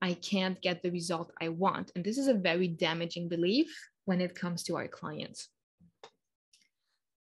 I 0.02 0.14
can't 0.14 0.62
get 0.62 0.82
the 0.82 0.96
result 1.00 1.32
I 1.42 1.50
want. 1.50 1.92
And 1.96 2.04
this 2.04 2.18
is 2.18 2.28
a 2.28 2.44
very 2.50 2.70
damaging 2.70 3.28
belief 3.28 3.70
when 4.06 4.22
it 4.22 4.40
comes 4.42 4.64
to 4.64 4.76
our 4.78 4.88
clients. 4.88 5.50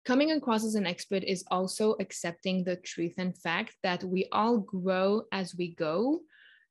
Coming 0.05 0.31
across 0.31 0.65
as 0.65 0.77
an 0.77 0.87
expert 0.87 1.25
is 1.25 1.45
also 1.51 1.97
accepting 1.99 2.63
the 2.63 2.77
truth 2.77 3.15
and 3.19 3.37
fact 3.37 3.75
that 3.83 4.05
we 4.05 4.29
all 4.31 4.59
grow 4.59 5.23
as 5.33 5.57
we 5.59 5.75
go 5.75 6.21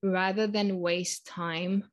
rather 0.05 0.47
than 0.47 0.79
waste 0.79 1.25
time 1.25 1.83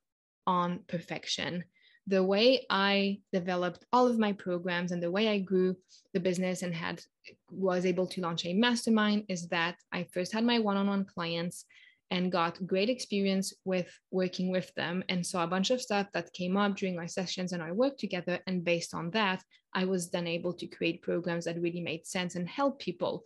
on 0.46 0.80
perfection. 0.86 1.64
The 2.08 2.22
way 2.22 2.66
I 2.68 3.20
developed 3.32 3.84
all 3.92 4.06
of 4.08 4.18
my 4.18 4.32
programs 4.32 4.92
and 4.92 5.02
the 5.02 5.10
way 5.10 5.28
I 5.28 5.38
grew 5.38 5.76
the 6.12 6.20
business 6.20 6.62
and 6.62 6.74
had 6.74 7.02
was 7.50 7.86
able 7.86 8.06
to 8.08 8.20
launch 8.20 8.44
a 8.44 8.52
mastermind 8.52 9.24
is 9.28 9.48
that 9.48 9.76
I 9.92 10.04
first 10.12 10.32
had 10.32 10.44
my 10.44 10.58
one-on-one 10.58 11.06
clients 11.06 11.64
and 12.10 12.30
got 12.30 12.66
great 12.66 12.90
experience 12.90 13.54
with 13.64 13.88
working 14.10 14.50
with 14.50 14.74
them 14.74 15.02
and 15.08 15.24
saw 15.24 15.44
a 15.44 15.46
bunch 15.54 15.70
of 15.70 15.80
stuff 15.80 16.08
that 16.12 16.32
came 16.34 16.56
up 16.56 16.76
during 16.76 16.98
our 16.98 17.08
sessions 17.08 17.52
and 17.52 17.62
our 17.62 17.72
work 17.72 17.96
together. 17.96 18.38
And 18.46 18.64
based 18.64 18.94
on 18.94 19.10
that, 19.12 19.42
I 19.72 19.86
was 19.86 20.10
then 20.10 20.26
able 20.26 20.52
to 20.54 20.66
create 20.66 21.02
programs 21.02 21.46
that 21.46 21.58
really 21.60 21.80
made 21.80 22.06
sense 22.06 22.34
and 22.34 22.46
help 22.48 22.80
people. 22.80 23.24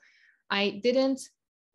I 0.50 0.80
didn't 0.82 1.20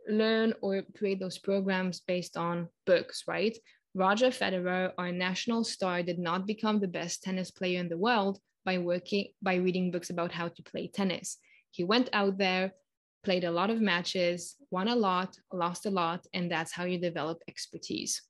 learn 0.09 0.53
or 0.61 0.83
create 0.97 1.19
those 1.19 1.37
programs 1.37 2.01
based 2.01 2.37
on 2.37 2.69
books, 2.85 3.23
right? 3.27 3.57
Roger 3.93 4.27
Federer, 4.27 4.91
our 4.97 5.11
national 5.11 5.63
star, 5.63 6.01
did 6.01 6.17
not 6.17 6.47
become 6.47 6.79
the 6.79 6.87
best 6.87 7.23
tennis 7.23 7.51
player 7.51 7.79
in 7.79 7.89
the 7.89 7.97
world 7.97 8.39
by 8.63 8.77
working 8.77 9.27
by 9.41 9.55
reading 9.55 9.91
books 9.91 10.09
about 10.09 10.31
how 10.31 10.47
to 10.47 10.63
play 10.63 10.87
tennis. 10.87 11.37
He 11.71 11.83
went 11.83 12.09
out 12.13 12.37
there, 12.37 12.73
played 13.23 13.43
a 13.43 13.51
lot 13.51 13.69
of 13.69 13.81
matches, 13.81 14.55
won 14.71 14.87
a 14.87 14.95
lot, 14.95 15.37
lost 15.51 15.85
a 15.85 15.91
lot, 15.91 16.25
and 16.33 16.51
that's 16.51 16.71
how 16.71 16.85
you 16.85 16.97
develop 16.97 17.39
expertise. 17.47 18.21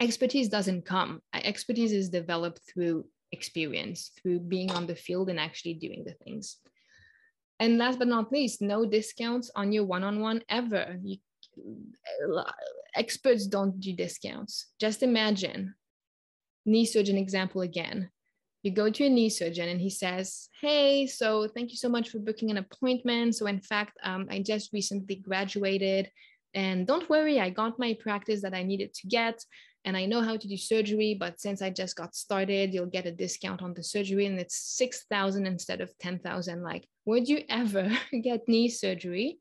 Expertise 0.00 0.48
doesn't 0.48 0.84
come, 0.84 1.22
uh, 1.32 1.40
expertise 1.42 1.92
is 1.92 2.10
developed 2.10 2.60
through 2.72 3.06
experience, 3.32 4.10
through 4.20 4.40
being 4.40 4.70
on 4.72 4.86
the 4.86 4.96
field 4.96 5.30
and 5.30 5.40
actually 5.40 5.74
doing 5.74 6.04
the 6.04 6.14
things. 6.24 6.58
And 7.58 7.78
last 7.78 7.98
but 7.98 8.08
not 8.08 8.32
least, 8.32 8.60
no 8.60 8.84
discounts 8.84 9.50
on 9.54 9.72
your 9.72 9.84
one 9.84 10.04
on 10.04 10.20
one 10.20 10.42
ever. 10.48 10.98
You, 11.02 11.18
experts 12.94 13.46
don't 13.46 13.80
do 13.80 13.94
discounts. 13.94 14.66
Just 14.78 15.02
imagine, 15.02 15.74
knee 16.66 16.84
surgeon 16.84 17.16
example 17.16 17.62
again 17.62 18.10
you 18.66 18.72
go 18.72 18.90
to 18.90 19.04
a 19.04 19.08
knee 19.08 19.30
surgeon 19.30 19.68
and 19.68 19.80
he 19.80 19.88
says, 19.88 20.48
Hey, 20.60 21.06
so 21.06 21.46
thank 21.46 21.70
you 21.70 21.76
so 21.76 21.88
much 21.88 22.08
for 22.08 22.18
booking 22.18 22.50
an 22.50 22.56
appointment. 22.56 23.36
So, 23.36 23.46
in 23.46 23.60
fact, 23.60 23.96
um, 24.02 24.26
I 24.28 24.40
just 24.40 24.72
recently 24.72 25.14
graduated. 25.14 26.10
And 26.52 26.84
don't 26.84 27.08
worry, 27.08 27.38
I 27.38 27.50
got 27.50 27.78
my 27.78 27.96
practice 28.00 28.42
that 28.42 28.54
I 28.54 28.64
needed 28.64 28.92
to 28.94 29.06
get. 29.06 29.44
And 29.86 29.96
I 29.96 30.04
know 30.04 30.20
how 30.20 30.36
to 30.36 30.48
do 30.48 30.56
surgery, 30.56 31.16
but 31.18 31.40
since 31.40 31.62
I 31.62 31.70
just 31.70 31.96
got 31.96 32.14
started, 32.14 32.74
you'll 32.74 32.86
get 32.86 33.06
a 33.06 33.12
discount 33.12 33.62
on 33.62 33.72
the 33.72 33.82
surgery 33.82 34.26
and 34.26 34.38
it's 34.38 34.76
6,000 34.76 35.46
instead 35.46 35.80
of 35.80 35.96
10,000. 35.98 36.62
Like, 36.62 36.86
would 37.06 37.28
you 37.28 37.44
ever 37.48 37.90
get 38.22 38.48
knee 38.48 38.68
surgery? 38.68 39.38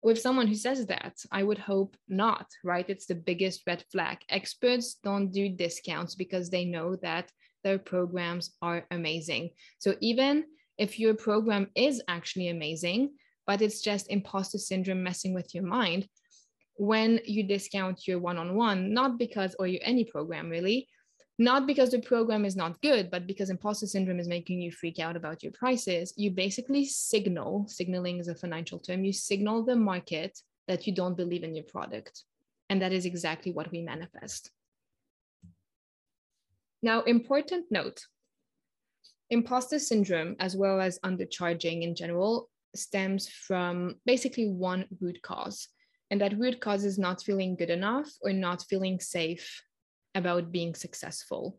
with 0.00 0.20
someone 0.20 0.46
who 0.46 0.54
says 0.54 0.86
that 0.86 1.16
i 1.32 1.42
would 1.42 1.58
hope 1.58 1.96
not 2.08 2.46
right 2.62 2.88
it's 2.88 3.06
the 3.06 3.16
biggest 3.16 3.62
red 3.66 3.82
flag 3.90 4.18
experts 4.28 4.94
don't 5.02 5.32
do 5.32 5.48
discounts 5.48 6.14
because 6.14 6.50
they 6.50 6.64
know 6.64 6.94
that 7.02 7.32
their 7.64 7.78
programs 7.78 8.56
are 8.62 8.86
amazing. 8.90 9.50
So 9.78 9.94
even 10.00 10.44
if 10.76 10.98
your 10.98 11.14
program 11.14 11.68
is 11.74 12.02
actually 12.08 12.48
amazing, 12.48 13.10
but 13.46 13.62
it's 13.62 13.80
just 13.80 14.10
imposter 14.10 14.58
syndrome 14.58 15.02
messing 15.02 15.34
with 15.34 15.54
your 15.54 15.64
mind, 15.64 16.08
when 16.78 17.20
you 17.24 17.42
discount 17.42 18.06
your 18.06 18.18
one-on-one, 18.20 18.92
not 18.94 19.18
because, 19.18 19.54
or 19.58 19.66
your 19.66 19.80
any 19.84 20.04
program 20.04 20.48
really, 20.48 20.88
not 21.38 21.66
because 21.66 21.90
the 21.90 22.00
program 22.00 22.44
is 22.44 22.56
not 22.56 22.80
good, 22.82 23.10
but 23.10 23.26
because 23.26 23.50
imposter 23.50 23.86
syndrome 23.86 24.18
is 24.18 24.28
making 24.28 24.60
you 24.60 24.72
freak 24.72 24.98
out 24.98 25.16
about 25.16 25.42
your 25.42 25.52
prices, 25.52 26.14
you 26.16 26.30
basically 26.30 26.84
signal, 26.84 27.66
signaling 27.68 28.18
is 28.18 28.28
a 28.28 28.34
financial 28.34 28.78
term, 28.78 29.04
you 29.04 29.12
signal 29.12 29.64
the 29.64 29.76
market 29.76 30.38
that 30.66 30.86
you 30.86 30.94
don't 30.94 31.16
believe 31.16 31.44
in 31.44 31.54
your 31.54 31.64
product. 31.64 32.24
And 32.70 32.82
that 32.82 32.92
is 32.92 33.06
exactly 33.06 33.52
what 33.52 33.70
we 33.70 33.82
manifest. 33.82 34.50
Now, 36.82 37.02
important 37.02 37.66
note 37.70 38.00
imposter 39.30 39.78
syndrome, 39.78 40.36
as 40.40 40.56
well 40.56 40.80
as 40.80 40.98
undercharging 41.00 41.82
in 41.82 41.94
general, 41.94 42.48
stems 42.74 43.28
from 43.28 43.96
basically 44.06 44.48
one 44.48 44.86
root 45.00 45.20
cause. 45.22 45.68
And 46.10 46.20
that 46.20 46.38
root 46.38 46.60
cause 46.60 46.84
is 46.84 46.98
not 46.98 47.22
feeling 47.22 47.54
good 47.56 47.70
enough 47.70 48.10
or 48.22 48.32
not 48.32 48.62
feeling 48.62 48.98
safe 49.00 49.62
about 50.14 50.52
being 50.52 50.74
successful. 50.74 51.58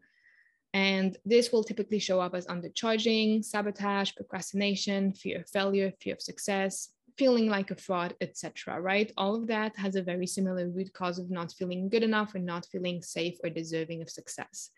And 0.74 1.18
this 1.26 1.52
will 1.52 1.64
typically 1.64 2.00
show 2.00 2.20
up 2.20 2.36
as 2.36 2.48
undercharging, 2.48 3.44
sabotage, 3.44 4.14
procrastination, 4.16 5.14
fear 5.14 5.42
of 5.42 5.50
failure, 5.50 5.92
fear 6.00 6.14
of 6.14 6.22
success, 6.22 6.90
feeling 7.18 7.48
like 7.50 7.72
a 7.72 7.76
fraud, 7.76 8.16
etc. 8.22 8.80
Right? 8.80 9.12
All 9.18 9.36
of 9.36 9.48
that 9.48 9.76
has 9.78 9.96
a 9.96 10.04
very 10.04 10.28
similar 10.28 10.70
root 10.70 10.94
cause 10.94 11.20
of 11.20 11.32
not 11.32 11.52
feeling 11.52 11.90
good 11.90 12.04
enough 12.04 12.36
or 12.36 12.40
not 12.40 12.68
feeling 12.72 13.02
safe 13.02 13.38
or 13.44 13.50
deserving 13.50 14.02
of 14.02 14.10
success. 14.10 14.70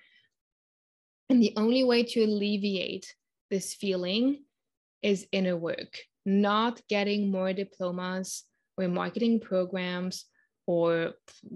And 1.30 1.42
the 1.42 1.54
only 1.56 1.84
way 1.84 2.04
to 2.04 2.24
alleviate 2.24 3.14
this 3.50 3.74
feeling 3.74 4.44
is 5.02 5.28
inner 5.32 5.58
work, 5.58 5.98
not 6.26 6.82
getting 6.88 7.32
more 7.32 7.54
diplomas 7.54 8.44
marketing 8.88 9.40
programs 9.40 10.26
or 10.68 11.14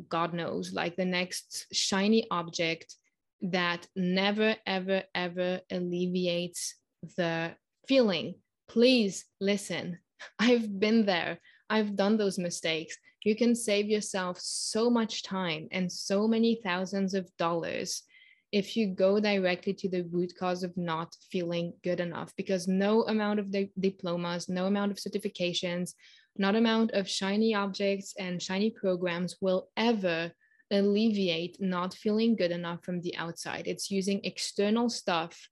God 0.10 0.34
knows, 0.34 0.74
like 0.74 0.96
the 0.96 1.06
next 1.06 1.68
shiny 1.72 2.28
object 2.32 2.96
that 3.42 3.88
never, 3.96 4.56
ever, 4.66 5.04
ever 5.14 5.62
alleviates 5.72 6.76
the 7.18 7.52
feeling. 7.88 8.36
Please 8.68 9.26
listen. 9.40 10.00
I've 10.40 10.80
been 10.80 11.06
there. 11.06 11.40
I've 11.70 11.96
done 11.96 12.18
those 12.18 12.38
mistakes. 12.38 12.98
You 13.24 13.36
can 13.36 13.56
save 13.56 13.88
yourself 13.90 14.40
so 14.40 14.90
much 14.90 15.24
time 15.24 15.68
and 15.72 15.92
so 15.92 16.28
many 16.28 16.60
thousands 16.64 17.14
of 17.14 17.30
dollars 17.38 18.04
if 18.52 18.78
you 18.78 18.88
go 18.88 19.20
directly 19.20 19.74
to 19.74 19.90
the 19.90 20.04
root 20.04 20.32
cause 20.40 20.64
of 20.64 20.76
not 20.78 21.14
feeling 21.32 21.74
good 21.84 22.00
enough 22.00 22.32
because 22.38 22.68
no 22.68 23.04
amount 23.04 23.40
of 23.40 23.52
the 23.52 23.70
diplomas 23.80 24.48
no 24.48 24.68
amount 24.68 24.92
of 24.92 24.98
certifications 24.98 25.94
not 26.38 26.56
amount 26.56 26.92
of 26.92 27.10
shiny 27.10 27.56
objects 27.56 28.14
and 28.20 28.42
shiny 28.42 28.70
programs 28.70 29.38
will 29.42 29.70
ever 29.78 30.32
alleviate 30.72 31.58
not 31.62 31.94
feeling 31.94 32.36
good 32.36 32.52
enough 32.52 32.84
from 32.84 33.00
the 33.02 33.16
outside 33.18 33.68
it's 33.68 33.92
using 33.92 34.20
external 34.24 34.90
stuff 34.90 35.48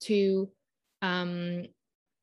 to 0.00 0.48
um, 1.02 1.64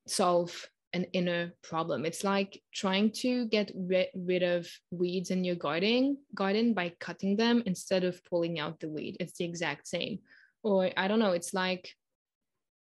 solve 0.08 0.70
an 0.94 1.06
inner 1.06 1.54
problem. 1.64 2.06
It's 2.06 2.24
like 2.24 2.62
trying 2.74 3.12
to 3.24 3.48
get 3.48 3.72
rid, 3.76 4.08
rid 4.16 4.44
of 4.44 4.70
weeds 4.92 5.32
in 5.32 5.44
your 5.44 5.56
garden 5.56 6.18
garden 6.36 6.74
by 6.74 6.94
cutting 7.00 7.36
them 7.36 7.64
instead 7.66 8.04
of 8.04 8.24
pulling 8.26 8.60
out 8.60 8.80
the 8.80 8.90
weed. 8.90 9.18
It's 9.20 9.38
the 9.38 9.46
exact 9.46 9.88
same. 9.88 10.20
Or 10.62 10.92
I 10.96 11.08
don't 11.08 11.20
know, 11.20 11.32
it's 11.32 11.54
like 11.54 11.90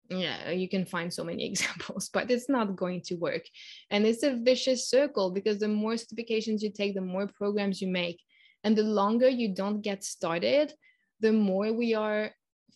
yeah, 0.08 0.50
you 0.50 0.68
can 0.68 0.84
find 0.84 1.12
so 1.12 1.24
many 1.24 1.46
examples, 1.50 2.10
but 2.12 2.30
it's 2.30 2.48
not 2.48 2.76
going 2.76 3.02
to 3.06 3.14
work. 3.16 3.42
And 3.90 4.06
it's 4.06 4.22
a 4.22 4.36
vicious 4.36 4.88
circle 4.88 5.30
because 5.30 5.58
the 5.58 5.68
more 5.68 5.94
certifications 5.94 6.62
you 6.62 6.70
take, 6.70 6.94
the 6.94 7.00
more 7.00 7.26
programs 7.26 7.80
you 7.80 7.88
make, 7.88 8.20
and 8.64 8.76
the 8.76 8.82
longer 8.82 9.28
you 9.28 9.54
don't 9.54 9.80
get 9.80 10.04
started, 10.04 10.72
the 11.20 11.32
more 11.32 11.72
we 11.72 11.94
are 11.94 12.32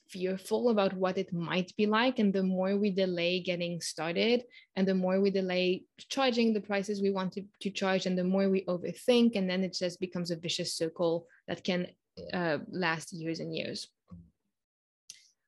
fearful 0.09 0.70
about 0.70 0.93
what 0.94 1.19
it 1.19 1.32
might 1.32 1.74
be 1.77 1.86
like. 1.86 2.19
And 2.19 2.32
the 2.32 2.43
more 2.43 2.77
we 2.77 2.90
delay 2.90 3.40
getting 3.40 3.81
started, 3.81 4.44
and 4.77 4.86
the 4.86 4.94
more 4.94 5.20
we 5.20 5.31
delay 5.31 5.85
charging 6.09 6.52
the 6.52 6.61
prices 6.61 7.01
we 7.01 7.11
want 7.11 7.32
to, 7.35 7.44
to 7.62 7.70
charge, 7.70 8.07
and 8.07 8.19
the 8.19 8.24
more 8.24 8.48
we 8.48 8.65
overthink, 8.65 9.36
and 9.36 9.48
then 9.48 9.65
it 9.65 9.73
just 9.73 10.01
becomes 10.01 10.31
a 10.31 10.36
vicious 10.36 10.74
circle 10.74 11.27
that 11.48 11.65
can 11.65 11.86
uh, 12.32 12.59
last 12.70 13.12
years 13.12 13.40
and 13.40 13.55
years. 13.55 13.89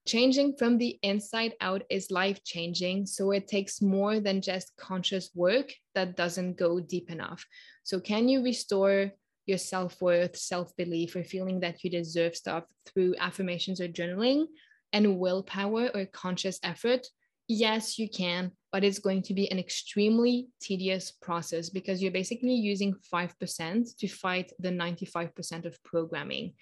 Changing 0.07 0.57
from 0.57 0.79
the 0.79 0.99
inside 1.03 1.55
out 1.61 1.83
is 1.89 2.11
life 2.11 2.43
changing. 2.43 3.07
So 3.07 3.31
it 3.31 3.47
takes 3.47 3.81
more 3.81 4.19
than 4.19 4.43
just 4.43 4.77
conscious 4.77 5.31
work 5.35 5.73
that 5.95 6.17
doesn't 6.17 6.57
go 6.57 6.81
deep 6.81 7.11
enough. 7.11 7.45
So, 7.85 8.01
can 8.01 8.29
you 8.29 8.43
restore 8.43 9.13
your 9.47 9.59
self 9.59 10.01
worth, 10.03 10.37
self 10.37 10.75
belief, 10.77 11.15
or 11.15 11.25
feeling 11.25 11.61
that 11.61 11.83
you 11.85 11.91
deserve 11.91 12.37
stuff 12.37 12.65
through 12.87 13.15
affirmations 13.19 13.81
or 13.81 13.89
journaling, 13.89 14.47
and 14.93 15.19
willpower 15.19 15.91
or 15.95 16.07
conscious 16.07 16.59
effort? 16.63 17.07
Yes, 17.49 17.99
you 17.99 18.09
can, 18.09 18.53
but 18.71 18.85
it's 18.85 18.99
going 18.99 19.23
to 19.23 19.35
be 19.35 19.51
an 19.51 19.59
extremely 19.59 20.49
tedious 20.61 21.11
process 21.11 21.69
because 21.71 22.01
you're 22.01 22.13
basically 22.13 22.55
using 22.55 22.95
5% 23.13 23.97
to 23.99 24.09
fight 24.09 24.53
the 24.59 24.71
95% 24.71 25.67
of 25.67 25.83
programming. 25.83 26.55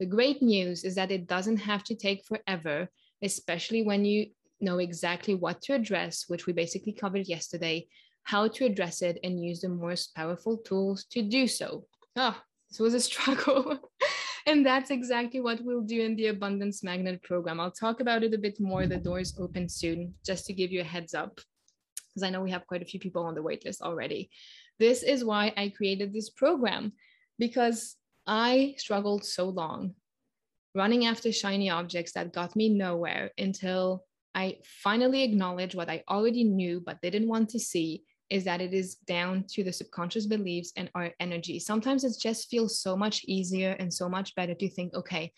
The 0.00 0.06
great 0.06 0.42
news 0.42 0.84
is 0.84 0.94
that 0.94 1.10
it 1.10 1.26
doesn't 1.26 1.56
have 1.56 1.82
to 1.84 1.94
take 1.94 2.24
forever, 2.24 2.88
especially 3.22 3.82
when 3.82 4.04
you 4.04 4.26
know 4.60 4.78
exactly 4.78 5.34
what 5.34 5.60
to 5.62 5.74
address, 5.74 6.24
which 6.28 6.46
we 6.46 6.52
basically 6.52 6.92
covered 6.92 7.26
yesterday, 7.26 7.86
how 8.22 8.46
to 8.48 8.64
address 8.64 9.02
it, 9.02 9.18
and 9.24 9.44
use 9.44 9.60
the 9.60 9.68
most 9.68 10.14
powerful 10.14 10.56
tools 10.58 11.04
to 11.10 11.22
do 11.22 11.46
so. 11.48 11.84
Oh, 12.14 12.40
this 12.70 12.78
was 12.78 12.94
a 12.94 13.00
struggle. 13.08 13.78
and 14.46 14.64
that's 14.64 14.90
exactly 14.90 15.40
what 15.40 15.64
we'll 15.64 15.82
do 15.82 16.00
in 16.00 16.14
the 16.14 16.28
Abundance 16.28 16.84
Magnet 16.84 17.22
program. 17.22 17.58
I'll 17.58 17.70
talk 17.72 18.00
about 18.00 18.22
it 18.22 18.34
a 18.34 18.38
bit 18.38 18.60
more. 18.60 18.86
The 18.86 18.98
doors 18.98 19.34
open 19.38 19.68
soon, 19.68 20.14
just 20.24 20.46
to 20.46 20.52
give 20.52 20.70
you 20.70 20.80
a 20.80 20.84
heads 20.84 21.14
up, 21.14 21.40
because 22.08 22.22
I 22.22 22.30
know 22.30 22.42
we 22.42 22.52
have 22.52 22.66
quite 22.66 22.82
a 22.82 22.86
few 22.86 23.00
people 23.00 23.24
on 23.24 23.34
the 23.34 23.42
waitlist 23.42 23.80
already. 23.80 24.30
This 24.78 25.02
is 25.02 25.24
why 25.24 25.52
I 25.56 25.70
created 25.70 26.12
this 26.12 26.30
program, 26.30 26.92
because 27.38 27.96
I 28.28 28.74
struggled 28.76 29.24
so 29.24 29.48
long 29.48 29.94
running 30.74 31.06
after 31.06 31.32
shiny 31.32 31.70
objects 31.70 32.12
that 32.12 32.32
got 32.32 32.54
me 32.54 32.68
nowhere 32.68 33.30
until 33.38 34.04
I 34.34 34.58
finally 34.64 35.24
acknowledged 35.24 35.74
what 35.74 35.88
I 35.88 36.04
already 36.08 36.44
knew 36.44 36.80
but 36.84 37.00
didn't 37.00 37.26
want 37.26 37.48
to 37.50 37.58
see 37.58 38.04
is 38.30 38.44
that 38.44 38.60
it 38.60 38.74
is 38.74 38.96
down 39.06 39.44
to 39.48 39.64
the 39.64 39.72
subconscious 39.72 40.26
beliefs 40.26 40.72
and 40.76 40.90
our 40.94 41.10
energy. 41.18 41.58
Sometimes 41.58 42.04
it 42.04 42.12
just 42.20 42.50
feels 42.50 42.78
so 42.78 42.94
much 42.94 43.24
easier 43.24 43.74
and 43.78 43.92
so 43.92 44.08
much 44.08 44.34
better 44.34 44.54
to 44.54 44.68
think, 44.68 44.94
okay, 44.94 45.32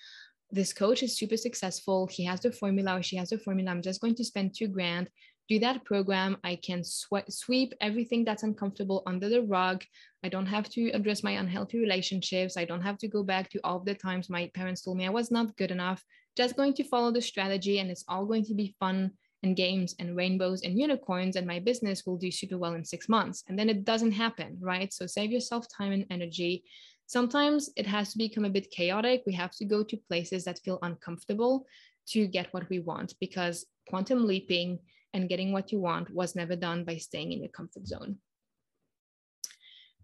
this 0.50 0.72
coach 0.72 1.04
is 1.04 1.16
super 1.16 1.36
successful. 1.36 2.08
He 2.08 2.24
has 2.24 2.40
the 2.40 2.50
formula 2.50 2.98
or 2.98 3.02
she 3.02 3.16
has 3.16 3.30
the 3.30 3.38
formula. 3.38 3.70
I'm 3.70 3.82
just 3.82 4.00
going 4.00 4.16
to 4.16 4.24
spend 4.24 4.56
two 4.56 4.66
grand, 4.66 5.08
do 5.48 5.60
that 5.60 5.84
program. 5.84 6.36
I 6.42 6.56
can 6.56 6.82
sw- 6.82 7.28
sweep 7.28 7.72
everything 7.80 8.24
that's 8.24 8.42
uncomfortable 8.42 9.04
under 9.06 9.28
the 9.28 9.42
rug. 9.42 9.84
I 10.22 10.28
don't 10.28 10.46
have 10.46 10.68
to 10.70 10.90
address 10.90 11.22
my 11.22 11.32
unhealthy 11.32 11.78
relationships. 11.78 12.56
I 12.56 12.66
don't 12.66 12.82
have 12.82 12.98
to 12.98 13.08
go 13.08 13.22
back 13.22 13.48
to 13.50 13.60
all 13.64 13.80
the 13.80 13.94
times 13.94 14.28
my 14.28 14.50
parents 14.54 14.82
told 14.82 14.98
me 14.98 15.06
I 15.06 15.10
was 15.10 15.30
not 15.30 15.56
good 15.56 15.70
enough. 15.70 16.04
Just 16.36 16.56
going 16.56 16.74
to 16.74 16.84
follow 16.84 17.10
the 17.10 17.22
strategy 17.22 17.78
and 17.78 17.90
it's 17.90 18.04
all 18.06 18.26
going 18.26 18.44
to 18.44 18.54
be 18.54 18.74
fun 18.78 19.12
and 19.42 19.56
games 19.56 19.94
and 19.98 20.16
rainbows 20.16 20.60
and 20.62 20.78
unicorns 20.78 21.36
and 21.36 21.46
my 21.46 21.58
business 21.58 22.04
will 22.04 22.18
do 22.18 22.30
super 22.30 22.58
well 22.58 22.74
in 22.74 22.84
six 22.84 23.08
months. 23.08 23.44
And 23.48 23.58
then 23.58 23.70
it 23.70 23.84
doesn't 23.84 24.12
happen 24.12 24.58
right? 24.60 24.92
So 24.92 25.06
save 25.06 25.32
yourself 25.32 25.66
time 25.74 25.92
and 25.92 26.04
energy. 26.10 26.64
Sometimes 27.06 27.70
it 27.76 27.86
has 27.86 28.12
to 28.12 28.18
become 28.18 28.44
a 28.44 28.50
bit 28.50 28.70
chaotic. 28.70 29.22
We 29.26 29.32
have 29.34 29.52
to 29.52 29.64
go 29.64 29.82
to 29.82 29.96
places 30.08 30.44
that 30.44 30.60
feel 30.60 30.78
uncomfortable 30.82 31.66
to 32.08 32.26
get 32.26 32.52
what 32.52 32.68
we 32.68 32.80
want 32.80 33.14
because 33.20 33.64
quantum 33.88 34.26
leaping 34.26 34.78
and 35.14 35.28
getting 35.28 35.50
what 35.52 35.72
you 35.72 35.80
want 35.80 36.10
was 36.10 36.36
never 36.36 36.54
done 36.54 36.84
by 36.84 36.98
staying 36.98 37.32
in 37.32 37.40
your 37.40 37.50
comfort 37.50 37.86
zone 37.86 38.18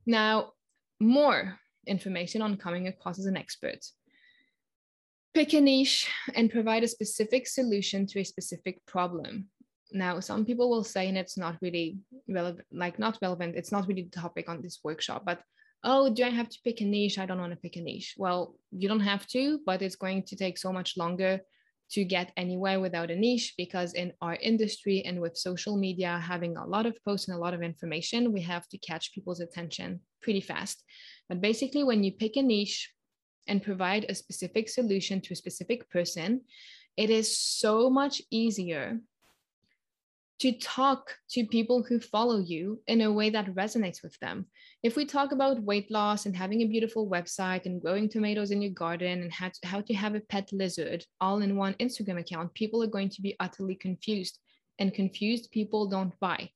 now 0.07 0.53
more 1.01 1.59
information 1.87 2.43
on 2.43 2.57
coming 2.57 2.89
across 2.89 3.19
as 3.19 3.27
an 3.27 3.37
expert 3.37 3.85
pick 5.37 5.53
a 5.53 5.61
niche 5.61 6.09
and 6.35 6.51
provide 6.51 6.83
a 6.83 6.89
specific 6.89 7.47
solution 7.47 8.07
to 8.07 8.21
a 8.21 8.25
specific 8.25 8.81
problem. 8.87 9.47
Now, 9.93 10.19
some 10.19 10.47
people 10.47 10.71
will 10.71 10.83
say, 10.83 11.09
and 11.09 11.19
it's 11.19 11.37
not 11.37 11.59
really 11.61 11.99
relevant, 12.27 12.67
like 12.73 12.99
not 12.99 13.19
relevant, 13.21 13.55
it's 13.55 13.71
not 13.71 13.87
really 13.87 14.05
the 14.05 14.19
topic 14.19 14.49
on 14.49 14.63
this 14.63 14.81
workshop, 14.83 15.25
but 15.27 15.43
oh, 15.85 16.09
do 16.09 16.25
I 16.25 16.31
have 16.31 16.49
to 16.49 16.59
pick 16.65 16.81
a 16.81 16.87
niche? 16.87 17.19
I 17.19 17.27
don't 17.27 17.39
want 17.39 17.53
to 17.53 17.59
pick 17.59 17.77
a 17.77 17.83
niche. 17.83 18.15
Well, 18.17 18.57
you 18.71 18.89
don't 18.89 19.09
have 19.13 19.27
to, 19.35 19.61
but 19.67 19.83
it's 19.83 19.97
going 19.97 20.23
to 20.23 20.37
take 20.37 20.57
so 20.57 20.73
much 20.73 20.97
longer 20.97 21.41
to 21.91 22.05
get 22.05 22.33
anywhere 22.37 22.81
without 22.81 23.11
a 23.11 23.17
niche 23.17 23.55
because 23.57 23.95
in 23.95 24.13
our 24.21 24.35
industry 24.35 25.03
and 25.07 25.21
with 25.21 25.37
social 25.37 25.77
media 25.77 26.19
having 26.19 26.57
a 26.57 26.67
lot 26.67 26.87
of 26.87 26.97
posts 27.05 27.29
and 27.29 27.37
a 27.37 27.41
lot 27.41 27.55
of 27.55 27.63
information, 27.63 28.33
we 28.33 28.43
have 28.43 28.67
to 28.69 28.79
catch 28.79 29.13
people's 29.13 29.41
attention 29.41 30.01
pretty 30.21 30.41
fast. 30.41 30.83
But 31.29 31.41
basically, 31.41 31.85
when 31.85 32.03
you 32.03 32.13
pick 32.13 32.37
a 32.37 32.43
niche, 32.43 32.91
and 33.47 33.63
provide 33.63 34.07
a 34.09 34.15
specific 34.15 34.69
solution 34.69 35.21
to 35.21 35.33
a 35.33 35.37
specific 35.37 35.89
person, 35.91 36.43
it 36.97 37.11
is 37.11 37.39
so 37.39 37.91
much 37.91 38.23
easier 38.31 38.99
to 40.39 40.53
talk 40.53 41.17
to 41.31 41.47
people 41.47 41.83
who 41.83 41.99
follow 41.99 42.39
you 42.39 42.81
in 42.87 43.01
a 43.01 43.13
way 43.13 43.31
that 43.31 43.55
resonates 43.55 44.03
with 44.03 44.19
them. 44.21 44.47
If 44.83 44.95
we 44.95 45.07
talk 45.07 45.33
about 45.33 45.63
weight 45.63 45.91
loss 45.91 46.27
and 46.27 46.37
having 46.37 46.63
a 46.63 46.67
beautiful 46.67 47.09
website 47.09 47.65
and 47.65 47.81
growing 47.81 48.09
tomatoes 48.09 48.51
in 48.51 48.61
your 48.61 48.73
garden 48.73 49.23
and 49.23 49.33
how 49.33 49.49
to, 49.49 49.67
how 49.67 49.81
to 49.81 49.95
have 49.95 50.15
a 50.15 50.21
pet 50.21 50.53
lizard 50.53 51.05
all 51.21 51.41
in 51.41 51.57
one 51.57 51.75
Instagram 51.75 52.21
account, 52.21 52.53
people 52.55 52.83
are 52.83 52.89
going 52.89 53.09
to 53.11 53.23
be 53.23 53.37
utterly 53.41 53.75
confused. 53.75 54.39
And 54.79 54.93
confused 54.93 55.51
people 55.53 55.89
don't 55.89 56.13
buy. 56.21 56.51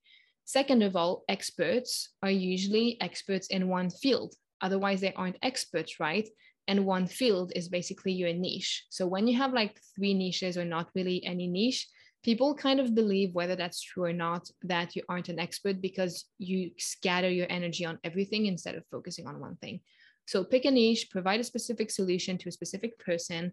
Second 0.44 0.82
of 0.82 0.94
all, 0.94 1.24
experts 1.28 2.10
are 2.22 2.30
usually 2.30 3.00
experts 3.00 3.46
in 3.46 3.68
one 3.68 3.88
field. 3.88 4.34
Otherwise, 4.60 5.00
they 5.00 5.14
aren't 5.14 5.38
experts, 5.42 5.98
right? 5.98 6.28
and 6.70 6.86
one 6.86 7.04
field 7.04 7.50
is 7.56 7.68
basically 7.68 8.12
your 8.12 8.32
niche. 8.32 8.84
So 8.90 9.04
when 9.04 9.26
you 9.26 9.36
have 9.38 9.52
like 9.52 9.76
three 9.96 10.14
niches 10.14 10.56
or 10.56 10.64
not 10.64 10.88
really 10.94 11.24
any 11.24 11.48
niche, 11.48 11.88
people 12.22 12.54
kind 12.54 12.80
of 12.80 12.94
believe 12.94 13.34
whether 13.34 13.56
that's 13.56 13.82
true 13.82 14.04
or 14.04 14.12
not 14.12 14.50
that 14.62 14.94
you 14.94 15.02
aren't 15.08 15.28
an 15.28 15.38
expert 15.38 15.80
because 15.80 16.26
you 16.38 16.70
scatter 16.78 17.30
your 17.30 17.46
energy 17.48 17.84
on 17.84 17.98
everything 18.04 18.46
instead 18.46 18.74
of 18.74 18.86
focusing 18.90 19.26
on 19.26 19.40
one 19.40 19.56
thing. 19.56 19.80
So 20.26 20.44
pick 20.44 20.64
a 20.64 20.70
niche, 20.70 21.08
provide 21.10 21.40
a 21.40 21.44
specific 21.44 21.90
solution 21.90 22.38
to 22.38 22.48
a 22.48 22.52
specific 22.52 22.98
person, 22.98 23.52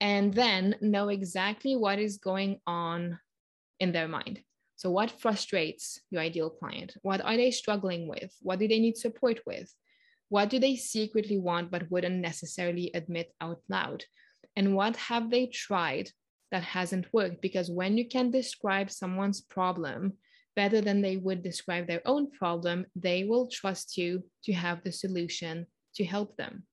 and 0.00 0.32
then 0.32 0.76
know 0.80 1.08
exactly 1.08 1.76
what 1.76 1.98
is 1.98 2.18
going 2.18 2.60
on 2.66 3.18
in 3.80 3.92
their 3.92 4.08
mind. 4.08 4.40
So, 4.76 4.90
what 4.90 5.10
frustrates 5.10 6.00
your 6.10 6.22
ideal 6.22 6.50
client? 6.50 6.94
What 7.02 7.20
are 7.20 7.36
they 7.36 7.50
struggling 7.50 8.06
with? 8.06 8.32
What 8.42 8.60
do 8.60 8.68
they 8.68 8.78
need 8.78 8.96
support 8.96 9.40
with? 9.44 9.72
What 10.28 10.50
do 10.50 10.60
they 10.60 10.76
secretly 10.76 11.38
want 11.38 11.70
but 11.70 11.90
wouldn't 11.90 12.20
necessarily 12.20 12.90
admit 12.94 13.32
out 13.40 13.60
loud? 13.68 14.04
And 14.54 14.76
what 14.76 14.96
have 14.96 15.30
they 15.30 15.46
tried 15.46 16.10
that 16.50 16.62
hasn't 16.62 17.06
worked? 17.12 17.42
Because 17.42 17.70
when 17.70 17.96
you 17.98 18.06
can 18.08 18.30
describe 18.30 18.90
someone's 18.90 19.40
problem 19.40 20.14
better 20.56 20.80
than 20.80 21.00
they 21.00 21.16
would 21.16 21.42
describe 21.42 21.86
their 21.86 22.02
own 22.04 22.30
problem, 22.30 22.86
they 22.96 23.24
will 23.24 23.48
trust 23.48 23.96
you 23.96 24.24
to 24.44 24.52
have 24.52 24.82
the 24.82 24.92
solution 24.92 25.66
to 25.94 26.04
help 26.04 26.36
them. 26.36 26.64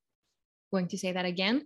I'm 0.74 0.80
going 0.80 0.88
to 0.88 0.98
say 0.98 1.12
that 1.12 1.26
again. 1.26 1.64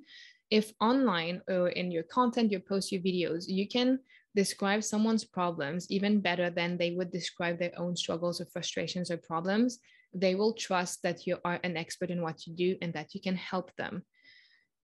If 0.50 0.74
online 0.82 1.42
or 1.48 1.70
in 1.70 1.92
your 1.92 2.04
content, 2.04 2.52
you 2.52 2.60
post 2.60 2.92
your 2.92 3.02
videos, 3.02 3.48
you 3.48 3.68
can 3.68 4.00
describe 4.36 4.84
someone's 4.84 5.26
problems 5.26 5.90
even 5.90 6.22
better 6.22 6.50
than 6.50 6.78
they 6.78 6.92
would 6.92 7.12
describe 7.12 7.60
their 7.60 7.78
own 7.78 7.96
struggles 7.96 8.42
or 8.42 8.46
frustrations 8.46 9.12
or 9.12 9.18
problems, 9.18 9.80
they 10.14 10.36
will 10.36 10.54
trust 10.54 11.04
that 11.04 11.26
you 11.28 11.38
are 11.46 11.60
an 11.64 11.78
expert 11.78 12.10
in 12.10 12.22
what 12.22 12.46
you 12.46 12.54
do 12.56 12.78
and 12.82 12.94
that 12.94 13.14
you 13.14 13.22
can 13.22 13.36
help 13.36 13.76
them. 13.76 14.04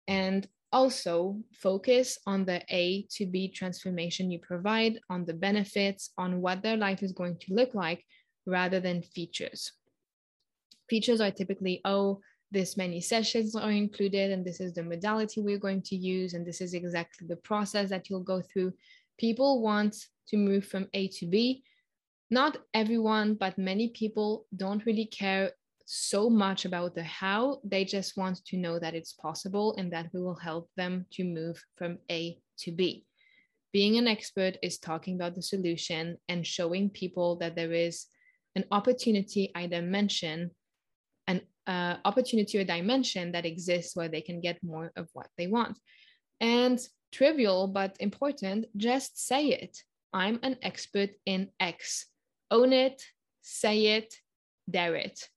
And 0.06 0.46
also 0.74 1.38
focus 1.52 2.18
on 2.26 2.44
the 2.44 2.60
A 2.68 3.06
to 3.12 3.26
B 3.26 3.48
transformation 3.48 4.30
you 4.30 4.40
provide, 4.40 4.98
on 5.08 5.24
the 5.24 5.32
benefits, 5.32 6.10
on 6.18 6.40
what 6.42 6.62
their 6.62 6.76
life 6.76 7.02
is 7.02 7.12
going 7.12 7.38
to 7.42 7.54
look 7.54 7.74
like, 7.74 8.04
rather 8.44 8.80
than 8.80 9.00
features. 9.00 9.72
Features 10.90 11.20
are 11.20 11.30
typically, 11.30 11.80
oh, 11.84 12.20
this 12.50 12.76
many 12.76 13.00
sessions 13.00 13.54
are 13.54 13.70
included, 13.70 14.32
and 14.32 14.44
this 14.44 14.60
is 14.60 14.74
the 14.74 14.82
modality 14.82 15.40
we're 15.40 15.66
going 15.66 15.82
to 15.82 15.96
use, 15.96 16.34
and 16.34 16.44
this 16.44 16.60
is 16.60 16.74
exactly 16.74 17.26
the 17.28 17.36
process 17.36 17.88
that 17.90 18.10
you'll 18.10 18.32
go 18.34 18.42
through. 18.42 18.72
People 19.16 19.62
want 19.62 19.94
to 20.28 20.36
move 20.36 20.66
from 20.66 20.88
A 20.92 21.08
to 21.08 21.26
B, 21.26 21.62
not 22.30 22.58
everyone, 22.74 23.34
but 23.34 23.56
many 23.58 23.88
people 23.90 24.46
don't 24.56 24.84
really 24.86 25.06
care 25.06 25.52
so 25.84 26.30
much 26.30 26.64
about 26.64 26.94
the 26.94 27.02
how. 27.02 27.60
They 27.64 27.84
just 27.84 28.16
want 28.16 28.44
to 28.46 28.56
know 28.56 28.78
that 28.78 28.94
it's 28.94 29.12
possible 29.12 29.74
and 29.78 29.92
that 29.92 30.08
we 30.12 30.20
will 30.22 30.36
help 30.36 30.70
them 30.76 31.06
to 31.12 31.24
move 31.24 31.62
from 31.76 31.98
A 32.10 32.38
to 32.60 32.72
B. 32.72 33.06
Being 33.72 33.98
an 33.98 34.06
expert 34.06 34.56
is 34.62 34.78
talking 34.78 35.16
about 35.16 35.34
the 35.34 35.42
solution 35.42 36.16
and 36.28 36.46
showing 36.46 36.90
people 36.90 37.36
that 37.36 37.56
there 37.56 37.72
is 37.72 38.06
an 38.54 38.64
opportunity, 38.70 39.50
a 39.56 39.66
dimension, 39.66 40.52
an 41.26 41.40
uh, 41.66 41.96
opportunity 42.04 42.58
or 42.58 42.64
dimension 42.64 43.32
that 43.32 43.46
exists 43.46 43.96
where 43.96 44.08
they 44.08 44.20
can 44.20 44.40
get 44.40 44.62
more 44.62 44.92
of 44.96 45.08
what 45.12 45.28
they 45.36 45.48
want. 45.48 45.78
And 46.40 46.78
trivial 47.12 47.66
but 47.66 47.96
important, 48.00 48.66
just 48.76 49.26
say 49.26 49.48
it. 49.48 49.76
I'm 50.12 50.38
an 50.42 50.56
expert 50.62 51.10
in 51.26 51.50
X 51.58 52.06
own 52.50 52.72
it, 52.72 53.02
say 53.42 53.96
it, 53.96 54.14
dare 54.70 54.94
it. 54.94 55.28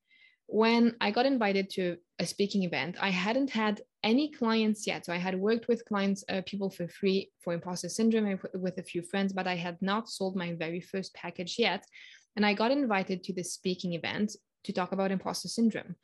When 0.48 0.96
I 1.02 1.12
got 1.12 1.26
invited 1.26 1.70
to 1.72 1.98
a 2.20 2.26
speaking 2.26 2.64
event, 2.64 2.96
I 3.00 3.10
hadn't 3.10 3.50
had 3.50 3.82
any 4.02 4.32
clients 4.32 4.88
yet. 4.88 5.06
So 5.06 5.12
I 5.12 5.18
had 5.18 5.36
worked 5.38 5.68
with 5.68 5.86
clients, 5.86 6.24
uh, 6.30 6.42
people 6.46 6.70
for 6.70 6.88
free 6.88 7.32
for 7.42 7.54
imposter 7.54 7.90
syndrome 7.90 8.40
with 8.54 8.78
a 8.78 8.84
few 8.84 9.02
friends, 9.02 9.34
but 9.34 9.48
I 9.48 9.56
had 9.56 9.78
not 9.82 10.10
sold 10.10 10.36
my 10.36 10.54
very 10.54 10.80
first 10.80 11.14
package 11.14 11.60
yet. 11.60 11.86
And 12.36 12.46
I 12.46 12.54
got 12.54 12.72
invited 12.72 13.24
to 13.24 13.34
this 13.34 13.54
speaking 13.54 13.94
event 13.94 14.38
to 14.64 14.74
talk 14.74 14.94
about 14.94 15.12
imposter 15.12 15.50
syndrome. 15.50 15.96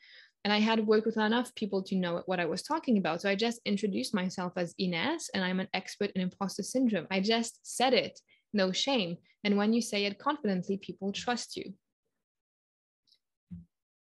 and 0.44 0.52
I 0.52 0.60
had 0.60 0.86
worked 0.86 1.06
with 1.06 1.18
enough 1.18 1.56
people 1.56 1.82
to 1.84 1.96
know 1.96 2.22
what 2.26 2.40
I 2.40 2.46
was 2.46 2.64
talking 2.64 2.98
about. 2.98 3.22
So 3.22 3.30
I 3.30 3.36
just 3.36 3.62
introduced 3.66 4.14
myself 4.14 4.54
as 4.58 4.76
Ines 4.78 5.30
and 5.34 5.44
I'm 5.44 5.62
an 5.62 5.70
expert 5.74 6.12
in 6.16 6.22
imposter 6.22 6.64
syndrome. 6.64 7.08
I 7.10 7.22
just 7.22 7.60
said 7.64 7.94
it, 7.94 8.20
no 8.52 8.72
shame. 8.72 9.18
And 9.46 9.58
when 9.58 9.72
you 9.74 9.82
say 9.82 10.06
it 10.06 10.20
confidently, 10.20 10.78
people 10.78 11.12
trust 11.14 11.56
you. 11.56 11.74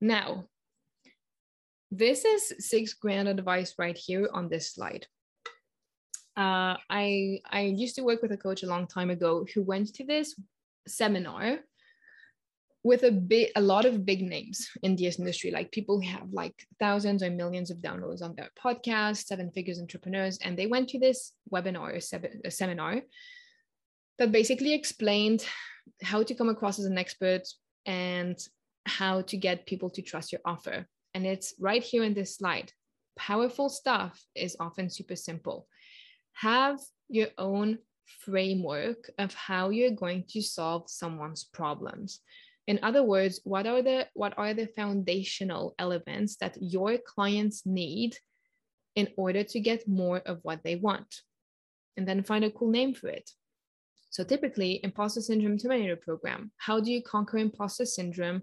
Now, 0.06 0.46
this 1.90 2.24
is 2.24 2.54
six 2.60 2.94
grand 2.94 3.26
advice 3.26 3.74
right 3.76 3.98
here 3.98 4.28
on 4.32 4.48
this 4.48 4.72
slide. 4.72 5.04
Uh, 6.36 6.76
I 6.88 7.40
I 7.50 7.62
used 7.62 7.96
to 7.96 8.04
work 8.04 8.22
with 8.22 8.30
a 8.30 8.36
coach 8.36 8.62
a 8.62 8.68
long 8.68 8.86
time 8.86 9.10
ago 9.10 9.44
who 9.52 9.62
went 9.64 9.92
to 9.94 10.04
this 10.04 10.38
seminar 10.86 11.58
with 12.84 13.02
a 13.02 13.10
bit 13.10 13.50
a 13.56 13.60
lot 13.60 13.84
of 13.84 14.06
big 14.06 14.22
names 14.22 14.68
in 14.84 14.94
this 14.94 15.18
industry 15.18 15.50
like 15.50 15.72
people 15.72 16.00
who 16.00 16.06
have 16.06 16.28
like 16.30 16.54
thousands 16.78 17.20
or 17.20 17.30
millions 17.30 17.72
of 17.72 17.78
downloads 17.78 18.22
on 18.22 18.32
their 18.36 18.50
podcast 18.64 19.24
seven 19.24 19.50
figures 19.50 19.80
entrepreneurs 19.80 20.38
and 20.44 20.56
they 20.56 20.68
went 20.68 20.88
to 20.90 20.98
this 21.00 21.32
webinar 21.52 21.96
or 21.96 22.50
seminar 22.50 23.02
that 24.18 24.30
basically 24.30 24.72
explained 24.72 25.44
how 26.00 26.22
to 26.22 26.34
come 26.34 26.48
across 26.48 26.78
as 26.78 26.84
an 26.84 26.98
expert 26.98 27.42
and 27.86 28.38
how 28.86 29.22
to 29.22 29.36
get 29.36 29.66
people 29.66 29.90
to 29.90 30.02
trust 30.02 30.32
your 30.32 30.40
offer. 30.44 30.86
And 31.14 31.26
it's 31.26 31.54
right 31.60 31.82
here 31.82 32.04
in 32.04 32.14
this 32.14 32.36
slide. 32.36 32.72
Powerful 33.18 33.68
stuff 33.68 34.22
is 34.34 34.56
often 34.60 34.90
super 34.90 35.16
simple. 35.16 35.66
Have 36.34 36.78
your 37.08 37.28
own 37.38 37.78
framework 38.20 39.10
of 39.18 39.34
how 39.34 39.70
you're 39.70 39.90
going 39.90 40.24
to 40.28 40.42
solve 40.42 40.88
someone's 40.88 41.44
problems. 41.44 42.20
In 42.66 42.78
other 42.82 43.02
words 43.02 43.40
what 43.44 43.66
are 43.66 43.82
the 43.82 44.06
what 44.14 44.34
are 44.36 44.54
the 44.54 44.66
foundational 44.66 45.74
elements 45.78 46.36
that 46.36 46.56
your 46.60 46.98
clients 46.98 47.64
need 47.64 48.16
in 48.94 49.08
order 49.16 49.44
to 49.44 49.60
get 49.60 49.88
more 49.88 50.18
of 50.18 50.40
what 50.42 50.62
they 50.62 50.76
want? 50.76 51.22
And 51.96 52.06
then 52.06 52.22
find 52.22 52.44
a 52.44 52.50
cool 52.50 52.70
name 52.70 52.94
for 52.94 53.08
it. 53.08 53.30
So 54.10 54.24
typically 54.24 54.80
imposter 54.82 55.20
syndrome 55.20 55.58
terminator 55.58 55.96
program. 55.96 56.52
How 56.56 56.80
do 56.80 56.90
you 56.92 57.02
conquer 57.02 57.38
imposter 57.38 57.86
syndrome 57.86 58.42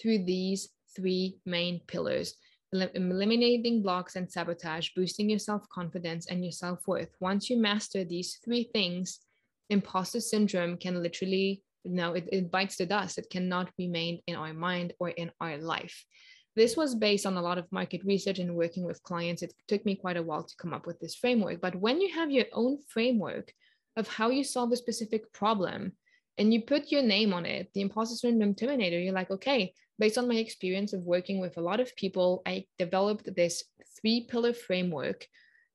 through 0.00 0.24
these 0.24 0.70
three 0.96 1.38
main 1.44 1.80
pillars 1.86 2.34
eliminating 2.72 3.82
blocks 3.82 4.16
and 4.16 4.30
sabotage, 4.30 4.90
boosting 4.94 5.28
your 5.28 5.38
self 5.38 5.68
confidence 5.70 6.26
and 6.26 6.44
your 6.44 6.52
self 6.52 6.86
worth. 6.86 7.10
Once 7.20 7.50
you 7.50 7.60
master 7.60 8.04
these 8.04 8.38
three 8.44 8.70
things, 8.72 9.20
imposter 9.70 10.20
syndrome 10.20 10.76
can 10.76 11.02
literally 11.02 11.62
no, 11.84 12.12
it, 12.12 12.28
it 12.30 12.50
bites 12.50 12.76
the 12.76 12.84
dust. 12.84 13.16
It 13.16 13.30
cannot 13.30 13.70
remain 13.78 14.20
in 14.26 14.36
our 14.36 14.52
mind 14.52 14.92
or 15.00 15.08
in 15.08 15.30
our 15.40 15.56
life. 15.56 16.04
This 16.54 16.76
was 16.76 16.94
based 16.94 17.24
on 17.24 17.38
a 17.38 17.42
lot 17.42 17.56
of 17.56 17.72
market 17.72 18.04
research 18.04 18.38
and 18.38 18.54
working 18.54 18.84
with 18.84 19.02
clients. 19.02 19.40
It 19.40 19.54
took 19.66 19.86
me 19.86 19.94
quite 19.94 20.18
a 20.18 20.22
while 20.22 20.44
to 20.44 20.56
come 20.56 20.74
up 20.74 20.86
with 20.86 21.00
this 21.00 21.14
framework. 21.14 21.62
But 21.62 21.76
when 21.76 22.00
you 22.02 22.12
have 22.12 22.30
your 22.30 22.44
own 22.52 22.80
framework 22.88 23.50
of 23.96 24.08
how 24.08 24.28
you 24.28 24.44
solve 24.44 24.72
a 24.72 24.76
specific 24.76 25.32
problem 25.32 25.92
and 26.36 26.52
you 26.52 26.60
put 26.60 26.92
your 26.92 27.02
name 27.02 27.32
on 27.32 27.46
it, 27.46 27.70
the 27.72 27.80
imposter 27.80 28.16
syndrome 28.16 28.54
terminator, 28.54 28.98
you're 28.98 29.14
like, 29.14 29.30
okay, 29.30 29.72
based 30.00 30.16
on 30.16 30.26
my 30.26 30.36
experience 30.36 30.94
of 30.94 31.04
working 31.04 31.38
with 31.40 31.58
a 31.58 31.60
lot 31.60 31.78
of 31.78 31.94
people, 31.94 32.42
I 32.46 32.64
developed 32.78 33.36
this 33.36 33.62
three 34.00 34.26
pillar 34.28 34.54
framework 34.54 35.26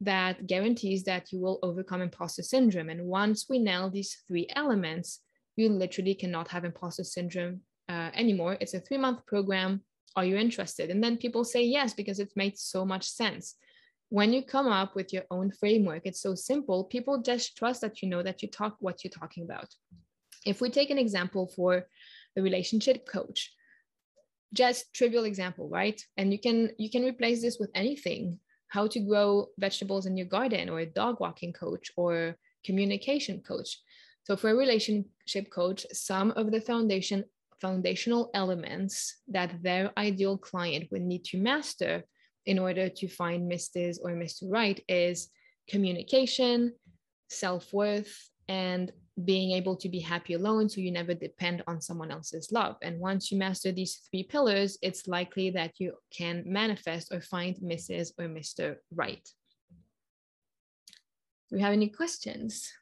that 0.02 0.48
guarantees 0.48 1.04
that 1.04 1.32
you 1.32 1.40
will 1.40 1.60
overcome 1.62 2.02
imposter 2.02 2.42
syndrome. 2.42 2.90
And 2.90 3.06
once 3.06 3.46
we 3.48 3.60
nail 3.60 3.90
these 3.90 4.18
three 4.28 4.48
elements, 4.56 5.22
you 5.56 5.70
literally 5.70 6.16
cannot 6.16 6.48
have 6.50 6.66
imposter 6.66 7.04
syndrome 7.04 7.62
uh, 7.88 8.10
anymore. 8.16 8.58
It's 8.60 8.74
a 8.74 8.80
three 8.80 8.98
month 8.98 9.26
program. 9.28 9.82
Are 10.16 10.26
you 10.26 10.38
interested? 10.38 10.90
And 10.90 11.04
then 11.04 11.18
people 11.18 11.44
say 11.44 11.64
yes 11.64 11.94
because 11.94 12.20
it 12.20 12.32
made 12.36 12.58
so 12.58 12.84
much 12.84 13.08
sense. 13.08 13.56
When 14.10 14.34
you 14.34 14.44
come 14.44 14.68
up 14.68 14.96
with 14.96 15.14
your 15.14 15.24
own 15.30 15.52
framework, 15.52 16.02
it's 16.06 16.22
so 16.22 16.36
simple. 16.36 16.86
People 16.86 17.22
just 17.22 17.56
trust 17.58 17.82
that 17.82 18.02
you 18.02 18.10
know 18.10 18.24
that 18.24 18.42
you 18.42 18.50
talk 18.50 18.78
what 18.80 19.04
you're 19.04 19.20
talking 19.20 19.44
about. 19.44 19.68
If 20.46 20.62
we 20.62 20.70
take 20.70 20.90
an 20.90 20.98
example 20.98 21.52
for 21.56 21.86
a 22.38 22.42
relationship 22.42 23.08
coach, 23.08 23.52
just 24.56 24.94
trivial 24.94 25.26
example, 25.26 25.70
right? 25.70 26.02
And 26.18 26.32
you 26.32 26.40
can 26.40 26.72
you 26.78 26.90
can 26.90 27.04
replace 27.04 27.42
this 27.42 27.60
with 27.60 27.70
anything. 27.76 28.40
How 28.70 28.88
to 28.88 29.00
grow 29.00 29.48
vegetables 29.60 30.06
in 30.06 30.18
your 30.18 30.26
garden, 30.28 30.70
or 30.70 30.80
a 30.80 30.86
dog 30.86 31.20
walking 31.20 31.54
coach, 31.54 31.92
or 31.96 32.36
communication 32.66 33.42
coach 33.42 33.78
so 34.26 34.36
for 34.36 34.50
a 34.50 34.56
relationship 34.56 35.52
coach, 35.52 35.86
some 35.94 36.32
of 36.32 36.52
the 36.52 36.60
foundation 36.60 37.26
foundational 37.62 38.32
elements 38.34 39.22
that 39.30 39.64
their 39.64 39.92
ideal 39.98 40.38
client 40.38 40.92
would 40.92 41.02
need 41.02 41.24
to 41.24 41.38
master 41.38 42.04
in 42.46 42.60
order 42.60 42.90
to 42.90 43.08
find 43.08 43.50
Mrs. 43.50 43.98
or 44.04 44.12
Mr. 44.12 44.44
Right 44.44 44.84
is 44.90 45.30
communication, 45.70 46.74
self-worth, 47.30 48.14
and 48.48 48.92
being 49.24 49.52
able 49.52 49.78
to 49.78 49.88
be 49.88 50.00
happy 50.00 50.34
alone 50.34 50.68
so 50.68 50.82
you 50.82 50.92
never 50.92 51.14
depend 51.14 51.64
on 51.68 51.80
someone 51.80 52.12
else's 52.12 52.52
love. 52.52 52.76
And 52.82 53.00
once 53.00 53.32
you 53.32 53.38
master 53.38 53.72
these 53.72 54.02
three 54.10 54.24
pillars, 54.24 54.78
it's 54.82 55.08
likely 55.08 55.50
that 55.52 55.80
you 55.80 55.94
can 56.12 56.44
manifest 56.46 57.14
or 57.14 57.22
find 57.22 57.56
Mrs. 57.58 58.12
or 58.20 58.26
Mr. 58.26 58.76
Right. 58.94 59.28
Do 61.50 61.56
we 61.56 61.62
have 61.62 61.74
any 61.74 61.88
questions? 61.88 62.74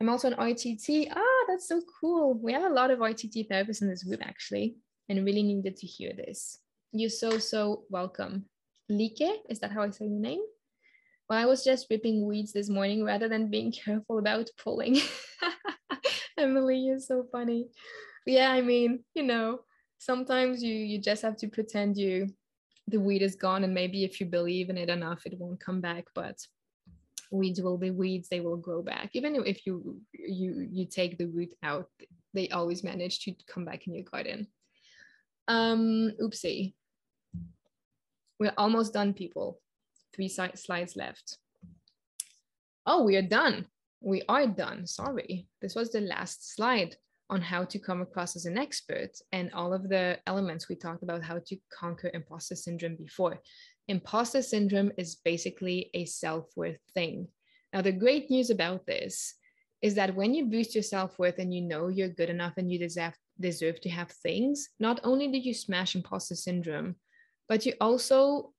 I'm 0.00 0.08
also 0.08 0.28
an 0.28 0.34
RTT. 0.34 1.08
Ah, 1.10 1.44
that's 1.48 1.68
so 1.68 1.80
cool. 2.00 2.34
We 2.34 2.52
have 2.52 2.70
a 2.70 2.74
lot 2.74 2.90
of 2.90 3.00
RTT 3.00 3.48
therapists 3.48 3.82
in 3.82 3.88
this 3.88 4.04
group 4.04 4.20
actually, 4.24 4.76
and 5.08 5.24
really 5.24 5.42
needed 5.42 5.76
to 5.76 5.86
hear 5.86 6.12
this. 6.12 6.58
You're 6.92 7.10
so, 7.10 7.38
so 7.38 7.84
welcome. 7.88 8.44
Like, 8.88 9.20
is 9.48 9.58
that 9.60 9.72
how 9.72 9.82
I 9.82 9.90
say 9.90 10.06
your 10.06 10.20
name? 10.20 10.42
Well, 11.28 11.38
I 11.38 11.46
was 11.46 11.64
just 11.64 11.86
ripping 11.90 12.26
weeds 12.26 12.52
this 12.52 12.68
morning 12.68 13.04
rather 13.04 13.28
than 13.28 13.50
being 13.50 13.72
careful 13.84 14.18
about 14.18 14.50
pulling. 14.62 14.98
Emily, 16.38 16.78
you're 16.78 16.98
so 16.98 17.26
funny. 17.30 17.68
Yeah, 18.26 18.50
I 18.50 18.60
mean, 18.60 19.04
you 19.14 19.22
know, 19.22 19.60
sometimes 19.98 20.62
you 20.62 20.74
you 20.74 20.98
just 20.98 21.22
have 21.22 21.36
to 21.36 21.48
pretend 21.48 21.96
you 21.96 22.28
the 22.88 22.98
weed 22.98 23.22
is 23.22 23.36
gone 23.36 23.62
and 23.64 23.72
maybe 23.72 24.02
if 24.04 24.20
you 24.20 24.26
believe 24.26 24.68
in 24.68 24.76
it 24.76 24.90
enough 24.90 25.24
it 25.24 25.38
won't 25.38 25.60
come 25.60 25.80
back 25.80 26.06
but 26.14 26.36
weeds 27.30 27.60
will 27.62 27.78
be 27.78 27.90
weeds 27.90 28.28
they 28.28 28.40
will 28.40 28.56
grow 28.56 28.82
back 28.82 29.10
even 29.14 29.36
if 29.46 29.64
you 29.64 30.00
you 30.12 30.66
you 30.70 30.84
take 30.84 31.16
the 31.18 31.26
root 31.26 31.54
out 31.62 31.88
they 32.34 32.48
always 32.48 32.82
manage 32.82 33.20
to 33.20 33.32
come 33.46 33.64
back 33.64 33.86
in 33.86 33.94
your 33.94 34.04
garden 34.04 34.46
um 35.48 36.10
oopsie 36.20 36.74
we're 38.40 38.52
almost 38.58 38.92
done 38.92 39.14
people 39.14 39.60
three 40.14 40.28
slides 40.28 40.96
left. 40.96 41.38
Oh 42.86 43.04
we 43.04 43.16
are 43.16 43.22
done. 43.22 43.66
We 44.00 44.22
are 44.28 44.46
done. 44.46 44.86
Sorry. 44.86 45.46
This 45.60 45.74
was 45.74 45.92
the 45.92 46.00
last 46.00 46.54
slide 46.54 46.96
on 47.30 47.40
how 47.40 47.64
to 47.64 47.78
come 47.78 48.02
across 48.02 48.36
as 48.36 48.44
an 48.44 48.58
expert 48.58 49.12
and 49.32 49.50
all 49.54 49.72
of 49.72 49.88
the 49.88 50.18
elements 50.26 50.68
we 50.68 50.74
talked 50.74 51.02
about 51.02 51.22
how 51.22 51.38
to 51.46 51.56
conquer 51.72 52.10
imposter 52.12 52.54
syndrome 52.54 52.96
before. 52.96 53.40
Imposter 53.88 54.42
syndrome 54.42 54.92
is 54.98 55.16
basically 55.24 55.90
a 55.94 56.04
self 56.04 56.46
worth 56.56 56.78
thing. 56.94 57.28
Now, 57.72 57.80
the 57.80 57.92
great 57.92 58.30
news 58.30 58.50
about 58.50 58.86
this 58.86 59.34
is 59.80 59.94
that 59.94 60.14
when 60.14 60.34
you 60.34 60.46
boost 60.46 60.74
your 60.74 60.82
self 60.82 61.18
worth 61.18 61.38
and 61.38 61.52
you 61.54 61.62
know 61.62 61.88
you're 61.88 62.08
good 62.08 62.30
enough 62.30 62.54
and 62.58 62.70
you 62.70 62.78
deserve, 62.78 63.14
deserve 63.40 63.80
to 63.80 63.88
have 63.88 64.10
things, 64.10 64.68
not 64.78 65.00
only 65.02 65.28
do 65.28 65.38
you 65.38 65.54
smash 65.54 65.94
imposter 65.94 66.36
syndrome, 66.36 66.96
but 67.48 67.66
you 67.66 67.72
also 67.80 68.52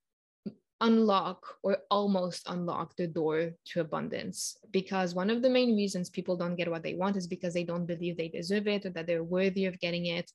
unlock 0.83 1.39
or 1.63 1.77
almost 1.89 2.43
unlock 2.49 2.93
the 2.97 3.07
door 3.07 3.51
to 3.65 3.79
abundance. 3.79 4.57
Because 4.71 5.15
one 5.15 5.29
of 5.29 5.41
the 5.41 5.49
main 5.49 5.75
reasons 5.75 6.09
people 6.09 6.35
don't 6.35 6.57
get 6.57 6.69
what 6.69 6.83
they 6.83 6.93
want 6.93 7.15
is 7.15 7.25
because 7.25 7.53
they 7.53 7.63
don't 7.63 7.85
believe 7.85 8.17
they 8.17 8.27
deserve 8.27 8.67
it 8.67 8.85
or 8.85 8.89
that 8.91 9.07
they're 9.07 9.23
worthy 9.23 9.65
of 9.65 9.79
getting 9.79 10.07
it 10.07 10.29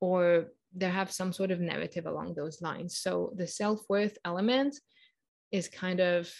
or 0.00 0.52
they 0.74 0.90
have 0.90 1.10
some 1.10 1.32
sort 1.32 1.50
of 1.50 1.60
narrative 1.60 2.06
along 2.06 2.34
those 2.34 2.60
lines. 2.60 2.98
So 2.98 3.32
the 3.36 3.46
self 3.46 3.80
worth 3.88 4.18
element 4.24 4.78
is 5.50 5.68
kind 5.68 6.00
of 6.00 6.30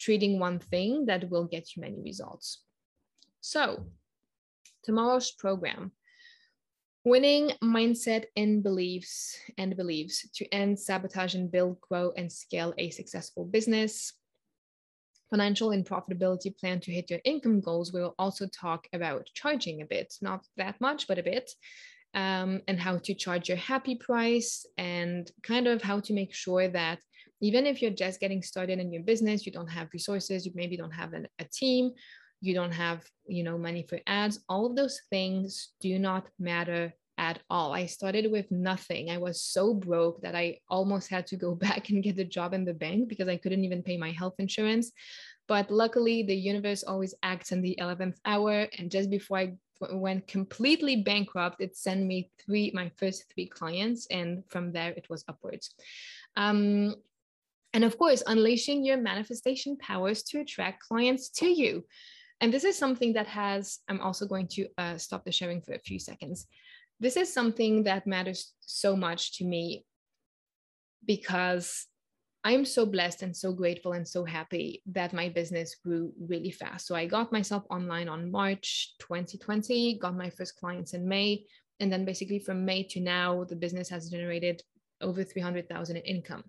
treating 0.00 0.38
one 0.38 0.58
thing 0.58 1.06
that 1.06 1.28
will 1.30 1.44
get 1.44 1.76
you 1.76 1.82
many 1.82 2.00
results. 2.00 2.62
So, 3.42 3.86
tomorrow's 4.82 5.30
program 5.32 5.92
winning 7.04 7.52
mindset 7.62 8.24
and 8.36 8.62
beliefs 8.62 9.38
and 9.58 9.76
beliefs 9.76 10.28
to 10.34 10.46
end 10.52 10.78
sabotage 10.78 11.34
and 11.34 11.50
build, 11.52 11.80
grow, 11.80 12.12
and 12.16 12.32
scale 12.32 12.74
a 12.78 12.90
successful 12.90 13.44
business. 13.44 14.14
Financial 15.30 15.70
and 15.70 15.84
profitability 15.84 16.56
plan 16.56 16.80
to 16.80 16.92
hit 16.92 17.10
your 17.10 17.20
income 17.24 17.60
goals. 17.60 17.92
We 17.92 18.00
will 18.00 18.14
also 18.18 18.46
talk 18.46 18.86
about 18.92 19.28
charging 19.34 19.82
a 19.82 19.86
bit, 19.86 20.14
not 20.22 20.46
that 20.56 20.80
much, 20.80 21.06
but 21.08 21.18
a 21.18 21.22
bit 21.22 21.50
um, 22.14 22.62
and 22.68 22.78
how 22.78 22.98
to 22.98 23.14
charge 23.14 23.48
your 23.48 23.58
happy 23.58 23.96
price 23.96 24.64
and 24.78 25.30
kind 25.42 25.66
of 25.66 25.82
how 25.82 26.00
to 26.00 26.12
make 26.12 26.32
sure 26.32 26.68
that 26.68 27.00
even 27.40 27.66
if 27.66 27.82
you're 27.82 27.90
just 27.90 28.20
getting 28.20 28.42
started 28.42 28.78
in 28.78 28.92
your 28.92 29.02
business 29.02 29.44
you 29.44 29.52
don't 29.52 29.68
have 29.68 29.88
resources 29.92 30.46
you 30.46 30.52
maybe 30.54 30.76
don't 30.76 30.92
have 30.92 31.12
an, 31.12 31.26
a 31.40 31.44
team 31.44 31.90
you 32.44 32.54
don't 32.54 32.72
have 32.72 33.04
you 33.26 33.42
know 33.42 33.56
money 33.56 33.84
for 33.88 33.98
ads 34.06 34.40
all 34.48 34.66
of 34.66 34.76
those 34.76 35.00
things 35.10 35.70
do 35.80 35.98
not 35.98 36.26
matter 36.38 36.92
at 37.18 37.40
all. 37.48 37.72
I 37.72 37.86
started 37.86 38.30
with 38.30 38.50
nothing. 38.50 39.10
I 39.10 39.18
was 39.18 39.40
so 39.40 39.74
broke 39.74 40.20
that 40.22 40.34
I 40.34 40.58
almost 40.68 41.08
had 41.08 41.26
to 41.28 41.36
go 41.36 41.54
back 41.66 41.90
and 41.90 42.02
get 42.02 42.18
a 42.18 42.24
job 42.24 42.54
in 42.54 42.64
the 42.64 42.74
bank 42.74 43.08
because 43.08 43.28
I 43.28 43.36
couldn't 43.36 43.64
even 43.64 43.82
pay 43.82 43.96
my 43.96 44.10
health 44.10 44.34
insurance. 44.38 44.92
But 45.46 45.70
luckily, 45.70 46.22
the 46.22 46.34
universe 46.34 46.84
always 46.84 47.14
acts 47.22 47.52
in 47.52 47.60
the 47.60 47.76
11th 47.80 48.16
hour. 48.24 48.66
And 48.78 48.90
just 48.90 49.10
before 49.10 49.38
I 49.38 49.54
went 49.92 50.26
completely 50.26 50.96
bankrupt, 50.96 51.60
it 51.60 51.76
sent 51.76 52.04
me 52.04 52.30
three, 52.44 52.70
my 52.74 52.90
first 52.96 53.24
three 53.32 53.46
clients. 53.46 54.06
And 54.10 54.42
from 54.48 54.72
there, 54.72 54.90
it 54.92 55.06
was 55.10 55.24
upwards. 55.28 55.74
Um, 56.36 56.94
and 57.74 57.84
of 57.84 57.98
course, 57.98 58.22
unleashing 58.26 58.84
your 58.84 58.96
manifestation 58.96 59.76
powers 59.76 60.22
to 60.24 60.40
attract 60.40 60.80
clients 60.80 61.28
to 61.30 61.46
you. 61.46 61.84
And 62.44 62.52
this 62.52 62.64
is 62.64 62.76
something 62.76 63.14
that 63.14 63.26
has, 63.28 63.78
I'm 63.88 64.02
also 64.02 64.26
going 64.26 64.48
to 64.48 64.68
uh, 64.76 64.98
stop 64.98 65.24
the 65.24 65.32
sharing 65.32 65.62
for 65.62 65.72
a 65.72 65.78
few 65.78 65.98
seconds. 65.98 66.46
This 67.00 67.16
is 67.16 67.32
something 67.32 67.84
that 67.84 68.06
matters 68.06 68.52
so 68.60 68.94
much 68.94 69.38
to 69.38 69.46
me 69.46 69.86
because 71.06 71.86
I'm 72.44 72.66
so 72.66 72.84
blessed 72.84 73.22
and 73.22 73.34
so 73.34 73.54
grateful 73.54 73.94
and 73.94 74.06
so 74.06 74.26
happy 74.26 74.82
that 74.92 75.14
my 75.14 75.30
business 75.30 75.76
grew 75.82 76.12
really 76.20 76.50
fast. 76.50 76.86
So 76.86 76.94
I 76.94 77.06
got 77.06 77.32
myself 77.32 77.64
online 77.70 78.10
on 78.10 78.30
March 78.30 78.92
2020, 78.98 79.98
got 79.98 80.14
my 80.14 80.28
first 80.28 80.56
clients 80.56 80.92
in 80.92 81.08
May. 81.08 81.46
And 81.80 81.90
then 81.90 82.04
basically 82.04 82.40
from 82.40 82.66
May 82.66 82.82
to 82.88 83.00
now, 83.00 83.44
the 83.44 83.56
business 83.56 83.88
has 83.88 84.10
generated 84.10 84.62
over 85.00 85.24
300,000 85.24 85.96
in 85.96 86.02
income. 86.02 86.44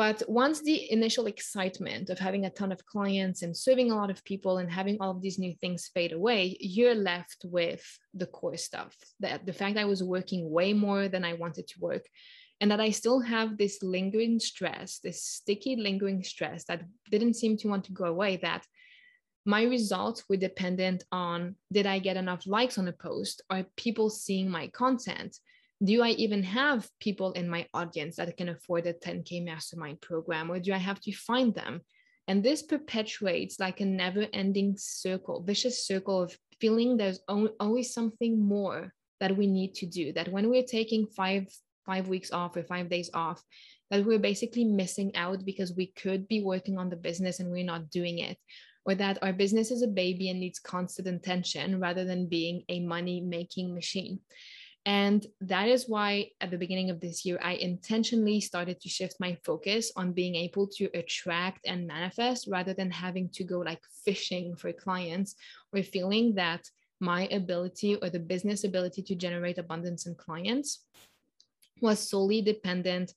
But 0.00 0.22
once 0.26 0.62
the 0.62 0.90
initial 0.90 1.26
excitement 1.26 2.08
of 2.08 2.18
having 2.18 2.46
a 2.46 2.50
ton 2.50 2.72
of 2.72 2.86
clients 2.86 3.42
and 3.42 3.54
serving 3.54 3.90
a 3.90 3.96
lot 3.96 4.08
of 4.08 4.24
people 4.24 4.56
and 4.56 4.70
having 4.70 4.96
all 4.98 5.10
of 5.10 5.20
these 5.20 5.38
new 5.38 5.54
things 5.60 5.90
fade 5.92 6.12
away, 6.12 6.56
you're 6.58 6.94
left 6.94 7.44
with 7.44 7.84
the 8.14 8.24
core 8.24 8.56
stuff. 8.56 8.96
That 9.20 9.44
the 9.44 9.52
fact 9.52 9.76
I 9.76 9.84
was 9.84 10.02
working 10.02 10.50
way 10.50 10.72
more 10.72 11.08
than 11.08 11.22
I 11.22 11.34
wanted 11.34 11.68
to 11.68 11.80
work, 11.80 12.06
and 12.62 12.70
that 12.70 12.80
I 12.80 12.92
still 12.92 13.20
have 13.20 13.58
this 13.58 13.82
lingering 13.82 14.40
stress, 14.40 15.00
this 15.00 15.22
sticky 15.22 15.76
lingering 15.76 16.24
stress 16.24 16.64
that 16.64 16.82
didn't 17.10 17.34
seem 17.34 17.58
to 17.58 17.68
want 17.68 17.84
to 17.84 17.92
go 17.92 18.06
away. 18.06 18.38
That 18.38 18.64
my 19.44 19.64
results 19.64 20.24
were 20.30 20.38
dependent 20.38 21.04
on 21.12 21.56
did 21.70 21.84
I 21.84 21.98
get 21.98 22.16
enough 22.16 22.46
likes 22.46 22.78
on 22.78 22.88
a 22.88 22.92
post? 22.92 23.42
Are 23.50 23.66
people 23.76 24.08
seeing 24.08 24.48
my 24.48 24.68
content? 24.68 25.36
Do 25.82 26.02
I 26.02 26.10
even 26.10 26.42
have 26.42 26.88
people 27.00 27.32
in 27.32 27.48
my 27.48 27.66
audience 27.72 28.16
that 28.16 28.36
can 28.36 28.50
afford 28.50 28.86
a 28.86 28.92
10K 28.92 29.44
mastermind 29.44 30.00
program, 30.00 30.50
or 30.50 30.60
do 30.60 30.72
I 30.74 30.78
have 30.78 31.00
to 31.00 31.12
find 31.12 31.54
them? 31.54 31.80
And 32.28 32.42
this 32.42 32.62
perpetuates 32.62 33.58
like 33.58 33.80
a 33.80 33.84
never 33.84 34.26
ending 34.32 34.76
circle, 34.76 35.42
vicious 35.42 35.86
circle 35.86 36.22
of 36.22 36.36
feeling 36.60 36.96
there's 36.96 37.20
always 37.28 37.94
something 37.94 38.38
more 38.38 38.92
that 39.20 39.36
we 39.36 39.46
need 39.46 39.74
to 39.76 39.86
do. 39.86 40.12
That 40.12 40.30
when 40.30 40.50
we're 40.50 40.62
taking 40.62 41.06
five, 41.06 41.46
five 41.86 42.08
weeks 42.08 42.30
off 42.30 42.56
or 42.56 42.62
five 42.62 42.90
days 42.90 43.10
off, 43.14 43.42
that 43.90 44.04
we're 44.04 44.18
basically 44.18 44.64
missing 44.64 45.16
out 45.16 45.44
because 45.44 45.74
we 45.74 45.86
could 45.86 46.28
be 46.28 46.42
working 46.42 46.78
on 46.78 46.90
the 46.90 46.96
business 46.96 47.40
and 47.40 47.50
we're 47.50 47.64
not 47.64 47.90
doing 47.90 48.18
it. 48.18 48.36
Or 48.86 48.94
that 48.94 49.18
our 49.22 49.32
business 49.32 49.70
is 49.70 49.82
a 49.82 49.88
baby 49.88 50.30
and 50.30 50.40
needs 50.40 50.58
constant 50.58 51.08
attention 51.08 51.80
rather 51.80 52.04
than 52.04 52.28
being 52.28 52.64
a 52.68 52.80
money 52.80 53.20
making 53.20 53.74
machine. 53.74 54.20
And 54.86 55.26
that 55.42 55.68
is 55.68 55.88
why 55.88 56.30
at 56.40 56.50
the 56.50 56.56
beginning 56.56 56.88
of 56.88 57.00
this 57.00 57.24
year, 57.24 57.38
I 57.42 57.52
intentionally 57.54 58.40
started 58.40 58.80
to 58.80 58.88
shift 58.88 59.16
my 59.20 59.36
focus 59.44 59.92
on 59.94 60.12
being 60.12 60.34
able 60.34 60.66
to 60.68 60.84
attract 60.94 61.66
and 61.66 61.86
manifest 61.86 62.48
rather 62.50 62.72
than 62.72 62.90
having 62.90 63.28
to 63.34 63.44
go 63.44 63.58
like 63.58 63.82
fishing 64.04 64.56
for 64.56 64.72
clients 64.72 65.34
or 65.74 65.82
feeling 65.82 66.34
that 66.36 66.64
my 66.98 67.26
ability 67.28 67.96
or 67.96 68.08
the 68.08 68.18
business 68.18 68.64
ability 68.64 69.02
to 69.02 69.14
generate 69.14 69.58
abundance 69.58 70.06
in 70.06 70.14
clients 70.14 70.86
was 71.80 71.98
solely 71.98 72.40
dependent 72.42 73.12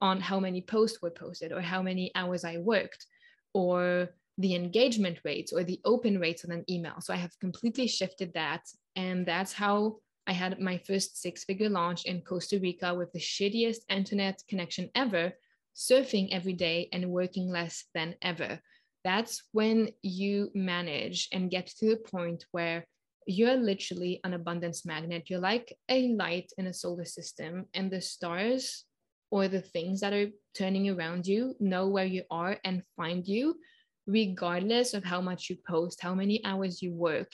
on 0.00 0.20
how 0.20 0.38
many 0.38 0.60
posts 0.60 1.00
were 1.00 1.10
posted 1.10 1.52
or 1.52 1.60
how 1.60 1.82
many 1.82 2.10
hours 2.14 2.44
I 2.44 2.58
worked 2.58 3.06
or 3.54 4.10
the 4.38 4.54
engagement 4.54 5.18
rates 5.24 5.52
or 5.52 5.64
the 5.64 5.80
open 5.84 6.18
rates 6.18 6.44
on 6.44 6.50
an 6.50 6.64
email. 6.68 7.00
So 7.00 7.14
I 7.14 7.16
have 7.16 7.38
completely 7.40 7.86
shifted 7.86 8.34
that. 8.34 8.62
And 8.94 9.24
that's 9.24 9.54
how 9.54 9.96
I 10.26 10.32
had 10.32 10.60
my 10.60 10.78
first 10.78 11.20
six 11.20 11.44
figure 11.44 11.68
launch 11.68 12.04
in 12.04 12.22
Costa 12.22 12.58
Rica 12.58 12.94
with 12.94 13.12
the 13.12 13.20
shittiest 13.20 13.82
internet 13.88 14.42
connection 14.48 14.90
ever, 14.94 15.32
surfing 15.74 16.28
every 16.32 16.54
day 16.54 16.88
and 16.92 17.10
working 17.10 17.48
less 17.48 17.84
than 17.94 18.14
ever. 18.22 18.60
That's 19.04 19.44
when 19.52 19.90
you 20.02 20.50
manage 20.54 21.28
and 21.32 21.50
get 21.50 21.68
to 21.78 21.90
the 21.90 21.96
point 21.96 22.44
where 22.50 22.84
you're 23.26 23.56
literally 23.56 24.20
an 24.24 24.34
abundance 24.34 24.84
magnet. 24.84 25.28
You're 25.28 25.40
like 25.40 25.76
a 25.88 26.08
light 26.08 26.50
in 26.58 26.66
a 26.66 26.74
solar 26.74 27.04
system, 27.04 27.66
and 27.74 27.90
the 27.90 28.00
stars 28.00 28.84
or 29.30 29.48
the 29.48 29.60
things 29.60 30.00
that 30.00 30.12
are 30.12 30.30
turning 30.54 30.88
around 30.88 31.26
you 31.26 31.54
know 31.58 31.88
where 31.88 32.04
you 32.04 32.22
are 32.30 32.58
and 32.64 32.82
find 32.96 33.26
you, 33.26 33.56
regardless 34.06 34.94
of 34.94 35.04
how 35.04 35.20
much 35.20 35.50
you 35.50 35.56
post, 35.68 36.00
how 36.00 36.14
many 36.14 36.44
hours 36.44 36.80
you 36.80 36.92
work, 36.92 37.28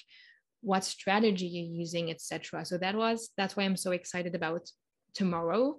what 0.63 0.85
strategy 0.85 1.47
you're 1.47 1.81
using, 1.81 2.11
etc. 2.11 2.65
So 2.65 2.79
that 2.79 2.95
was 2.95 3.31
that's 3.37 3.57
why 3.57 3.65
I'm 3.65 3.77
so 3.77 3.91
excited 3.91 4.35
about 4.35 4.71
tomorrow 5.15 5.79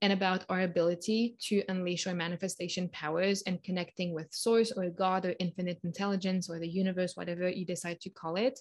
and 0.00 0.12
about 0.12 0.44
our 0.48 0.62
ability 0.62 1.36
to 1.40 1.62
unleash 1.68 2.08
our 2.08 2.14
manifestation 2.14 2.88
powers 2.88 3.42
and 3.46 3.62
connecting 3.62 4.12
with 4.12 4.34
source 4.34 4.72
or 4.72 4.90
God 4.90 5.24
or 5.24 5.36
infinite 5.38 5.78
intelligence 5.84 6.50
or 6.50 6.58
the 6.58 6.68
universe, 6.68 7.16
whatever 7.16 7.48
you 7.48 7.64
decide 7.64 8.00
to 8.00 8.10
call 8.10 8.34
it, 8.34 8.58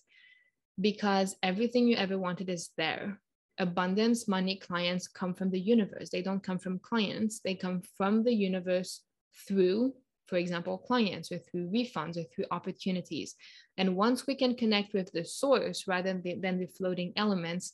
because 0.80 1.36
everything 1.42 1.88
you 1.88 1.96
ever 1.96 2.20
wanted 2.20 2.50
is 2.50 2.70
there. 2.78 3.20
Abundance, 3.58 4.28
money, 4.28 4.58
clients 4.58 5.08
come 5.08 5.34
from 5.34 5.50
the 5.50 5.60
universe. 5.60 6.10
They 6.12 6.22
don't 6.22 6.44
come 6.44 6.60
from 6.60 6.80
clients, 6.80 7.40
they 7.44 7.56
come 7.56 7.82
from 7.98 8.24
the 8.24 8.34
universe 8.34 9.02
through 9.48 9.94
for 10.32 10.38
example, 10.38 10.78
clients 10.78 11.30
or 11.30 11.40
through 11.40 11.70
refunds 11.70 12.16
or 12.16 12.24
through 12.24 12.46
opportunities. 12.52 13.36
And 13.78 13.98
once 13.98 14.26
we 14.26 14.34
can 14.34 14.56
connect 14.56 14.94
with 14.94 15.12
the 15.12 15.26
source 15.26 15.90
rather 15.90 16.14
than 16.14 16.22
the, 16.22 16.36
than 16.36 16.58
the 16.58 16.68
floating 16.68 17.12
elements, 17.18 17.74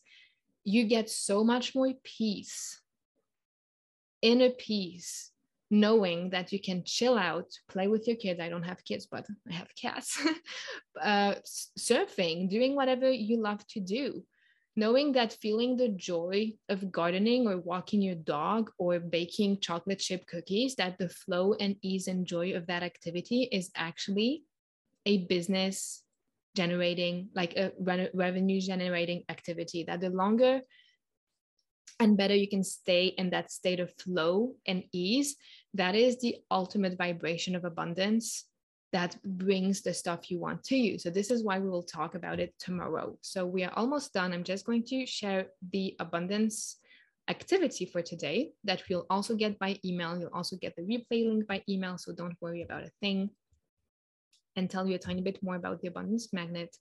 you 0.63 0.85
get 0.85 1.07
so 1.07 1.43
much 1.43 1.75
more 1.75 1.93
peace, 2.03 2.81
inner 4.23 4.49
peace, 4.49 5.29
knowing 5.69 6.31
that 6.31 6.51
you 6.51 6.59
can 6.59 6.81
chill 6.83 7.15
out, 7.15 7.45
play 7.69 7.87
with 7.87 8.07
your 8.07 8.17
kids. 8.17 8.39
I 8.39 8.49
don't 8.49 8.63
have 8.63 8.83
kids, 8.83 9.05
but 9.05 9.27
I 9.47 9.53
have 9.53 9.69
cats. 9.79 10.19
uh, 10.99 11.35
surfing, 11.77 12.49
doing 12.49 12.75
whatever 12.75 13.11
you 13.11 13.39
love 13.39 13.67
to 13.67 13.79
do 13.79 14.23
knowing 14.77 15.11
that 15.11 15.33
feeling 15.41 15.75
the 15.75 15.89
joy 15.89 16.53
of 16.69 16.91
gardening 16.91 17.47
or 17.47 17.57
walking 17.57 17.99
your 17.99 18.15
dog 18.15 18.69
or 18.77 18.99
baking 18.99 19.59
chocolate 19.59 19.97
chip 19.97 20.25
cookies, 20.27 20.75
that 20.75 20.99
the 20.99 21.09
flow 21.09 21.53
and 21.59 21.75
ease 21.81 22.07
and 22.07 22.27
joy 22.27 22.53
of 22.53 22.67
that 22.67 22.83
activity 22.83 23.49
is 23.51 23.71
actually 23.75 24.43
a 25.07 25.25
business 25.25 26.03
generating, 26.55 27.29
like 27.33 27.55
a 27.57 27.71
revenue 28.13 28.61
generating 28.61 29.23
activity, 29.29 29.83
that 29.83 29.99
the 29.99 30.11
longer 30.11 30.61
and 31.99 32.15
better 32.15 32.35
you 32.35 32.47
can 32.47 32.63
stay 32.63 33.07
in 33.07 33.31
that 33.31 33.51
state 33.51 33.79
of 33.79 33.91
flow 33.99 34.53
and 34.67 34.83
ease, 34.93 35.37
that 35.73 35.95
is 35.95 36.19
the 36.19 36.35
ultimate 36.51 36.95
vibration 36.99 37.55
of 37.55 37.65
abundance 37.65 38.45
that 38.93 39.17
brings 39.23 39.81
the 39.81 39.93
stuff 39.93 40.31
you 40.31 40.39
want 40.39 40.63
to 40.63 40.77
you. 40.77 40.97
So 40.97 41.09
this 41.09 41.29
is 41.29 41.43
why 41.43 41.59
we 41.59 41.69
will 41.69 41.83
talk 41.83 42.15
about 42.15 42.39
it 42.39 42.53
tomorrow. 42.59 43.17
So 43.21 43.45
we 43.45 43.63
are 43.63 43.73
almost 43.75 44.13
done. 44.13 44.31
I'm 44.31 44.43
just 44.43 44.65
going 44.65 44.83
to 44.85 45.05
share 45.05 45.47
the 45.71 45.95
abundance 45.99 46.77
activity 47.29 47.85
for 47.85 48.01
today 48.01 48.51
that 48.63 48.81
you'll 48.89 49.05
also 49.09 49.35
get 49.35 49.59
by 49.59 49.77
email. 49.83 50.17
You'll 50.17 50.33
also 50.33 50.55
get 50.55 50.75
the 50.75 50.83
replay 50.83 51.27
link 51.27 51.47
by 51.47 51.63
email. 51.67 51.97
So 51.97 52.13
don't 52.13 52.37
worry 52.39 52.61
about 52.61 52.83
a 52.83 52.91
thing 53.01 53.29
and 54.55 54.69
tell 54.69 54.87
you 54.87 54.95
a 54.95 54.99
tiny 54.99 55.21
bit 55.21 55.43
more 55.43 55.55
about 55.55 55.81
the 55.81 55.89
abundance 55.89 56.31
magnet. 56.31 56.75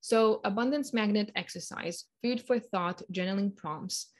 So 0.00 0.40
abundance 0.44 0.92
magnet 0.92 1.32
exercise, 1.34 2.04
food 2.22 2.42
for 2.46 2.58
thought, 2.58 3.02
journaling 3.12 3.56
prompts. 3.56 4.12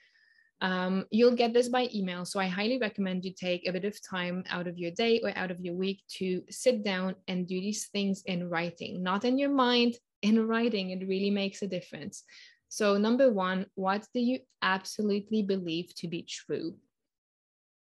Um, 0.60 1.04
you'll 1.10 1.36
get 1.36 1.52
this 1.52 1.68
by 1.68 1.88
email. 1.94 2.24
So 2.24 2.40
I 2.40 2.46
highly 2.46 2.78
recommend 2.78 3.24
you 3.24 3.32
take 3.32 3.68
a 3.68 3.72
bit 3.72 3.84
of 3.84 4.00
time 4.02 4.42
out 4.48 4.66
of 4.66 4.78
your 4.78 4.90
day 4.90 5.20
or 5.22 5.32
out 5.36 5.50
of 5.50 5.60
your 5.60 5.74
week 5.74 6.02
to 6.18 6.42
sit 6.48 6.82
down 6.82 7.14
and 7.28 7.46
do 7.46 7.60
these 7.60 7.86
things 7.88 8.22
in 8.24 8.48
writing, 8.48 9.02
not 9.02 9.24
in 9.24 9.38
your 9.38 9.50
mind, 9.50 9.96
in 10.22 10.46
writing. 10.46 10.90
It 10.90 11.06
really 11.06 11.30
makes 11.30 11.62
a 11.62 11.68
difference. 11.68 12.24
So, 12.68 12.96
number 12.96 13.30
one, 13.30 13.66
what 13.74 14.06
do 14.12 14.20
you 14.20 14.40
absolutely 14.62 15.42
believe 15.42 15.94
to 15.96 16.08
be 16.08 16.22
true? 16.22 16.76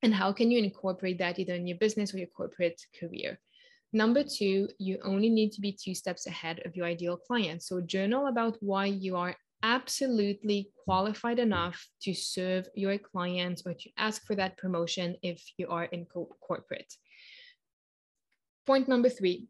And 0.01 0.13
how 0.13 0.33
can 0.33 0.51
you 0.51 0.59
incorporate 0.59 1.19
that 1.19 1.39
either 1.39 1.55
in 1.55 1.67
your 1.67 1.77
business 1.77 2.13
or 2.13 2.17
your 2.17 2.27
corporate 2.27 2.81
career? 2.99 3.39
Number 3.93 4.23
two, 4.23 4.67
you 4.77 4.99
only 5.03 5.29
need 5.29 5.53
to 5.53 5.61
be 5.61 5.71
two 5.71 5.95
steps 5.95 6.27
ahead 6.27 6.61
of 6.65 6.75
your 6.75 6.85
ideal 6.85 7.15
client. 7.15 7.63
So, 7.63 7.79
journal 7.79 8.27
about 8.27 8.57
why 8.59 8.87
you 8.87 9.15
are 9.15 9.35
absolutely 9.63 10.71
qualified 10.85 11.39
enough 11.39 11.89
to 12.01 12.13
serve 12.13 12.67
your 12.75 12.97
clients 12.97 13.63
or 13.65 13.73
to 13.73 13.89
ask 13.97 14.25
for 14.25 14.35
that 14.35 14.57
promotion 14.57 15.17
if 15.21 15.43
you 15.57 15.67
are 15.69 15.85
in 15.85 16.05
co- 16.05 16.35
corporate. 16.41 16.93
Point 18.65 18.87
number 18.87 19.09
three 19.09 19.47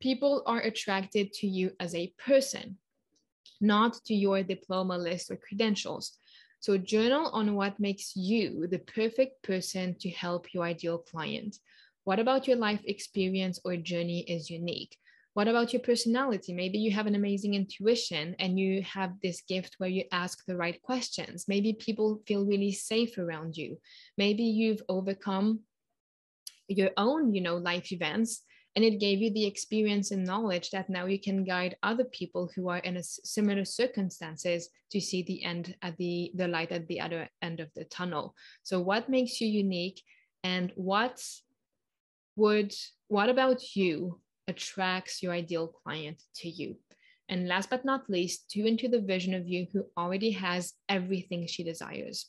people 0.00 0.42
are 0.46 0.60
attracted 0.60 1.32
to 1.32 1.46
you 1.46 1.72
as 1.80 1.94
a 1.94 2.12
person. 2.18 2.78
not 3.60 3.94
to 4.04 4.14
your 4.14 4.42
diploma 4.42 4.98
list 4.98 5.30
or 5.30 5.36
credentials. 5.36 6.18
So, 6.60 6.76
journal 6.78 7.28
on 7.32 7.54
what 7.54 7.80
makes 7.80 8.16
you 8.16 8.66
the 8.68 8.78
perfect 8.80 9.42
person 9.42 9.94
to 10.00 10.10
help 10.10 10.52
your 10.54 10.64
ideal 10.64 10.98
client. 10.98 11.58
What 12.04 12.18
about 12.20 12.46
your 12.48 12.56
life 12.58 12.82
experience 12.84 13.60
or 13.64 13.76
journey 13.76 14.20
is 14.28 14.50
unique? 14.50 14.98
What 15.34 15.48
about 15.48 15.72
your 15.72 15.82
personality? 15.82 16.52
Maybe 16.52 16.78
you 16.78 16.90
have 16.90 17.06
an 17.06 17.14
amazing 17.14 17.54
intuition 17.54 18.34
and 18.38 18.58
you 18.58 18.82
have 18.82 19.12
this 19.22 19.42
gift 19.42 19.76
where 19.78 19.88
you 19.88 20.04
ask 20.10 20.44
the 20.44 20.56
right 20.56 20.80
questions. 20.82 21.46
Maybe 21.46 21.72
people 21.72 22.20
feel 22.26 22.44
really 22.44 22.72
safe 22.72 23.16
around 23.16 23.56
you. 23.56 23.78
Maybe 24.18 24.42
you've 24.42 24.82
overcome 24.88 25.60
your 26.66 26.90
own, 26.96 27.32
you 27.32 27.40
know, 27.40 27.56
life 27.56 27.92
events 27.92 28.42
and 28.76 28.84
it 28.84 29.00
gave 29.00 29.20
you 29.20 29.32
the 29.32 29.46
experience 29.46 30.10
and 30.10 30.24
knowledge 30.24 30.70
that 30.70 30.88
now 30.88 31.06
you 31.06 31.18
can 31.20 31.44
guide 31.44 31.76
other 31.82 32.04
people 32.04 32.50
who 32.54 32.68
are 32.68 32.78
in 32.78 32.96
a 32.96 33.02
similar 33.02 33.64
circumstances 33.64 34.68
to 34.90 35.00
see 35.00 35.22
the 35.22 35.44
end 35.44 35.74
at 35.82 35.96
the 35.96 36.30
the 36.34 36.46
light 36.46 36.70
at 36.70 36.86
the 36.86 37.00
other 37.00 37.28
end 37.42 37.60
of 37.60 37.68
the 37.74 37.84
tunnel 37.84 38.34
so 38.62 38.80
what 38.80 39.08
makes 39.08 39.40
you 39.40 39.48
unique 39.48 40.00
and 40.44 40.72
what 40.76 41.20
would 42.36 42.72
what 43.08 43.28
about 43.28 43.74
you 43.74 44.20
attracts 44.50 45.22
your 45.22 45.32
ideal 45.32 45.68
client 45.68 46.22
to 46.34 46.48
you 46.48 46.76
and 47.28 47.48
last 47.48 47.70
but 47.70 47.84
not 47.84 48.10
least 48.10 48.50
tune 48.50 48.66
into 48.66 48.88
the 48.88 49.00
vision 49.00 49.34
of 49.34 49.48
you 49.48 49.66
who 49.72 49.84
already 49.96 50.32
has 50.32 50.74
everything 50.88 51.46
she 51.46 51.62
desires 51.64 52.26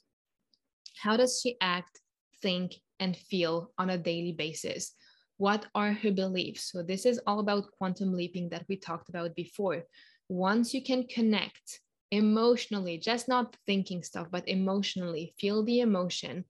how 1.04 1.18
does 1.18 1.40
she 1.42 1.58
act 1.60 2.00
think 2.42 2.74
and 3.00 3.18
feel 3.18 3.72
on 3.78 3.90
a 3.90 3.98
daily 3.98 4.32
basis 4.32 4.94
what 5.42 5.66
are 5.74 5.92
her 5.92 6.12
beliefs? 6.12 6.70
So, 6.72 6.84
this 6.84 7.04
is 7.04 7.20
all 7.26 7.40
about 7.40 7.72
quantum 7.72 8.14
leaping 8.14 8.50
that 8.50 8.66
we 8.70 8.78
talked 8.78 9.10
about 9.10 9.34
before. 9.36 9.82
Once 10.30 10.72
you 10.72 10.84
can 10.84 11.08
connect 11.08 11.80
emotionally, 12.12 13.00
just 13.00 13.28
not 13.28 13.56
thinking 13.66 14.04
stuff, 14.04 14.28
but 14.30 14.48
emotionally, 14.48 15.34
feel 15.40 15.64
the 15.64 15.80
emotion 15.80 16.46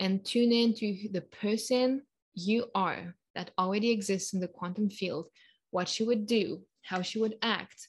and 0.00 0.24
tune 0.24 0.50
into 0.50 1.08
the 1.12 1.20
person 1.20 2.02
you 2.34 2.66
are 2.74 3.14
that 3.34 3.50
already 3.58 3.90
exists 3.90 4.32
in 4.32 4.40
the 4.40 4.48
quantum 4.48 4.90
field, 4.90 5.26
what 5.70 5.88
she 5.88 6.04
would 6.04 6.26
do, 6.26 6.62
how 6.82 7.02
she 7.02 7.18
would 7.18 7.36
act, 7.42 7.88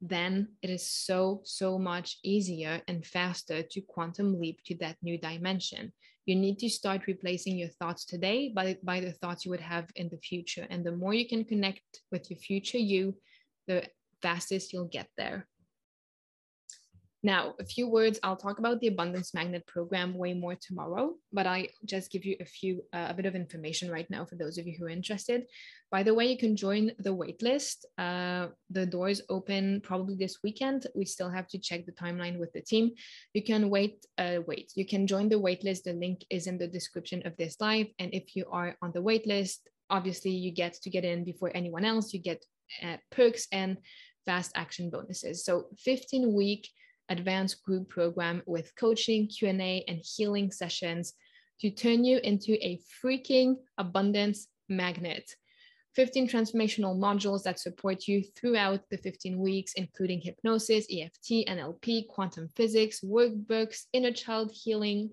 then 0.00 0.48
it 0.62 0.70
is 0.70 0.88
so, 0.88 1.40
so 1.44 1.78
much 1.78 2.18
easier 2.22 2.82
and 2.88 3.06
faster 3.06 3.62
to 3.62 3.80
quantum 3.80 4.38
leap 4.38 4.60
to 4.66 4.74
that 4.76 4.96
new 5.02 5.18
dimension. 5.18 5.92
You 6.26 6.36
need 6.36 6.58
to 6.60 6.68
start 6.68 7.06
replacing 7.06 7.56
your 7.56 7.68
thoughts 7.68 8.04
today 8.04 8.52
by, 8.54 8.76
by 8.82 9.00
the 9.00 9.12
thoughts 9.12 9.44
you 9.44 9.50
would 9.50 9.60
have 9.60 9.88
in 9.96 10.08
the 10.10 10.18
future. 10.18 10.66
And 10.70 10.84
the 10.84 10.96
more 10.96 11.14
you 11.14 11.28
can 11.28 11.44
connect 11.44 11.82
with 12.10 12.30
your 12.30 12.38
future 12.38 12.78
you, 12.78 13.16
the 13.66 13.84
fastest 14.22 14.72
you'll 14.72 14.86
get 14.86 15.08
there. 15.16 15.46
Now, 17.24 17.54
a 17.58 17.64
few 17.64 17.88
words, 17.88 18.20
I'll 18.22 18.36
talk 18.36 18.58
about 18.58 18.80
the 18.80 18.88
Abundance 18.88 19.32
Magnet 19.32 19.66
program 19.66 20.12
way 20.12 20.34
more 20.34 20.56
tomorrow, 20.56 21.14
but 21.32 21.46
I 21.46 21.68
just 21.86 22.12
give 22.12 22.22
you 22.22 22.36
a 22.38 22.44
few, 22.44 22.84
uh, 22.92 23.06
a 23.08 23.14
bit 23.14 23.24
of 23.24 23.34
information 23.34 23.90
right 23.90 24.08
now 24.10 24.26
for 24.26 24.36
those 24.36 24.58
of 24.58 24.66
you 24.66 24.76
who 24.78 24.84
are 24.84 24.90
interested. 24.90 25.46
By 25.90 26.02
the 26.02 26.12
way, 26.12 26.26
you 26.26 26.36
can 26.36 26.54
join 26.54 26.92
the 26.98 27.16
waitlist. 27.16 27.86
Uh, 27.96 28.48
the 28.68 28.84
doors 28.84 29.22
open 29.30 29.80
probably 29.80 30.16
this 30.16 30.40
weekend. 30.44 30.86
We 30.94 31.06
still 31.06 31.30
have 31.30 31.48
to 31.48 31.58
check 31.58 31.86
the 31.86 31.92
timeline 31.92 32.38
with 32.38 32.52
the 32.52 32.60
team. 32.60 32.90
You 33.32 33.42
can 33.42 33.70
wait, 33.70 34.04
uh, 34.18 34.40
wait, 34.46 34.72
you 34.74 34.84
can 34.84 35.06
join 35.06 35.30
the 35.30 35.40
waitlist. 35.40 35.84
The 35.84 35.94
link 35.94 36.26
is 36.28 36.46
in 36.46 36.58
the 36.58 36.68
description 36.68 37.26
of 37.26 37.34
this 37.38 37.56
live. 37.58 37.86
And 37.98 38.12
if 38.12 38.36
you 38.36 38.44
are 38.52 38.76
on 38.82 38.92
the 38.92 39.02
waitlist, 39.02 39.60
obviously 39.88 40.32
you 40.32 40.50
get 40.50 40.74
to 40.74 40.90
get 40.90 41.06
in 41.06 41.24
before 41.24 41.50
anyone 41.54 41.86
else. 41.86 42.12
You 42.12 42.20
get 42.20 42.44
uh, 42.82 42.98
perks 43.10 43.46
and 43.50 43.78
fast 44.26 44.52
action 44.54 44.90
bonuses. 44.90 45.42
So 45.42 45.68
15 45.78 46.34
week 46.34 46.68
advanced 47.08 47.62
group 47.64 47.88
program 47.88 48.42
with 48.46 48.74
coaching, 48.76 49.26
Q&A, 49.26 49.84
and 49.88 50.00
healing 50.02 50.50
sessions 50.50 51.14
to 51.60 51.70
turn 51.70 52.04
you 52.04 52.18
into 52.22 52.52
a 52.64 52.80
freaking 53.02 53.56
abundance 53.78 54.48
magnet. 54.68 55.34
15 55.94 56.28
transformational 56.28 56.98
modules 56.98 57.44
that 57.44 57.60
support 57.60 58.08
you 58.08 58.24
throughout 58.36 58.80
the 58.90 58.96
15 58.98 59.38
weeks, 59.38 59.74
including 59.74 60.20
hypnosis, 60.20 60.86
EFT, 60.90 61.46
NLP, 61.48 62.08
quantum 62.08 62.48
physics, 62.56 63.00
workbooks, 63.00 63.84
inner 63.92 64.10
child 64.10 64.50
healing, 64.52 65.10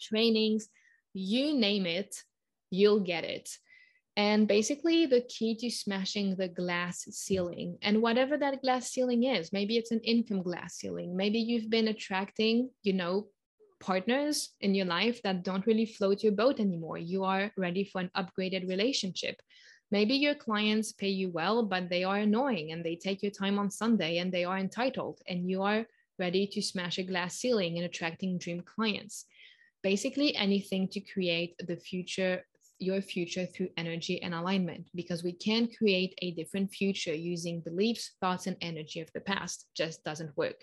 trainings, 0.00 0.68
you 1.12 1.54
name 1.54 1.84
it, 1.84 2.16
you'll 2.70 3.00
get 3.00 3.24
it 3.24 3.50
and 4.16 4.46
basically 4.46 5.06
the 5.06 5.22
key 5.22 5.56
to 5.56 5.70
smashing 5.70 6.36
the 6.36 6.48
glass 6.48 7.04
ceiling 7.10 7.76
and 7.82 8.00
whatever 8.00 8.36
that 8.38 8.62
glass 8.62 8.90
ceiling 8.90 9.24
is 9.24 9.52
maybe 9.52 9.76
it's 9.76 9.90
an 9.90 10.00
income 10.00 10.42
glass 10.42 10.76
ceiling. 10.76 11.16
Maybe 11.16 11.38
you've 11.38 11.70
been 11.70 11.88
attracting 11.88 12.70
you 12.82 12.92
know 12.92 13.26
partners 13.80 14.50
in 14.60 14.74
your 14.74 14.86
life 14.86 15.20
that 15.22 15.42
don't 15.42 15.66
really 15.66 15.86
float 15.86 16.22
your 16.22 16.32
boat 16.32 16.60
anymore. 16.60 16.96
You 16.96 17.24
are 17.24 17.50
ready 17.56 17.84
for 17.84 18.00
an 18.00 18.10
upgraded 18.16 18.68
relationship. 18.68 19.42
Maybe 19.90 20.14
your 20.14 20.34
clients 20.34 20.92
pay 20.92 21.08
you 21.08 21.30
well 21.30 21.64
but 21.64 21.88
they 21.88 22.04
are 22.04 22.18
annoying 22.18 22.70
and 22.70 22.84
they 22.84 22.96
take 22.96 23.22
your 23.22 23.32
time 23.32 23.58
on 23.58 23.70
sunday 23.70 24.18
and 24.18 24.32
they 24.32 24.44
are 24.44 24.58
entitled 24.58 25.20
and 25.28 25.48
you 25.48 25.62
are 25.62 25.86
ready 26.18 26.46
to 26.46 26.62
smash 26.62 26.98
a 26.98 27.02
glass 27.02 27.34
ceiling 27.34 27.76
and 27.76 27.84
attracting 27.84 28.38
dream 28.38 28.62
clients. 28.62 29.26
Basically 29.82 30.34
anything 30.36 30.88
to 30.88 31.00
create 31.00 31.56
the 31.58 31.76
future 31.76 32.44
your 32.78 33.00
future 33.00 33.46
through 33.46 33.68
energy 33.76 34.22
and 34.22 34.34
alignment 34.34 34.88
because 34.94 35.22
we 35.22 35.32
can 35.32 35.68
create 35.78 36.14
a 36.22 36.32
different 36.32 36.72
future 36.72 37.14
using 37.14 37.60
beliefs, 37.60 38.12
thoughts, 38.20 38.46
and 38.46 38.56
energy 38.60 39.00
of 39.00 39.10
the 39.12 39.20
past. 39.20 39.66
Just 39.74 40.04
doesn't 40.04 40.36
work. 40.36 40.56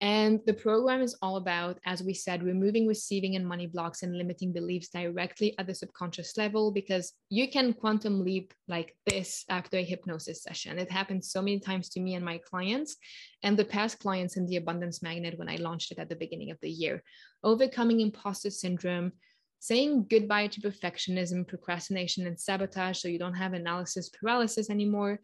And 0.00 0.38
the 0.46 0.54
program 0.54 1.00
is 1.00 1.16
all 1.22 1.38
about, 1.38 1.80
as 1.84 2.04
we 2.04 2.14
said, 2.14 2.44
removing 2.44 2.86
receiving 2.86 3.34
and 3.34 3.46
money 3.46 3.66
blocks 3.66 4.04
and 4.04 4.16
limiting 4.16 4.52
beliefs 4.52 4.90
directly 4.90 5.58
at 5.58 5.66
the 5.66 5.74
subconscious 5.74 6.36
level 6.36 6.70
because 6.70 7.14
you 7.30 7.50
can 7.50 7.72
quantum 7.72 8.24
leap 8.24 8.54
like 8.68 8.94
this 9.06 9.44
after 9.48 9.78
a 9.78 9.84
hypnosis 9.84 10.40
session. 10.40 10.78
It 10.78 10.90
happened 10.90 11.24
so 11.24 11.42
many 11.42 11.58
times 11.58 11.88
to 11.90 12.00
me 12.00 12.14
and 12.14 12.24
my 12.24 12.38
clients 12.38 12.96
and 13.42 13.56
the 13.56 13.64
past 13.64 13.98
clients 13.98 14.36
in 14.36 14.46
the 14.46 14.56
Abundance 14.56 15.02
Magnet 15.02 15.36
when 15.36 15.48
I 15.48 15.56
launched 15.56 15.90
it 15.90 15.98
at 15.98 16.08
the 16.08 16.14
beginning 16.14 16.52
of 16.52 16.58
the 16.62 16.70
year. 16.70 17.02
Overcoming 17.42 18.00
imposter 18.00 18.50
syndrome, 18.50 19.10
saying 19.60 20.06
goodbye 20.08 20.46
to 20.46 20.60
perfectionism, 20.60 21.46
procrastination, 21.46 22.26
and 22.26 22.38
sabotage 22.38 22.98
so 22.98 23.08
you 23.08 23.18
don't 23.18 23.34
have 23.34 23.52
analysis 23.52 24.08
paralysis 24.08 24.70
anymore, 24.70 25.20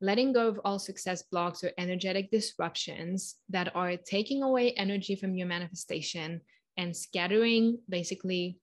letting 0.00 0.32
go 0.32 0.48
of 0.48 0.60
all 0.64 0.78
success 0.78 1.22
blocks 1.30 1.62
or 1.64 1.70
energetic 1.78 2.30
disruptions 2.30 3.36
that 3.48 3.74
are 3.74 3.96
taking 3.96 4.42
away 4.42 4.72
energy 4.72 5.16
from 5.16 5.34
your 5.34 5.46
manifestation 5.46 6.40
and 6.76 6.94
scattering 6.94 7.78
basically 7.88 8.58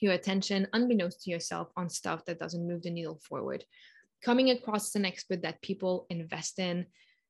your 0.00 0.14
attention 0.14 0.66
unbeknownst 0.72 1.22
to 1.22 1.30
yourself 1.30 1.68
on 1.76 1.88
stuff 1.88 2.24
that 2.24 2.38
doesn't 2.38 2.66
move 2.66 2.82
the 2.82 2.90
needle 2.90 3.20
forward. 3.28 3.64
Coming 4.22 4.50
across 4.50 4.88
as 4.88 4.96
an 4.96 5.04
expert 5.04 5.42
that 5.42 5.62
people 5.62 6.06
invest 6.10 6.58
in, 6.58 6.86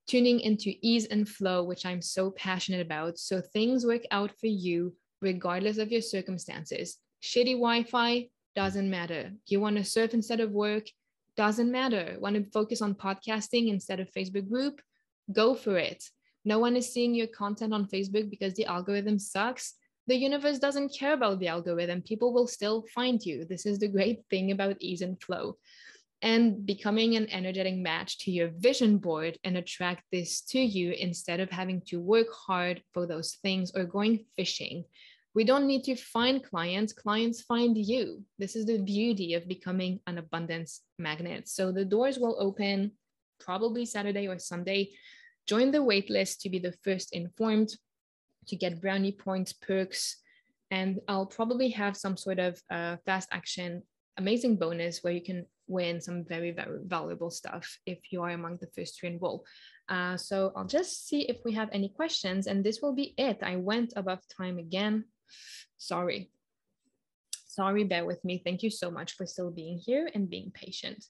tuning 0.06 0.40
into 0.40 0.72
ease 0.82 1.06
and 1.06 1.28
flow, 1.28 1.64
which 1.64 1.84
I'm 1.84 2.02
so 2.02 2.30
passionate 2.30 2.80
about. 2.80 3.18
So 3.18 3.40
things 3.40 3.86
work 3.86 4.02
out 4.10 4.30
for 4.38 4.46
you 4.46 4.94
regardless 5.22 5.78
of 5.78 5.90
your 5.90 6.02
circumstances. 6.02 6.98
Shitty 7.22 7.54
Wi 7.54 7.84
Fi 7.84 8.28
doesn't 8.54 8.90
matter. 8.90 9.32
You 9.46 9.60
want 9.60 9.76
to 9.76 9.84
surf 9.84 10.12
instead 10.12 10.40
of 10.40 10.50
work? 10.50 10.84
Doesn't 11.36 11.70
matter. 11.70 12.16
Want 12.20 12.36
to 12.36 12.50
focus 12.50 12.82
on 12.82 12.94
podcasting 12.94 13.68
instead 13.68 14.00
of 14.00 14.10
Facebook 14.10 14.50
group? 14.50 14.82
Go 15.32 15.54
for 15.54 15.78
it. 15.78 16.04
No 16.44 16.58
one 16.58 16.76
is 16.76 16.92
seeing 16.92 17.14
your 17.14 17.28
content 17.28 17.72
on 17.72 17.86
Facebook 17.86 18.28
because 18.28 18.54
the 18.54 18.66
algorithm 18.66 19.18
sucks. 19.18 19.74
The 20.08 20.16
universe 20.16 20.58
doesn't 20.58 20.94
care 20.98 21.12
about 21.12 21.38
the 21.38 21.48
algorithm. 21.48 22.02
People 22.02 22.34
will 22.34 22.48
still 22.48 22.84
find 22.94 23.24
you. 23.24 23.44
This 23.44 23.64
is 23.64 23.78
the 23.78 23.88
great 23.88 24.20
thing 24.28 24.50
about 24.50 24.76
ease 24.80 25.00
and 25.00 25.20
flow. 25.22 25.56
And 26.20 26.66
becoming 26.66 27.16
an 27.16 27.30
energetic 27.30 27.76
match 27.76 28.18
to 28.20 28.30
your 28.30 28.50
vision 28.56 28.98
board 28.98 29.38
and 29.44 29.56
attract 29.56 30.02
this 30.12 30.40
to 30.50 30.60
you 30.60 30.92
instead 30.92 31.40
of 31.40 31.50
having 31.50 31.80
to 31.86 32.00
work 32.00 32.28
hard 32.32 32.82
for 32.92 33.06
those 33.06 33.38
things 33.42 33.72
or 33.74 33.84
going 33.84 34.26
fishing 34.36 34.84
we 35.34 35.44
don't 35.44 35.66
need 35.66 35.84
to 35.84 35.96
find 35.96 36.42
clients, 36.42 36.92
clients 36.92 37.42
find 37.42 37.76
you. 37.76 38.22
This 38.38 38.54
is 38.54 38.66
the 38.66 38.78
beauty 38.78 39.34
of 39.34 39.48
becoming 39.48 40.00
an 40.06 40.18
abundance 40.18 40.82
magnet. 40.98 41.48
So 41.48 41.72
the 41.72 41.84
doors 41.84 42.18
will 42.18 42.36
open 42.38 42.92
probably 43.40 43.84
Saturday 43.86 44.28
or 44.28 44.38
Sunday. 44.38 44.90
Join 45.46 45.70
the 45.70 45.78
waitlist 45.78 46.40
to 46.40 46.50
be 46.50 46.58
the 46.58 46.74
first 46.84 47.14
informed, 47.14 47.70
to 48.48 48.56
get 48.56 48.80
brownie 48.80 49.12
points, 49.12 49.52
perks, 49.52 50.18
and 50.70 51.00
I'll 51.08 51.26
probably 51.26 51.70
have 51.70 51.96
some 51.96 52.16
sort 52.16 52.38
of 52.38 52.60
uh, 52.70 52.96
fast 53.04 53.28
action 53.32 53.82
amazing 54.18 54.56
bonus 54.56 55.02
where 55.02 55.12
you 55.12 55.22
can 55.22 55.46
win 55.68 56.00
some 56.00 56.24
very, 56.24 56.50
very 56.50 56.80
valuable 56.84 57.30
stuff 57.30 57.78
if 57.86 57.98
you 58.10 58.22
are 58.22 58.30
among 58.30 58.58
the 58.60 58.66
first 58.74 58.98
to 58.98 59.06
enroll. 59.06 59.44
Uh, 59.88 60.16
so 60.16 60.52
I'll 60.54 60.66
just 60.66 61.06
see 61.08 61.22
if 61.22 61.38
we 61.44 61.52
have 61.52 61.68
any 61.72 61.88
questions, 61.88 62.46
and 62.46 62.62
this 62.62 62.80
will 62.82 62.94
be 62.94 63.14
it. 63.16 63.38
I 63.42 63.56
went 63.56 63.92
above 63.96 64.20
time 64.28 64.58
again. 64.58 65.04
Sorry. 65.78 66.30
Sorry, 67.46 67.84
bear 67.84 68.06
with 68.06 68.24
me. 68.24 68.40
Thank 68.42 68.62
you 68.62 68.70
so 68.70 68.90
much 68.90 69.12
for 69.12 69.26
still 69.26 69.50
being 69.50 69.78
here 69.78 70.08
and 70.14 70.30
being 70.30 70.50
patient. 70.52 71.04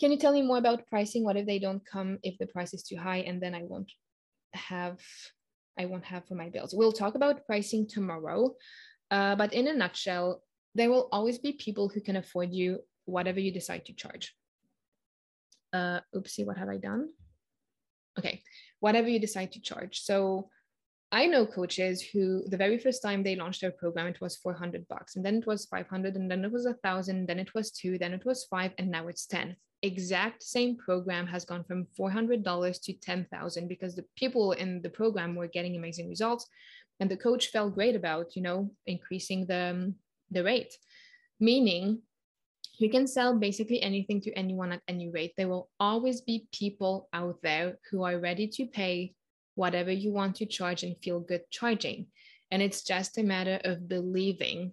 can 0.00 0.12
you 0.12 0.18
tell 0.18 0.32
me 0.32 0.42
more 0.42 0.58
about 0.58 0.86
pricing? 0.86 1.24
What 1.24 1.36
if 1.36 1.46
they 1.46 1.58
don't 1.58 1.84
come 1.84 2.18
if 2.22 2.38
the 2.38 2.46
price 2.46 2.72
is 2.74 2.82
too 2.82 2.96
high 2.96 3.18
and 3.28 3.40
then 3.42 3.54
I 3.54 3.62
won't 3.62 3.90
have 4.54 4.98
I 5.78 5.84
won't 5.86 6.04
have 6.04 6.26
for 6.26 6.34
my 6.34 6.48
bills? 6.48 6.74
We'll 6.74 6.92
talk 6.92 7.14
about 7.14 7.46
pricing 7.46 7.86
tomorrow. 7.86 8.56
Uh, 9.10 9.36
but 9.36 9.52
in 9.54 9.68
a 9.68 9.72
nutshell, 9.72 10.42
there 10.74 10.90
will 10.90 11.08
always 11.12 11.38
be 11.38 11.52
people 11.52 11.88
who 11.88 12.00
can 12.00 12.16
afford 12.16 12.52
you 12.52 12.80
whatever 13.04 13.40
you 13.40 13.52
decide 13.52 13.84
to 13.86 13.92
charge. 13.92 14.34
Uh, 15.72 16.00
oopsie, 16.14 16.46
what 16.46 16.58
have 16.58 16.68
I 16.68 16.78
done? 16.78 17.10
Okay, 18.18 18.42
whatever 18.80 19.08
you 19.08 19.20
decide 19.20 19.52
to 19.52 19.60
charge. 19.60 20.00
So 20.00 20.50
I 21.10 21.26
know 21.26 21.46
coaches 21.46 22.02
who 22.02 22.46
the 22.48 22.56
very 22.56 22.78
first 22.78 23.02
time 23.02 23.22
they 23.22 23.36
launched 23.36 23.62
their 23.62 23.70
program, 23.70 24.08
it 24.08 24.20
was 24.20 24.36
400 24.36 24.86
bucks, 24.88 25.16
and 25.16 25.24
then 25.24 25.36
it 25.36 25.46
was 25.46 25.64
500, 25.66 26.16
and 26.16 26.30
then 26.30 26.44
it 26.44 26.52
was 26.52 26.66
a 26.66 26.74
thousand, 26.74 27.26
then 27.26 27.38
it 27.38 27.54
was 27.54 27.70
two, 27.70 27.96
then 27.96 28.12
it 28.12 28.26
was 28.26 28.44
five, 28.44 28.72
and 28.78 28.90
now 28.90 29.08
it's 29.08 29.26
10. 29.26 29.56
Exact 29.82 30.42
same 30.42 30.76
program 30.76 31.26
has 31.26 31.46
gone 31.46 31.64
from 31.64 31.86
$400 31.98 32.82
to 32.82 32.92
10,000 32.92 33.68
because 33.68 33.94
the 33.94 34.04
people 34.16 34.52
in 34.52 34.82
the 34.82 34.90
program 34.90 35.34
were 35.34 35.46
getting 35.46 35.76
amazing 35.76 36.10
results, 36.10 36.46
and 37.00 37.10
the 37.10 37.16
coach 37.16 37.48
felt 37.48 37.74
great 37.74 37.96
about, 37.96 38.36
you 38.36 38.42
know, 38.42 38.70
increasing 38.86 39.46
the 39.46 39.94
the 40.30 40.44
rate, 40.44 40.76
meaning 41.40 42.02
you 42.78 42.90
can 42.90 43.06
sell 43.06 43.34
basically 43.34 43.80
anything 43.80 44.20
to 44.20 44.32
anyone 44.32 44.72
at 44.72 44.82
any 44.86 45.08
rate. 45.08 45.32
There 45.36 45.48
will 45.48 45.70
always 45.80 46.20
be 46.20 46.46
people 46.52 47.08
out 47.14 47.40
there 47.42 47.78
who 47.90 48.04
are 48.04 48.18
ready 48.18 48.46
to 48.48 48.66
pay 48.66 49.14
whatever 49.58 49.90
you 49.90 50.12
want 50.12 50.36
to 50.36 50.46
charge 50.46 50.84
and 50.84 50.96
feel 51.02 51.18
good 51.18 51.42
charging. 51.50 52.06
And 52.52 52.62
it's 52.62 52.82
just 52.82 53.18
a 53.18 53.24
matter 53.24 53.58
of 53.64 53.88
believing 53.88 54.72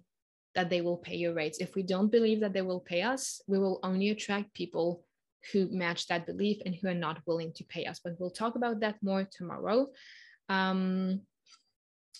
that 0.54 0.70
they 0.70 0.80
will 0.80 0.96
pay 0.96 1.16
your 1.16 1.34
rates. 1.34 1.58
If 1.58 1.74
we 1.74 1.82
don't 1.82 2.10
believe 2.16 2.40
that 2.40 2.52
they 2.52 2.62
will 2.62 2.80
pay 2.80 3.02
us, 3.02 3.40
we 3.48 3.58
will 3.58 3.80
only 3.82 4.10
attract 4.10 4.54
people 4.54 5.02
who 5.50 5.68
match 5.72 6.06
that 6.06 6.24
belief 6.24 6.58
and 6.64 6.72
who 6.74 6.86
are 6.88 7.02
not 7.06 7.20
willing 7.26 7.52
to 7.54 7.64
pay 7.64 7.84
us. 7.84 8.00
But 8.02 8.14
we'll 8.18 8.30
talk 8.30 8.54
about 8.54 8.78
that 8.80 8.96
more 9.02 9.28
tomorrow. 9.28 9.88
Um, 10.48 11.22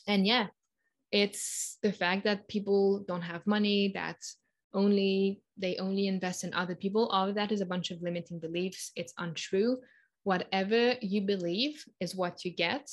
and 0.09 0.27
yeah, 0.27 0.49
it's 1.13 1.79
the 1.85 1.93
fact 1.93 2.25
that 2.25 2.49
people 2.49 3.05
don't 3.07 3.23
have 3.23 3.47
money, 3.47 3.93
that 3.95 4.19
only 4.75 5.41
they 5.57 5.77
only 5.77 6.09
invest 6.09 6.43
in 6.43 6.53
other 6.53 6.75
people. 6.75 7.07
All 7.07 7.29
of 7.29 7.37
that 7.37 7.53
is 7.53 7.61
a 7.61 7.73
bunch 7.73 7.93
of 7.93 8.03
limiting 8.03 8.41
beliefs. 8.41 8.91
It's 8.97 9.15
untrue 9.19 9.79
whatever 10.27 10.95
you 11.01 11.21
believe 11.21 11.85
is 12.01 12.17
what 12.17 12.45
you 12.45 12.51
get 12.51 12.91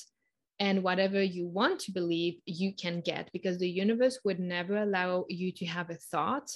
and 0.59 0.83
whatever 0.83 1.19
you 1.19 1.47
want 1.47 1.79
to 1.79 1.91
believe 1.91 2.35
you 2.45 2.71
can 2.75 3.01
get 3.01 3.27
because 3.33 3.57
the 3.57 3.67
universe 3.67 4.19
would 4.23 4.39
never 4.39 4.77
allow 4.77 5.25
you 5.29 5.51
to 5.51 5.65
have 5.65 5.89
a 5.89 5.95
thought 5.95 6.47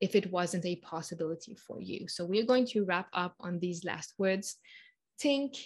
if 0.00 0.16
it 0.16 0.32
wasn't 0.32 0.66
a 0.66 0.74
possibility 0.76 1.54
for 1.54 1.80
you. 1.80 2.08
So 2.08 2.24
we're 2.24 2.44
going 2.44 2.66
to 2.66 2.84
wrap 2.84 3.06
up 3.12 3.36
on 3.38 3.60
these 3.60 3.84
last 3.84 4.14
words. 4.18 4.56
Tink 5.22 5.56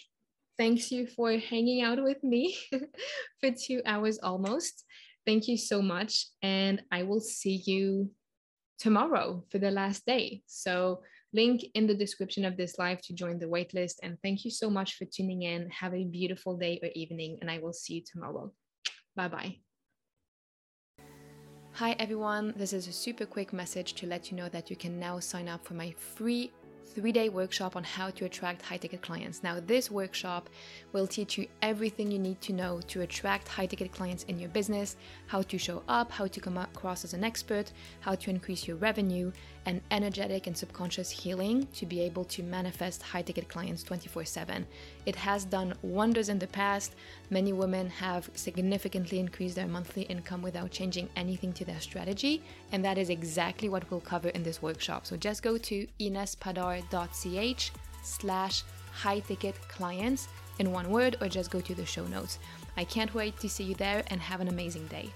thanks 0.58 0.92
you 0.92 1.06
for 1.06 1.32
hanging 1.32 1.80
out 1.80 2.04
with 2.04 2.22
me 2.22 2.54
for 3.40 3.50
two 3.50 3.80
hours 3.86 4.18
almost. 4.22 4.84
Thank 5.24 5.48
you 5.48 5.56
so 5.56 5.80
much 5.80 6.26
and 6.42 6.82
i 6.92 7.04
will 7.04 7.20
see 7.20 7.62
you 7.64 8.10
tomorrow 8.78 9.44
for 9.50 9.58
the 9.58 9.70
last 9.70 10.04
day. 10.04 10.42
So 10.44 11.00
link 11.32 11.64
in 11.74 11.86
the 11.86 11.94
description 11.94 12.44
of 12.44 12.56
this 12.56 12.78
live 12.78 13.00
to 13.02 13.14
join 13.14 13.38
the 13.38 13.46
waitlist. 13.46 13.94
And 14.02 14.18
thank 14.22 14.44
you 14.44 14.50
so 14.50 14.68
much 14.70 14.96
for 14.96 15.04
tuning 15.04 15.42
in. 15.42 15.68
Have 15.70 15.94
a 15.94 16.04
beautiful 16.04 16.56
day 16.56 16.78
or 16.82 16.88
evening, 16.94 17.38
and 17.40 17.50
I 17.50 17.59
will 17.59 17.72
see 17.72 17.94
you 17.94 18.02
tomorrow. 18.10 18.52
Bye 19.16 19.28
bye. 19.28 19.56
Hi 21.76 21.96
everyone, 21.98 22.52
this 22.54 22.74
is 22.74 22.86
a 22.86 22.92
super 22.92 23.24
quick 23.24 23.50
message 23.52 23.94
to 23.94 24.06
let 24.06 24.30
you 24.30 24.36
know 24.36 24.50
that 24.50 24.68
you 24.68 24.76
can 24.76 25.00
now 25.00 25.18
sign 25.20 25.48
up 25.48 25.64
for 25.64 25.72
my 25.72 25.94
free 25.98 26.52
three 26.94 27.12
day 27.12 27.28
workshop 27.28 27.76
on 27.76 27.84
how 27.84 28.10
to 28.10 28.26
attract 28.26 28.62
high 28.62 28.76
ticket 28.76 29.00
clients. 29.00 29.42
Now, 29.42 29.59
this 29.60 29.90
workshop 29.90 30.50
will 30.92 31.06
teach 31.06 31.38
you 31.38 31.46
everything 31.62 32.10
you 32.10 32.18
need 32.18 32.40
to 32.42 32.52
know 32.52 32.80
to 32.88 33.00
attract 33.00 33.48
high 33.48 33.66
ticket 33.66 33.92
clients 33.92 34.24
in 34.24 34.38
your 34.38 34.50
business, 34.50 34.96
how 35.26 35.42
to 35.42 35.59
show 35.59 35.82
up, 35.88 36.10
how 36.10 36.26
to 36.26 36.40
come 36.40 36.59
across 36.59 37.04
as 37.04 37.14
an 37.14 37.24
expert, 37.24 37.72
how 38.00 38.14
to 38.16 38.30
increase 38.30 38.66
your 38.66 38.76
revenue, 38.76 39.32
and 39.66 39.80
energetic 39.90 40.47
and 40.47 40.56
subconscious 40.56 41.10
healing 41.10 41.66
to 41.74 41.86
be 41.86 42.01
able 42.01 42.24
to 42.24 42.43
manifest 42.43 43.02
high 43.02 43.22
ticket 43.22 43.48
clients 43.48 43.82
24 43.82 44.24
7. 44.24 44.66
It 45.06 45.16
has 45.16 45.44
done 45.44 45.74
wonders 45.82 46.28
in 46.28 46.39
the 46.39 46.47
past. 46.47 46.94
Many 47.30 47.52
women 47.52 47.89
have 47.90 48.30
significantly 48.34 49.18
increased 49.18 49.56
their 49.56 49.68
monthly 49.68 50.02
income 50.02 50.43
without 50.43 50.70
changing 50.70 51.09
anything 51.16 51.52
to 51.55 51.64
their 51.64 51.80
strategy, 51.80 52.43
and 52.72 52.84
that 52.84 52.98
is 52.98 53.10
exactly 53.10 53.68
what 53.68 53.90
we'll 53.90 54.01
cover 54.01 54.28
in 54.30 54.43
this 54.43 54.62
workshop. 54.62 55.06
So 55.06 55.16
just 55.16 55.43
go 55.43 55.59
to 55.59 55.86
inespadar.ch 56.01 57.72
slash 58.02 58.64
high 58.93 59.20
ticket 59.20 59.56
clients 59.68 60.28
in 60.59 60.72
one 60.72 60.90
word 60.90 61.16
or 61.20 61.28
just 61.28 61.51
go 61.51 61.60
to 61.60 61.74
the 61.74 61.86
show 61.86 62.06
notes. 62.06 62.39
I 62.76 62.84
can't 62.84 63.14
wait 63.14 63.39
to 63.40 63.48
see 63.48 63.64
you 63.64 63.74
there 63.74 64.02
and 64.09 64.20
have 64.20 64.40
an 64.40 64.48
amazing 64.48 64.86
day. 64.86 65.10